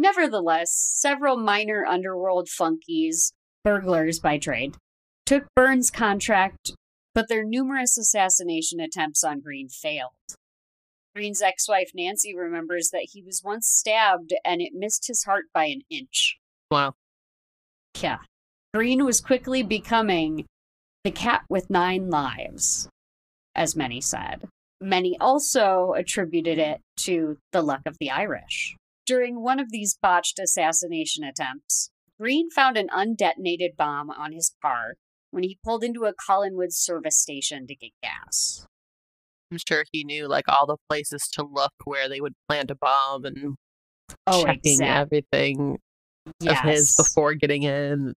Nevertheless, 0.00 0.72
several 0.72 1.36
minor 1.36 1.84
underworld 1.84 2.48
funkies, 2.48 3.32
burglars 3.62 4.18
by 4.18 4.38
trade, 4.38 4.78
took 5.26 5.44
Burns' 5.54 5.90
contract, 5.90 6.72
but 7.14 7.28
their 7.28 7.44
numerous 7.44 7.98
assassination 7.98 8.80
attempts 8.80 9.22
on 9.22 9.40
Greene 9.40 9.68
failed. 9.68 10.12
Greene's 11.14 11.42
ex 11.42 11.68
wife 11.68 11.90
Nancy 11.94 12.34
remembers 12.34 12.88
that 12.94 13.08
he 13.12 13.20
was 13.22 13.42
once 13.44 13.68
stabbed 13.68 14.32
and 14.42 14.62
it 14.62 14.72
missed 14.72 15.06
his 15.06 15.24
heart 15.24 15.44
by 15.52 15.66
an 15.66 15.82
inch. 15.90 16.38
Wow. 16.70 16.94
Yeah. 18.00 18.20
Greene 18.72 19.04
was 19.04 19.20
quickly 19.20 19.62
becoming 19.62 20.46
the 21.04 21.10
cat 21.10 21.42
with 21.50 21.68
nine 21.68 22.08
lives, 22.08 22.88
as 23.54 23.76
many 23.76 24.00
said. 24.00 24.48
Many 24.80 25.18
also 25.20 25.92
attributed 25.94 26.58
it 26.58 26.80
to 27.00 27.36
the 27.52 27.60
luck 27.60 27.82
of 27.84 27.98
the 28.00 28.10
Irish. 28.10 28.76
During 29.10 29.42
one 29.42 29.58
of 29.58 29.72
these 29.72 29.98
botched 30.00 30.38
assassination 30.38 31.24
attempts, 31.24 31.90
Greene 32.20 32.48
found 32.48 32.76
an 32.76 32.86
undetonated 32.96 33.74
bomb 33.76 34.08
on 34.08 34.30
his 34.32 34.54
car 34.62 34.94
when 35.32 35.42
he 35.42 35.58
pulled 35.64 35.82
into 35.82 36.04
a 36.04 36.14
Collinwood 36.14 36.70
service 36.70 37.18
station 37.18 37.66
to 37.66 37.74
get 37.74 37.90
gas. 38.00 38.64
I'm 39.50 39.58
sure 39.68 39.84
he 39.90 40.04
knew 40.04 40.28
like 40.28 40.44
all 40.46 40.64
the 40.64 40.76
places 40.88 41.28
to 41.32 41.42
look 41.42 41.72
where 41.82 42.08
they 42.08 42.20
would 42.20 42.34
plant 42.48 42.70
a 42.70 42.76
bomb 42.76 43.24
and 43.24 43.56
Oh, 44.28 44.44
checking 44.44 44.74
exact- 44.74 45.12
everything 45.12 45.80
of 46.46 46.60
his 46.60 46.94
before 46.96 47.34
getting 47.34 47.64
in. 47.64 48.14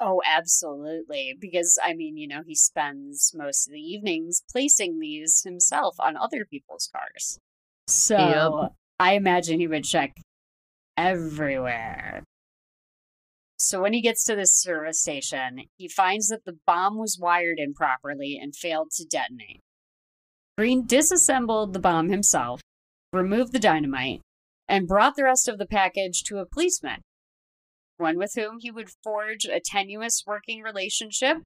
Oh, 0.00 0.20
absolutely. 0.26 1.34
Because, 1.40 1.78
I 1.82 1.94
mean, 1.94 2.18
you 2.18 2.28
know, 2.28 2.42
he 2.46 2.54
spends 2.54 3.32
most 3.34 3.68
of 3.68 3.72
the 3.72 3.80
evenings 3.80 4.42
placing 4.52 4.98
these 4.98 5.40
himself 5.44 5.96
on 5.98 6.14
other 6.18 6.44
people's 6.44 6.90
cars. 6.94 7.38
So 7.88 8.18
Yep. 8.18 8.72
I 8.98 9.14
imagine 9.14 9.60
he 9.60 9.66
would 9.66 9.84
check 9.84 10.12
everywhere. 10.96 12.24
So 13.58 13.80
when 13.80 13.92
he 13.92 14.02
gets 14.02 14.24
to 14.24 14.36
this 14.36 14.52
service 14.52 15.00
station, 15.00 15.62
he 15.76 15.88
finds 15.88 16.28
that 16.28 16.44
the 16.44 16.58
bomb 16.66 16.98
was 16.98 17.18
wired 17.20 17.58
improperly 17.58 18.38
and 18.40 18.54
failed 18.54 18.90
to 18.96 19.04
detonate. 19.04 19.60
Greene 20.58 20.86
disassembled 20.86 21.72
the 21.72 21.80
bomb 21.80 22.10
himself, 22.10 22.60
removed 23.12 23.52
the 23.52 23.58
dynamite, 23.58 24.20
and 24.68 24.86
brought 24.86 25.16
the 25.16 25.24
rest 25.24 25.48
of 25.48 25.58
the 25.58 25.66
package 25.66 26.22
to 26.24 26.38
a 26.38 26.46
policeman 26.46 27.00
one 27.96 28.18
with 28.18 28.32
whom 28.34 28.58
he 28.60 28.70
would 28.70 28.90
forge 29.02 29.44
a 29.44 29.60
tenuous 29.60 30.24
working 30.26 30.62
relationship 30.62 31.38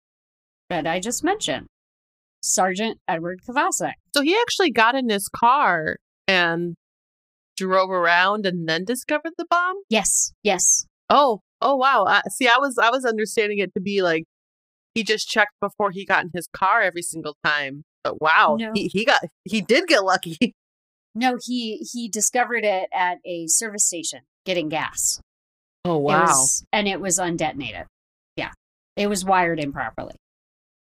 that 0.69 0.87
I 0.87 1.01
just 1.01 1.25
mentioned 1.25 1.67
Sergeant 2.43 2.99
Edward 3.07 3.41
Kovacic. 3.49 3.95
So 4.15 4.23
he 4.23 4.37
actually 4.41 4.71
got 4.71 4.95
in 4.95 5.09
his 5.09 5.29
car 5.29 5.97
and 6.27 6.75
drove 7.59 7.91
around 7.91 8.47
and 8.47 8.69
then 8.69 8.85
discovered 8.85 9.33
the 9.37 9.45
bomb. 9.51 9.77
Yes, 9.91 10.33
yes. 10.43 10.87
Oh, 11.11 11.41
oh 11.61 11.77
wow. 11.77 12.05
I, 12.07 12.23
see, 12.31 12.47
I 12.49 12.57
was 12.59 12.79
I 12.79 12.91
was 12.91 13.05
understanding 13.05 13.59
it 13.59 13.75
to 13.75 13.81
be 13.81 14.01
like 14.03 14.25
he 14.95 15.03
just 15.05 15.29
checked 15.29 15.53
before 15.61 15.91
he 15.91 16.05
got 16.07 16.25
in 16.25 16.31
his 16.35 16.49
car 16.55 16.81
every 16.83 17.03
single 17.03 17.37
time. 17.45 17.83
But 18.05 18.21
wow, 18.23 18.57
No. 18.59 18.71
he 18.75 18.89
he 18.93 19.05
got 19.05 19.21
he 19.45 19.61
did 19.61 19.87
get 19.89 20.05
lucky. 20.05 20.37
No, 21.15 21.37
he 21.45 21.79
he 21.93 22.09
discovered 22.09 22.65
it 22.65 22.89
at 22.95 23.17
a 23.25 23.47
service 23.49 23.85
station 23.87 24.21
getting 24.45 24.69
gas. 24.69 25.21
Oh 25.85 25.97
It 25.97 26.03
wow. 26.03 26.21
was, 26.27 26.65
and 26.73 26.87
it 26.87 27.01
was 27.01 27.19
undetonated. 27.19 27.87
Yeah. 28.37 28.51
It 28.95 29.09
was 29.09 29.25
wired 29.25 29.59
improperly. 29.59 30.15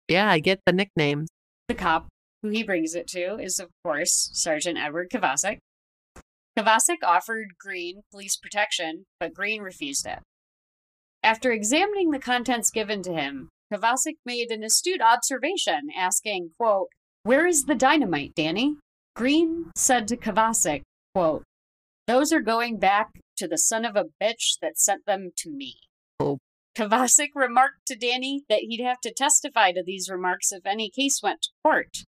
yeah, 0.07 0.31
I 0.31 0.39
get 0.39 0.61
the 0.65 0.71
nickname. 0.73 1.27
The 1.67 1.75
cop 1.75 2.07
who 2.41 2.49
he 2.49 2.63
brings 2.63 2.95
it 2.95 3.05
to 3.09 3.37
is, 3.37 3.59
of 3.59 3.67
course, 3.83 4.29
Sergeant 4.33 4.79
Edward 4.79 5.11
Kovacic. 5.11 5.57
Kovacic 6.57 7.03
offered 7.03 7.55
Greene 7.59 8.03
police 8.11 8.37
protection, 8.37 9.05
but 9.19 9.33
Greene 9.33 9.61
refused 9.61 10.07
it. 10.07 10.19
After 11.21 11.51
examining 11.51 12.11
the 12.11 12.19
contents 12.19 12.71
given 12.71 13.01
to 13.03 13.13
him, 13.13 13.49
Kovacic 13.73 14.15
made 14.25 14.51
an 14.51 14.63
astute 14.63 15.01
observation, 15.01 15.89
asking, 15.95 16.51
quote, 16.57 16.89
Where 17.23 17.45
is 17.45 17.63
the 17.63 17.75
dynamite, 17.75 18.35
Danny? 18.35 18.75
Greene 19.15 19.71
said 19.75 20.07
to 20.07 20.17
Kovacic, 20.17 20.83
quote, 21.13 21.43
Those 22.07 22.31
are 22.31 22.41
going 22.41 22.77
back 22.77 23.07
to 23.37 23.47
the 23.47 23.57
son 23.57 23.83
of 23.83 23.95
a 23.95 24.05
bitch 24.21 24.59
that 24.61 24.77
sent 24.77 25.05
them 25.05 25.31
to 25.37 25.51
me. 25.51 25.75
Oh. 26.19 26.37
Kovacic 26.77 27.29
remarked 27.33 27.85
to 27.87 27.95
Danny 27.95 28.43
that 28.49 28.59
he'd 28.59 28.83
have 28.83 29.01
to 29.01 29.13
testify 29.13 29.71
to 29.71 29.83
these 29.83 30.09
remarks 30.09 30.51
if 30.51 30.65
any 30.65 30.89
case 30.89 31.21
went 31.23 31.41
to 31.41 31.49
court. 31.63 32.03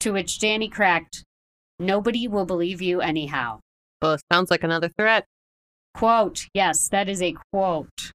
To 0.00 0.12
which 0.12 0.38
Danny 0.38 0.68
cracked, 0.68 1.24
Nobody 1.78 2.28
will 2.28 2.44
believe 2.44 2.82
you 2.82 3.00
anyhow. 3.00 3.60
Well, 4.02 4.14
it 4.14 4.22
sounds 4.32 4.50
like 4.50 4.64
another 4.64 4.88
threat. 4.88 5.24
Quote, 5.94 6.46
yes, 6.54 6.88
that 6.88 7.08
is 7.08 7.20
a 7.20 7.34
quote. 7.52 8.12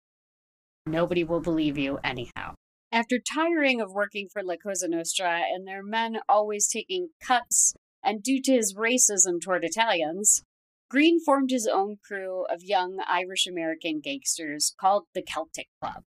Nobody 0.85 1.23
will 1.23 1.41
believe 1.41 1.77
you 1.77 1.99
anyhow. 2.03 2.55
After 2.91 3.17
tiring 3.19 3.81
of 3.81 3.91
working 3.91 4.27
for 4.31 4.41
La 4.43 4.55
Cosa 4.55 4.87
Nostra 4.87 5.41
and 5.53 5.67
their 5.67 5.83
men 5.83 6.19
always 6.29 6.67
taking 6.67 7.09
cuts, 7.21 7.73
and 8.03 8.23
due 8.23 8.41
to 8.43 8.53
his 8.53 8.75
racism 8.75 9.41
toward 9.41 9.63
Italians, 9.63 10.43
Greene 10.89 11.19
formed 11.19 11.49
his 11.49 11.67
own 11.67 11.97
crew 12.07 12.45
of 12.45 12.63
young 12.63 12.99
Irish 13.07 13.47
American 13.47 13.99
gangsters 13.99 14.73
called 14.79 15.05
the 15.13 15.21
Celtic 15.21 15.67
Club. 15.81 16.03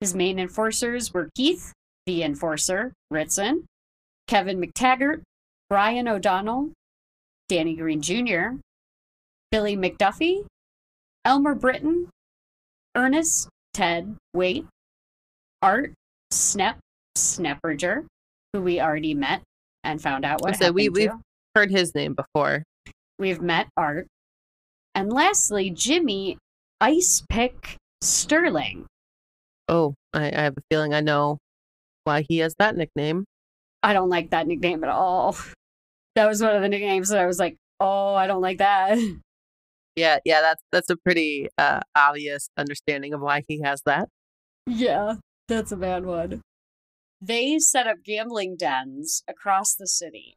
His 0.00 0.14
main 0.14 0.38
enforcers 0.38 1.14
were 1.14 1.30
Keith, 1.36 1.72
the 2.06 2.22
enforcer, 2.22 2.92
Ritson, 3.10 3.66
Kevin 4.26 4.60
McTaggart, 4.60 5.22
Brian 5.70 6.08
O'Donnell, 6.08 6.72
Danny 7.52 7.76
Greene 7.76 8.00
Jr., 8.00 8.56
Billy 9.50 9.76
McDuffie, 9.76 10.46
Elmer 11.26 11.54
Britton, 11.54 12.08
Ernest 12.94 13.50
Ted 13.74 14.16
Waite, 14.32 14.64
Art 15.60 15.92
Snep 16.32 16.76
Sneperger, 17.14 18.06
who 18.54 18.62
we 18.62 18.80
already 18.80 19.12
met 19.12 19.42
and 19.84 20.00
found 20.00 20.24
out 20.24 20.40
what 20.40 20.54
I 20.54 20.56
said 20.56 20.74
we- 20.74 20.84
happened 20.84 20.96
we've- 20.96 21.08
to. 21.08 21.20
Heard 21.54 21.70
his 21.70 21.94
name 21.94 22.14
before. 22.14 22.62
We've 23.18 23.42
met 23.42 23.68
Art. 23.76 24.06
And 24.94 25.12
lastly, 25.12 25.68
Jimmy 25.68 26.38
Ice 26.80 27.22
Pick 27.28 27.76
Sterling. 28.00 28.86
Oh, 29.68 29.92
I, 30.14 30.28
I 30.28 30.40
have 30.44 30.56
a 30.56 30.62
feeling 30.70 30.94
I 30.94 31.00
know 31.00 31.36
why 32.04 32.24
he 32.26 32.38
has 32.38 32.54
that 32.58 32.76
nickname. 32.78 33.26
I 33.82 33.92
don't 33.92 34.08
like 34.08 34.30
that 34.30 34.46
nickname 34.46 34.82
at 34.84 34.88
all. 34.88 35.36
That 36.14 36.26
was 36.26 36.42
one 36.42 36.54
of 36.54 36.62
the 36.62 36.68
nicknames 36.68 37.08
that 37.08 37.18
I 37.18 37.26
was 37.26 37.38
like, 37.38 37.56
oh, 37.80 38.14
I 38.14 38.26
don't 38.26 38.42
like 38.42 38.58
that. 38.58 38.98
Yeah, 39.94 40.20
yeah, 40.24 40.40
that's 40.40 40.62
that's 40.72 40.88
a 40.88 40.96
pretty 40.96 41.48
uh, 41.58 41.80
obvious 41.94 42.48
understanding 42.56 43.12
of 43.12 43.20
why 43.20 43.42
he 43.46 43.60
has 43.60 43.82
that. 43.84 44.08
Yeah, 44.66 45.16
that's 45.48 45.70
a 45.70 45.76
bad 45.76 46.06
one. 46.06 46.40
They 47.20 47.58
set 47.58 47.86
up 47.86 47.98
gambling 48.04 48.56
dens 48.56 49.22
across 49.28 49.74
the 49.74 49.86
city. 49.86 50.36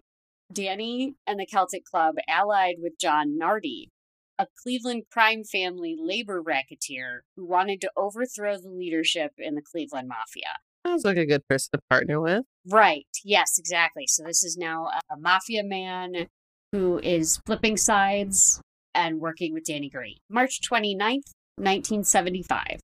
Danny 0.51 1.15
and 1.25 1.39
the 1.39 1.45
Celtic 1.45 1.85
Club 1.85 2.15
allied 2.27 2.75
with 2.79 2.99
John 2.99 3.37
Nardi, 3.37 3.89
a 4.37 4.47
Cleveland 4.61 5.03
crime 5.11 5.43
family 5.43 5.95
labor 5.97 6.41
racketeer 6.41 7.23
who 7.35 7.45
wanted 7.45 7.81
to 7.81 7.91
overthrow 7.97 8.57
the 8.57 8.69
leadership 8.69 9.31
in 9.37 9.55
the 9.55 9.61
Cleveland 9.61 10.09
Mafia. 10.09 10.57
Sounds 10.85 11.03
like 11.03 11.17
a 11.17 11.25
good 11.25 11.47
person 11.47 11.69
to 11.73 11.79
partner 11.89 12.21
with. 12.21 12.43
Right. 12.69 13.07
Yes, 13.23 13.57
exactly. 13.57 14.05
So 14.07 14.23
this 14.23 14.43
is 14.43 14.55
now 14.55 14.89
a, 15.09 15.17
mafia 15.17 15.63
man 15.63 16.27
who 16.71 16.99
is 16.99 17.39
flipping 17.45 17.75
sides 17.75 18.61
and 18.93 19.19
working 19.19 19.53
with 19.53 19.65
Danny 19.65 19.89
Greene. 19.89 20.17
March 20.29 20.59
29th, 20.61 21.31
1975. 21.57 22.79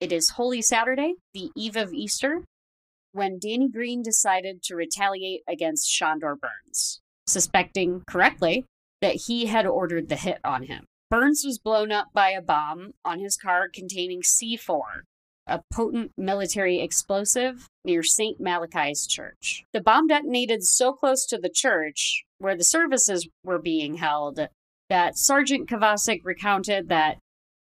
It 0.00 0.12
is 0.12 0.30
Holy 0.30 0.60
Saturday, 0.60 1.14
the 1.32 1.50
eve 1.56 1.76
of 1.76 1.92
Easter, 1.94 2.42
when 3.12 3.38
Danny 3.38 3.70
Greene 3.70 4.02
decided 4.02 4.62
to 4.64 4.76
retaliate 4.76 5.40
against 5.48 5.88
Shondor 5.88 6.36
Birns, 6.38 7.00
suspecting 7.26 8.02
correctly 8.06 8.66
that 9.00 9.22
he 9.26 9.46
had 9.46 9.66
ordered 9.66 10.10
the 10.10 10.16
hit 10.16 10.38
on 10.44 10.64
him. 10.64 10.84
Birns 11.10 11.44
was 11.46 11.58
blown 11.58 11.92
up 11.92 12.08
by 12.12 12.30
a 12.30 12.42
bomb 12.42 12.92
on 13.04 13.20
his 13.20 13.38
car 13.38 13.68
containing 13.72 14.20
C4, 14.20 15.02
a 15.46 15.60
potent 15.72 16.12
military 16.16 16.80
explosive 16.80 17.68
near 17.84 18.02
St. 18.02 18.40
Malachi's 18.40 19.06
Church. 19.06 19.64
The 19.72 19.80
bomb 19.80 20.08
detonated 20.08 20.64
so 20.64 20.92
close 20.92 21.24
to 21.26 21.38
the 21.38 21.50
church 21.52 22.24
where 22.38 22.56
the 22.56 22.64
services 22.64 23.28
were 23.44 23.60
being 23.60 23.96
held 23.96 24.48
that 24.88 25.18
Sergeant 25.18 25.68
Kovacic 25.68 26.20
recounted 26.24 26.88
that, 26.88 27.18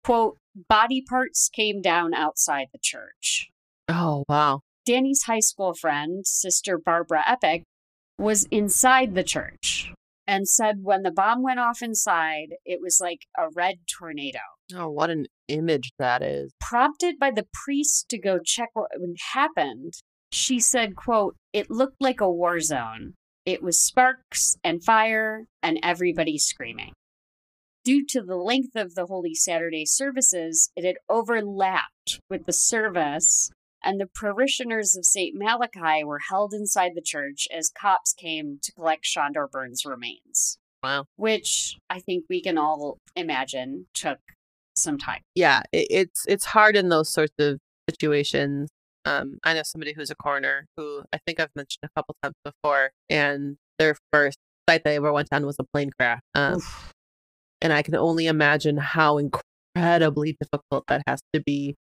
quote, 0.03 0.37
body 0.67 1.03
parts 1.07 1.49
came 1.49 1.81
down 1.81 2.13
outside 2.13 2.67
the 2.71 2.79
church. 2.81 3.49
Oh 3.87 4.23
wow. 4.27 4.61
Danny's 4.85 5.23
high 5.23 5.39
school 5.39 5.73
friend, 5.73 6.25
Sister 6.25 6.77
Barbara 6.77 7.23
Epic, 7.27 7.63
was 8.17 8.45
inside 8.51 9.15
the 9.15 9.23
church 9.23 9.93
and 10.27 10.47
said 10.47 10.79
when 10.83 11.03
the 11.03 11.11
bomb 11.11 11.41
went 11.41 11.59
off 11.59 11.81
inside, 11.81 12.49
it 12.65 12.79
was 12.81 12.99
like 13.01 13.25
a 13.37 13.49
red 13.55 13.75
tornado. 13.87 14.39
Oh, 14.75 14.89
what 14.89 15.09
an 15.09 15.25
image 15.49 15.91
that 15.99 16.21
is. 16.21 16.51
prompted 16.61 17.15
by 17.19 17.31
the 17.31 17.47
priest 17.65 18.07
to 18.09 18.17
go 18.17 18.39
check 18.43 18.69
what 18.73 18.89
happened 19.33 19.93
she 20.31 20.59
said 20.59 20.95
quote 20.95 21.35
it 21.53 21.69
looked 21.69 21.99
like 21.99 22.21
a 22.21 22.29
war 22.31 22.59
zone 22.59 23.13
it 23.45 23.63
was 23.63 23.81
sparks 23.81 24.55
and 24.63 24.83
fire 24.83 25.45
and 25.63 25.79
everybody 25.81 26.37
screaming 26.37 26.91
due 27.83 28.05
to 28.05 28.21
the 28.21 28.35
length 28.35 28.75
of 28.75 28.93
the 28.95 29.05
holy 29.07 29.33
saturday 29.33 29.85
services 29.85 30.69
it 30.75 30.85
had 30.85 30.97
overlapped 31.09 32.19
with 32.29 32.45
the 32.45 32.53
service 32.53 33.49
and 33.83 33.99
the 33.99 34.05
parishioners 34.13 34.95
of 34.95 35.05
st 35.05 35.33
malachi 35.35 36.03
were 36.03 36.19
held 36.29 36.53
inside 36.53 36.91
the 36.95 37.01
church 37.01 37.47
as 37.51 37.69
cops 37.69 38.13
came 38.13 38.59
to 38.61 38.71
collect 38.73 39.03
shondor 39.03 39.49
birns 39.49 39.83
remains 39.85 40.57
Wow. 40.83 41.05
which 41.15 41.77
i 41.89 41.99
think 41.99 42.25
we 42.29 42.41
can 42.41 42.57
all 42.57 42.99
imagine 43.15 43.87
took 43.93 44.19
some 44.79 44.97
time 44.97 45.21
Yeah, 45.35 45.61
it, 45.71 45.87
it's 45.89 46.25
it's 46.27 46.45
hard 46.45 46.75
in 46.75 46.89
those 46.89 47.11
sorts 47.11 47.33
of 47.39 47.59
situations. 47.89 48.69
Um, 49.05 49.39
I 49.43 49.53
know 49.53 49.63
somebody 49.63 49.93
who's 49.93 50.11
a 50.11 50.15
coroner 50.15 50.65
who 50.77 51.03
I 51.13 51.19
think 51.25 51.39
I've 51.39 51.55
mentioned 51.55 51.83
a 51.83 51.89
couple 51.95 52.15
times 52.21 52.35
before, 52.43 52.91
and 53.09 53.57
their 53.77 53.95
first 54.11 54.37
site 54.69 54.83
they 54.83 54.97
ever 54.97 55.11
went 55.11 55.29
on 55.31 55.45
was 55.45 55.55
a 55.59 55.63
plane 55.63 55.89
crash. 55.97 56.19
Um, 56.35 56.61
and 57.61 57.73
I 57.73 57.81
can 57.81 57.95
only 57.95 58.27
imagine 58.27 58.77
how 58.77 59.17
incredibly 59.17 60.37
difficult 60.39 60.85
that 60.87 61.01
has 61.07 61.21
to 61.33 61.41
be 61.41 61.75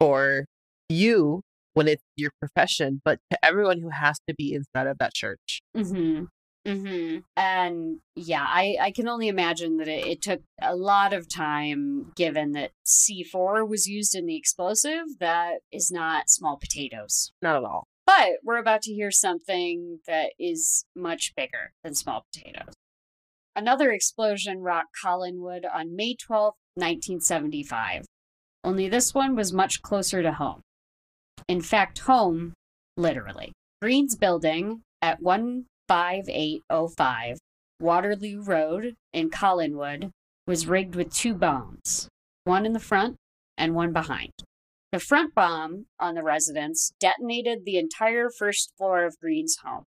for 0.00 0.46
you 0.88 1.42
when 1.74 1.86
it's 1.86 2.02
your 2.16 2.30
profession, 2.40 3.00
but 3.04 3.18
to 3.30 3.38
everyone 3.44 3.80
who 3.80 3.90
has 3.90 4.18
to 4.28 4.34
be 4.34 4.52
inside 4.52 4.86
of 4.86 4.98
that 4.98 5.14
church. 5.14 5.60
Mm-hmm. 5.76 6.24
Mm-hmm. 6.66 7.18
And 7.36 7.98
yeah, 8.14 8.44
I, 8.46 8.76
I 8.80 8.90
can 8.90 9.08
only 9.08 9.28
imagine 9.28 9.78
that 9.78 9.88
it, 9.88 10.06
it 10.06 10.22
took 10.22 10.42
a 10.60 10.76
lot 10.76 11.12
of 11.12 11.32
time 11.32 12.12
given 12.14 12.52
that 12.52 12.72
C4 12.86 13.66
was 13.66 13.86
used 13.86 14.14
in 14.14 14.26
the 14.26 14.36
explosive. 14.36 15.18
That 15.20 15.60
is 15.72 15.90
not 15.90 16.28
small 16.28 16.58
potatoes. 16.58 17.32
Not 17.40 17.56
at 17.56 17.64
all. 17.64 17.86
But 18.06 18.38
we're 18.42 18.58
about 18.58 18.82
to 18.82 18.92
hear 18.92 19.10
something 19.10 20.00
that 20.06 20.32
is 20.38 20.84
much 20.96 21.34
bigger 21.36 21.72
than 21.82 21.94
small 21.94 22.24
potatoes. 22.32 22.74
Another 23.54 23.90
explosion 23.90 24.60
rocked 24.60 24.94
Collinwood 25.04 25.64
on 25.72 25.96
May 25.96 26.14
twelfth, 26.14 26.58
1975. 26.74 28.06
Only 28.64 28.88
this 28.88 29.14
one 29.14 29.34
was 29.34 29.52
much 29.52 29.82
closer 29.82 30.22
to 30.22 30.32
home. 30.32 30.62
In 31.48 31.60
fact, 31.60 31.98
home, 32.00 32.54
literally. 32.96 33.52
Greene's 33.82 34.16
building 34.16 34.82
at 35.02 35.20
15805 35.88 37.38
Waterloo 37.80 38.42
Road 38.42 38.94
in 39.12 39.30
Collinwood 39.30 40.10
was 40.46 40.66
rigged 40.66 40.94
with 40.94 41.14
two 41.14 41.34
bombs, 41.34 42.08
one 42.44 42.66
in 42.66 42.74
the 42.74 42.78
front 42.78 43.16
and 43.56 43.74
one 43.74 43.92
behind. 43.92 44.32
The 44.92 45.00
front 45.00 45.34
bomb 45.34 45.86
on 45.98 46.14
the 46.14 46.22
residence 46.22 46.92
detonated 47.00 47.64
the 47.64 47.78
entire 47.78 48.28
first 48.30 48.72
floor 48.76 49.04
of 49.04 49.18
Greene's 49.18 49.58
home, 49.64 49.84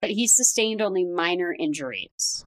but 0.00 0.10
he 0.10 0.28
sustained 0.28 0.80
only 0.80 1.04
minor 1.04 1.54
injuries. 1.58 2.44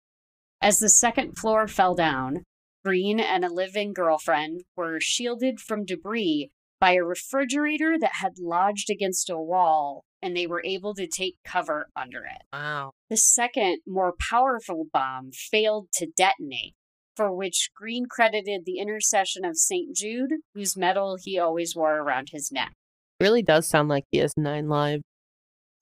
As 0.61 0.79
the 0.79 0.89
second 0.89 1.37
floor 1.37 1.67
fell 1.67 1.95
down, 1.95 2.43
Greene 2.85 3.19
and 3.19 3.43
a 3.43 3.53
living 3.53 3.91
girlfriend 3.91 4.63
were 4.77 4.99
shielded 5.01 5.59
from 5.59 5.85
debris 5.85 6.51
by 6.81 6.93
a 6.93 7.03
refrigerator 7.03 7.97
that 7.97 8.15
had 8.15 8.39
lodged 8.39 8.89
against 8.89 9.29
a 9.29 9.37
wall, 9.37 10.03
and 10.21 10.35
they 10.35 10.47
were 10.47 10.63
able 10.65 10.95
to 10.95 11.07
take 11.07 11.35
cover 11.45 11.87
under 11.95 12.25
it. 12.25 12.41
Wow. 12.51 12.91
The 13.09 13.17
second, 13.17 13.81
more 13.87 14.15
powerful 14.29 14.87
bomb 14.91 15.29
failed 15.31 15.89
to 15.93 16.07
detonate, 16.07 16.73
for 17.15 17.33
which 17.33 17.69
Greene 17.75 18.07
credited 18.09 18.63
the 18.65 18.79
intercession 18.79 19.45
of 19.45 19.57
St. 19.57 19.95
Jude, 19.95 20.31
whose 20.55 20.75
medal 20.75 21.17
he 21.21 21.37
always 21.37 21.75
wore 21.75 21.97
around 21.97 22.29
his 22.31 22.51
neck. 22.51 22.73
It 23.19 23.23
Really 23.23 23.43
does 23.43 23.69
sound 23.69 23.87
like 23.87 24.05
he 24.11 24.17
has 24.17 24.33
nine 24.35 24.67
lives. 24.67 25.03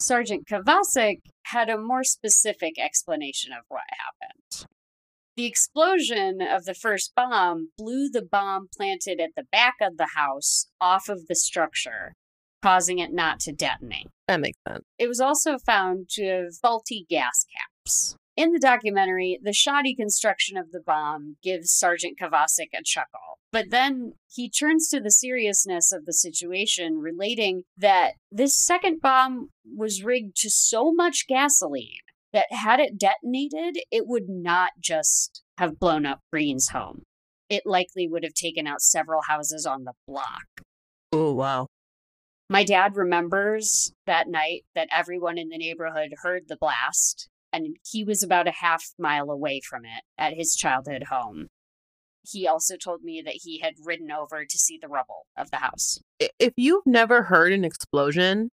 Sergeant 0.02 0.48
Kovacic 0.48 1.20
had 1.44 1.70
a 1.70 1.78
more 1.78 2.04
specific 2.04 2.78
explanation 2.78 3.52
of 3.54 3.64
what 3.70 3.84
happened. 3.90 4.68
The 5.40 5.46
explosion 5.46 6.42
of 6.42 6.66
the 6.66 6.74
first 6.74 7.14
bomb 7.16 7.70
blew 7.78 8.10
the 8.10 8.22
bomb 8.22 8.68
planted 8.76 9.22
at 9.22 9.36
the 9.38 9.46
back 9.50 9.76
of 9.82 9.96
the 9.96 10.10
house 10.14 10.68
off 10.82 11.08
of 11.08 11.28
the 11.28 11.36
structure, 11.36 12.14
causing 12.62 13.00
it 13.00 13.14
not 13.14 13.40
to 13.42 13.54
detonate. 13.54 14.10
That 14.28 14.42
makes 14.42 14.58
sense. 14.68 14.84
It 14.98 15.08
was 15.08 15.22
also 15.22 15.58
found 15.58 16.10
to 16.10 16.26
have 16.26 16.58
faulty 16.62 17.06
gas 17.10 17.46
caps. 17.56 18.18
In 18.36 18.52
the 18.52 18.60
documentary, 18.60 19.40
the 19.42 19.54
shoddy 19.54 19.96
construction 19.96 20.58
of 20.58 20.74
the 20.74 20.82
bomb 20.86 21.38
gives 21.42 21.72
Sergeant 21.72 22.20
Kovacic 22.20 22.74
a 22.78 22.84
chuckle. 22.84 23.40
But 23.54 23.68
then 23.70 24.16
he 24.28 24.50
turns 24.50 24.90
to 24.90 25.00
the 25.00 25.10
seriousness 25.10 25.94
of 25.94 26.06
the 26.06 26.12
situation, 26.12 26.98
relating 26.98 27.64
that 27.78 28.16
this 28.30 28.58
second 28.58 29.00
bomb 29.00 29.52
was 29.64 30.04
rigged 30.04 30.36
to 30.42 30.50
so 30.50 30.92
much 30.92 31.28
gasoline 31.30 32.09
that 32.34 32.48
had 32.52 32.80
it 32.80 32.98
detonated, 32.98 33.82
it 33.92 34.08
would 34.08 34.30
not 34.30 34.72
just 34.80 35.42
have 35.58 35.80
blown 35.80 36.06
up 36.06 36.20
Greene's 36.32 36.70
home. 36.70 37.04
It 37.50 37.64
likely 37.66 38.08
would 38.08 38.24
have 38.24 38.34
taken 38.34 38.68
out 38.68 38.82
several 38.82 39.22
houses 39.28 39.66
on 39.66 39.84
the 39.84 39.94
block. 40.08 40.46
Oh, 41.12 41.34
wow. 41.34 41.68
My 42.50 42.64
dad 42.64 42.96
remembers 42.96 43.92
that 44.06 44.28
night 44.28 44.64
that 44.76 44.90
everyone 44.92 45.38
in 45.38 45.50
the 45.50 45.58
neighborhood 45.58 46.14
heard 46.22 46.44
the 46.48 46.58
blast, 46.60 47.28
and 47.52 47.78
he 47.86 48.04
was 48.04 48.24
about 48.24 48.48
a 48.48 48.54
half 48.60 48.84
mile 48.98 49.30
away 49.30 49.62
from 49.68 49.86
it 49.86 50.04
at 50.18 50.34
his 50.34 50.56
childhood 50.56 51.06
home. 51.10 51.48
He 52.28 52.48
also 52.48 52.76
told 52.76 53.02
me 53.02 53.22
that 53.24 53.40
he 53.44 53.60
had 53.60 53.74
ridden 53.84 54.12
over 54.12 54.46
to 54.46 54.58
see 54.58 54.78
the 54.80 54.88
rubble 54.88 55.26
of 55.38 55.52
the 55.52 55.58
house. 55.58 56.00
If 56.40 56.54
you've 56.58 56.86
never 56.86 57.24
heard 57.24 57.54
an 57.54 57.64
explosion, 57.64 58.50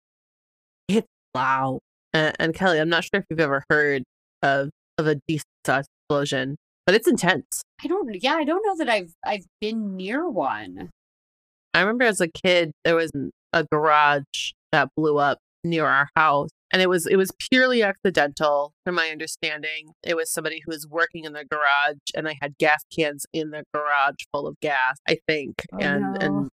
it's 0.87 1.07
loud. 1.33 1.79
And, 2.15 2.35
and 2.39 2.53
Kelly, 2.55 2.79
I'm 2.79 2.89
not 2.89 3.03
sure 3.03 3.19
if 3.19 3.25
you've 3.29 3.39
ever 3.39 3.63
heard 3.69 4.03
of 4.41 4.69
of 4.97 5.07
a 5.07 5.15
decent 5.27 5.45
sized 5.67 5.89
explosion, 6.01 6.55
but 6.85 6.95
it's 6.95 7.07
intense. 7.07 7.61
I 7.83 7.87
don't 7.87 8.15
yeah, 8.23 8.35
I 8.35 8.45
don't 8.45 8.63
know 8.65 8.77
that 8.77 8.89
I've 8.89 9.11
I've 9.25 9.45
been 9.59 9.95
near 9.97 10.27
one. 10.29 10.89
I 11.73 11.81
remember 11.81 12.05
as 12.05 12.21
a 12.21 12.29
kid, 12.29 12.71
there 12.85 12.95
was 12.95 13.11
a 13.51 13.65
garage 13.69 14.53
that 14.71 14.87
blew 14.95 15.17
up 15.17 15.39
near 15.65 15.85
our 15.85 16.07
house, 16.15 16.49
and 16.71 16.81
it 16.81 16.87
was 16.87 17.05
it 17.05 17.17
was 17.17 17.31
purely 17.51 17.83
accidental, 17.83 18.71
from 18.85 18.95
my 18.95 19.09
understanding. 19.09 19.91
It 20.01 20.15
was 20.15 20.31
somebody 20.31 20.61
who 20.65 20.71
was 20.71 20.87
working 20.89 21.25
in 21.25 21.33
the 21.33 21.43
garage, 21.43 21.97
and 22.15 22.25
they 22.25 22.37
had 22.41 22.57
gas 22.57 22.83
cans 22.97 23.25
in 23.33 23.49
the 23.49 23.63
garage 23.73 24.23
full 24.31 24.47
of 24.47 24.55
gas, 24.61 24.97
I 25.07 25.17
think, 25.27 25.55
Oh, 25.73 25.79
and 25.79 26.01
no. 26.01 26.17
and 26.21 26.49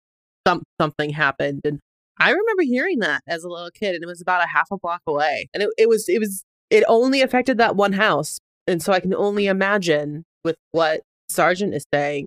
some 0.47 0.63
something 0.79 1.11
happened, 1.11 1.61
and 1.65 1.79
I 2.21 2.29
remember 2.29 2.61
hearing 2.61 2.99
that 2.99 3.23
as 3.27 3.43
a 3.43 3.49
little 3.49 3.71
kid, 3.71 3.95
and 3.95 4.03
it 4.03 4.07
was 4.07 4.21
about 4.21 4.43
a 4.43 4.47
half 4.47 4.67
a 4.71 4.77
block 4.77 5.01
away, 5.07 5.49
and 5.53 5.63
it, 5.63 5.69
it 5.77 5.89
was 5.89 6.07
it 6.07 6.19
was 6.19 6.43
it 6.69 6.83
only 6.87 7.21
affected 7.21 7.57
that 7.57 7.75
one 7.75 7.93
house, 7.93 8.39
and 8.67 8.81
so 8.81 8.93
I 8.93 8.99
can 8.99 9.13
only 9.15 9.47
imagine 9.47 10.23
with 10.43 10.55
what 10.71 11.01
Sergeant 11.29 11.73
is 11.73 11.85
saying 11.93 12.25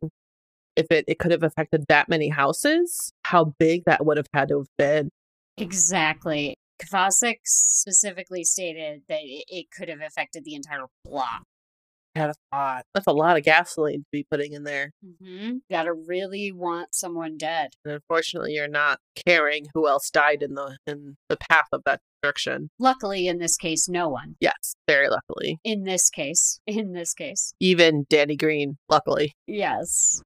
if 0.77 0.87
it, 0.91 1.05
it 1.07 1.19
could 1.19 1.31
have 1.31 1.43
affected 1.43 1.85
that 1.89 2.09
many 2.09 2.29
houses, 2.29 3.13
how 3.25 3.55
big 3.59 3.83
that 3.87 4.05
would 4.05 4.17
have 4.17 4.27
had 4.35 4.49
to 4.49 4.59
have 4.59 4.69
been. 4.77 5.11
Exactly. 5.57 6.57
Kovacic 6.83 7.37
specifically 7.45 8.43
stated 8.43 9.03
that 9.09 9.21
it, 9.23 9.45
it 9.49 9.67
could 9.71 9.89
have 9.89 10.01
affected 10.01 10.45
the 10.45 10.55
entire 10.55 10.87
block. 11.05 11.45
That's 12.15 12.39
a 12.53 12.57
lot. 12.57 12.85
That's 12.95 13.07
a 13.07 13.13
lot 13.13 13.37
of 13.37 13.43
gasoline 13.45 14.01
to 14.01 14.07
be 14.13 14.27
putting 14.31 14.53
in 14.53 14.65
there. 14.65 14.93
Mm-hmm. 15.05 15.57
Gotta 15.71 15.93
really 15.93 16.53
want 16.53 16.95
someone 16.95 17.37
dead. 17.37 17.71
And 17.85 17.95
unfortunately, 17.95 18.53
you're 18.53 18.69
not 18.69 19.01
caring 19.27 19.67
who 19.75 19.89
else 19.89 20.11
died 20.11 20.43
in 20.43 20.55
the 20.55 20.77
in 20.87 21.17
the 21.29 21.37
path 21.37 21.67
of 21.73 21.83
that 21.87 22.01
destruction. 22.23 22.71
Luckily, 22.79 23.27
in 23.27 23.39
this 23.39 23.57
case, 23.57 23.89
no 23.89 24.09
one. 24.09 24.37
Yes, 24.41 24.77
very 24.87 25.09
luckily. 25.09 25.59
In 25.65 25.83
this 25.85 26.09
case, 26.11 26.61
in 26.67 26.93
this 26.93 27.15
case, 27.15 27.53
Even 27.61 28.07
Danny 28.09 28.37
Greene, 28.37 28.77
luckily. 28.89 29.35
yes. 29.47 30.23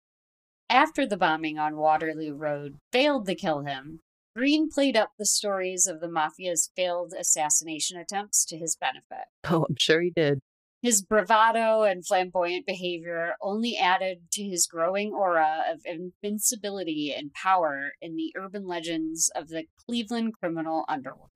After 0.71 1.07
the 1.07 1.17
bombing 1.17 1.59
on 1.59 1.77
Waterloo 1.79 2.35
Road 2.35 2.77
failed 2.93 3.27
to 3.27 3.35
kill 3.35 3.61
him, 3.63 4.01
Greene 4.37 4.69
played 4.69 4.99
up 4.99 5.13
the 5.19 5.25
stories 5.25 5.87
of 5.87 6.01
the 6.01 6.09
mafia's 6.09 6.71
failed 6.77 7.15
assassination 7.19 7.97
attempts 7.99 8.45
to 8.45 8.59
his 8.59 8.77
benefit. 8.77 9.29
Oh, 9.51 9.65
I'm 9.67 9.77
sure 9.79 10.03
he 10.03 10.11
did. 10.15 10.41
His 10.81 11.03
bravado 11.03 11.83
and 11.83 12.07
flamboyant 12.07 12.65
behavior 12.65 13.35
only 13.41 13.77
added 13.77 14.31
to 14.33 14.45
his 14.45 14.69
growing 14.69 15.13
aura 15.13 15.65
of 15.69 15.81
invincibility 15.85 17.13
and 17.17 17.33
power 17.33 17.93
in 18.01 18.15
the 18.15 18.33
urban 18.37 18.67
legends 18.67 19.29
of 19.35 19.49
the 19.49 19.65
Cleveland 19.85 20.35
criminal 20.41 20.85
underworld. 20.89 21.31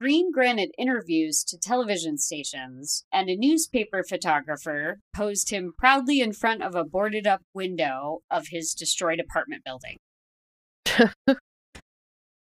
Greene 0.00 0.30
granted 0.30 0.70
interviews 0.78 1.42
to 1.42 1.58
television 1.58 2.18
stations, 2.18 3.04
and 3.12 3.28
a 3.28 3.36
newspaper 3.36 4.04
photographer 4.04 5.00
posed 5.14 5.50
him 5.50 5.72
proudly 5.76 6.20
in 6.20 6.32
front 6.32 6.62
of 6.62 6.76
a 6.76 6.84
boarded 6.84 7.26
up 7.26 7.42
window 7.52 8.20
of 8.30 8.46
his 8.50 8.74
destroyed 8.74 9.18
apartment 9.18 9.64
building. 9.64 9.96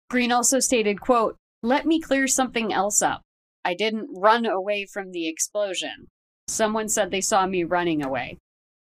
Greene 0.09 0.31
also 0.31 0.61
stated, 0.61 1.01
quote, 1.01 1.35
Let 1.61 1.85
me 1.85 1.99
clear 1.99 2.27
something 2.27 2.71
else 2.71 3.01
up. 3.01 3.23
I 3.65 3.73
didn't 3.73 4.09
run 4.15 4.45
away 4.45 4.85
from 4.85 5.11
the 5.11 5.27
explosion. 5.27 6.07
Someone 6.47 6.89
said 6.89 7.09
they 7.11 7.21
saw 7.21 7.45
me 7.45 7.63
running 7.63 8.03
away. 8.03 8.37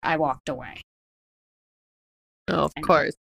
I 0.03 0.17
walked 0.17 0.49
away. 0.49 0.83
Oh, 2.49 2.65
of 2.65 2.73
And- 2.77 2.87
course. 2.87 3.15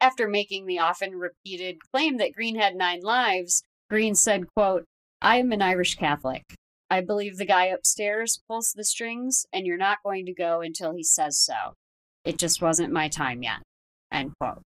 After 0.00 0.28
making 0.28 0.66
the 0.66 0.78
often 0.78 1.16
repeated 1.16 1.78
claim 1.92 2.18
that 2.18 2.32
Greene 2.32 2.54
had 2.56 2.76
nine 2.76 3.00
lives, 3.02 3.64
Greene 3.90 4.14
said, 4.14 4.46
quote, 4.54 4.84
I 5.20 5.38
am 5.38 5.50
an 5.50 5.60
Irish 5.60 5.96
Catholic. 5.96 6.44
I 6.88 7.00
believe 7.00 7.36
the 7.36 7.44
guy 7.44 7.66
upstairs 7.66 8.40
pulls 8.46 8.72
the 8.72 8.84
strings, 8.84 9.44
and 9.52 9.66
you're 9.66 9.76
not 9.76 9.98
going 10.04 10.24
to 10.26 10.32
go 10.32 10.60
until 10.60 10.94
he 10.94 11.02
says 11.02 11.36
so. 11.38 11.74
It 12.24 12.38
just 12.38 12.62
wasn't 12.62 12.92
my 12.92 13.08
time 13.08 13.42
yet. 13.42 13.58
End 14.12 14.32
quote. 14.40 14.62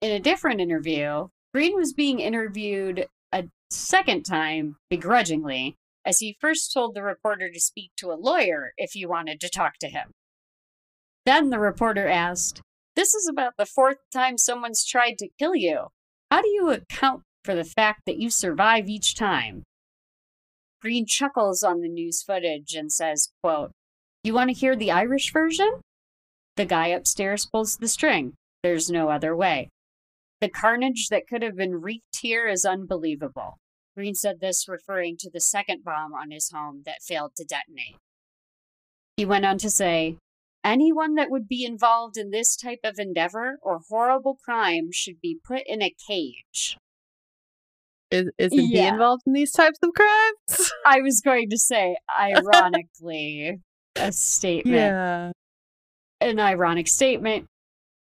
In 0.00 0.12
a 0.12 0.20
different 0.20 0.60
interview, 0.60 1.28
Greene 1.54 1.76
was 1.76 1.92
being 1.92 2.18
interviewed 2.18 3.06
a 3.30 3.44
second 3.70 4.24
time, 4.24 4.76
begrudgingly, 4.88 5.76
as 6.04 6.18
he 6.18 6.36
first 6.40 6.72
told 6.72 6.94
the 6.94 7.02
reporter 7.02 7.50
to 7.50 7.60
speak 7.60 7.90
to 7.96 8.10
a 8.10 8.14
lawyer 8.14 8.72
if 8.76 8.92
he 8.92 9.04
wanted 9.04 9.40
to 9.40 9.50
talk 9.50 9.74
to 9.80 9.88
him. 9.88 10.12
Then 11.26 11.50
the 11.50 11.58
reporter 11.58 12.08
asked, 12.08 12.62
This 12.96 13.14
is 13.14 13.28
about 13.28 13.54
the 13.58 13.66
fourth 13.66 13.98
time 14.12 14.38
someone's 14.38 14.84
tried 14.84 15.18
to 15.18 15.28
kill 15.38 15.54
you. 15.54 15.88
How 16.30 16.42
do 16.42 16.48
you 16.48 16.70
account 16.70 17.22
for 17.44 17.54
the 17.54 17.64
fact 17.64 18.02
that 18.06 18.18
you 18.18 18.30
survive 18.30 18.88
each 18.88 19.14
time? 19.14 19.62
Greene 20.80 21.06
chuckles 21.06 21.62
on 21.62 21.80
the 21.80 21.88
news 21.88 22.22
footage 22.22 22.74
and 22.74 22.90
says, 22.90 23.28
quote, 23.42 23.70
You 24.24 24.34
want 24.34 24.48
to 24.50 24.54
hear 24.54 24.74
the 24.74 24.90
Irish 24.90 25.32
version? 25.32 25.80
The 26.56 26.64
guy 26.64 26.88
upstairs 26.88 27.46
pulls 27.46 27.76
the 27.76 27.88
string. 27.88 28.34
There's 28.62 28.90
no 28.90 29.08
other 29.08 29.36
way. 29.36 29.68
The 30.42 30.48
carnage 30.48 31.06
that 31.08 31.28
could 31.28 31.42
have 31.42 31.54
been 31.54 31.80
wreaked 31.80 32.16
here 32.20 32.48
is 32.48 32.64
unbelievable. 32.64 33.60
Greene 33.94 34.16
said 34.16 34.40
this 34.40 34.66
referring 34.66 35.16
to 35.20 35.30
the 35.30 35.40
second 35.40 35.84
bomb 35.84 36.12
on 36.14 36.32
his 36.32 36.50
home 36.52 36.82
that 36.84 37.00
failed 37.00 37.36
to 37.36 37.44
detonate. 37.44 37.94
He 39.16 39.24
went 39.24 39.46
on 39.46 39.58
to 39.58 39.70
say, 39.70 40.16
Anyone 40.64 41.14
that 41.14 41.30
would 41.30 41.46
be 41.46 41.64
involved 41.64 42.16
in 42.16 42.30
this 42.30 42.56
type 42.56 42.80
of 42.82 42.98
endeavor 42.98 43.58
or 43.62 43.82
horrible 43.88 44.36
crime 44.44 44.88
should 44.90 45.20
be 45.20 45.38
put 45.46 45.62
in 45.64 45.80
a 45.80 45.94
cage. 46.08 46.76
Is, 48.10 48.28
isn't 48.36 48.58
he 48.58 48.84
involved 48.84 49.22
in 49.24 49.34
these 49.34 49.52
types 49.52 49.78
of 49.80 49.90
crimes? 49.94 50.72
I 50.84 51.02
was 51.02 51.20
going 51.20 51.50
to 51.50 51.56
say, 51.56 51.94
ironically, 52.18 53.60
a 53.94 54.10
statement, 54.10 54.76
yeah. 54.76 55.30
an 56.20 56.40
ironic 56.40 56.88
statement 56.88 57.46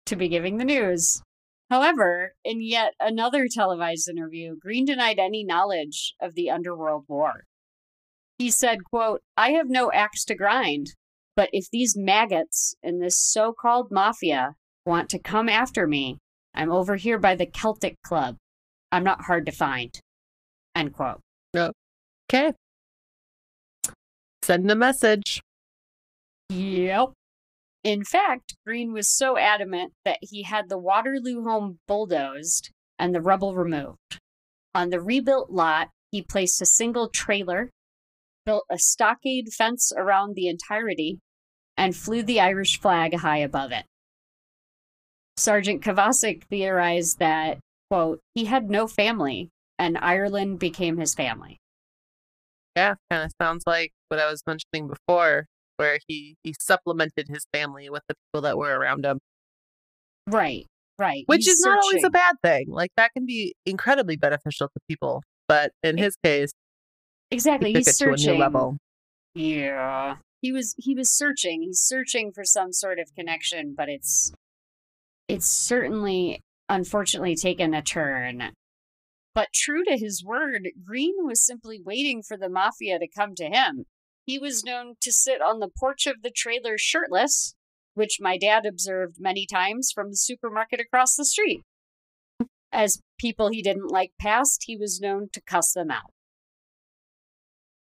to 0.08 0.16
be 0.16 0.30
giving 0.30 0.58
the 0.58 0.66
news. 0.66 1.22
However, 1.70 2.36
in 2.44 2.62
yet 2.62 2.94
another 3.00 3.48
televised 3.48 4.10
interview, 4.10 4.56
Greene 4.56 4.86
denied 4.86 5.20
any 5.20 5.44
knowledge 5.44 6.16
of 6.22 6.36
the 6.36 6.50
underworld 6.50 7.06
war. 7.08 7.46
He 8.38 8.52
said, 8.52 8.84
quote, 8.84 9.22
I 9.38 9.52
have 9.52 9.70
no 9.70 9.92
axe 9.92 10.24
to 10.26 10.36
grind, 10.36 10.94
but 11.36 11.50
if 11.52 11.70
these 11.72 11.96
maggots 11.98 12.76
in 12.84 13.00
this 13.00 13.18
so-called 13.18 13.88
mafia 13.92 14.56
want 14.86 15.10
to 15.10 15.20
come 15.20 15.50
after 15.50 15.88
me, 15.88 16.18
I'm 16.54 16.72
over 16.72 16.96
here 16.96 17.18
by 17.18 17.36
the 17.36 17.46
Celtic 17.46 17.96
Club. 18.04 18.38
I'm 18.92 19.04
not 19.04 19.24
hard 19.24 19.46
to 19.48 19.52
find. 19.52 19.98
End 20.76 20.94
quote. 20.94 21.22
Oh, 21.56 21.72
okay. 22.30 22.54
Send 24.44 24.70
a 24.70 24.76
message. 24.76 25.42
Yep. 26.50 27.14
In 27.84 28.04
fact, 28.04 28.56
Greene 28.66 28.94
was 28.94 29.10
so 29.10 29.38
adamant 29.38 29.94
that 30.06 30.20
he 30.22 30.44
had 30.44 30.70
the 30.70 30.78
Waterloo 30.78 31.44
home 31.44 31.80
bulldozed 31.88 32.72
and 32.98 33.14
the 33.14 33.22
rubble 33.22 33.56
removed. 33.56 34.20
On 34.74 34.90
the 34.90 35.02
rebuilt 35.02 35.52
lot, 35.52 35.90
he 36.12 36.22
placed 36.22 36.62
a 36.62 36.66
single 36.66 37.10
trailer, 37.10 37.70
built 38.46 38.66
a 38.72 38.80
stockade 38.80 39.50
fence 39.52 39.92
around 39.96 40.36
the 40.36 40.48
entirety, 40.48 41.20
and 41.76 41.96
flew 41.96 42.24
the 42.24 42.40
Irish 42.40 42.80
flag 42.80 43.16
high 43.16 43.40
above 43.40 43.72
it. 43.72 43.86
Sergeant 45.36 45.84
Kovacic 45.84 46.44
theorized 46.46 47.20
that, 47.20 47.60
quote, 47.90 48.20
he 48.34 48.46
had 48.46 48.70
no 48.70 48.88
family 48.88 49.50
and 49.78 49.98
Ireland 49.98 50.60
became 50.60 50.98
his 50.98 51.16
family. 51.16 51.58
Yeah, 52.76 52.96
kind 53.10 53.26
of 53.26 53.32
sounds 53.42 53.64
like 53.68 53.92
what 54.08 54.20
I 54.20 54.30
was 54.30 54.44
mentioning 54.48 54.88
before, 54.88 55.48
where 55.84 56.00
he, 56.08 56.36
he 56.44 56.56
supplemented 56.62 57.28
his 57.28 57.46
family 57.54 57.90
with 57.90 58.04
the 58.08 58.16
people 58.28 58.42
that 58.42 58.58
were 58.58 58.74
around 58.80 59.06
him. 59.06 59.20
Right, 60.28 60.66
right. 60.98 61.24
Which 61.28 61.44
He's 61.46 61.56
is 61.56 61.66
not 61.66 61.80
always 61.84 62.04
a 62.06 62.10
bad 62.10 62.36
thing. 62.42 62.68
Like, 62.70 62.92
that 62.96 63.12
can 63.14 63.26
be 63.26 63.54
incredibly 63.66 64.16
beneficial 64.16 64.68
to 64.70 64.80
people. 64.88 65.22
But 65.48 65.72
in 65.84 65.98
his 65.98 66.16
case, 66.24 66.52
Exactly. 67.32 67.72
he 67.72 67.78
He's 67.80 67.88
it 67.90 67.98
to 68.06 68.12
a 68.14 68.18
searching. 68.18 68.34
new 68.36 68.40
level. 68.40 68.78
Yeah. 69.36 70.18
He 70.42 70.52
was 70.52 70.74
he 70.78 70.94
was 70.96 71.10
searching. 71.10 71.62
He's 71.64 71.80
searching 71.80 72.32
for 72.34 72.44
some 72.46 72.72
sort 72.72 73.00
of 73.00 73.14
connection, 73.16 73.74
but 73.76 73.90
it's 73.90 74.32
it's 75.28 75.48
certainly 75.48 76.42
unfortunately 76.70 77.36
taken 77.36 77.74
a 77.74 77.82
turn. 77.82 78.52
But 79.36 79.48
true 79.54 79.84
to 79.86 79.98
his 79.98 80.24
word, 80.24 80.70
Greene 80.86 81.26
was 81.26 81.44
simply 81.46 81.82
waiting 81.84 82.22
for 82.22 82.38
the 82.38 82.50
mafia 82.50 83.00
to 83.00 83.08
come 83.08 83.36
to 83.36 83.46
him. 83.46 83.86
He 84.26 84.40
was 84.40 84.64
known 84.64 84.96
to 85.02 85.12
sit 85.12 85.42
on 85.42 85.60
the 85.60 85.70
porch 85.70 86.08
of 86.08 86.22
the 86.22 86.32
trailer 86.32 86.78
shirtless, 86.78 87.56
which 87.94 88.20
my 88.22 88.38
dad 88.38 88.66
observed 88.66 89.18
many 89.20 89.46
times 89.46 89.92
from 89.94 90.10
the 90.10 90.18
supermarket 90.18 90.80
across 90.80 91.16
the 91.16 91.26
street. 91.26 91.62
As 92.72 93.02
people 93.20 93.50
he 93.50 93.62
didn't 93.62 93.92
like 93.92 94.12
passed, 94.20 94.64
he 94.66 94.78
was 94.78 95.00
known 95.00 95.28
to 95.34 95.42
cuss 95.42 95.74
them 95.74 95.92
out. 95.92 96.12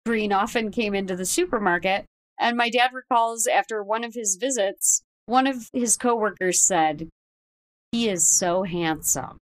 Greene 0.05 0.33
often 0.33 0.73
came 0.73 0.95
into 0.95 1.15
the 1.15 1.25
supermarket, 1.25 2.07
and 2.39 2.57
my 2.57 2.69
dad 2.69 2.91
recalls 2.93 3.47
after 3.47 3.83
one 3.83 4.03
of 4.03 4.15
his 4.15 4.37
visits, 4.41 5.03
one 5.27 5.47
of 5.47 5.69
his 5.73 5.97
coworkers 5.97 6.67
said, 6.67 7.09
He 7.93 8.09
is 8.09 8.27
so 8.27 8.65
handsome. 8.65 9.39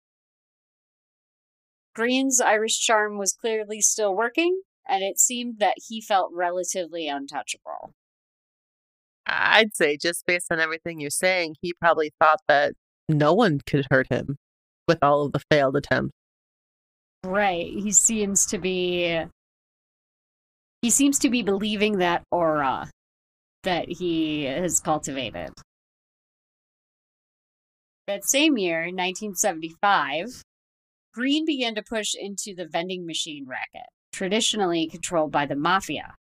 Greene's 1.94 2.40
Irish 2.40 2.78
charm 2.78 3.19
was 3.19 3.32
clearly 3.32 3.81
still 3.81 4.15
working, 4.15 4.62
and 4.89 5.02
it 5.02 5.19
seemed 5.19 5.59
that 5.59 5.74
he 5.89 6.01
felt 6.01 6.31
relatively 6.32 7.09
untouchable. 7.09 7.93
I'd 9.27 9.74
say, 9.74 9.97
just 9.97 10.27
based 10.27 10.48
on 10.51 10.61
everything 10.61 11.01
you're 11.01 11.11
saying, 11.11 11.56
he 11.62 11.73
probably 11.73 12.12
thought 12.20 12.40
that 12.48 12.74
no 13.09 13.32
one 13.32 13.61
could 13.66 13.86
hurt 13.90 14.09
him 14.11 14.36
with 14.86 14.98
all 15.02 15.27
of 15.27 15.32
the 15.32 15.43
failed 15.51 15.77
attempts. 15.77 16.12
Right. 17.24 17.66
He 17.66 17.90
seems 17.93 18.47
to 18.47 18.59
be 18.59 19.24
he 20.82 20.90
seems 20.90 21.19
to 21.20 21.31
be 21.31 21.43
believing 21.43 21.98
that 21.98 22.24
aura 22.31 22.90
that 23.62 23.89
he 23.89 24.44
has 24.44 24.81
cultivated. 24.81 25.48
That 28.06 28.27
same 28.27 28.59
year, 28.59 28.81
1975, 28.81 30.43
Greene 31.15 31.47
began 31.47 31.74
to 31.77 31.82
push 31.82 32.15
into 32.15 32.55
the 32.55 32.66
vending 32.66 33.06
machine 33.06 33.47
racket, 33.48 33.89
traditionally 34.15 34.89
controlled 34.89 35.32
by 35.32 35.45
the 35.45 35.57
mafia, 35.57 36.15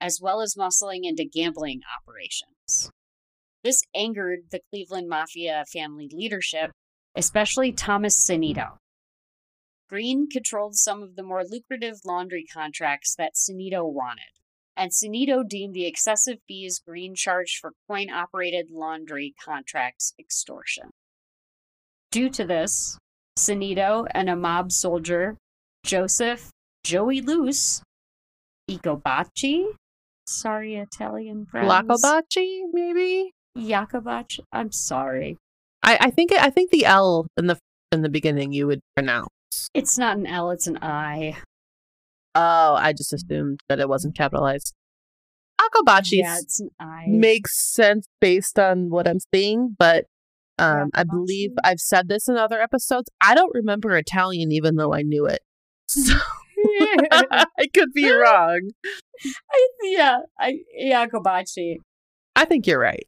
as 0.00 0.20
well 0.22 0.40
as 0.40 0.54
muscling 0.54 1.00
into 1.02 1.24
gambling 1.24 1.80
operations. 1.98 2.90
This 3.64 3.82
angered 3.94 4.50
the 4.50 4.60
Cleveland 4.70 5.08
Mafia 5.08 5.64
family 5.72 6.08
leadership, 6.12 6.70
especially 7.16 7.72
Thomas 7.72 8.16
Sinito. 8.16 8.76
Greene 9.88 10.28
controlled 10.30 10.76
some 10.76 11.02
of 11.02 11.16
the 11.16 11.22
more 11.22 11.42
lucrative 11.44 12.00
laundry 12.04 12.44
contracts 12.44 13.14
that 13.16 13.34
Sinito 13.34 13.90
wanted, 13.90 14.36
and 14.76 14.92
Sinito 14.92 15.42
deemed 15.48 15.74
the 15.74 15.86
excessive 15.86 16.38
fees 16.46 16.80
Greene 16.86 17.14
charged 17.14 17.58
for 17.58 17.72
coin 17.88 18.10
operated 18.10 18.70
laundry 18.70 19.34
contracts 19.42 20.12
extortion. 20.20 20.90
Due 22.10 22.28
to 22.30 22.44
this, 22.44 22.98
Sinito 23.38 24.06
and 24.12 24.28
a 24.28 24.36
mob 24.36 24.70
soldier, 24.70 25.36
Joseph 25.84 26.50
Joey 26.88 27.20
Luce 27.20 27.82
Iacobacci, 28.70 29.66
sorry, 30.26 30.76
Italian 30.76 31.44
friends. 31.44 31.68
Lacobacci, 31.68 32.62
maybe? 32.72 33.32
Jacobacci. 33.58 34.40
I'm 34.52 34.72
sorry. 34.72 35.36
I, 35.82 35.98
I 36.00 36.10
think 36.10 36.32
I 36.32 36.48
think 36.48 36.70
the 36.70 36.86
L 36.86 37.26
in 37.36 37.46
the 37.46 37.58
in 37.92 38.00
the 38.00 38.08
beginning 38.08 38.54
you 38.54 38.66
would 38.68 38.80
pronounce. 38.96 39.28
It's 39.74 39.98
not 39.98 40.16
an 40.16 40.26
L, 40.26 40.50
it's 40.50 40.66
an 40.66 40.78
I. 40.80 41.36
Oh, 42.34 42.74
I 42.74 42.94
just 42.94 43.12
assumed 43.12 43.60
that 43.68 43.80
it 43.80 43.88
wasn't 43.90 44.16
capitalized. 44.16 44.72
Akabachi 45.60 46.22
Yeah, 46.22 46.38
makes 47.06 47.70
sense 47.70 48.06
based 48.18 48.58
on 48.58 48.88
what 48.88 49.06
I'm 49.06 49.18
seeing, 49.34 49.76
but 49.78 50.06
um, 50.58 50.88
I 50.94 51.04
believe 51.04 51.50
I've 51.62 51.80
said 51.80 52.08
this 52.08 52.28
in 52.28 52.38
other 52.38 52.62
episodes. 52.62 53.10
I 53.20 53.34
don't 53.34 53.54
remember 53.54 53.94
Italian, 53.94 54.52
even 54.52 54.76
though 54.76 54.94
I 54.94 55.02
knew 55.02 55.26
it. 55.26 55.40
So 55.90 56.16
I 57.10 57.66
could 57.74 57.92
be 57.94 58.10
wrong. 58.10 58.60
I, 59.52 59.68
yeah, 59.84 60.18
I. 60.38 60.58
I 62.36 62.44
think 62.44 62.66
you're 62.66 62.78
right. 62.78 63.06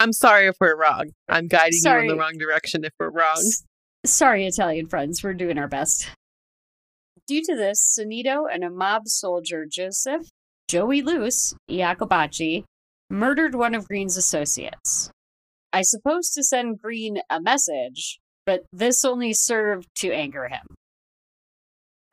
I'm 0.00 0.12
sorry 0.12 0.46
if 0.46 0.56
we're 0.60 0.76
wrong. 0.76 1.10
I'm 1.28 1.48
guiding 1.48 1.80
you 1.84 1.90
in 1.90 2.06
the 2.06 2.16
wrong 2.16 2.38
direction 2.38 2.84
if 2.84 2.92
we're 2.98 3.10
wrong. 3.10 3.38
S- 3.38 3.64
Sorry, 4.06 4.46
Italian 4.46 4.86
friends, 4.86 5.22
we're 5.24 5.34
doing 5.34 5.58
our 5.58 5.68
best. 5.68 6.08
Due 7.26 7.42
to 7.42 7.56
this, 7.56 7.98
Sinito 7.98 8.44
and 8.50 8.62
a 8.64 8.70
mob 8.70 9.08
soldier, 9.08 9.66
Joseph 9.70 10.22
Joey 10.68 11.02
Luce 11.02 11.54
Jacobacci, 11.68 12.64
murdered 13.10 13.54
one 13.54 13.74
of 13.74 13.88
Greene's 13.88 14.16
associates. 14.16 15.10
I 15.72 15.82
supposed 15.82 16.32
to 16.34 16.44
send 16.44 16.80
Greene 16.80 17.18
a 17.28 17.40
message, 17.40 18.18
but 18.46 18.64
this 18.72 19.04
only 19.04 19.32
served 19.34 19.88
to 19.96 20.12
anger 20.12 20.48
him. 20.48 20.76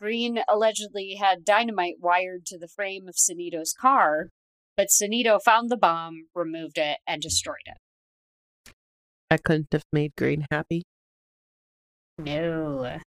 Greene 0.05 0.43
allegedly 0.47 1.15
had 1.15 1.43
dynamite 1.43 1.95
wired 1.99 2.45
to 2.45 2.59
the 2.59 2.67
frame 2.67 3.07
of 3.07 3.15
Sinito's 3.15 3.73
car, 3.73 4.29
but 4.77 4.89
Sinito 4.89 5.41
found 5.43 5.71
the 5.71 5.77
bomb, 5.77 6.27
removed 6.35 6.77
it, 6.77 6.99
and 7.07 7.19
destroyed 7.19 7.65
it. 7.65 8.71
I 9.31 9.37
couldn't 9.37 9.69
have 9.71 9.81
made 9.91 10.11
Greene 10.15 10.45
happy. 10.51 10.83
No. 12.19 12.99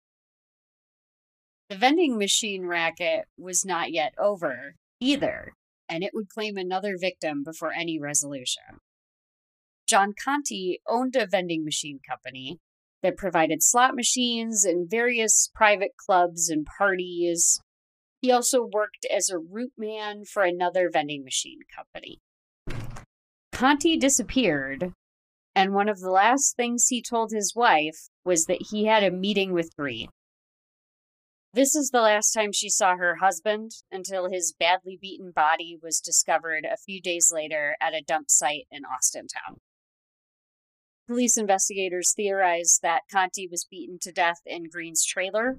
The 1.70 1.76
vending 1.76 2.18
machine 2.18 2.66
racket 2.66 3.26
was 3.38 3.64
not 3.64 3.92
yet 3.92 4.16
over 4.18 4.74
either, 5.00 5.54
and 5.88 6.04
it 6.04 6.16
would 6.16 6.30
claim 6.30 6.58
another 6.58 6.98
victim 7.00 7.44
before 7.44 7.74
any 7.74 8.00
resolution. 8.00 8.80
John 9.88 10.16
Conti 10.20 10.80
owned 10.88 11.16
a 11.16 11.28
vending 11.28 11.64
machine 11.64 12.00
company 12.10 12.58
that 13.04 13.18
provided 13.18 13.64
slot 13.64 13.96
machines 13.96 14.66
and 14.66 14.90
various 14.90 15.50
private 15.54 15.92
clubs 15.98 16.50
and 16.50 16.66
parties. 16.78 17.62
He 18.22 18.32
also 18.32 18.64
worked 18.66 19.06
as 19.14 19.30
a 19.30 19.38
route 19.38 19.74
man 19.78 20.26
for 20.26 20.44
another 20.44 20.90
vending 20.92 21.24
machine 21.24 21.60
company. 21.76 22.20
Conti 23.52 23.98
disappeared, 23.98 24.94
and 25.56 25.74
one 25.74 25.90
of 25.90 26.00
the 26.00 26.12
last 26.12 26.56
things 26.56 26.88
he 26.88 27.02
told 27.02 27.32
his 27.32 27.56
wife 27.56 28.10
was 28.24 28.46
that 28.46 28.68
he 28.70 28.86
had 28.86 29.04
a 29.04 29.12
meeting 29.12 29.54
with 29.54 29.76
Greene. 29.76 30.10
This 31.54 31.76
is 31.76 31.90
the 31.90 32.02
last 32.02 32.34
time 32.34 32.52
she 32.52 32.70
saw 32.70 32.98
her 32.98 33.16
husband 33.16 33.72
until 33.92 34.30
his 34.30 34.54
badly 34.60 35.00
beaten 35.02 35.32
body 35.32 35.76
was 35.82 36.00
discovered 36.00 36.66
a 36.66 36.78
few 36.78 37.02
days 37.02 37.32
later 37.34 37.76
at 37.82 37.96
a 37.96 38.04
dump 38.06 38.30
site 38.30 38.68
in 38.70 38.84
Austintown. 38.84 39.58
Police 41.08 41.38
investigators 41.38 42.14
theorized 42.14 42.82
that 42.82 43.04
Conti 43.10 43.48
was 43.48 43.66
beaten 43.70 43.98
to 44.02 44.12
death 44.12 44.42
in 44.46 44.70
Greene's 44.70 45.06
trailer 45.06 45.58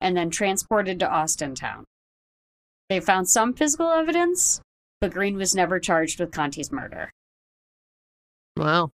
and 0.00 0.16
then 0.16 0.30
transported 0.30 0.98
to 1.00 1.06
Austintown. 1.06 1.84
They 2.90 3.00
found 3.00 3.28
some 3.28 3.54
physical 3.54 3.90
evidence, 3.90 4.60
but 5.00 5.12
Greene 5.12 5.36
was 5.36 5.54
never 5.54 5.80
charged 5.80 6.20
with 6.20 6.32
Conti's 6.32 6.70
murder. 6.70 7.10
Wow. 8.56 8.90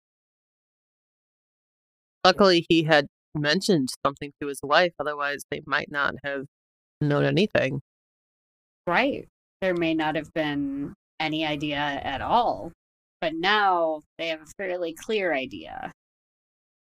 Luckily, 2.25 2.67
he 2.69 2.85
had 2.85 3.07
mentioned 3.35 3.89
something 4.05 4.33
to 4.41 4.49
his 4.49 4.61
wife, 4.63 4.93
otherwise, 4.99 5.45
they 5.51 5.63
might 5.67 5.91
not 5.91 6.15
have 6.25 6.45
known 7.01 7.25
anything. 7.25 7.81
Right. 8.87 9.27
There 9.61 9.75
may 9.75 9.95
not 9.95 10.17
have 10.17 10.33
been 10.35 10.95
any 11.19 11.47
idea 11.47 11.79
at 11.79 12.21
all, 12.21 12.73
but 13.25 13.33
now 13.35 14.03
they 14.19 14.29
have 14.29 14.43
a 14.43 14.53
fairly 14.59 14.93
clear 14.93 15.33
idea. 15.33 15.93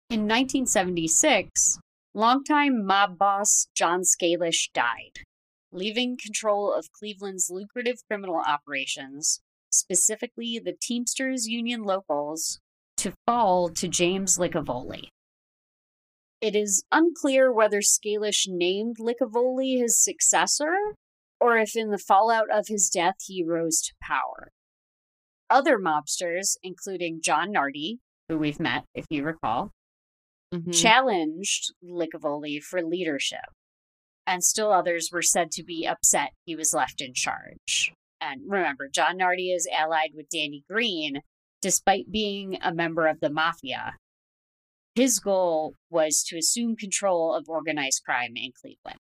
In 0.10 0.24
1976, 0.24 1.80
longtime 2.14 2.86
mob 2.86 3.18
boss 3.18 3.70
John 3.74 4.02
Scalish 4.02 4.70
died, 4.74 5.24
leaving 5.72 6.18
control 6.22 6.74
of 6.74 6.92
Cleveland's 6.92 7.50
lucrative 7.50 8.00
criminal 8.10 8.42
operations, 8.46 9.40
specifically 9.70 10.60
the 10.60 10.76
Teamsters 10.82 11.48
Union 11.48 11.84
locals, 11.84 12.60
to 12.98 13.14
fall 13.26 13.70
to 13.70 13.88
James 13.88 14.38
Licavoli. 14.38 15.08
It 16.42 16.58
is 16.58 16.84
unclear 16.92 17.54
whether 17.54 17.80
Scalish 17.80 18.50
named 18.50 18.98
Licavoli 19.00 19.80
his 19.80 20.04
successor, 20.04 20.76
or 21.40 21.58
if 21.58 21.74
in 21.74 21.90
the 21.90 21.98
fallout 21.98 22.52
of 22.52 22.68
his 22.68 22.90
death 22.90 23.16
he 23.26 23.46
rose 23.46 23.80
to 23.84 23.94
power. 24.02 24.52
Other 25.50 25.78
mobsters, 25.80 26.58
including 26.64 27.22
John 27.22 27.52
Nardi, 27.52 28.00
who 28.28 28.38
we've 28.38 28.60
met, 28.60 28.84
if 28.94 29.06
you 29.10 29.24
recall, 29.24 29.72
Mhm. 30.54 30.74
challenged 30.80 31.74
Licavoli 31.84 32.62
for 32.62 32.82
leadership. 32.84 33.46
And 34.26 34.44
still 34.44 34.72
others 34.74 35.10
were 35.12 35.22
said 35.22 35.52
to 35.52 35.64
be 35.64 35.86
upset 35.88 36.32
he 36.46 36.56
was 36.56 36.74
left 36.74 37.00
in 37.02 37.14
charge. 37.14 37.94
And 38.20 38.42
remember, 38.50 38.90
John 38.90 39.18
Nardi 39.18 39.52
is 39.52 39.68
allied 39.72 40.12
with 40.14 40.28
Danny 40.30 40.64
Greene, 40.70 41.22
despite 41.62 42.12
being 42.12 42.58
a 42.62 42.74
member 42.74 43.08
of 43.08 43.20
the 43.22 43.30
mafia. 43.30 43.96
His 44.96 45.20
goal 45.20 45.76
was 45.90 46.24
to 46.24 46.38
assume 46.38 46.76
control 46.76 47.34
of 47.34 47.48
organized 47.48 48.04
crime 48.04 48.34
in 48.36 48.52
Cleveland. 48.52 49.00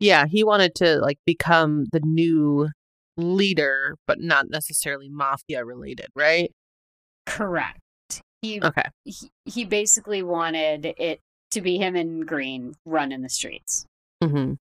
Yeah, 0.00 0.26
he 0.26 0.42
wanted 0.42 0.74
to 0.76 0.96
like 0.98 1.18
become 1.24 1.84
the 1.92 2.00
new 2.00 2.68
leader, 3.16 3.96
but 4.06 4.20
not 4.20 4.46
necessarily 4.48 5.08
mafia 5.08 5.64
related, 5.64 6.06
right? 6.14 6.50
Correct. 7.26 7.78
He, 8.40 8.60
Okay. 8.62 8.82
he 9.04 9.30
he 9.44 9.64
basically 9.64 10.22
wanted 10.22 10.86
it 10.98 11.20
to 11.52 11.60
be 11.60 11.78
him 11.78 11.94
and 11.94 12.26
Greene 12.26 12.74
running 12.84 13.22
the 13.22 13.28
streets. 13.28 13.86
hmm 14.22 14.54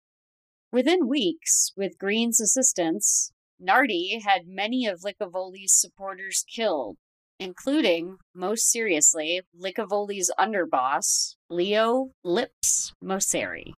Within 0.72 1.08
weeks, 1.08 1.72
with 1.76 1.98
Greene's 1.98 2.40
assistance, 2.40 3.32
Nardi 3.60 4.20
had 4.24 4.48
many 4.48 4.86
of 4.86 5.02
Licavoli's 5.02 5.74
supporters 5.74 6.44
killed, 6.54 6.98
including, 7.40 8.18
most 8.36 8.70
seriously, 8.70 9.42
Licavoli's 9.60 10.32
underboss, 10.40 11.36
Leo 11.50 12.12
Lips 12.24 12.94
Moceri. 13.04 13.74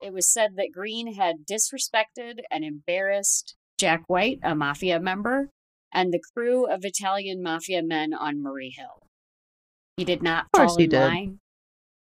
It 0.00 0.12
was 0.12 0.32
said 0.32 0.56
that 0.56 0.72
Greene 0.72 1.14
had 1.14 1.46
disrespected 1.46 2.40
and 2.50 2.64
embarrassed 2.64 3.54
Jack 3.78 4.04
White, 4.08 4.40
a 4.42 4.54
mafia 4.54 4.98
member, 5.00 5.50
and 5.92 6.12
the 6.12 6.22
crew 6.34 6.66
of 6.66 6.84
Italian 6.84 7.42
mafia 7.42 7.82
men 7.82 8.14
on 8.14 8.42
Murray 8.42 8.70
Hill. 8.70 9.06
He 9.96 10.04
did 10.04 10.22
not 10.22 10.46
Of 10.54 10.68
fall 10.68 10.76
he 10.76 10.84
in 10.84 10.90
did. 10.90 11.00
line, 11.00 11.38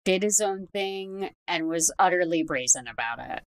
did 0.06 0.24
his 0.24 0.40
own 0.40 0.68
thing, 0.68 1.32
and 1.48 1.68
was 1.68 1.94
utterly 2.00 2.44
brazen 2.44 2.88
about 2.88 3.20
it. 3.20 3.44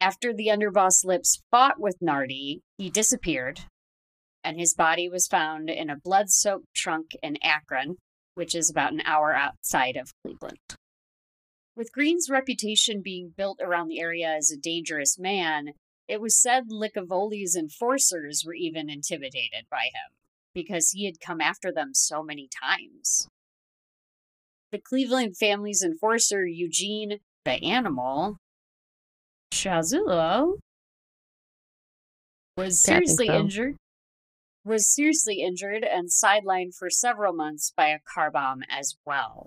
After 0.00 0.32
the 0.32 0.46
underboss 0.48 1.04
Lips 1.04 1.42
fought 1.50 1.78
with 1.78 1.98
Nardi, 2.00 2.62
he 2.78 2.90
disappeared, 2.90 3.60
and 4.42 4.58
his 4.58 4.74
body 4.74 5.08
was 5.08 5.26
found 5.26 5.68
in 5.68 5.90
a 5.90 5.96
blood 5.96 6.30
soaked 6.30 6.74
trunk 6.74 7.16
in 7.22 7.36
Akron, 7.42 7.96
which 8.34 8.54
is 8.54 8.70
about 8.70 8.92
an 8.92 9.02
hour 9.04 9.34
outside 9.34 9.96
of 9.96 10.10
Cleveland. 10.24 10.58
With 11.80 11.92
Greene's 11.92 12.28
reputation 12.28 13.00
being 13.00 13.32
built 13.34 13.58
around 13.58 13.88
the 13.88 14.02
area 14.02 14.28
as 14.28 14.50
a 14.50 14.60
dangerous 14.60 15.18
man, 15.18 15.70
it 16.06 16.20
was 16.20 16.38
said 16.38 16.64
Licavoli's 16.68 17.56
enforcers 17.56 18.44
were 18.44 18.52
even 18.52 18.90
intimidated 18.90 19.64
by 19.70 19.84
him 19.84 20.12
because 20.52 20.90
he 20.90 21.06
had 21.06 21.20
come 21.20 21.40
after 21.40 21.72
them 21.72 21.94
so 21.94 22.22
many 22.22 22.50
times. 22.62 23.28
The 24.70 24.78
Cleveland 24.78 25.38
family's 25.38 25.82
enforcer, 25.82 26.44
Eugene 26.44 27.20
the 27.46 27.64
Animal, 27.64 28.36
Ciasullo, 29.50 30.58
was 32.58 32.86
Yeah, 32.86 32.96
I 32.96 32.98
think 32.98 33.08
seriously 33.08 33.26
so. 33.28 33.38
injured. 33.38 33.76
Was 34.66 34.94
seriously 34.94 35.40
injured 35.40 35.84
and 35.84 36.10
sidelined 36.10 36.74
for 36.74 36.90
several 36.90 37.32
months 37.32 37.72
by 37.74 37.88
a 37.88 38.00
car 38.00 38.30
bomb 38.30 38.64
as 38.68 38.96
well. 39.06 39.46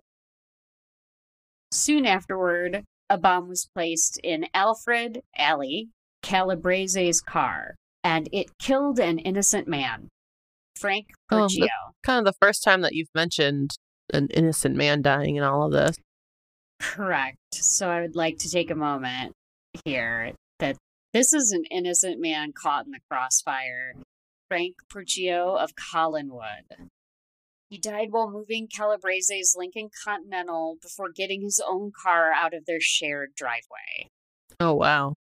Soon 1.73 2.05
afterward, 2.05 2.83
a 3.09 3.17
bomb 3.17 3.49
was 3.49 3.67
placed 3.73 4.19
in 4.23 4.45
Alfred 4.53 5.21
Alley 5.35 5.89
Calabrese's 6.21 7.19
car, 7.19 7.73
and 8.03 8.29
it 8.31 8.59
killed 8.59 8.99
an 8.99 9.17
innocent 9.17 9.67
man, 9.67 10.09
Frank 10.79 11.07
Oh, 11.31 11.47
Kind 12.03 12.19
of 12.19 12.25
the 12.25 12.37
first 12.39 12.63
time 12.63 12.81
that 12.81 12.93
you've 12.93 13.13
mentioned 13.15 13.71
an 14.13 14.27
innocent 14.35 14.75
man 14.75 15.01
dying 15.01 15.35
in 15.35 15.43
all 15.43 15.65
of 15.65 15.71
this. 15.71 15.95
Correct. 16.79 17.37
So 17.53 17.89
I 17.89 18.01
would 18.01 18.15
like 18.15 18.37
to 18.39 18.51
take 18.51 18.69
a 18.69 18.75
moment 18.75 19.33
here 19.83 20.33
that 20.59 20.77
this 21.11 21.33
is 21.33 21.51
an 21.51 21.63
innocent 21.71 22.21
man 22.21 22.51
caught 22.53 22.85
in 22.85 22.91
the 22.91 22.99
crossfire. 23.09 23.95
Frank 24.47 24.75
Pergio 24.93 25.57
of 25.57 25.71
Collinwood. 25.75 26.89
He 27.73 27.79
died 27.79 28.09
while 28.11 28.29
moving 28.29 28.67
Calabrese's 28.67 29.55
Lincoln 29.57 29.89
Continental 30.05 30.77
before 30.79 31.09
getting 31.09 31.41
his 31.41 31.59
own 31.67 31.91
car 32.03 32.31
out 32.31 32.53
of 32.53 32.67
their 32.67 32.79
shared 32.79 33.31
driveway. 33.35 34.11
Oh 34.59 34.75
wow. 34.75 35.15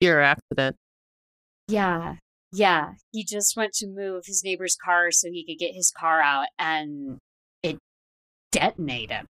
Pure 0.00 0.20
accident. 0.20 0.76
Yeah, 1.66 2.18
yeah. 2.52 2.92
He 3.10 3.24
just 3.24 3.56
went 3.56 3.72
to 3.78 3.88
move 3.88 4.26
his 4.26 4.44
neighbor's 4.44 4.76
car 4.76 5.10
so 5.10 5.32
he 5.32 5.44
could 5.44 5.58
get 5.58 5.74
his 5.74 5.90
car 5.90 6.20
out 6.20 6.46
and 6.60 7.18
it 7.64 7.76
detonated. 8.52 9.26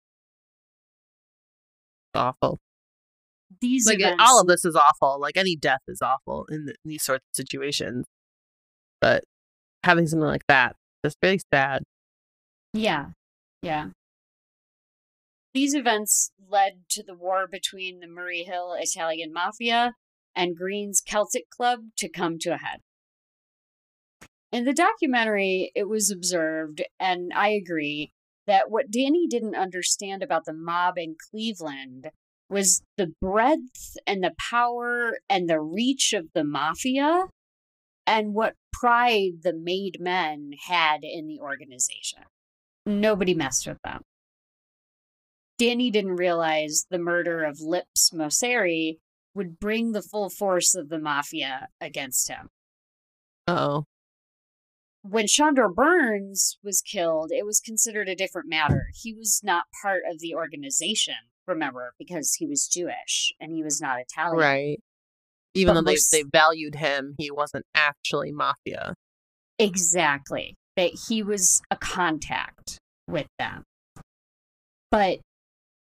Awful. 2.15 2.57
These 3.61 3.85
Like 3.85 3.99
events, 3.99 4.23
all 4.25 4.41
of 4.41 4.47
this 4.47 4.65
is 4.65 4.75
awful. 4.75 5.19
Like 5.21 5.37
any 5.37 5.55
death 5.55 5.81
is 5.87 6.01
awful 6.01 6.47
in, 6.49 6.65
th- 6.65 6.77
these 6.83 7.03
sorts 7.03 7.21
of 7.21 7.35
situations. 7.35 8.07
But 8.99 9.25
having 9.83 10.07
something 10.07 10.27
like 10.27 10.47
that, 10.47 10.75
that, 11.03 11.09
is 11.09 11.15
very 11.21 11.37
sad. 11.53 11.83
Yeah, 12.73 13.07
yeah. 13.61 13.89
These 15.53 15.75
events 15.75 16.31
led 16.49 16.89
to 16.89 17.03
the 17.03 17.13
war 17.13 17.47
between 17.49 17.99
the 17.99 18.07
Murray 18.07 18.43
Hill 18.43 18.75
Italian 18.77 19.31
Mafia 19.31 19.93
and 20.35 20.55
Greene's 20.55 21.01
Celtic 21.05 21.49
Club 21.51 21.81
to 21.97 22.09
come 22.09 22.39
to 22.39 22.53
a 22.53 22.57
head. 22.57 22.79
In 24.51 24.65
the 24.65 24.73
documentary, 24.73 25.71
it 25.75 25.87
was 25.87 26.11
observed, 26.11 26.81
and 26.99 27.31
I 27.35 27.49
agree, 27.49 28.11
that 28.47 28.69
what 28.69 28.91
Danny 28.91 29.27
didn't 29.27 29.55
understand 29.55 30.23
about 30.23 30.45
the 30.45 30.53
mob 30.53 30.97
in 30.97 31.15
Cleveland 31.29 32.09
was 32.49 32.81
the 32.97 33.13
breadth 33.21 33.97
and 34.05 34.23
the 34.23 34.33
power 34.49 35.17
and 35.29 35.49
the 35.49 35.59
reach 35.59 36.13
of 36.13 36.27
the 36.33 36.43
mafia 36.43 37.25
and 38.05 38.33
what 38.33 38.55
pride 38.71 39.43
the 39.43 39.53
made 39.53 39.97
men 39.99 40.51
had 40.67 40.99
in 41.03 41.27
the 41.27 41.39
organization. 41.39 42.23
Nobody 42.85 43.34
messed 43.34 43.68
with 43.68 43.77
them. 43.84 44.01
Danny 45.57 45.91
didn't 45.91 46.15
realize 46.15 46.85
the 46.89 46.99
murder 46.99 47.43
of 47.43 47.61
Lips 47.61 48.11
Moceri 48.14 48.97
would 49.35 49.60
bring 49.60 49.91
the 49.91 50.01
full 50.01 50.30
force 50.30 50.76
of 50.76 50.89
the 50.89 50.99
mafia 50.99 51.68
against 51.80 52.27
him. 52.27 52.49
Oh. 53.47 53.85
When 55.03 55.26
Shondor 55.26 55.73
Birns 55.73 56.57
was 56.64 56.81
killed, 56.81 57.31
it 57.31 57.45
was 57.45 57.60
considered 57.60 58.07
a 58.10 58.15
different 58.15 58.47
matter. 58.49 58.88
He 58.93 59.14
was 59.14 59.41
not 59.43 59.65
part 59.81 60.03
of 60.10 60.19
the 60.19 60.34
organization, 60.34 61.15
remember, 61.47 61.93
because 61.99 62.35
he 62.35 62.47
was 62.47 62.68
Jewish 62.68 63.34
and 63.39 63.51
he 63.51 63.64
was 63.64 63.81
not 63.81 63.99
Italian. 63.99 64.38
Right. 64.38 64.80
Even 65.55 65.73
But 65.76 65.81
though 65.81 65.85
they, 65.85 65.93
most- 65.93 66.11
they 66.11 66.23
valued 66.23 66.76
him, 66.76 67.15
he 67.18 67.30
wasn't 67.31 67.65
actually 67.76 68.31
mafia. 68.31 68.95
Exactly. 69.60 70.55
That 70.75 70.91
he 71.07 71.21
was 71.21 71.61
a 71.69 71.77
contact 71.77 72.79
with 73.07 73.27
them. 73.37 73.63
But 74.89 75.19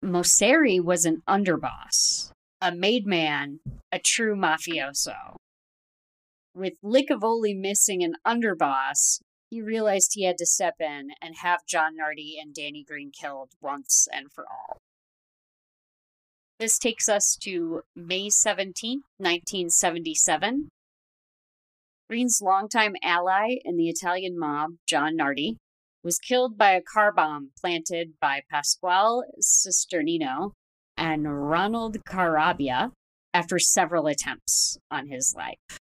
Moceri 0.04 0.80
was 0.80 1.04
an 1.04 1.22
underboss, 1.28 2.32
a 2.60 2.74
made 2.74 3.06
man, 3.06 3.60
a 3.92 3.98
true 3.98 4.34
mafioso. 4.34 5.36
With 6.54 6.74
Licavoli 6.82 7.56
missing 7.56 8.02
an 8.02 8.14
underboss, 8.26 9.20
he 9.50 9.60
realized 9.60 10.12
he 10.14 10.24
had 10.24 10.38
to 10.38 10.46
step 10.46 10.74
in 10.80 11.10
and 11.20 11.36
have 11.36 11.66
John 11.66 11.96
Nardi 11.96 12.38
and 12.40 12.54
Danny 12.54 12.84
Greene 12.84 13.10
killed 13.10 13.50
once 13.60 14.08
and 14.12 14.32
for 14.32 14.44
all. 14.44 14.78
This 16.58 16.78
takes 16.78 17.08
us 17.08 17.36
to 17.42 17.82
May 17.96 18.28
17th, 18.28 19.02
1977. 19.18 20.68
Greene's 22.11 22.43
longtime 22.43 22.97
ally 23.05 23.59
in 23.65 23.77
the 23.77 23.89
Italian 23.89 24.37
mob, 24.37 24.70
John 24.85 25.15
Nardi, 25.15 25.59
was 26.03 26.19
killed 26.19 26.59
by 26.59 26.73
a 26.73 26.82
car 26.82 27.12
bomb 27.12 27.53
planted 27.61 28.15
by 28.20 28.41
Pasquale 28.51 29.23
Cisternino 29.41 30.51
and 30.97 31.49
Ronald 31.49 31.99
Carabbia 32.05 32.91
after 33.32 33.61
several 33.61 34.09
attempts 34.09 34.77
on 34.91 35.07
his 35.07 35.37
life. 35.37 35.78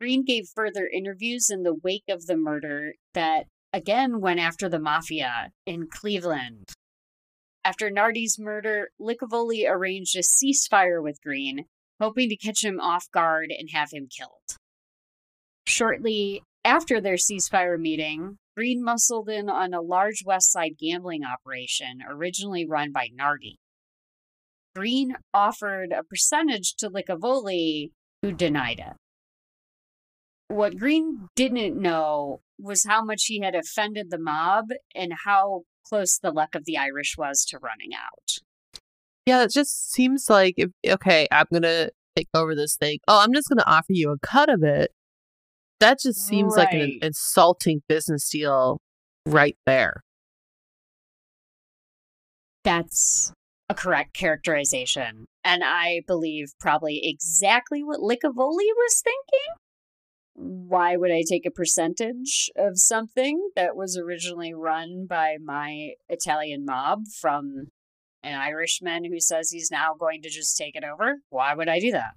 Greene 0.00 0.24
gave 0.24 0.44
further 0.54 0.86
interviews 0.86 1.50
in 1.50 1.64
the 1.64 1.74
wake 1.74 2.04
of 2.08 2.26
the 2.26 2.36
murder 2.36 2.92
that 3.12 3.46
again 3.72 4.20
went 4.20 4.38
after 4.38 4.68
the 4.68 4.78
mafia 4.78 5.50
in 5.66 5.88
Cleveland. 5.90 6.68
After 7.64 7.90
Nardi's 7.90 8.38
murder, 8.38 8.90
Licavoli 9.00 9.68
arranged 9.68 10.14
a 10.14 10.20
ceasefire 10.20 11.02
with 11.02 11.20
Greene, 11.24 11.64
hoping 12.00 12.28
to 12.28 12.36
catch 12.36 12.64
him 12.64 12.78
off 12.78 13.10
guard 13.10 13.50
and 13.50 13.70
have 13.72 13.90
him 13.90 14.06
killed. 14.06 14.58
Shortly 15.72 16.42
after 16.66 17.00
their 17.00 17.14
ceasefire 17.14 17.78
meeting, 17.78 18.36
Greene 18.54 18.84
muscled 18.84 19.30
in 19.30 19.48
on 19.48 19.72
a 19.72 19.80
large 19.80 20.22
West 20.22 20.52
Side 20.52 20.72
gambling 20.78 21.22
operation 21.24 22.00
originally 22.06 22.66
run 22.66 22.92
by 22.92 23.08
Nardi. 23.10 23.56
Greene 24.76 25.16
offered 25.32 25.90
a 25.90 26.04
percentage 26.04 26.74
to 26.76 26.90
Licavoli, 26.90 27.92
who 28.20 28.32
denied 28.32 28.80
it. 28.80 28.96
What 30.48 30.76
Greene 30.76 31.28
didn't 31.34 31.80
know 31.80 32.42
was 32.58 32.84
how 32.84 33.02
much 33.02 33.24
he 33.24 33.40
had 33.40 33.54
offended 33.54 34.10
the 34.10 34.18
mob 34.18 34.66
and 34.94 35.14
how 35.24 35.62
close 35.88 36.18
the 36.18 36.32
luck 36.32 36.54
of 36.54 36.66
the 36.66 36.76
Irish 36.76 37.16
was 37.16 37.46
to 37.46 37.58
running 37.58 37.92
out. 37.94 38.40
Yeah, 39.24 39.44
it 39.44 39.52
just 39.52 39.90
seems 39.90 40.28
like 40.28 40.56
if 40.58 40.68
okay, 40.86 41.28
I'm 41.32 41.46
gonna 41.50 41.88
take 42.14 42.28
over 42.34 42.54
this 42.54 42.76
thing. 42.76 42.98
Oh, 43.08 43.22
I'm 43.22 43.32
just 43.32 43.48
gonna 43.48 43.64
offer 43.66 43.94
you 43.94 44.10
a 44.10 44.18
cut 44.18 44.50
of 44.50 44.62
it. 44.62 44.90
That 45.82 45.98
just 45.98 46.24
seems 46.24 46.56
like 46.56 46.72
an 46.72 47.00
insulting 47.02 47.82
business 47.88 48.28
deal 48.30 48.78
right 49.26 49.56
there. 49.66 50.02
That's 52.62 53.32
a 53.68 53.74
correct 53.74 54.14
characterization. 54.14 55.26
And 55.42 55.64
I 55.64 56.02
believe 56.06 56.52
probably 56.60 57.00
exactly 57.02 57.82
what 57.82 57.98
Licavoli 57.98 58.70
was 58.76 59.02
thinking. 59.02 59.50
Why 60.34 60.96
would 60.96 61.10
I 61.10 61.24
take 61.28 61.46
a 61.46 61.50
percentage 61.50 62.48
of 62.56 62.78
something 62.78 63.50
that 63.56 63.74
was 63.74 63.98
originally 63.98 64.54
run 64.54 65.06
by 65.08 65.38
my 65.44 65.94
Italian 66.08 66.64
mob 66.64 67.00
from 67.20 67.72
an 68.22 68.38
Irishman 68.38 69.04
who 69.04 69.18
says 69.18 69.50
he's 69.50 69.72
now 69.72 69.94
going 69.98 70.22
to 70.22 70.30
just 70.30 70.56
take 70.56 70.76
it 70.76 70.84
over? 70.84 71.16
Why 71.30 71.54
would 71.54 71.68
I 71.68 71.80
do 71.80 71.90
that? 71.90 72.12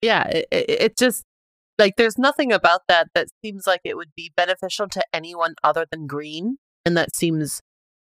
Yeah, 0.00 0.28
it, 0.28 0.48
it, 0.50 0.70
it 0.70 0.96
just 0.96 1.24
like 1.78 1.96
there's 1.96 2.18
nothing 2.18 2.52
about 2.52 2.82
that 2.88 3.08
that 3.14 3.28
seems 3.44 3.66
like 3.66 3.80
it 3.84 3.96
would 3.96 4.12
be 4.16 4.32
beneficial 4.36 4.88
to 4.88 5.02
anyone 5.12 5.54
other 5.62 5.86
than 5.90 6.06
Greene, 6.06 6.56
and 6.84 6.96
that 6.96 7.14
seems 7.14 7.60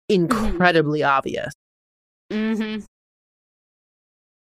incredibly 0.07 1.03
obvious. 1.03 1.53
Mm-hmm. 2.31 2.83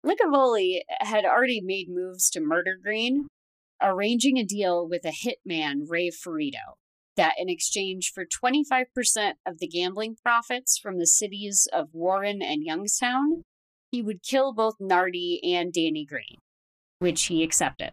Licavoli 0.07 0.81
had 1.01 1.25
already 1.25 1.61
made 1.61 1.89
moves 1.89 2.31
to 2.31 2.41
murder 2.41 2.79
Greene, 2.81 3.27
arranging 3.83 4.39
a 4.39 4.45
deal 4.45 4.89
with 4.89 5.05
a 5.05 5.13
hitman, 5.13 5.83
Ray 5.89 6.11
Ferrito, 6.11 6.77
that 7.17 7.35
in 7.39 7.49
exchange 7.49 8.13
for 8.15 8.25
25% 8.25 9.33
of 9.45 9.59
the 9.59 9.67
gambling 9.67 10.17
profits 10.23 10.79
from 10.79 10.99
the 10.99 11.07
cities 11.07 11.67
of 11.73 11.89
Warren 11.93 12.41
and 12.41 12.63
Youngstown, 12.63 13.43
he 13.91 14.03
would 14.03 14.23
kill 14.23 14.53
both 14.53 14.75
Nardi 14.79 15.41
and 15.43 15.73
Danny 15.73 16.05
Greene, 16.05 16.39
which 16.99 17.25
he 17.25 17.43
accepted. 17.43 17.93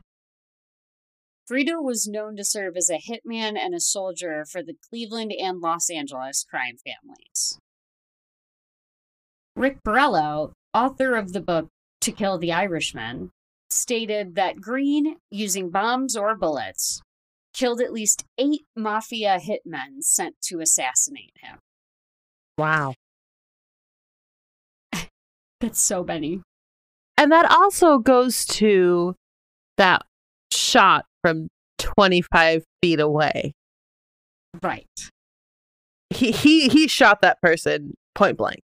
Ferrito 1.48 1.82
was 1.82 2.08
known 2.08 2.38
to 2.38 2.44
serve 2.44 2.78
as 2.78 2.90
a 2.90 2.98
hitman 2.98 3.58
and 3.58 3.76
a 3.76 3.80
soldier 3.80 4.46
for 4.50 4.64
the 4.64 4.76
Cleveland 4.90 5.34
and 5.38 5.60
Los 5.60 5.90
Angeles 5.90 6.46
crime 6.50 6.78
families. 6.78 7.60
Rick 9.56 9.84
Porrello, 9.84 10.54
author 10.74 11.16
of 11.16 11.34
the 11.34 11.42
book 11.42 11.68
To 12.02 12.12
Kill 12.12 12.38
the 12.38 12.54
Irishman, 12.54 13.32
stated 13.70 14.36
that 14.36 14.62
Greene, 14.62 15.18
using 15.30 15.70
bombs 15.70 16.16
or 16.16 16.36
bullets, 16.36 17.02
killed 17.54 17.82
at 17.82 17.94
least 17.94 18.24
eight 18.38 18.64
mafia 18.76 19.38
hitmen 19.40 20.02
sent 20.02 20.36
to 20.44 20.62
assassinate 20.62 21.34
him. 21.42 21.60
Wow. 22.58 22.94
That's 25.60 25.82
so 25.82 26.04
many. 26.04 26.42
And 27.18 27.32
that 27.32 27.52
also 27.52 28.00
goes 28.00 28.46
to 28.46 29.16
that 29.78 30.04
shot 30.52 31.06
from 31.24 31.48
25 31.80 32.64
feet 32.82 33.00
away. 33.00 33.54
Right. 34.62 34.86
He 36.12 36.32
he 36.32 36.70
he 36.70 36.88
shot 36.88 37.22
that 37.22 37.42
person 37.42 37.96
point 38.14 38.38
blank. 38.38 38.62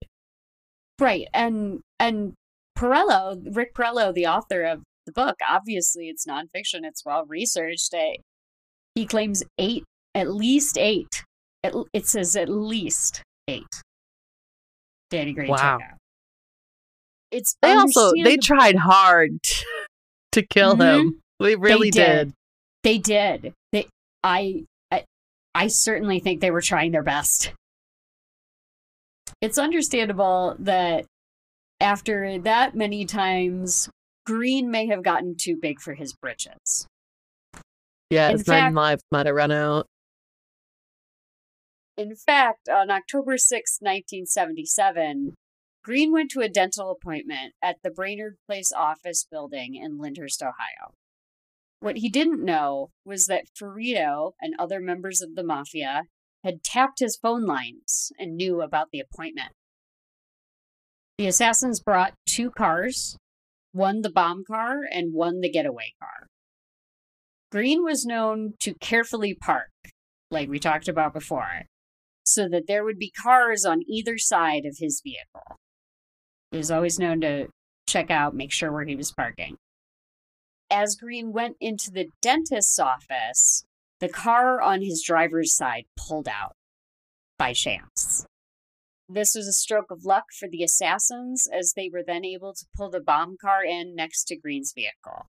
Right. 0.99 1.29
And 1.33 1.81
and 2.01 2.35
Porrello, 2.77 3.41
Rick 3.55 3.75
Porrello, 3.75 4.13
the 4.13 4.27
author 4.27 4.65
of 4.65 4.83
the 5.07 5.13
book, 5.13 5.37
obviously 5.49 6.09
it's 6.09 6.27
nonfiction, 6.27 6.81
it's 6.83 7.05
well 7.05 7.25
researched. 7.27 7.95
eh, 7.95 8.17
He 8.97 9.07
claims 9.07 9.45
eight, 9.59 9.85
at 10.15 10.33
least 10.33 10.77
eight. 10.77 11.23
It, 11.63 11.75
it 11.93 12.07
says 12.07 12.35
at 12.37 12.49
least 12.49 13.23
eight. 13.49 13.63
Danny 15.11 15.33
Greene 15.33 15.49
took 15.49 15.59
Wow. 15.59 15.75
out. 15.77 15.99
It's 17.31 17.57
They 17.63 17.73
also 17.73 18.13
they 18.25 18.37
tried 18.37 18.77
hard 18.77 19.39
to 20.33 20.43
kill 20.45 20.77
him. 20.77 21.21
They 21.39 21.55
really 21.57 21.91
did. 21.91 22.29
did. 22.29 22.35
They 22.87 22.99
did. 22.99 23.53
They 23.73 23.89
I, 24.23 24.63
I 24.93 25.03
I 25.57 25.67
certainly 25.67 26.21
think 26.21 26.41
they 26.41 26.53
were 26.53 26.61
trying 26.61 26.93
their 26.93 27.03
best. 27.03 27.53
It's 29.41 29.59
understandable 29.59 30.55
that 30.61 31.05
after 31.81 32.39
that 32.39 32.77
many 32.77 33.05
times 33.05 33.91
Greene 34.25 34.71
may 34.71 34.87
have 34.87 35.03
gotten 35.03 35.35
too 35.37 35.57
big 35.61 35.81
for 35.81 35.95
his 35.95 36.15
britches. 36.15 36.87
Yeah, 38.09 38.29
In 38.29 38.39
his 38.39 38.47
fact- 38.47 38.77
lives 38.77 39.03
might 39.11 39.27
have 39.27 39.35
run 39.35 39.51
out. 39.51 39.87
In 41.97 42.15
fact, 42.15 42.69
on 42.69 42.89
October 42.89 43.37
6, 43.37 43.79
1977, 43.81 45.35
Greene 45.83 46.13
went 46.13 46.31
to 46.31 46.41
a 46.41 46.49
dental 46.49 46.93
appointment 46.93 47.55
at 47.61 47.79
the 47.83 47.91
Brainerd 47.91 48.37
Place 48.47 48.71
office 48.71 49.27
building 49.29 49.75
in 49.75 49.99
Lyndhurst, 49.99 50.41
Ohio. 50.41 50.93
What 51.81 51.99
he 51.99 52.09
didn't 52.09 52.45
know 52.45 52.91
was 53.05 53.27
that 53.27 53.49
Ferrito 53.55 54.35
and 54.41 54.55
other 54.59 54.81
members 54.81 55.21
of 55.21 55.35
the 55.35 55.45
mafia 55.45 56.05
had 56.43 56.63
tapped 56.63 57.01
his 57.01 57.17
phone 57.17 57.45
lines 57.45 58.13
and 58.19 58.37
knew 58.37 58.63
about 58.63 58.89
the 58.93 59.01
appointment. 59.01 59.53
The 61.19 61.27
assassins 61.27 61.81
brought 61.81 62.15
two 62.27 62.51
cars, 62.51 63.17
one 63.73 64.03
the 64.03 64.11
bomb 64.11 64.45
car 64.47 64.81
and 64.91 65.13
one 65.13 65.41
the 65.41 65.51
getaway 65.51 65.93
car. 65.99 66.29
Greene 67.53 67.85
was 67.85 68.05
known 68.05 68.55
to 68.61 68.75
carefully 68.75 69.35
park, 69.35 69.71
like 70.31 70.49
we 70.49 70.59
talked 70.59 70.89
about 70.89 71.13
before, 71.13 71.63
so 72.25 72.49
that 72.49 72.67
there 72.67 72.85
would 72.85 72.99
be 72.99 73.11
cars 73.11 73.65
on 73.65 73.83
either 73.89 74.19
side 74.19 74.65
of 74.67 74.77
his 74.79 75.01
vehicle. 75.03 75.57
He 76.51 76.59
was 76.59 76.71
always 76.71 76.99
known 76.99 77.21
to 77.23 77.49
check 77.89 78.11
out, 78.11 78.35
make 78.35 78.53
sure 78.53 78.73
where 78.73 78.85
he 78.85 78.97
was 78.97 79.13
parking. 79.13 79.57
As 80.71 80.97
Greene 80.97 81.33
went 81.33 81.57
into 81.61 81.91
the 81.91 82.09
dentist's 82.21 82.79
office, 82.79 83.65
the 84.01 84.09
car 84.09 84.61
on 84.61 84.83
his 84.83 85.03
driver's 85.03 85.55
side 85.55 85.85
pulled 85.97 86.29
out 86.29 86.57
by 87.39 87.53
chance. 87.53 88.27
This 89.09 89.35
was 89.37 89.47
a 89.47 89.53
stroke 89.53 89.91
of 89.91 90.05
luck 90.05 90.25
for 90.37 90.49
the 90.49 90.65
assassins, 90.65 91.47
as 91.47 91.75
they 91.75 91.89
were 91.89 92.03
then 92.05 92.25
able 92.25 92.53
to 92.55 92.67
pull 92.77 92.91
the 92.91 93.01
bomb 93.01 93.37
car 93.41 93.65
in 93.65 93.95
next 93.95 94.25
to 94.25 94.37
Greene's 94.37 94.73
vehicle. 94.75 95.27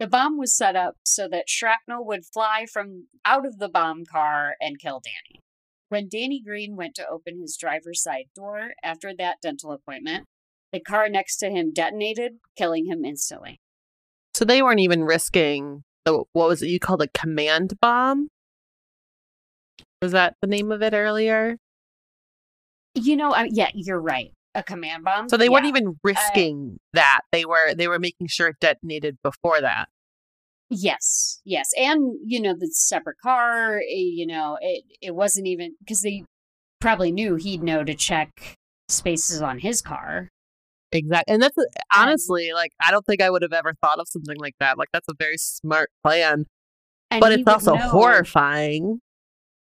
The 0.00 0.08
bomb 0.08 0.36
was 0.36 0.56
set 0.56 0.74
up 0.74 0.96
so 1.04 1.28
that 1.28 1.48
shrapnel 1.48 2.04
would 2.06 2.24
fly 2.24 2.66
from 2.70 3.06
out 3.24 3.46
of 3.46 3.58
the 3.58 3.68
bomb 3.68 4.04
car 4.10 4.56
and 4.60 4.80
kill 4.80 5.00
Danny. 5.04 5.40
When 5.88 6.08
Danny 6.08 6.40
Greene 6.40 6.74
went 6.74 6.94
to 6.96 7.08
open 7.08 7.40
his 7.40 7.56
driver's 7.56 8.02
side 8.02 8.26
door 8.34 8.70
after 8.82 9.14
that 9.16 9.36
dental 9.42 9.72
appointment, 9.72 10.26
the 10.72 10.80
car 10.80 11.08
next 11.08 11.36
to 11.38 11.50
him 11.50 11.72
detonated, 11.72 12.38
killing 12.56 12.86
him 12.86 13.04
instantly. 13.04 13.60
So 14.34 14.44
they 14.44 14.62
weren't 14.62 14.80
even 14.80 15.04
risking 15.04 15.82
the 16.04 16.24
what 16.32 16.48
was 16.48 16.62
it 16.62 16.68
you 16.68 16.78
called 16.80 17.02
a 17.02 17.08
command 17.08 17.78
bomb? 17.80 18.28
Was 20.02 20.12
that 20.12 20.34
the 20.40 20.46
name 20.48 20.72
of 20.72 20.82
it 20.82 20.94
earlier? 20.94 21.56
You 22.94 23.16
know, 23.16 23.34
yeah, 23.50 23.68
you're 23.74 24.00
right. 24.00 24.32
A 24.54 24.62
command 24.62 25.04
bomb. 25.04 25.28
So 25.28 25.36
they 25.36 25.48
weren't 25.48 25.66
even 25.66 25.98
risking 26.02 26.78
that. 26.92 27.20
They 27.30 27.44
were 27.44 27.74
they 27.74 27.86
were 27.86 27.98
making 27.98 28.26
sure 28.28 28.48
it 28.48 28.56
detonated 28.60 29.18
before 29.22 29.60
that. 29.60 29.88
Yes, 30.70 31.40
yes, 31.44 31.70
and 31.76 32.14
you 32.24 32.40
know 32.40 32.54
the 32.58 32.68
separate 32.68 33.18
car. 33.22 33.78
eh, 33.78 33.82
You 33.88 34.26
know, 34.26 34.56
it 34.60 34.84
it 35.00 35.14
wasn't 35.14 35.46
even 35.46 35.74
because 35.80 36.00
they 36.02 36.24
probably 36.80 37.12
knew 37.12 37.36
he'd 37.36 37.62
know 37.62 37.84
to 37.84 37.94
check 37.94 38.56
spaces 38.88 39.40
on 39.42 39.58
his 39.60 39.82
car. 39.82 40.30
Exactly. 40.92 41.32
And 41.34 41.42
that's 41.42 41.56
honestly 41.94 42.52
like 42.52 42.72
I 42.84 42.90
don't 42.90 43.04
think 43.06 43.22
I 43.22 43.30
would 43.30 43.42
have 43.42 43.52
ever 43.52 43.74
thought 43.80 44.00
of 44.00 44.08
something 44.08 44.36
like 44.38 44.54
that. 44.60 44.76
Like 44.78 44.88
that's 44.92 45.08
a 45.08 45.14
very 45.18 45.36
smart 45.38 45.90
plan, 46.04 46.46
And 47.10 47.20
but 47.20 47.32
it's 47.32 47.46
also 47.46 47.74
know- 47.74 47.88
horrifying. 47.88 49.00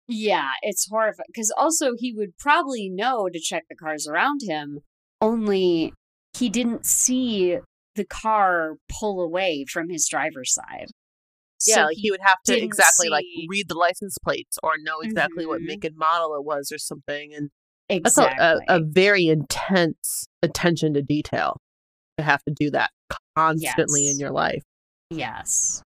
Yeah, 0.09 0.49
it's 0.63 0.89
horrifying 0.91 1.27
because 1.29 1.53
also 1.57 1.93
he 1.97 2.13
would 2.13 2.37
probably 2.39 2.89
know 2.89 3.29
to 3.29 3.39
check 3.39 3.65
the 3.69 3.77
cars 3.77 4.09
around 4.09 4.41
him. 4.43 4.81
Only 5.21 5.93
he 6.37 6.49
didn't 6.49 6.85
see 6.87 7.59
the 7.95 8.05
car 8.05 8.77
pull 8.99 9.21
away 9.21 9.67
from 9.71 9.89
his 9.91 10.09
driver's 10.09 10.53
side. 10.55 10.87
Yeah, 11.67 11.75
So 11.75 11.81
like 11.83 11.97
he 11.99 12.11
would 12.11 12.21
have 12.23 12.39
to 12.47 12.59
exactly 12.61 13.09
like 13.11 13.27
read 13.49 13.69
the 13.69 13.75
license 13.75 14.17
plates 14.25 14.59
or 14.63 14.73
know 14.83 15.01
exactly 15.03 15.45
what 15.45 15.61
Mhm. 15.61 15.67
make 15.67 15.85
and 15.85 15.97
model 15.97 16.35
it 16.35 16.45
was 16.45 16.73
or 16.73 16.79
something. 16.79 17.35
And 17.35 17.51
that's 17.91 18.17
exactly. 18.19 18.65
a, 18.69 18.75
a, 18.75 18.79
a 18.79 18.81
very 18.85 19.27
intense 19.27 20.27
attention 20.43 20.95
to 20.95 21.03
detail 21.03 21.59
to 22.19 22.25
have 22.25 22.43
to 22.45 22.55
do 22.55 22.71
that 22.71 22.91
constantly 23.37 24.09
in 24.09 24.19
your 24.19 24.31
life. 24.31 24.63
yes. 25.11 25.83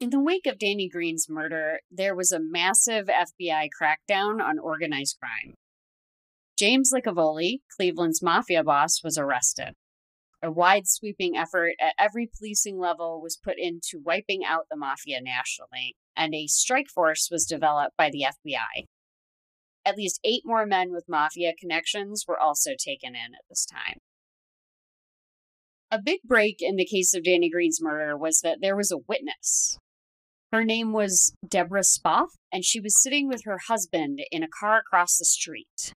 In 0.00 0.10
the 0.10 0.20
wake 0.20 0.46
of 0.46 0.60
Danny 0.60 0.88
Greene's 0.88 1.26
murder, 1.28 1.80
there 1.90 2.14
was 2.14 2.30
a 2.30 2.38
massive 2.38 3.08
FBI 3.08 3.68
crackdown 3.80 4.40
on 4.40 4.60
organized 4.60 5.18
crime. 5.20 5.54
James 6.56 6.92
Licavoli, 6.94 7.62
Cleveland's 7.76 8.22
mafia 8.22 8.62
boss, 8.62 9.02
was 9.02 9.18
arrested. 9.18 9.74
A 10.40 10.52
wide 10.52 10.86
sweeping 10.86 11.36
effort 11.36 11.74
at 11.80 11.94
every 11.98 12.28
policing 12.28 12.78
level 12.78 13.20
was 13.20 13.36
put 13.36 13.58
into 13.58 14.00
wiping 14.00 14.44
out 14.44 14.66
the 14.70 14.76
mafia 14.76 15.20
nationally, 15.20 15.96
and 16.16 16.32
a 16.32 16.46
strike 16.46 16.88
force 16.88 17.28
was 17.28 17.44
developed 17.44 17.96
by 17.96 18.08
the 18.08 18.24
FBI. 18.24 18.86
At 19.84 19.96
least 19.96 20.20
eight 20.24 20.42
more 20.44 20.66
men 20.66 20.92
with 20.92 21.08
mafia 21.08 21.52
connections 21.58 22.24
were 22.28 22.38
also 22.38 22.72
taken 22.78 23.14
in 23.14 23.34
at 23.34 23.44
this 23.48 23.64
time. 23.64 23.98
A 25.90 25.98
big 26.02 26.20
break 26.22 26.56
in 26.60 26.76
the 26.76 26.84
case 26.84 27.14
of 27.14 27.24
Danny 27.24 27.48
Greene's 27.48 27.80
murder 27.80 28.16
was 28.16 28.40
that 28.40 28.58
there 28.60 28.76
was 28.76 28.92
a 28.92 28.98
witness. 28.98 29.78
Her 30.52 30.64
name 30.64 30.92
was 30.92 31.32
Deborah 31.46 31.80
Spoff, 31.82 32.28
and 32.52 32.64
she 32.64 32.80
was 32.80 33.00
sitting 33.02 33.28
with 33.28 33.44
her 33.44 33.58
husband 33.68 34.20
in 34.30 34.42
a 34.42 34.48
car 34.48 34.78
across 34.78 35.16
the 35.16 35.24
street. 35.24 35.92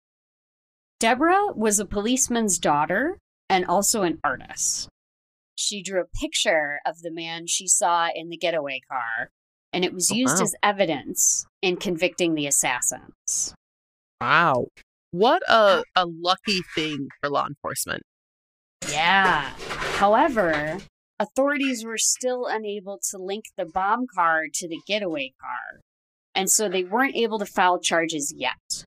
Deborah 1.01 1.53
was 1.55 1.79
a 1.79 1.87
policeman's 1.87 2.59
daughter 2.59 3.19
and 3.49 3.65
also 3.65 4.03
an 4.03 4.19
artist. 4.25 4.89
She 5.55 5.83
drew 5.83 6.03
a 6.03 6.19
picture 6.21 6.81
of 6.85 7.01
the 7.01 7.11
man 7.11 7.47
she 7.47 7.67
saw 7.67 8.09
in 8.15 8.29
the 8.29 8.37
getaway 8.37 8.81
car, 8.91 9.31
and 9.73 9.85
it 9.85 9.93
was 9.93 10.11
Oh, 10.11 10.15
used 10.15 10.37
wow. 10.39 10.43
as 10.43 10.55
evidence 10.63 11.47
in 11.63 11.77
convicting 11.77 12.35
the 12.35 12.47
assassins. 12.47 13.55
Wow. 14.21 14.69
What 15.11 15.43
a, 15.49 15.83
a 15.97 16.07
lucky 16.07 16.61
thing 16.75 17.09
for 17.21 17.31
law 17.31 17.47
enforcement. 17.47 18.03
Yeah. 18.91 19.51
However, 19.97 20.79
authorities 21.19 21.85
were 21.85 21.99
still 21.99 22.47
unable 22.47 23.01
to 23.11 23.19
link 23.19 23.45
the 23.57 23.65
bomb 23.65 24.07
car 24.15 24.45
to 24.53 24.69
the 24.69 24.81
getaway 24.87 25.33
car, 25.41 25.81
and 26.35 26.51
so 26.51 26.69
they 26.69 26.85
weren't 26.85 27.17
able 27.17 27.39
to 27.39 27.47
file 27.47 27.81
charges 27.81 28.33
yet. 28.37 28.85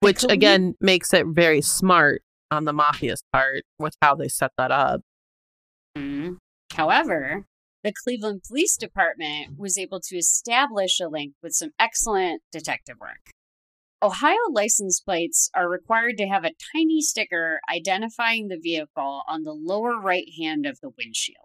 Which 0.00 0.22
we- 0.22 0.34
again 0.34 0.74
makes 0.80 1.14
it 1.14 1.26
very 1.26 1.62
smart 1.62 2.22
on 2.50 2.64
the 2.64 2.72
mafia's 2.72 3.22
part 3.32 3.62
with 3.78 3.94
how 4.02 4.14
they 4.14 4.28
set 4.28 4.52
that 4.58 4.70
up. 4.70 5.00
Mhm. 5.96 6.36
However, 6.74 7.46
the 7.82 7.92
Cleveland 8.04 8.42
Police 8.46 8.76
Department 8.76 9.58
was 9.58 9.78
able 9.78 10.00
to 10.00 10.16
establish 10.16 11.00
a 11.00 11.08
link 11.08 11.34
with 11.42 11.54
some 11.54 11.70
excellent 11.78 12.42
detective 12.52 12.98
work. 13.00 13.30
Ohio 14.04 14.36
license 14.50 15.00
plates 15.00 15.50
are 15.54 15.66
required 15.66 16.18
to 16.18 16.26
have 16.26 16.44
a 16.44 16.52
tiny 16.74 17.00
sticker 17.00 17.58
identifying 17.70 18.48
the 18.48 18.58
vehicle 18.62 19.22
on 19.26 19.44
the 19.44 19.54
lower 19.54 19.98
right 19.98 20.28
hand 20.38 20.66
of 20.66 20.78
the 20.82 20.90
windshield. 20.98 21.38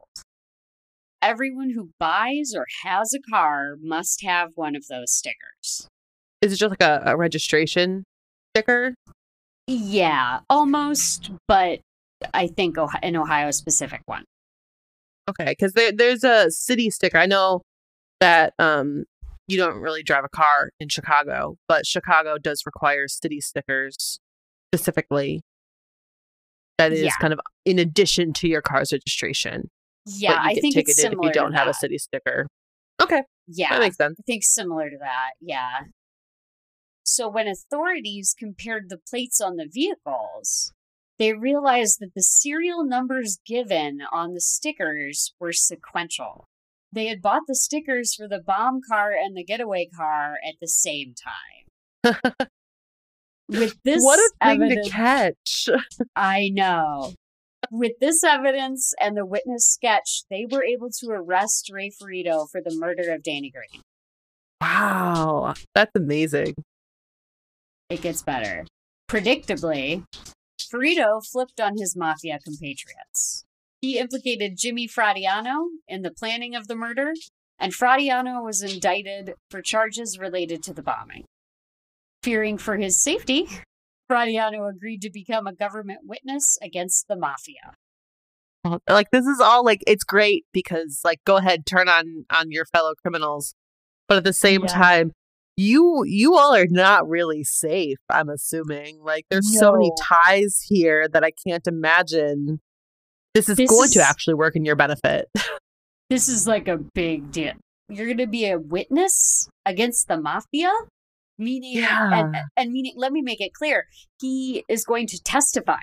Everyone 1.21 1.69
who 1.69 1.91
buys 2.01 2.53
or 2.53 2.65
has 2.83 3.13
a 3.13 3.21
car 3.31 3.75
must 3.81 4.23
have 4.25 4.49
one 4.55 4.75
of 4.75 4.87
those 4.87 5.09
stickers. 5.09 5.87
Is 6.41 6.51
it 6.51 6.57
just 6.57 6.71
like 6.71 6.83
a, 6.83 7.01
a 7.05 7.15
registration 7.15 8.03
sticker? 8.53 8.93
Yeah, 9.65 10.39
almost, 10.49 11.31
but 11.47 11.79
I 12.33 12.47
think 12.47 12.77
Ohio, 12.77 12.99
an 13.01 13.15
Ohio 13.15 13.51
specific 13.51 14.01
one. 14.05 14.25
Okay, 15.29 15.45
because 15.57 15.71
there, 15.73 15.93
there's 15.93 16.25
a 16.25 16.51
city 16.51 16.89
sticker. 16.89 17.19
I 17.19 17.25
know 17.25 17.61
that 18.19 18.53
um 18.59 19.05
you 19.49 19.57
don't 19.57 19.77
really 19.77 20.03
drive 20.03 20.23
a 20.23 20.29
car 20.29 20.69
in 20.79 20.89
Chicago, 20.89 21.57
but 21.67 21.85
Chicago 21.85 22.37
does 22.37 22.63
require 22.65 23.07
city 23.07 23.41
stickers 23.41 24.19
specifically. 24.73 25.41
That 26.77 26.93
is 26.93 27.01
Yeah. 27.01 27.11
kind 27.19 27.33
of 27.33 27.39
in 27.65 27.79
addition 27.79 28.31
to 28.33 28.47
your 28.47 28.61
car's 28.61 28.91
registration. 28.93 29.69
Yeah, 30.05 30.37
I 30.39 30.55
think 30.55 30.75
it's 30.75 30.95
similar 30.95 31.29
if 31.29 31.35
you 31.35 31.41
don't 31.41 31.53
have 31.53 31.67
a 31.67 31.73
city 31.73 31.97
sticker. 31.97 32.47
Okay, 33.01 33.23
Yeah, 33.47 33.69
that 33.71 33.79
makes 33.79 33.97
sense. 33.97 34.17
I 34.19 34.23
think 34.23 34.43
similar 34.43 34.89
to 34.89 34.97
that, 34.99 35.31
yeah. 35.41 35.81
So 37.03 37.27
when 37.27 37.47
authorities 37.47 38.35
compared 38.37 38.89
the 38.89 38.97
plates 38.99 39.41
on 39.41 39.55
the 39.55 39.67
vehicles, 39.71 40.73
they 41.17 41.33
realized 41.33 41.99
that 42.01 42.13
the 42.13 42.21
serial 42.21 42.83
numbers 42.83 43.39
given 43.45 44.01
on 44.11 44.33
the 44.33 44.41
stickers 44.41 45.33
were 45.39 45.53
sequential. 45.53 46.48
They 46.91 47.07
had 47.07 47.21
bought 47.21 47.43
the 47.47 47.55
stickers 47.55 48.15
for 48.15 48.27
the 48.27 48.39
bomb 48.39 48.81
car 48.89 49.11
and 49.11 49.37
the 49.37 49.43
getaway 49.43 49.87
car 49.95 50.37
at 50.47 50.55
the 50.59 50.67
same 50.67 51.13
time. 52.03 52.15
With 53.49 53.77
this 53.83 54.03
what 54.03 54.19
a 54.19 54.45
thing 54.45 54.61
evidence, 54.63 54.87
to 54.87 54.91
catch! 54.93 55.69
I 56.15 56.49
know. 56.49 57.13
With 57.71 57.93
this 57.99 58.23
evidence 58.23 58.93
and 58.99 59.17
the 59.17 59.25
witness 59.25 59.67
sketch, 59.67 60.23
they 60.29 60.45
were 60.49 60.63
able 60.63 60.89
to 60.99 61.07
arrest 61.09 61.69
Ray 61.71 61.89
Ferrito 61.89 62.45
for 62.51 62.61
the 62.61 62.75
murder 62.75 63.13
of 63.13 63.23
Danny 63.23 63.51
Greene. 63.51 63.81
Wow, 64.61 65.53
that's 65.73 65.91
amazing. 65.95 66.55
it 67.89 68.01
gets 68.01 68.21
better. 68.21 68.65
Predictably, 69.09 70.03
Ferrito 70.69 71.19
flipped 71.21 71.59
on 71.59 71.77
his 71.77 71.95
mafia 71.95 72.39
compatriots. 72.43 73.45
He 73.81 73.97
implicated 73.97 74.57
Jimmy 74.57 74.87
Fratianno 74.87 75.67
in 75.87 76.01
the 76.01 76.11
planning 76.11 76.55
of 76.55 76.67
the 76.67 76.75
murder, 76.75 77.13
and 77.57 77.73
Fratianno 77.73 78.43
was 78.43 78.61
indicted 78.61 79.33
for 79.49 79.61
charges 79.61 80.19
related 80.19 80.61
to 80.63 80.73
the 80.73 80.83
bombing. 80.83 81.25
Fearing 82.23 82.57
for 82.57 82.77
his 82.77 83.01
safety, 83.01 83.47
Fratianno 84.11 84.69
agreed 84.69 85.01
to 85.03 85.09
become 85.09 85.47
a 85.47 85.53
government 85.53 85.99
witness 86.03 86.57
against 86.61 87.07
the 87.07 87.15
mafia. 87.15 87.73
Like 88.89 89.07
this 89.11 89.25
is 89.25 89.39
all 89.39 89.63
like 89.63 89.81
it's 89.87 90.03
great 90.03 90.45
because 90.51 90.99
like 91.05 91.19
go 91.25 91.37
ahead 91.37 91.65
turn 91.65 91.87
on 91.87 92.25
on 92.29 92.51
your 92.51 92.65
fellow 92.65 92.93
criminals, 93.01 93.55
but 94.09 94.17
at 94.17 94.25
the 94.25 94.33
same 94.33 94.63
Yeah. 94.63 94.67
time, 94.67 95.11
you 95.55 96.03
you 96.05 96.35
all 96.35 96.53
are 96.53 96.67
not 96.69 97.07
really 97.07 97.45
safe. 97.45 97.99
I'm 98.09 98.27
assuming 98.27 98.99
like 99.01 99.25
there's 99.29 99.57
so 99.57 99.71
many 99.71 99.91
ties 99.97 100.65
here 100.67 101.07
that 101.07 101.23
I 101.23 101.31
can't 101.31 101.65
imagine 101.67 102.59
this 103.33 103.49
is 103.49 103.57
This 103.57 103.69
going 103.69 103.89
to 103.91 104.01
actually 104.01 104.33
work 104.35 104.55
in 104.55 104.65
your 104.65 104.75
benefit. 104.75 105.27
This 106.09 106.27
is 106.27 106.47
like 106.47 106.67
a 106.67 106.77
big 106.77 107.31
deal. 107.31 107.53
You're 107.87 108.07
going 108.07 108.17
to 108.17 108.25
be 108.25 108.49
a 108.49 108.57
witness 108.57 109.47
against 109.63 110.07
the 110.07 110.19
mafia? 110.19 110.71
Meaning, 111.37 111.77
and, 111.77 112.33
Yeah. 112.33 112.43
and 112.57 112.71
meaning, 112.71 112.93
let 112.97 113.11
me 113.11 113.21
make 113.21 113.39
it 113.39 113.53
clear. 113.53 113.85
He 114.19 114.63
is 114.67 114.83
going 114.85 115.05
to 115.05 115.21
testify 115.21 115.77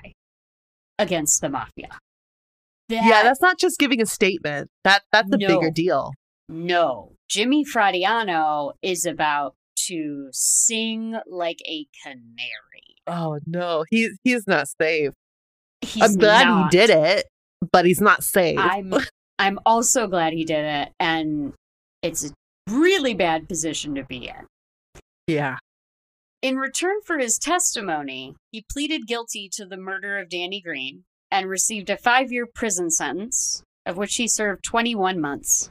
against 0.99 1.41
the 1.43 1.49
mafia. 1.49 1.91
yeah, 2.89 3.23
that's 3.23 3.41
not 3.41 3.59
just 3.61 3.79
giving 3.79 4.03
a 4.03 4.07
statement. 4.07 4.69
That 4.83 5.03
that's 5.13 5.33
a 5.33 5.39
bigger 5.39 5.71
deal. 5.71 6.13
no. 6.49 7.13
Jimmy 7.29 7.65
Fratianno 7.65 8.73
is 8.83 9.07
about 9.07 9.55
to 9.87 10.29
sing 10.33 11.17
like 11.29 11.59
a 11.69 11.87
canary. 12.03 12.97
Oh 13.07 13.39
no, 13.47 13.85
he's 13.91 14.19
he's 14.25 14.45
not 14.49 14.67
safe. 14.81 15.13
He's 15.83 16.03
I'm 16.03 16.17
glad 16.17 16.45
not. 16.47 16.73
he 16.73 16.79
did 16.79 16.91
it, 16.91 17.27
but 17.77 17.85
he's 17.85 18.01
not 18.01 18.25
safe. 18.25 18.59
I'm 18.59 18.95
I'm 19.39 19.59
also 19.67 20.07
glad 20.07 20.33
he 20.33 20.47
did 20.47 20.65
it, 20.65 20.93
and 20.99 21.53
it's 22.01 22.25
a 22.25 22.31
really 22.71 23.13
bad 23.13 23.51
position 23.51 23.95
to 23.97 24.03
be 24.03 24.29
in. 24.29 24.47
yeah. 25.27 25.59
In 26.41 26.57
return 26.57 27.03
for 27.05 27.19
his 27.19 27.37
testimony, 27.39 28.35
he 28.51 28.65
pleaded 28.73 29.07
guilty 29.07 29.51
to 29.53 29.67
the 29.67 29.77
murder 29.77 30.17
of 30.17 30.31
Danny 30.31 30.63
Greene 30.63 31.05
and 31.31 31.51
received 31.51 31.91
a 31.91 31.99
five 31.99 32.33
year 32.33 32.47
prison 32.47 32.91
sentence, 32.91 33.63
of 33.85 33.99
which 33.99 34.15
he 34.17 34.27
served 34.27 34.65
21 34.65 35.21
months. 35.21 35.69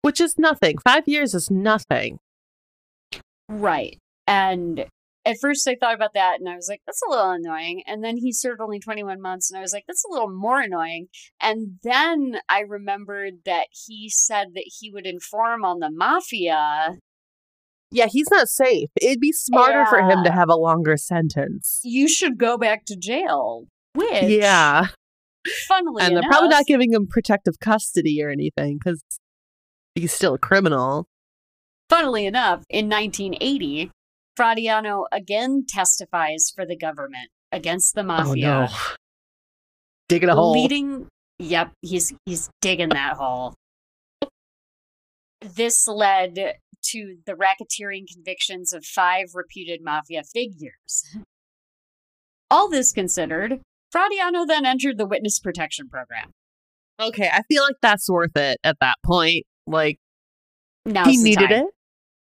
Which 0.00 0.22
is 0.22 0.38
nothing. 0.38 0.78
Five 0.78 1.06
years 1.06 1.34
is 1.34 1.50
nothing. 1.50 2.18
Right. 3.50 3.98
And 4.26 4.86
at 5.24 5.38
first 5.40 5.68
I 5.68 5.76
thought 5.78 5.94
about 5.94 6.14
that 6.14 6.40
and 6.40 6.48
I 6.48 6.56
was 6.56 6.68
like, 6.68 6.82
that's 6.86 7.02
a 7.06 7.10
little 7.10 7.30
annoying. 7.30 7.82
And 7.86 8.02
then 8.02 8.16
he 8.16 8.32
served 8.32 8.60
only 8.60 8.80
21 8.80 9.20
months 9.20 9.50
and 9.50 9.58
I 9.58 9.60
was 9.60 9.72
like, 9.72 9.84
that's 9.86 10.04
a 10.04 10.12
little 10.12 10.30
more 10.30 10.60
annoying. 10.60 11.06
And 11.40 11.78
then 11.82 12.38
I 12.48 12.60
remembered 12.60 13.34
that 13.44 13.66
he 13.86 14.08
said 14.10 14.48
that 14.54 14.70
he 14.80 14.90
would 14.90 15.06
inform 15.06 15.64
on 15.64 15.78
the 15.78 15.90
mafia. 15.90 16.98
Yeah, 17.90 18.06
he's 18.10 18.30
not 18.30 18.48
safe. 18.48 18.88
It'd 19.00 19.20
be 19.20 19.32
smarter 19.32 19.84
for 19.86 20.00
him 20.00 20.24
to 20.24 20.32
have 20.32 20.48
a 20.48 20.56
longer 20.56 20.96
sentence. 20.96 21.80
You 21.84 22.08
should 22.08 22.38
go 22.38 22.56
back 22.56 22.84
to 22.86 22.96
jail. 22.96 23.66
Which, 23.94 24.24
Yeah. 24.24 24.88
funnily 25.68 26.00
enough 26.02 26.08
And 26.08 26.16
they're 26.16 26.30
probably 26.30 26.48
not 26.48 26.66
giving 26.66 26.92
him 26.92 27.06
protective 27.06 27.60
custody 27.60 28.22
or 28.22 28.30
anything 28.30 28.78
because 28.82 29.02
he's 29.94 30.12
still 30.12 30.34
a 30.34 30.38
criminal. 30.38 31.06
Funnily 31.90 32.24
enough, 32.24 32.64
in 32.70 32.88
1980, 32.88 33.90
Fratianno 34.38 35.04
again 35.12 35.64
testifies 35.68 36.50
for 36.54 36.64
the 36.64 36.76
government 36.76 37.28
against 37.50 37.94
the 37.94 38.00
oh, 38.00 38.04
mafia, 38.04 38.48
Oh 38.48 38.60
no. 38.62 38.68
Digging 40.08 40.28
a 40.28 40.34
hole. 40.34 40.52
leading. 40.52 41.08
Yep, 41.38 41.72
he's 41.80 42.12
he's 42.24 42.50
digging 42.60 42.90
that 42.90 43.14
hole. 43.14 43.54
This 45.40 45.86
led 45.88 46.56
to 46.84 47.16
the 47.26 47.32
racketeering 47.32 48.04
convictions 48.12 48.72
of 48.72 48.84
five 48.84 49.28
reputed 49.34 49.80
mafia 49.82 50.22
figures. 50.22 51.16
All 52.50 52.68
this 52.68 52.92
considered, 52.92 53.60
Fratianno 53.94 54.46
then 54.46 54.66
entered 54.66 54.98
the 54.98 55.06
witness 55.06 55.38
protection 55.38 55.88
program. 55.88 56.30
Okay, 57.00 57.28
I 57.32 57.42
feel 57.42 57.62
like 57.62 57.76
that's 57.80 58.08
worth 58.08 58.36
it 58.36 58.58
at 58.62 58.76
that 58.80 58.96
point. 59.04 59.44
Like, 59.66 59.98
Now's 60.84 61.06
he 61.08 61.16
needed 61.16 61.48
time. 61.48 61.66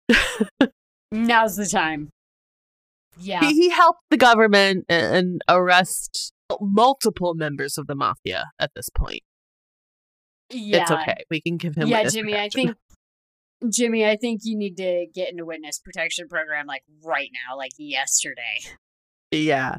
it. 0.08 0.70
Now's 1.14 1.56
the 1.56 1.66
time. 1.66 2.10
Yeah. 3.18 3.40
He, 3.40 3.54
he 3.54 3.70
helped 3.70 4.00
the 4.10 4.16
government 4.16 4.84
and, 4.88 5.40
arrest 5.48 6.32
multiple 6.60 7.34
members 7.34 7.78
of 7.78 7.86
the 7.86 7.94
mafia 7.94 8.46
at 8.58 8.70
this 8.74 8.88
point. 8.90 9.22
yeah. 10.50 10.82
It's 10.82 10.90
okay. 10.90 11.24
We 11.30 11.40
can 11.40 11.56
give 11.56 11.76
him 11.76 11.88
yeah, 11.88 12.08
Jimmy, 12.08 12.36
I 12.36 12.48
think 12.48 12.76
Jimmy, 13.72 14.04
I 14.04 14.16
think 14.16 14.40
you 14.44 14.56
need 14.56 14.76
to 14.76 15.06
get 15.14 15.30
into 15.30 15.44
witness 15.44 15.78
protection 15.78 16.28
program 16.28 16.66
like 16.66 16.82
right 17.02 17.30
now, 17.32 17.56
like 17.56 17.72
yesterday. 17.78 18.58
Yeah. 19.30 19.76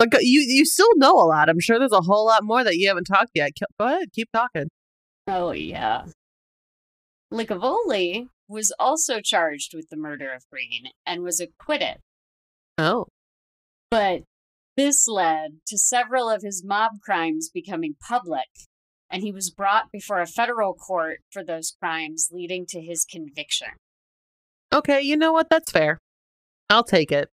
Go- 0.00 0.18
you 0.20 0.40
you 0.40 0.64
still 0.64 0.94
know 0.96 1.14
a 1.14 1.26
lot. 1.26 1.48
I'm 1.48 1.58
sure 1.60 1.78
there's 1.78 1.92
a 1.92 2.02
whole 2.02 2.26
lot 2.26 2.44
more 2.44 2.62
that 2.62 2.76
you 2.76 2.88
haven't 2.88 3.04
talked 3.04 3.30
yet. 3.34 3.52
Go 3.80 3.86
ahead, 3.86 4.12
keep 4.12 4.28
talking. 4.32 4.68
Oh 5.26 5.50
yeah. 5.50 6.04
Licavoli 7.32 8.28
was 8.48 8.72
also 8.78 9.20
charged 9.20 9.74
with 9.74 9.88
the 9.90 9.96
murder 9.96 10.32
of 10.32 10.44
Greene 10.50 10.90
and 11.06 11.22
was 11.22 11.40
acquitted, 11.40 11.98
Oh. 12.78 13.06
but 13.90 14.22
this 14.76 15.06
led 15.08 15.58
to 15.66 15.76
several 15.76 16.30
of 16.30 16.42
his 16.42 16.64
mob 16.64 16.92
crimes 17.02 17.50
becoming 17.52 17.96
public, 18.00 18.46
and 19.10 19.22
he 19.22 19.32
was 19.32 19.50
brought 19.50 19.90
before 19.92 20.20
a 20.20 20.26
federal 20.26 20.74
court 20.74 21.18
for 21.32 21.42
those 21.44 21.74
crimes, 21.80 22.28
leading 22.32 22.64
to 22.66 22.80
his 22.80 23.04
conviction. 23.04 23.68
Okay, 24.72 25.00
you 25.00 25.16
know 25.16 25.32
what? 25.32 25.50
That's 25.50 25.72
fair. 25.72 25.98
I'll 26.70 26.84
take 26.84 27.10
it. 27.10 27.28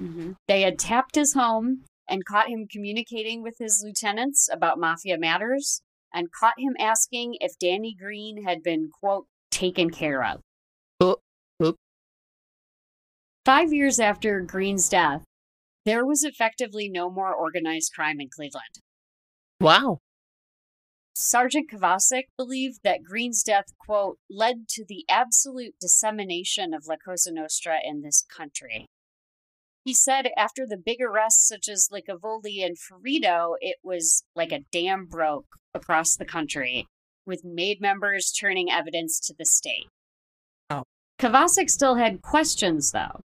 Mm-hmm. 0.00 0.32
They 0.48 0.62
had 0.62 0.78
tapped 0.78 1.16
his 1.16 1.34
home 1.34 1.84
and 2.08 2.24
caught 2.24 2.48
him 2.48 2.66
communicating 2.70 3.42
with 3.42 3.56
his 3.58 3.82
lieutenants 3.84 4.48
about 4.50 4.78
mafia 4.78 5.18
matters 5.18 5.82
and 6.14 6.32
caught 6.32 6.58
him 6.58 6.74
asking 6.78 7.36
if 7.40 7.58
Danny 7.58 7.94
Greene 7.94 8.44
had 8.44 8.62
been, 8.62 8.88
quote, 9.00 9.26
taken 9.50 9.90
care 9.90 10.24
of. 10.24 10.40
Oh, 11.00 11.16
oh. 11.60 11.74
Five 13.44 13.72
years 13.72 13.98
after 13.98 14.40
Greene's 14.40 14.88
death, 14.88 15.24
there 15.84 16.04
was 16.04 16.24
effectively 16.24 16.88
no 16.88 17.10
more 17.10 17.34
organized 17.34 17.92
crime 17.94 18.20
in 18.20 18.28
Cleveland. 18.28 18.80
Wow. 19.60 19.98
Sergeant 21.14 21.70
Kovacic 21.70 22.24
believed 22.36 22.80
that 22.82 23.02
Greene's 23.02 23.42
death, 23.42 23.66
quote, 23.78 24.18
led 24.30 24.68
to 24.68 24.84
the 24.88 25.04
absolute 25.08 25.74
dissemination 25.80 26.72
of 26.72 26.86
La 26.86 26.96
Cosa 26.96 27.32
Nostra 27.32 27.78
in 27.84 28.02
this 28.02 28.24
country. 28.34 28.86
He 29.84 29.94
said 29.94 30.28
after 30.36 30.66
the 30.66 30.76
big 30.76 31.00
arrests 31.00 31.46
such 31.48 31.68
as 31.68 31.88
Licavoli 31.90 32.64
and 32.64 32.78
Ferrito, 32.78 33.56
it 33.60 33.76
was 33.82 34.22
like 34.34 34.52
a 34.52 34.64
dam 34.72 35.06
broke 35.06 35.56
across 35.74 36.16
the 36.16 36.24
country, 36.24 36.86
with 37.26 37.44
made 37.44 37.80
members 37.80 38.32
turning 38.32 38.70
evidence 38.70 39.20
to 39.20 39.34
the 39.38 39.44
state. 39.44 39.88
Oh. 40.68 40.84
Kovacic 41.18 41.70
still 41.70 41.96
had 41.96 42.22
questions, 42.22 42.92
though. 42.92 43.20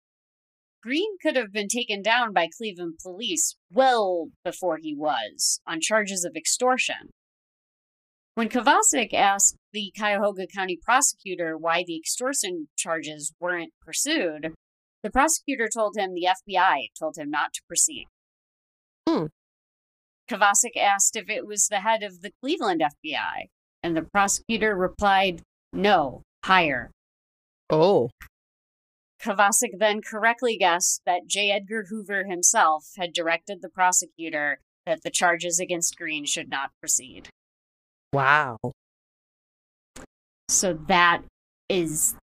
Greene 0.83 1.17
could 1.21 1.37
have 1.37 1.53
been 1.53 1.69
taken 1.69 2.01
down 2.01 2.33
by 2.33 2.49
Cleveland 2.57 2.95
police 3.01 3.55
well 3.71 4.27
before 4.43 4.77
he 4.81 4.93
was 4.93 5.61
on 5.65 5.79
charges 5.79 6.25
of 6.25 6.35
extortion. 6.35 7.11
When 8.35 8.49
Kovacic 8.49 9.13
asked 9.13 9.55
the 9.71 9.93
Cuyahoga 9.95 10.47
County 10.47 10.77
prosecutor 10.81 11.57
why 11.57 11.83
the 11.85 11.95
extortion 11.95 12.67
charges 12.75 13.33
weren't 13.39 13.71
pursued, 13.79 14.55
the 15.03 15.11
prosecutor 15.11 15.69
told 15.71 15.95
him 15.95 16.13
the 16.13 16.27
FBI 16.27 16.87
told 16.99 17.17
him 17.17 17.29
not 17.29 17.53
to 17.53 17.61
proceed. 17.67 18.07
Hmm. 19.07 19.27
Kovacic 20.29 20.75
asked 20.77 21.15
if 21.15 21.29
it 21.29 21.45
was 21.45 21.67
the 21.67 21.81
head 21.81 22.01
of 22.01 22.21
the 22.21 22.31
Cleveland 22.41 22.81
FBI, 22.81 23.49
and 23.83 23.95
the 23.95 24.01
prosecutor 24.01 24.75
replied, 24.75 25.41
no, 25.73 26.23
higher. 26.45 26.89
Oh. 27.69 28.09
Kovacic 29.21 29.77
then 29.77 30.01
correctly 30.01 30.57
guessed 30.57 31.01
that 31.05 31.27
J. 31.27 31.51
Edgar 31.51 31.85
Hoover 31.89 32.25
himself 32.25 32.85
had 32.97 33.13
directed 33.13 33.61
the 33.61 33.69
prosecutor 33.69 34.59
that 34.85 35.03
the 35.03 35.11
charges 35.11 35.59
against 35.59 35.97
Greene 35.97 36.25
should 36.25 36.49
not 36.49 36.71
proceed. 36.79 37.29
Wow. 38.11 38.57
So 40.49 40.73
that 40.87 41.21
is 41.69 42.15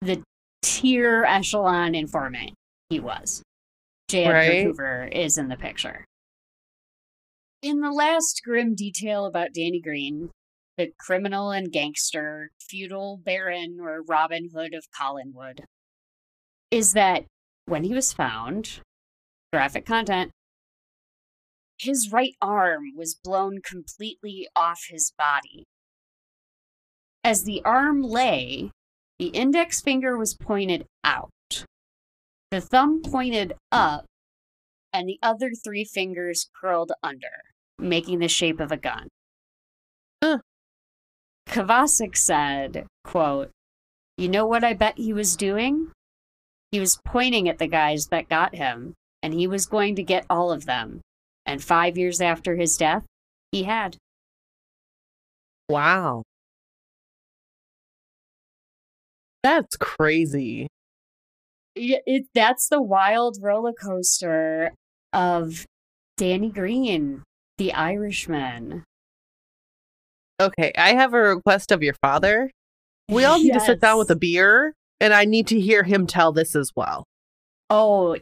the 0.00 0.22
tier 0.62 1.24
echelon 1.24 1.94
informant 1.94 2.52
he 2.88 3.00
was. 3.00 3.42
J. 4.08 4.24
Edgar 4.24 4.34
Right. 4.34 4.64
Hoover 4.64 5.08
is 5.12 5.36
in 5.36 5.48
the 5.48 5.56
picture. 5.56 6.04
In 7.62 7.80
the 7.80 7.90
last 7.90 8.42
grim 8.44 8.74
detail 8.74 9.26
about 9.26 9.52
Danny 9.54 9.80
Greene, 9.80 10.30
the 10.76 10.92
criminal 10.98 11.50
and 11.50 11.72
gangster, 11.72 12.50
feudal 12.60 13.20
baron 13.22 13.78
or 13.80 14.02
Robin 14.02 14.50
Hood 14.54 14.74
of 14.74 14.86
Collinwood, 14.90 15.64
is 16.70 16.92
that 16.92 17.24
when 17.66 17.84
he 17.84 17.94
was 17.94 18.12
found, 18.12 18.80
graphic 19.52 19.86
content, 19.86 20.30
his 21.78 22.10
right 22.12 22.34
arm 22.40 22.92
was 22.96 23.14
blown 23.14 23.60
completely 23.62 24.48
off 24.54 24.86
his 24.88 25.12
body. 25.16 25.64
As 27.22 27.44
the 27.44 27.62
arm 27.64 28.02
lay, 28.02 28.70
the 29.18 29.28
index 29.28 29.80
finger 29.80 30.16
was 30.16 30.34
pointed 30.34 30.86
out, 31.02 31.30
the 32.50 32.60
thumb 32.60 33.02
pointed 33.02 33.54
up, 33.72 34.04
and 34.92 35.08
the 35.08 35.18
other 35.22 35.50
three 35.52 35.84
fingers 35.84 36.48
curled 36.58 36.92
under, 37.02 37.42
making 37.78 38.20
the 38.20 38.28
shape 38.28 38.60
of 38.60 38.70
a 38.70 38.76
gun. 38.76 39.08
Kovacic 41.56 42.18
said, 42.18 42.86
quote, 43.02 43.50
You 44.18 44.28
know 44.28 44.44
what 44.44 44.62
I 44.62 44.74
bet 44.74 44.98
he 44.98 45.14
was 45.14 45.36
doing? 45.36 45.90
He 46.70 46.78
was 46.78 47.00
pointing 47.02 47.48
at 47.48 47.56
the 47.56 47.66
guys 47.66 48.08
that 48.08 48.28
got 48.28 48.54
him, 48.54 48.92
and 49.22 49.32
he 49.32 49.46
was 49.46 49.64
going 49.64 49.96
to 49.96 50.02
get 50.02 50.26
all 50.28 50.52
of 50.52 50.66
them. 50.66 51.00
And 51.46 51.64
five 51.64 51.96
years 51.96 52.20
after 52.20 52.56
his 52.56 52.76
death, 52.76 53.04
he 53.52 53.62
had. 53.62 53.96
Wow. 55.70 56.24
That's 59.42 59.76
crazy. 59.76 60.68
Yeah, 61.74 61.98
it 62.04 62.26
that's 62.34 62.68
the 62.68 62.82
wild 62.82 63.38
roller 63.40 63.72
coaster 63.72 64.72
of 65.14 65.64
Danny 66.18 66.50
Greene, 66.50 67.22
the 67.56 67.72
Irishman. 67.72 68.84
Okay, 70.40 70.72
I 70.76 70.94
have 70.94 71.14
a 71.14 71.18
request 71.18 71.72
of 71.72 71.82
your 71.82 71.94
father. 72.02 72.50
We 73.08 73.24
all 73.24 73.38
need 73.38 73.54
to 73.54 73.60
sit 73.60 73.80
down 73.80 73.98
with 73.98 74.10
a 74.10 74.16
beer, 74.16 74.74
and 75.00 75.14
I 75.14 75.24
need 75.24 75.46
to 75.48 75.60
hear 75.60 75.82
him 75.82 76.06
tell 76.06 76.32
this 76.32 76.54
as 76.54 76.72
well. 76.76 77.04
Oh, 77.70 78.16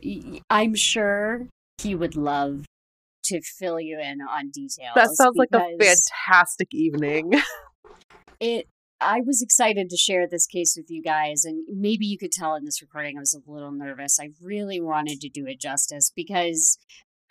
I'm 0.48 0.74
sure 0.74 1.48
he 1.78 1.94
would 1.94 2.16
love 2.16 2.64
to 3.24 3.40
fill 3.42 3.80
you 3.80 3.98
in 3.98 4.20
on 4.20 4.50
details. 4.50 4.92
That 4.94 5.10
sounds 5.16 5.36
like 5.36 5.48
a 5.52 5.76
fantastic 5.78 6.68
evening. 6.72 7.34
It. 8.40 8.66
I 9.00 9.20
was 9.24 9.40
excited 9.40 9.88
to 9.90 9.96
share 9.96 10.26
this 10.26 10.46
case 10.46 10.74
with 10.76 10.90
you 10.90 11.02
guys, 11.02 11.44
and 11.44 11.64
maybe 11.68 12.04
you 12.04 12.18
could 12.18 12.32
tell 12.32 12.56
in 12.56 12.64
this 12.64 12.82
recording 12.82 13.16
I 13.16 13.20
was 13.20 13.32
a 13.34 13.50
little 13.50 13.70
nervous. 13.70 14.18
I 14.20 14.30
really 14.42 14.80
wanted 14.80 15.20
to 15.20 15.28
do 15.28 15.46
it 15.46 15.60
justice 15.60 16.10
because 16.14 16.76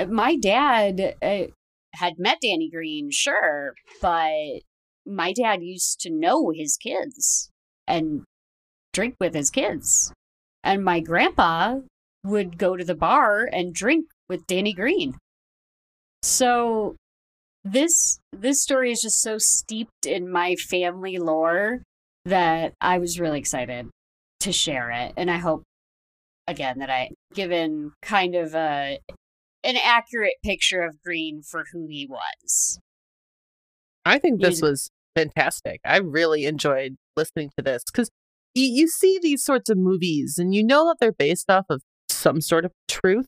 my 0.07 0.35
dad 0.37 1.15
uh, 1.21 1.47
had 1.93 2.13
met 2.17 2.39
Danny 2.41 2.69
Greene, 2.69 3.11
sure, 3.11 3.73
but 4.01 4.61
my 5.05 5.33
dad 5.33 5.63
used 5.63 5.99
to 6.01 6.09
know 6.09 6.51
his 6.51 6.77
kids 6.77 7.49
and 7.87 8.23
drink 8.93 9.15
with 9.19 9.33
his 9.33 9.49
kids. 9.49 10.13
And 10.63 10.83
my 10.83 10.99
grandpa 10.99 11.79
would 12.23 12.57
go 12.57 12.77
to 12.77 12.85
the 12.85 12.95
bar 12.95 13.49
and 13.51 13.73
drink 13.73 14.05
with 14.29 14.47
Danny 14.47 14.73
Greene. 14.73 15.15
So 16.21 16.95
this 17.65 18.19
this 18.31 18.61
story 18.61 18.91
is 18.91 19.01
just 19.01 19.21
so 19.21 19.37
steeped 19.37 20.05
in 20.05 20.31
my 20.31 20.55
family 20.55 21.17
lore 21.17 21.81
that 22.25 22.73
I 22.79 22.97
was 22.97 23.19
really 23.19 23.39
excited 23.39 23.89
to 24.41 24.51
share 24.53 24.89
it. 24.91 25.13
And 25.17 25.29
I 25.29 25.37
hope 25.37 25.63
again 26.47 26.79
that 26.79 26.89
I 26.89 27.09
given 27.33 27.91
kind 28.01 28.35
of 28.35 28.55
a 28.55 28.99
an 29.65 29.75
accurate 29.83 30.35
picture 30.43 30.81
of 30.81 31.01
Greene 31.03 31.41
for 31.41 31.65
who 31.71 31.87
he 31.87 32.07
was. 32.07 32.79
I 34.05 34.19
think 34.19 34.41
this 34.41 34.61
was 34.61 34.89
fantastic. 35.15 35.79
I 35.85 35.97
really 35.97 36.45
enjoyed 36.45 36.95
listening 37.15 37.51
to 37.57 37.63
this 37.63 37.83
because 37.91 38.09
you, 38.55 38.65
you 38.65 38.87
see 38.87 39.19
these 39.21 39.43
sorts 39.43 39.69
of 39.69 39.77
movies 39.77 40.37
and 40.37 40.53
you 40.53 40.63
know 40.63 40.87
that 40.87 40.97
they're 40.99 41.11
based 41.11 41.49
off 41.49 41.65
of 41.69 41.81
some 42.09 42.41
sort 42.41 42.65
of 42.65 42.71
truth. 42.87 43.25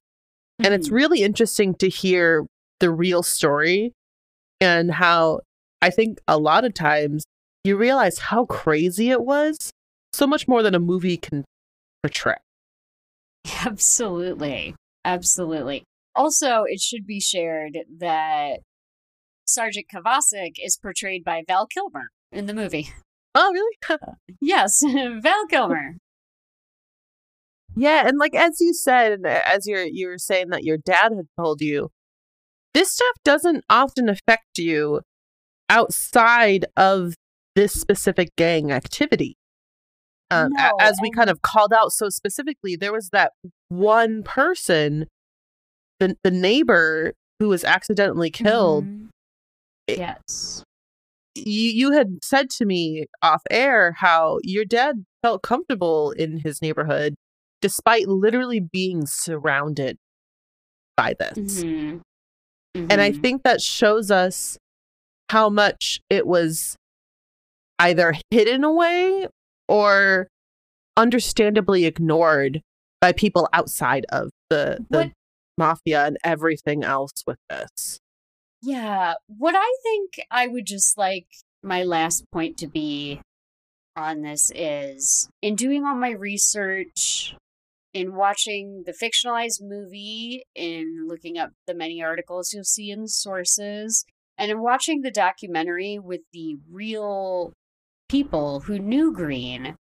And 0.59 0.73
it's 0.73 0.89
Mhm. 0.89 0.93
really 0.93 1.23
interesting 1.23 1.75
to 1.75 1.89
hear 1.89 2.45
the 2.79 2.89
real 2.91 3.23
story 3.23 3.93
and 4.61 4.91
how 4.91 5.41
I 5.81 5.89
think 5.89 6.19
a 6.27 6.37
lot 6.39 6.63
of 6.65 6.73
times 6.73 7.23
you 7.63 7.75
realize 7.77 8.19
how 8.19 8.45
crazy 8.45 9.09
it 9.11 9.21
was 9.21 9.57
so 10.13 10.25
much 10.25 10.47
more 10.47 10.63
than 10.63 10.73
a 10.75 10.79
movie 10.79 11.17
can 11.17 11.43
portray. 12.03 12.35
Absolutely. 13.65 14.75
Absolutely. 15.03 15.83
Also, 16.15 16.63
it 16.63 16.79
should 16.79 17.05
be 17.05 17.19
shared 17.19 17.77
that 17.99 18.59
Sergeant 19.55 19.85
Kovacic 19.93 20.55
is 20.63 20.77
portrayed 20.77 21.23
by 21.23 21.43
Val 21.47 21.65
Kilmer 21.65 22.09
in 22.31 22.45
the 22.45 22.53
movie. 22.53 22.89
Oh, 23.33 23.51
really? 23.51 23.99
yes, 24.41 24.83
Val 25.21 25.45
Kilmer. 25.47 25.97
Yeah, 27.75 28.07
and 28.07 28.17
like 28.17 28.35
as 28.35 28.61
you 28.61 28.73
said, 28.73 29.25
as 29.25 29.67
you're 29.67 29.83
you 29.85 30.07
were 30.07 30.17
saying 30.17 30.49
that 30.49 30.63
your 30.63 30.77
dad 30.77 31.11
had 31.13 31.27
told 31.37 31.61
you, 31.61 31.89
this 32.73 32.91
stuff 32.91 33.15
doesn't 33.23 33.63
often 33.69 34.07
affect 34.09 34.57
you 34.57 35.01
outside 35.69 36.65
of 36.77 37.15
this 37.55 37.73
specific 37.73 38.29
gang 38.37 38.71
activity. 38.71 39.35
Um, 40.31 40.51
No, 40.53 40.71
as 40.79 40.97
we 41.01 41.11
kind 41.11 41.29
of 41.29 41.41
called 41.41 41.71
out 41.73 41.91
so 41.91 42.09
specifically, 42.09 42.75
there 42.75 42.93
was 42.93 43.09
that 43.11 43.33
one 43.69 44.23
person, 44.23 45.07
the 45.99 46.15
the 46.23 46.31
neighbor 46.31 47.13
who 47.39 47.49
was 47.49 47.63
accidentally 47.65 48.29
killed. 48.29 48.85
Mhm. 48.85 49.04
Yes. 49.87 50.63
You 51.35 51.69
you 51.71 51.91
had 51.91 52.19
said 52.23 52.49
to 52.51 52.65
me 52.65 53.05
off 53.21 53.41
air 53.51 53.91
how 53.97 54.39
your 54.43 54.65
dad 54.65 55.03
felt 55.21 55.41
comfortable 55.43 56.11
in 56.11 56.39
his 56.39 56.61
neighborhood, 56.61 57.15
despite 57.61 58.07
literally 58.07 58.59
being 58.59 59.05
surrounded 59.05 59.97
by 60.95 61.13
this. 61.19 61.61
Mhm. 61.63 62.01
And 62.75 63.01
I 63.01 63.11
Mhm. 63.11 63.21
think 63.21 63.43
that 63.43 63.61
shows 63.61 64.11
us 64.11 64.57
how 65.29 65.49
much 65.49 65.99
it 66.09 66.25
was 66.25 66.75
either 67.79 68.13
hidden 68.31 68.63
away 68.63 69.27
or 69.67 70.27
understandably 70.95 71.85
ignored 71.85 72.61
by 73.01 73.11
people 73.11 73.49
outside 73.51 74.05
of 74.09 74.29
the, 74.49 74.85
the 74.89 74.97
What- 75.05 75.11
mafia 75.57 76.05
and 76.05 76.17
everything 76.23 76.83
else 76.83 77.11
with 77.27 77.37
this. 77.49 77.99
Yeah, 78.65 79.13
what 79.27 79.53
I 79.55 79.75
think 79.83 80.15
I 80.31 80.47
would 80.47 80.65
just 80.65 80.97
like 80.97 81.27
my 81.61 81.83
last 81.83 82.25
point 82.31 82.57
to 82.57 82.67
be 82.67 83.21
on 83.95 84.23
this 84.23 84.51
is 84.55 85.29
in 85.43 85.55
doing 85.55 85.85
all 85.85 85.93
my 85.93 86.09
research, 86.09 87.35
in 87.93 88.15
watching 88.15 88.83
the 88.87 88.91
fictionalized 88.91 89.61
movie, 89.61 90.45
in 90.55 91.05
looking 91.07 91.37
up 91.37 91.51
the 91.67 91.75
many 91.75 92.01
articles 92.01 92.53
you'll 92.53 92.63
see 92.63 92.89
in 92.89 93.03
the 93.03 93.07
sources, 93.07 94.03
and 94.35 94.49
in 94.49 94.59
watching 94.59 95.01
the 95.01 95.11
documentary 95.11 95.99
with 95.99 96.21
the 96.33 96.55
real 96.71 97.53
people 98.09 98.61
who 98.61 98.79
knew 98.79 99.13
Greene, 99.13 99.75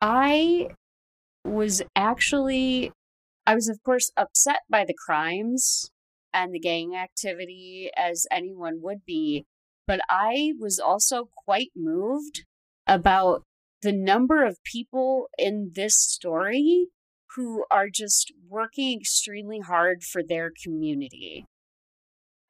I 0.00 0.68
was 1.44 1.82
actually, 1.94 2.92
I 3.46 3.54
was, 3.54 3.68
of 3.68 3.76
course, 3.84 4.10
upset 4.16 4.60
by 4.70 4.86
the 4.86 4.96
crimes 5.06 5.90
and 6.32 6.54
the 6.54 6.60
gang 6.60 6.94
activity 6.94 7.90
as 7.96 8.26
anyone 8.30 8.80
would 8.82 9.04
be. 9.04 9.44
But 9.86 10.00
I 10.08 10.52
was 10.58 10.78
also 10.78 11.28
quite 11.44 11.70
moved 11.74 12.44
about 12.86 13.42
the 13.82 13.92
number 13.92 14.44
of 14.44 14.62
people 14.64 15.28
in 15.38 15.72
this 15.74 15.96
story 15.96 16.86
who 17.36 17.64
are 17.70 17.88
just 17.88 18.32
working 18.48 18.98
extremely 18.98 19.60
hard 19.60 20.02
for 20.02 20.22
their 20.22 20.52
community. 20.62 21.46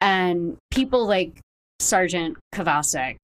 And 0.01 0.57
people 0.70 1.07
like 1.07 1.40
Sergeant 1.78 2.39
Kovacic, 2.55 3.16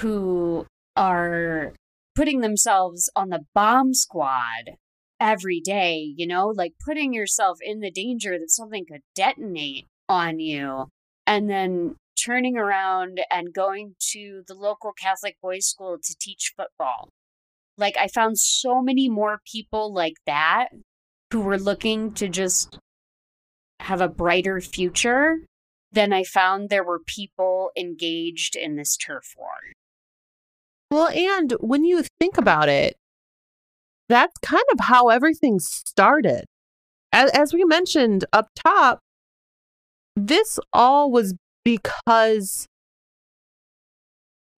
who 0.00 0.66
are 0.96 1.74
putting 2.14 2.40
themselves 2.40 3.10
on 3.14 3.28
the 3.28 3.44
bomb 3.54 3.94
squad 3.94 4.76
every 5.20 5.60
day, 5.60 6.12
you 6.16 6.26
know, 6.26 6.48
like 6.48 6.74
putting 6.84 7.12
yourself 7.12 7.58
in 7.60 7.80
the 7.80 7.90
danger 7.90 8.38
that 8.38 8.50
something 8.50 8.84
could 8.86 9.02
detonate 9.14 9.86
on 10.08 10.38
you, 10.38 10.88
and 11.26 11.50
then 11.50 11.96
turning 12.18 12.56
around 12.56 13.20
and 13.30 13.54
going 13.54 13.94
to 13.98 14.42
the 14.48 14.54
local 14.54 14.92
Catholic 14.92 15.36
boys' 15.42 15.66
school 15.66 15.98
to 16.02 16.16
teach 16.20 16.52
football. 16.56 17.10
Like, 17.76 17.96
I 17.96 18.08
found 18.08 18.38
so 18.38 18.82
many 18.82 19.08
more 19.08 19.40
people 19.46 19.92
like 19.92 20.16
that 20.26 20.68
who 21.32 21.40
were 21.40 21.58
looking 21.58 22.12
to 22.14 22.28
just 22.28 22.78
have 23.80 24.00
a 24.00 24.08
brighter 24.08 24.60
future 24.60 25.36
than 25.92 26.12
I 26.12 26.24
found 26.24 26.68
there 26.68 26.84
were 26.84 26.98
people 26.98 27.70
engaged 27.78 28.56
in 28.56 28.76
this 28.76 28.96
turf 28.96 29.34
war. 29.38 29.48
Well, 30.90 31.08
and 31.08 31.52
when 31.60 31.84
you 31.84 32.02
think 32.18 32.36
about 32.36 32.68
it, 32.68 32.96
that's 34.08 34.36
kind 34.42 34.64
of 34.72 34.80
how 34.80 35.08
everything 35.08 35.58
started. 35.58 36.44
As, 37.12 37.30
as 37.30 37.52
we 37.52 37.64
mentioned 37.64 38.24
up 38.32 38.48
top, 38.54 39.00
this 40.16 40.58
all 40.72 41.10
was 41.10 41.34
because 41.64 42.66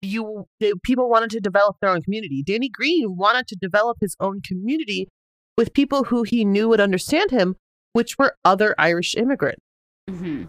you 0.01 0.45
the 0.59 0.73
people 0.83 1.09
wanted 1.09 1.29
to 1.31 1.39
develop 1.39 1.75
their 1.81 1.89
own 1.89 2.01
community. 2.01 2.43
Danny 2.45 2.69
Greene 2.69 3.17
wanted 3.17 3.47
to 3.47 3.55
develop 3.55 3.97
his 3.99 4.15
own 4.19 4.41
community 4.41 5.09
with 5.57 5.73
people 5.73 6.05
who 6.05 6.23
he 6.23 6.45
knew 6.45 6.69
would 6.69 6.79
understand 6.79 7.31
him, 7.31 7.55
which 7.93 8.17
were 8.17 8.35
other 8.45 8.73
Irish 8.77 9.15
immigrants. 9.15 9.61
Mm-hmm. 10.09 10.45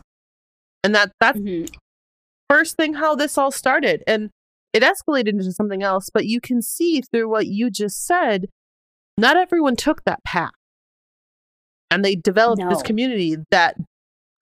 And 0.85 0.95
that 0.95 1.13
that's 1.21 1.39
Mm-hmm. 1.39 1.75
first 2.49 2.77
thing 2.77 2.95
how 2.95 3.15
this 3.15 3.37
all 3.37 3.51
started. 3.51 4.03
And 4.07 4.31
it 4.73 4.85
escalated 4.85 5.29
into 5.31 5.53
something 5.53 5.83
else, 5.83 6.11
but 6.15 6.27
you 6.27 6.41
can 6.41 6.63
see 6.63 7.01
through 7.01 7.29
what 7.29 7.49
you 7.49 7.71
just 7.71 8.07
said, 8.07 8.47
not 9.21 9.37
everyone 9.37 9.77
took 9.77 10.05
that 10.05 10.25
path. 10.25 10.51
And 11.91 12.05
they 12.05 12.15
developed 12.15 12.63
this 12.69 12.83
community 12.83 13.37
that 13.51 13.77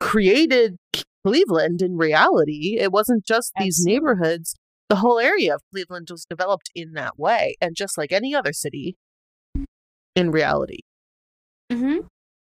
created 0.01 0.77
Cleveland 1.25 1.81
in 1.81 1.97
reality. 1.97 2.77
It 2.79 2.93
wasn't 2.93 3.25
just 3.25 3.53
these 3.59 3.83
neighborhoods. 3.85 4.55
The 4.89 4.97
whole 4.97 5.19
area 5.19 5.55
of 5.55 5.63
Cleveland 5.73 6.09
was 6.11 6.27
developed 6.29 6.71
in 6.75 6.93
that 6.93 7.19
way. 7.19 7.57
And 7.61 7.75
just 7.75 7.97
like 7.97 8.13
any 8.13 8.35
other 8.35 8.53
city 8.53 8.97
in 10.15 10.31
reality. 10.31 10.81
Mm-hmm. 11.73 12.07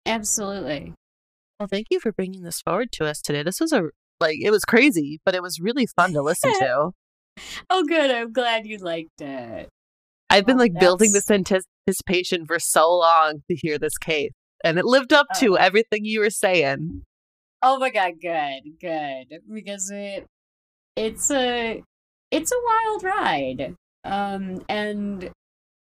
Absolutely. 0.05 0.95
Well, 1.59 1.69
thank 1.69 1.87
you 1.91 2.01
for 2.01 2.13
bringing 2.13 2.43
this 2.43 2.61
forward 2.61 2.93
to 2.93 3.07
us 3.07 3.23
today. 3.23 3.43
This 3.43 3.61
was 3.61 3.73
a, 3.73 3.85
like, 4.21 4.39
it 4.43 4.51
was 4.51 4.65
crazy, 4.65 5.21
but 5.25 5.35
it 5.35 5.43
was 5.43 5.61
really 5.61 5.87
fun 5.87 6.13
to 6.13 6.23
listen 6.23 6.53
to. 6.59 6.91
Oh, 7.71 7.85
good. 7.85 8.11
I'm 8.11 8.33
glad 8.33 8.67
you 8.67 8.79
liked 8.79 9.21
it. 9.21 9.69
I've 10.33 10.47
been 10.47 10.57
Well, 10.57 10.65
like 10.67 10.79
building 10.81 11.13
this 11.13 11.31
anticipation 11.31 12.47
for 12.47 12.59
so 12.59 12.91
long 12.91 13.43
to 13.51 13.57
hear 13.57 13.79
this 13.79 13.99
case, 13.99 14.33
and 14.65 14.79
it 14.79 14.85
lived 14.85 15.13
up 15.13 15.27
to 15.37 15.53
Oh. 15.53 15.55
everything 15.57 16.05
you 16.05 16.21
were 16.21 16.31
saying. 16.31 17.03
Oh 17.63 17.79
my 17.79 17.91
god, 17.91 18.15
good, 18.21 18.63
good. 18.81 19.41
Because 19.53 19.91
it 19.91 20.27
it's 20.97 21.31
a 21.31 21.83
it's 22.31 22.51
a 22.53 22.57
wild 22.65 23.05
ride. 23.05 23.77
Um 24.05 24.65
and 24.69 25.31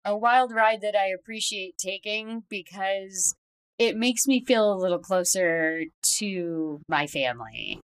a 0.03 0.17
wild 0.17 0.51
ride 0.51 0.81
that 0.81 0.95
I 0.95 1.07
appreciate 1.09 1.77
taking 1.77 2.43
because 2.49 3.35
it 3.77 3.95
makes 3.95 4.27
me 4.27 4.43
feel 4.43 4.73
a 4.73 4.75
little 4.75 4.99
closer 4.99 5.83
to 6.17 6.81
my 6.89 7.07
family. 7.07 7.79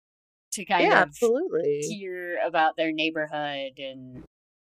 To 0.53 0.63
kind 0.65 0.85
yeah, 0.85 1.01
of 1.01 1.09
absolutely. 1.09 1.79
hear 1.81 2.39
about 2.45 2.77
their 2.77 2.93
neighborhood 2.93 3.77
and 3.77 4.23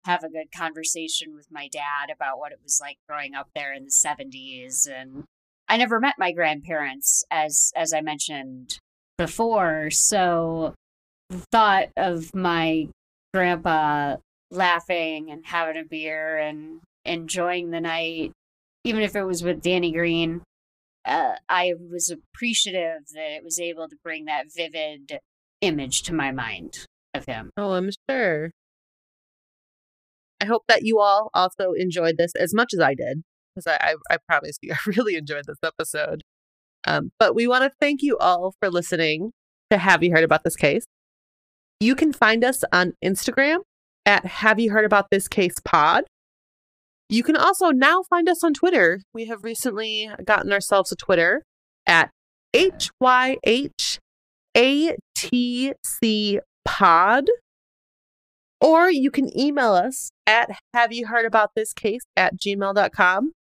have 0.05 0.23
a 0.23 0.29
good 0.29 0.53
conversation 0.57 1.35
with 1.35 1.47
my 1.51 1.69
dad 1.69 2.13
about 2.13 2.39
what 2.39 2.53
it 2.53 2.61
was 2.63 2.79
like 2.81 2.99
growing 3.09 3.35
up 3.35 3.49
there 3.55 3.73
in 3.73 3.85
the 3.85 3.91
70s 3.91 4.89
and 4.89 5.25
I 5.69 5.77
never 5.77 5.99
met 5.99 6.15
my 6.19 6.33
grandparents 6.33 7.25
as 7.31 7.73
as 7.75 7.93
I 7.93 8.01
mentioned 8.01 8.79
before 9.17 9.91
so 9.91 10.75
the 11.31 11.43
thought 11.51 11.89
of 11.97 12.35
my 12.35 12.89
grandpa 13.33 14.17
laughing 14.51 15.31
and 15.31 15.45
having 15.47 15.81
a 15.81 15.85
beer 15.85 16.39
and 16.39 16.81
enjoying 17.05 17.71
the 17.71 17.81
night 17.81 18.33
even 18.85 19.03
if 19.03 19.17
it 19.17 19.25
was 19.25 19.43
with 19.43 19.63
Danny 19.63 19.93
Greene 19.93 20.43
uh, 21.07 21.35
I 21.49 21.75
was 21.91 22.11
appreciative 22.11 23.09
that 23.15 23.37
it 23.37 23.45
was 23.45 23.61
able 23.61 23.89
to 23.89 23.97
bring 24.03 24.25
that 24.25 24.47
vivid 24.55 25.19
image 25.61 26.03
to 26.05 26.15
my 26.15 26.31
mind 26.31 26.87
of 27.13 27.27
him. 27.27 27.51
Oh, 27.57 27.73
I'm 27.73 27.91
sure. 28.09 28.51
I 30.41 30.47
hope 30.47 30.63
that 30.69 30.83
you 30.83 31.01
all 31.01 31.31
also 31.35 31.73
enjoyed 31.73 32.17
this 32.19 32.33
as 32.39 32.55
much 32.55 32.73
as 32.75 32.81
I 32.81 32.95
did, 32.95 33.23
because 33.55 33.67
I, 33.67 33.95
I, 34.11 34.15
I 34.15 34.17
promise 34.29 34.59
you, 34.63 34.73
I 34.75 34.79
really 34.87 35.17
enjoyed 35.17 35.45
this 35.47 35.59
episode. 35.63 36.23
Um, 36.87 37.11
but 37.19 37.35
we 37.35 37.47
want 37.47 37.65
to 37.65 37.71
thank 37.81 38.03
you 38.03 38.19
all 38.19 38.55
for 38.61 38.71
listening 38.71 39.33
to 39.71 39.79
Have 39.79 40.03
You 40.03 40.13
Heard 40.13 40.25
About 40.25 40.45
This 40.45 40.57
Case? 40.57 40.85
You 41.81 41.95
can 41.95 42.13
find 42.13 42.45
us 42.45 42.63
on 42.73 42.93
Instagram 43.05 43.59
at 44.07 44.27
Have 44.27 44.61
You 44.61 44.71
Heard 44.71 44.85
About 44.85 45.07
This 45.11 45.29
Case 45.29 45.57
Pod. 45.65 46.05
You 47.09 47.23
can 47.23 47.37
also 47.37 47.71
now 47.71 48.03
find 48.09 48.29
us 48.29 48.43
on 48.43 48.55
Twitter. 48.55 49.01
We 49.13 49.27
have 49.27 49.45
recently 49.45 50.11
gotten 50.25 50.53
ourselves 50.53 50.93
a 50.93 50.97
Twitter 50.97 51.43
at 51.87 52.11
HYH 52.55 53.99
ATC 54.57 56.39
pod. 56.65 57.27
Or 58.65 58.91
you 58.91 59.11
can 59.11 59.29
email 59.39 59.75
us 59.75 60.11
at 60.27 60.49
have 60.73 60.91
you 60.91 61.07
heard 61.07 61.27
about 61.27 61.51
this 61.55 61.75
case 61.75 62.01
at 62.17 62.41
gmail.com. 62.41 63.33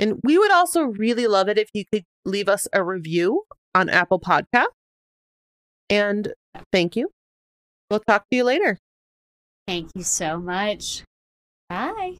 And 0.00 0.20
we 0.24 0.38
would 0.38 0.50
also 0.50 0.84
really 0.84 1.26
love 1.26 1.50
it 1.50 1.58
if 1.58 1.68
you 1.74 1.84
could 1.92 2.04
leave 2.24 2.48
us 2.48 2.66
a 2.72 2.82
review 2.82 3.42
on 3.74 3.90
Apple 3.90 4.18
Podcast. 4.18 4.68
And 5.90 6.32
thank 6.72 6.96
you. 6.96 7.10
We'll 7.90 8.00
talk 8.08 8.24
to 8.30 8.36
you 8.36 8.44
later. 8.44 8.78
Thank 9.68 9.90
you 9.94 10.02
so 10.02 10.38
much. 10.38 11.02
Bye. 11.68 12.16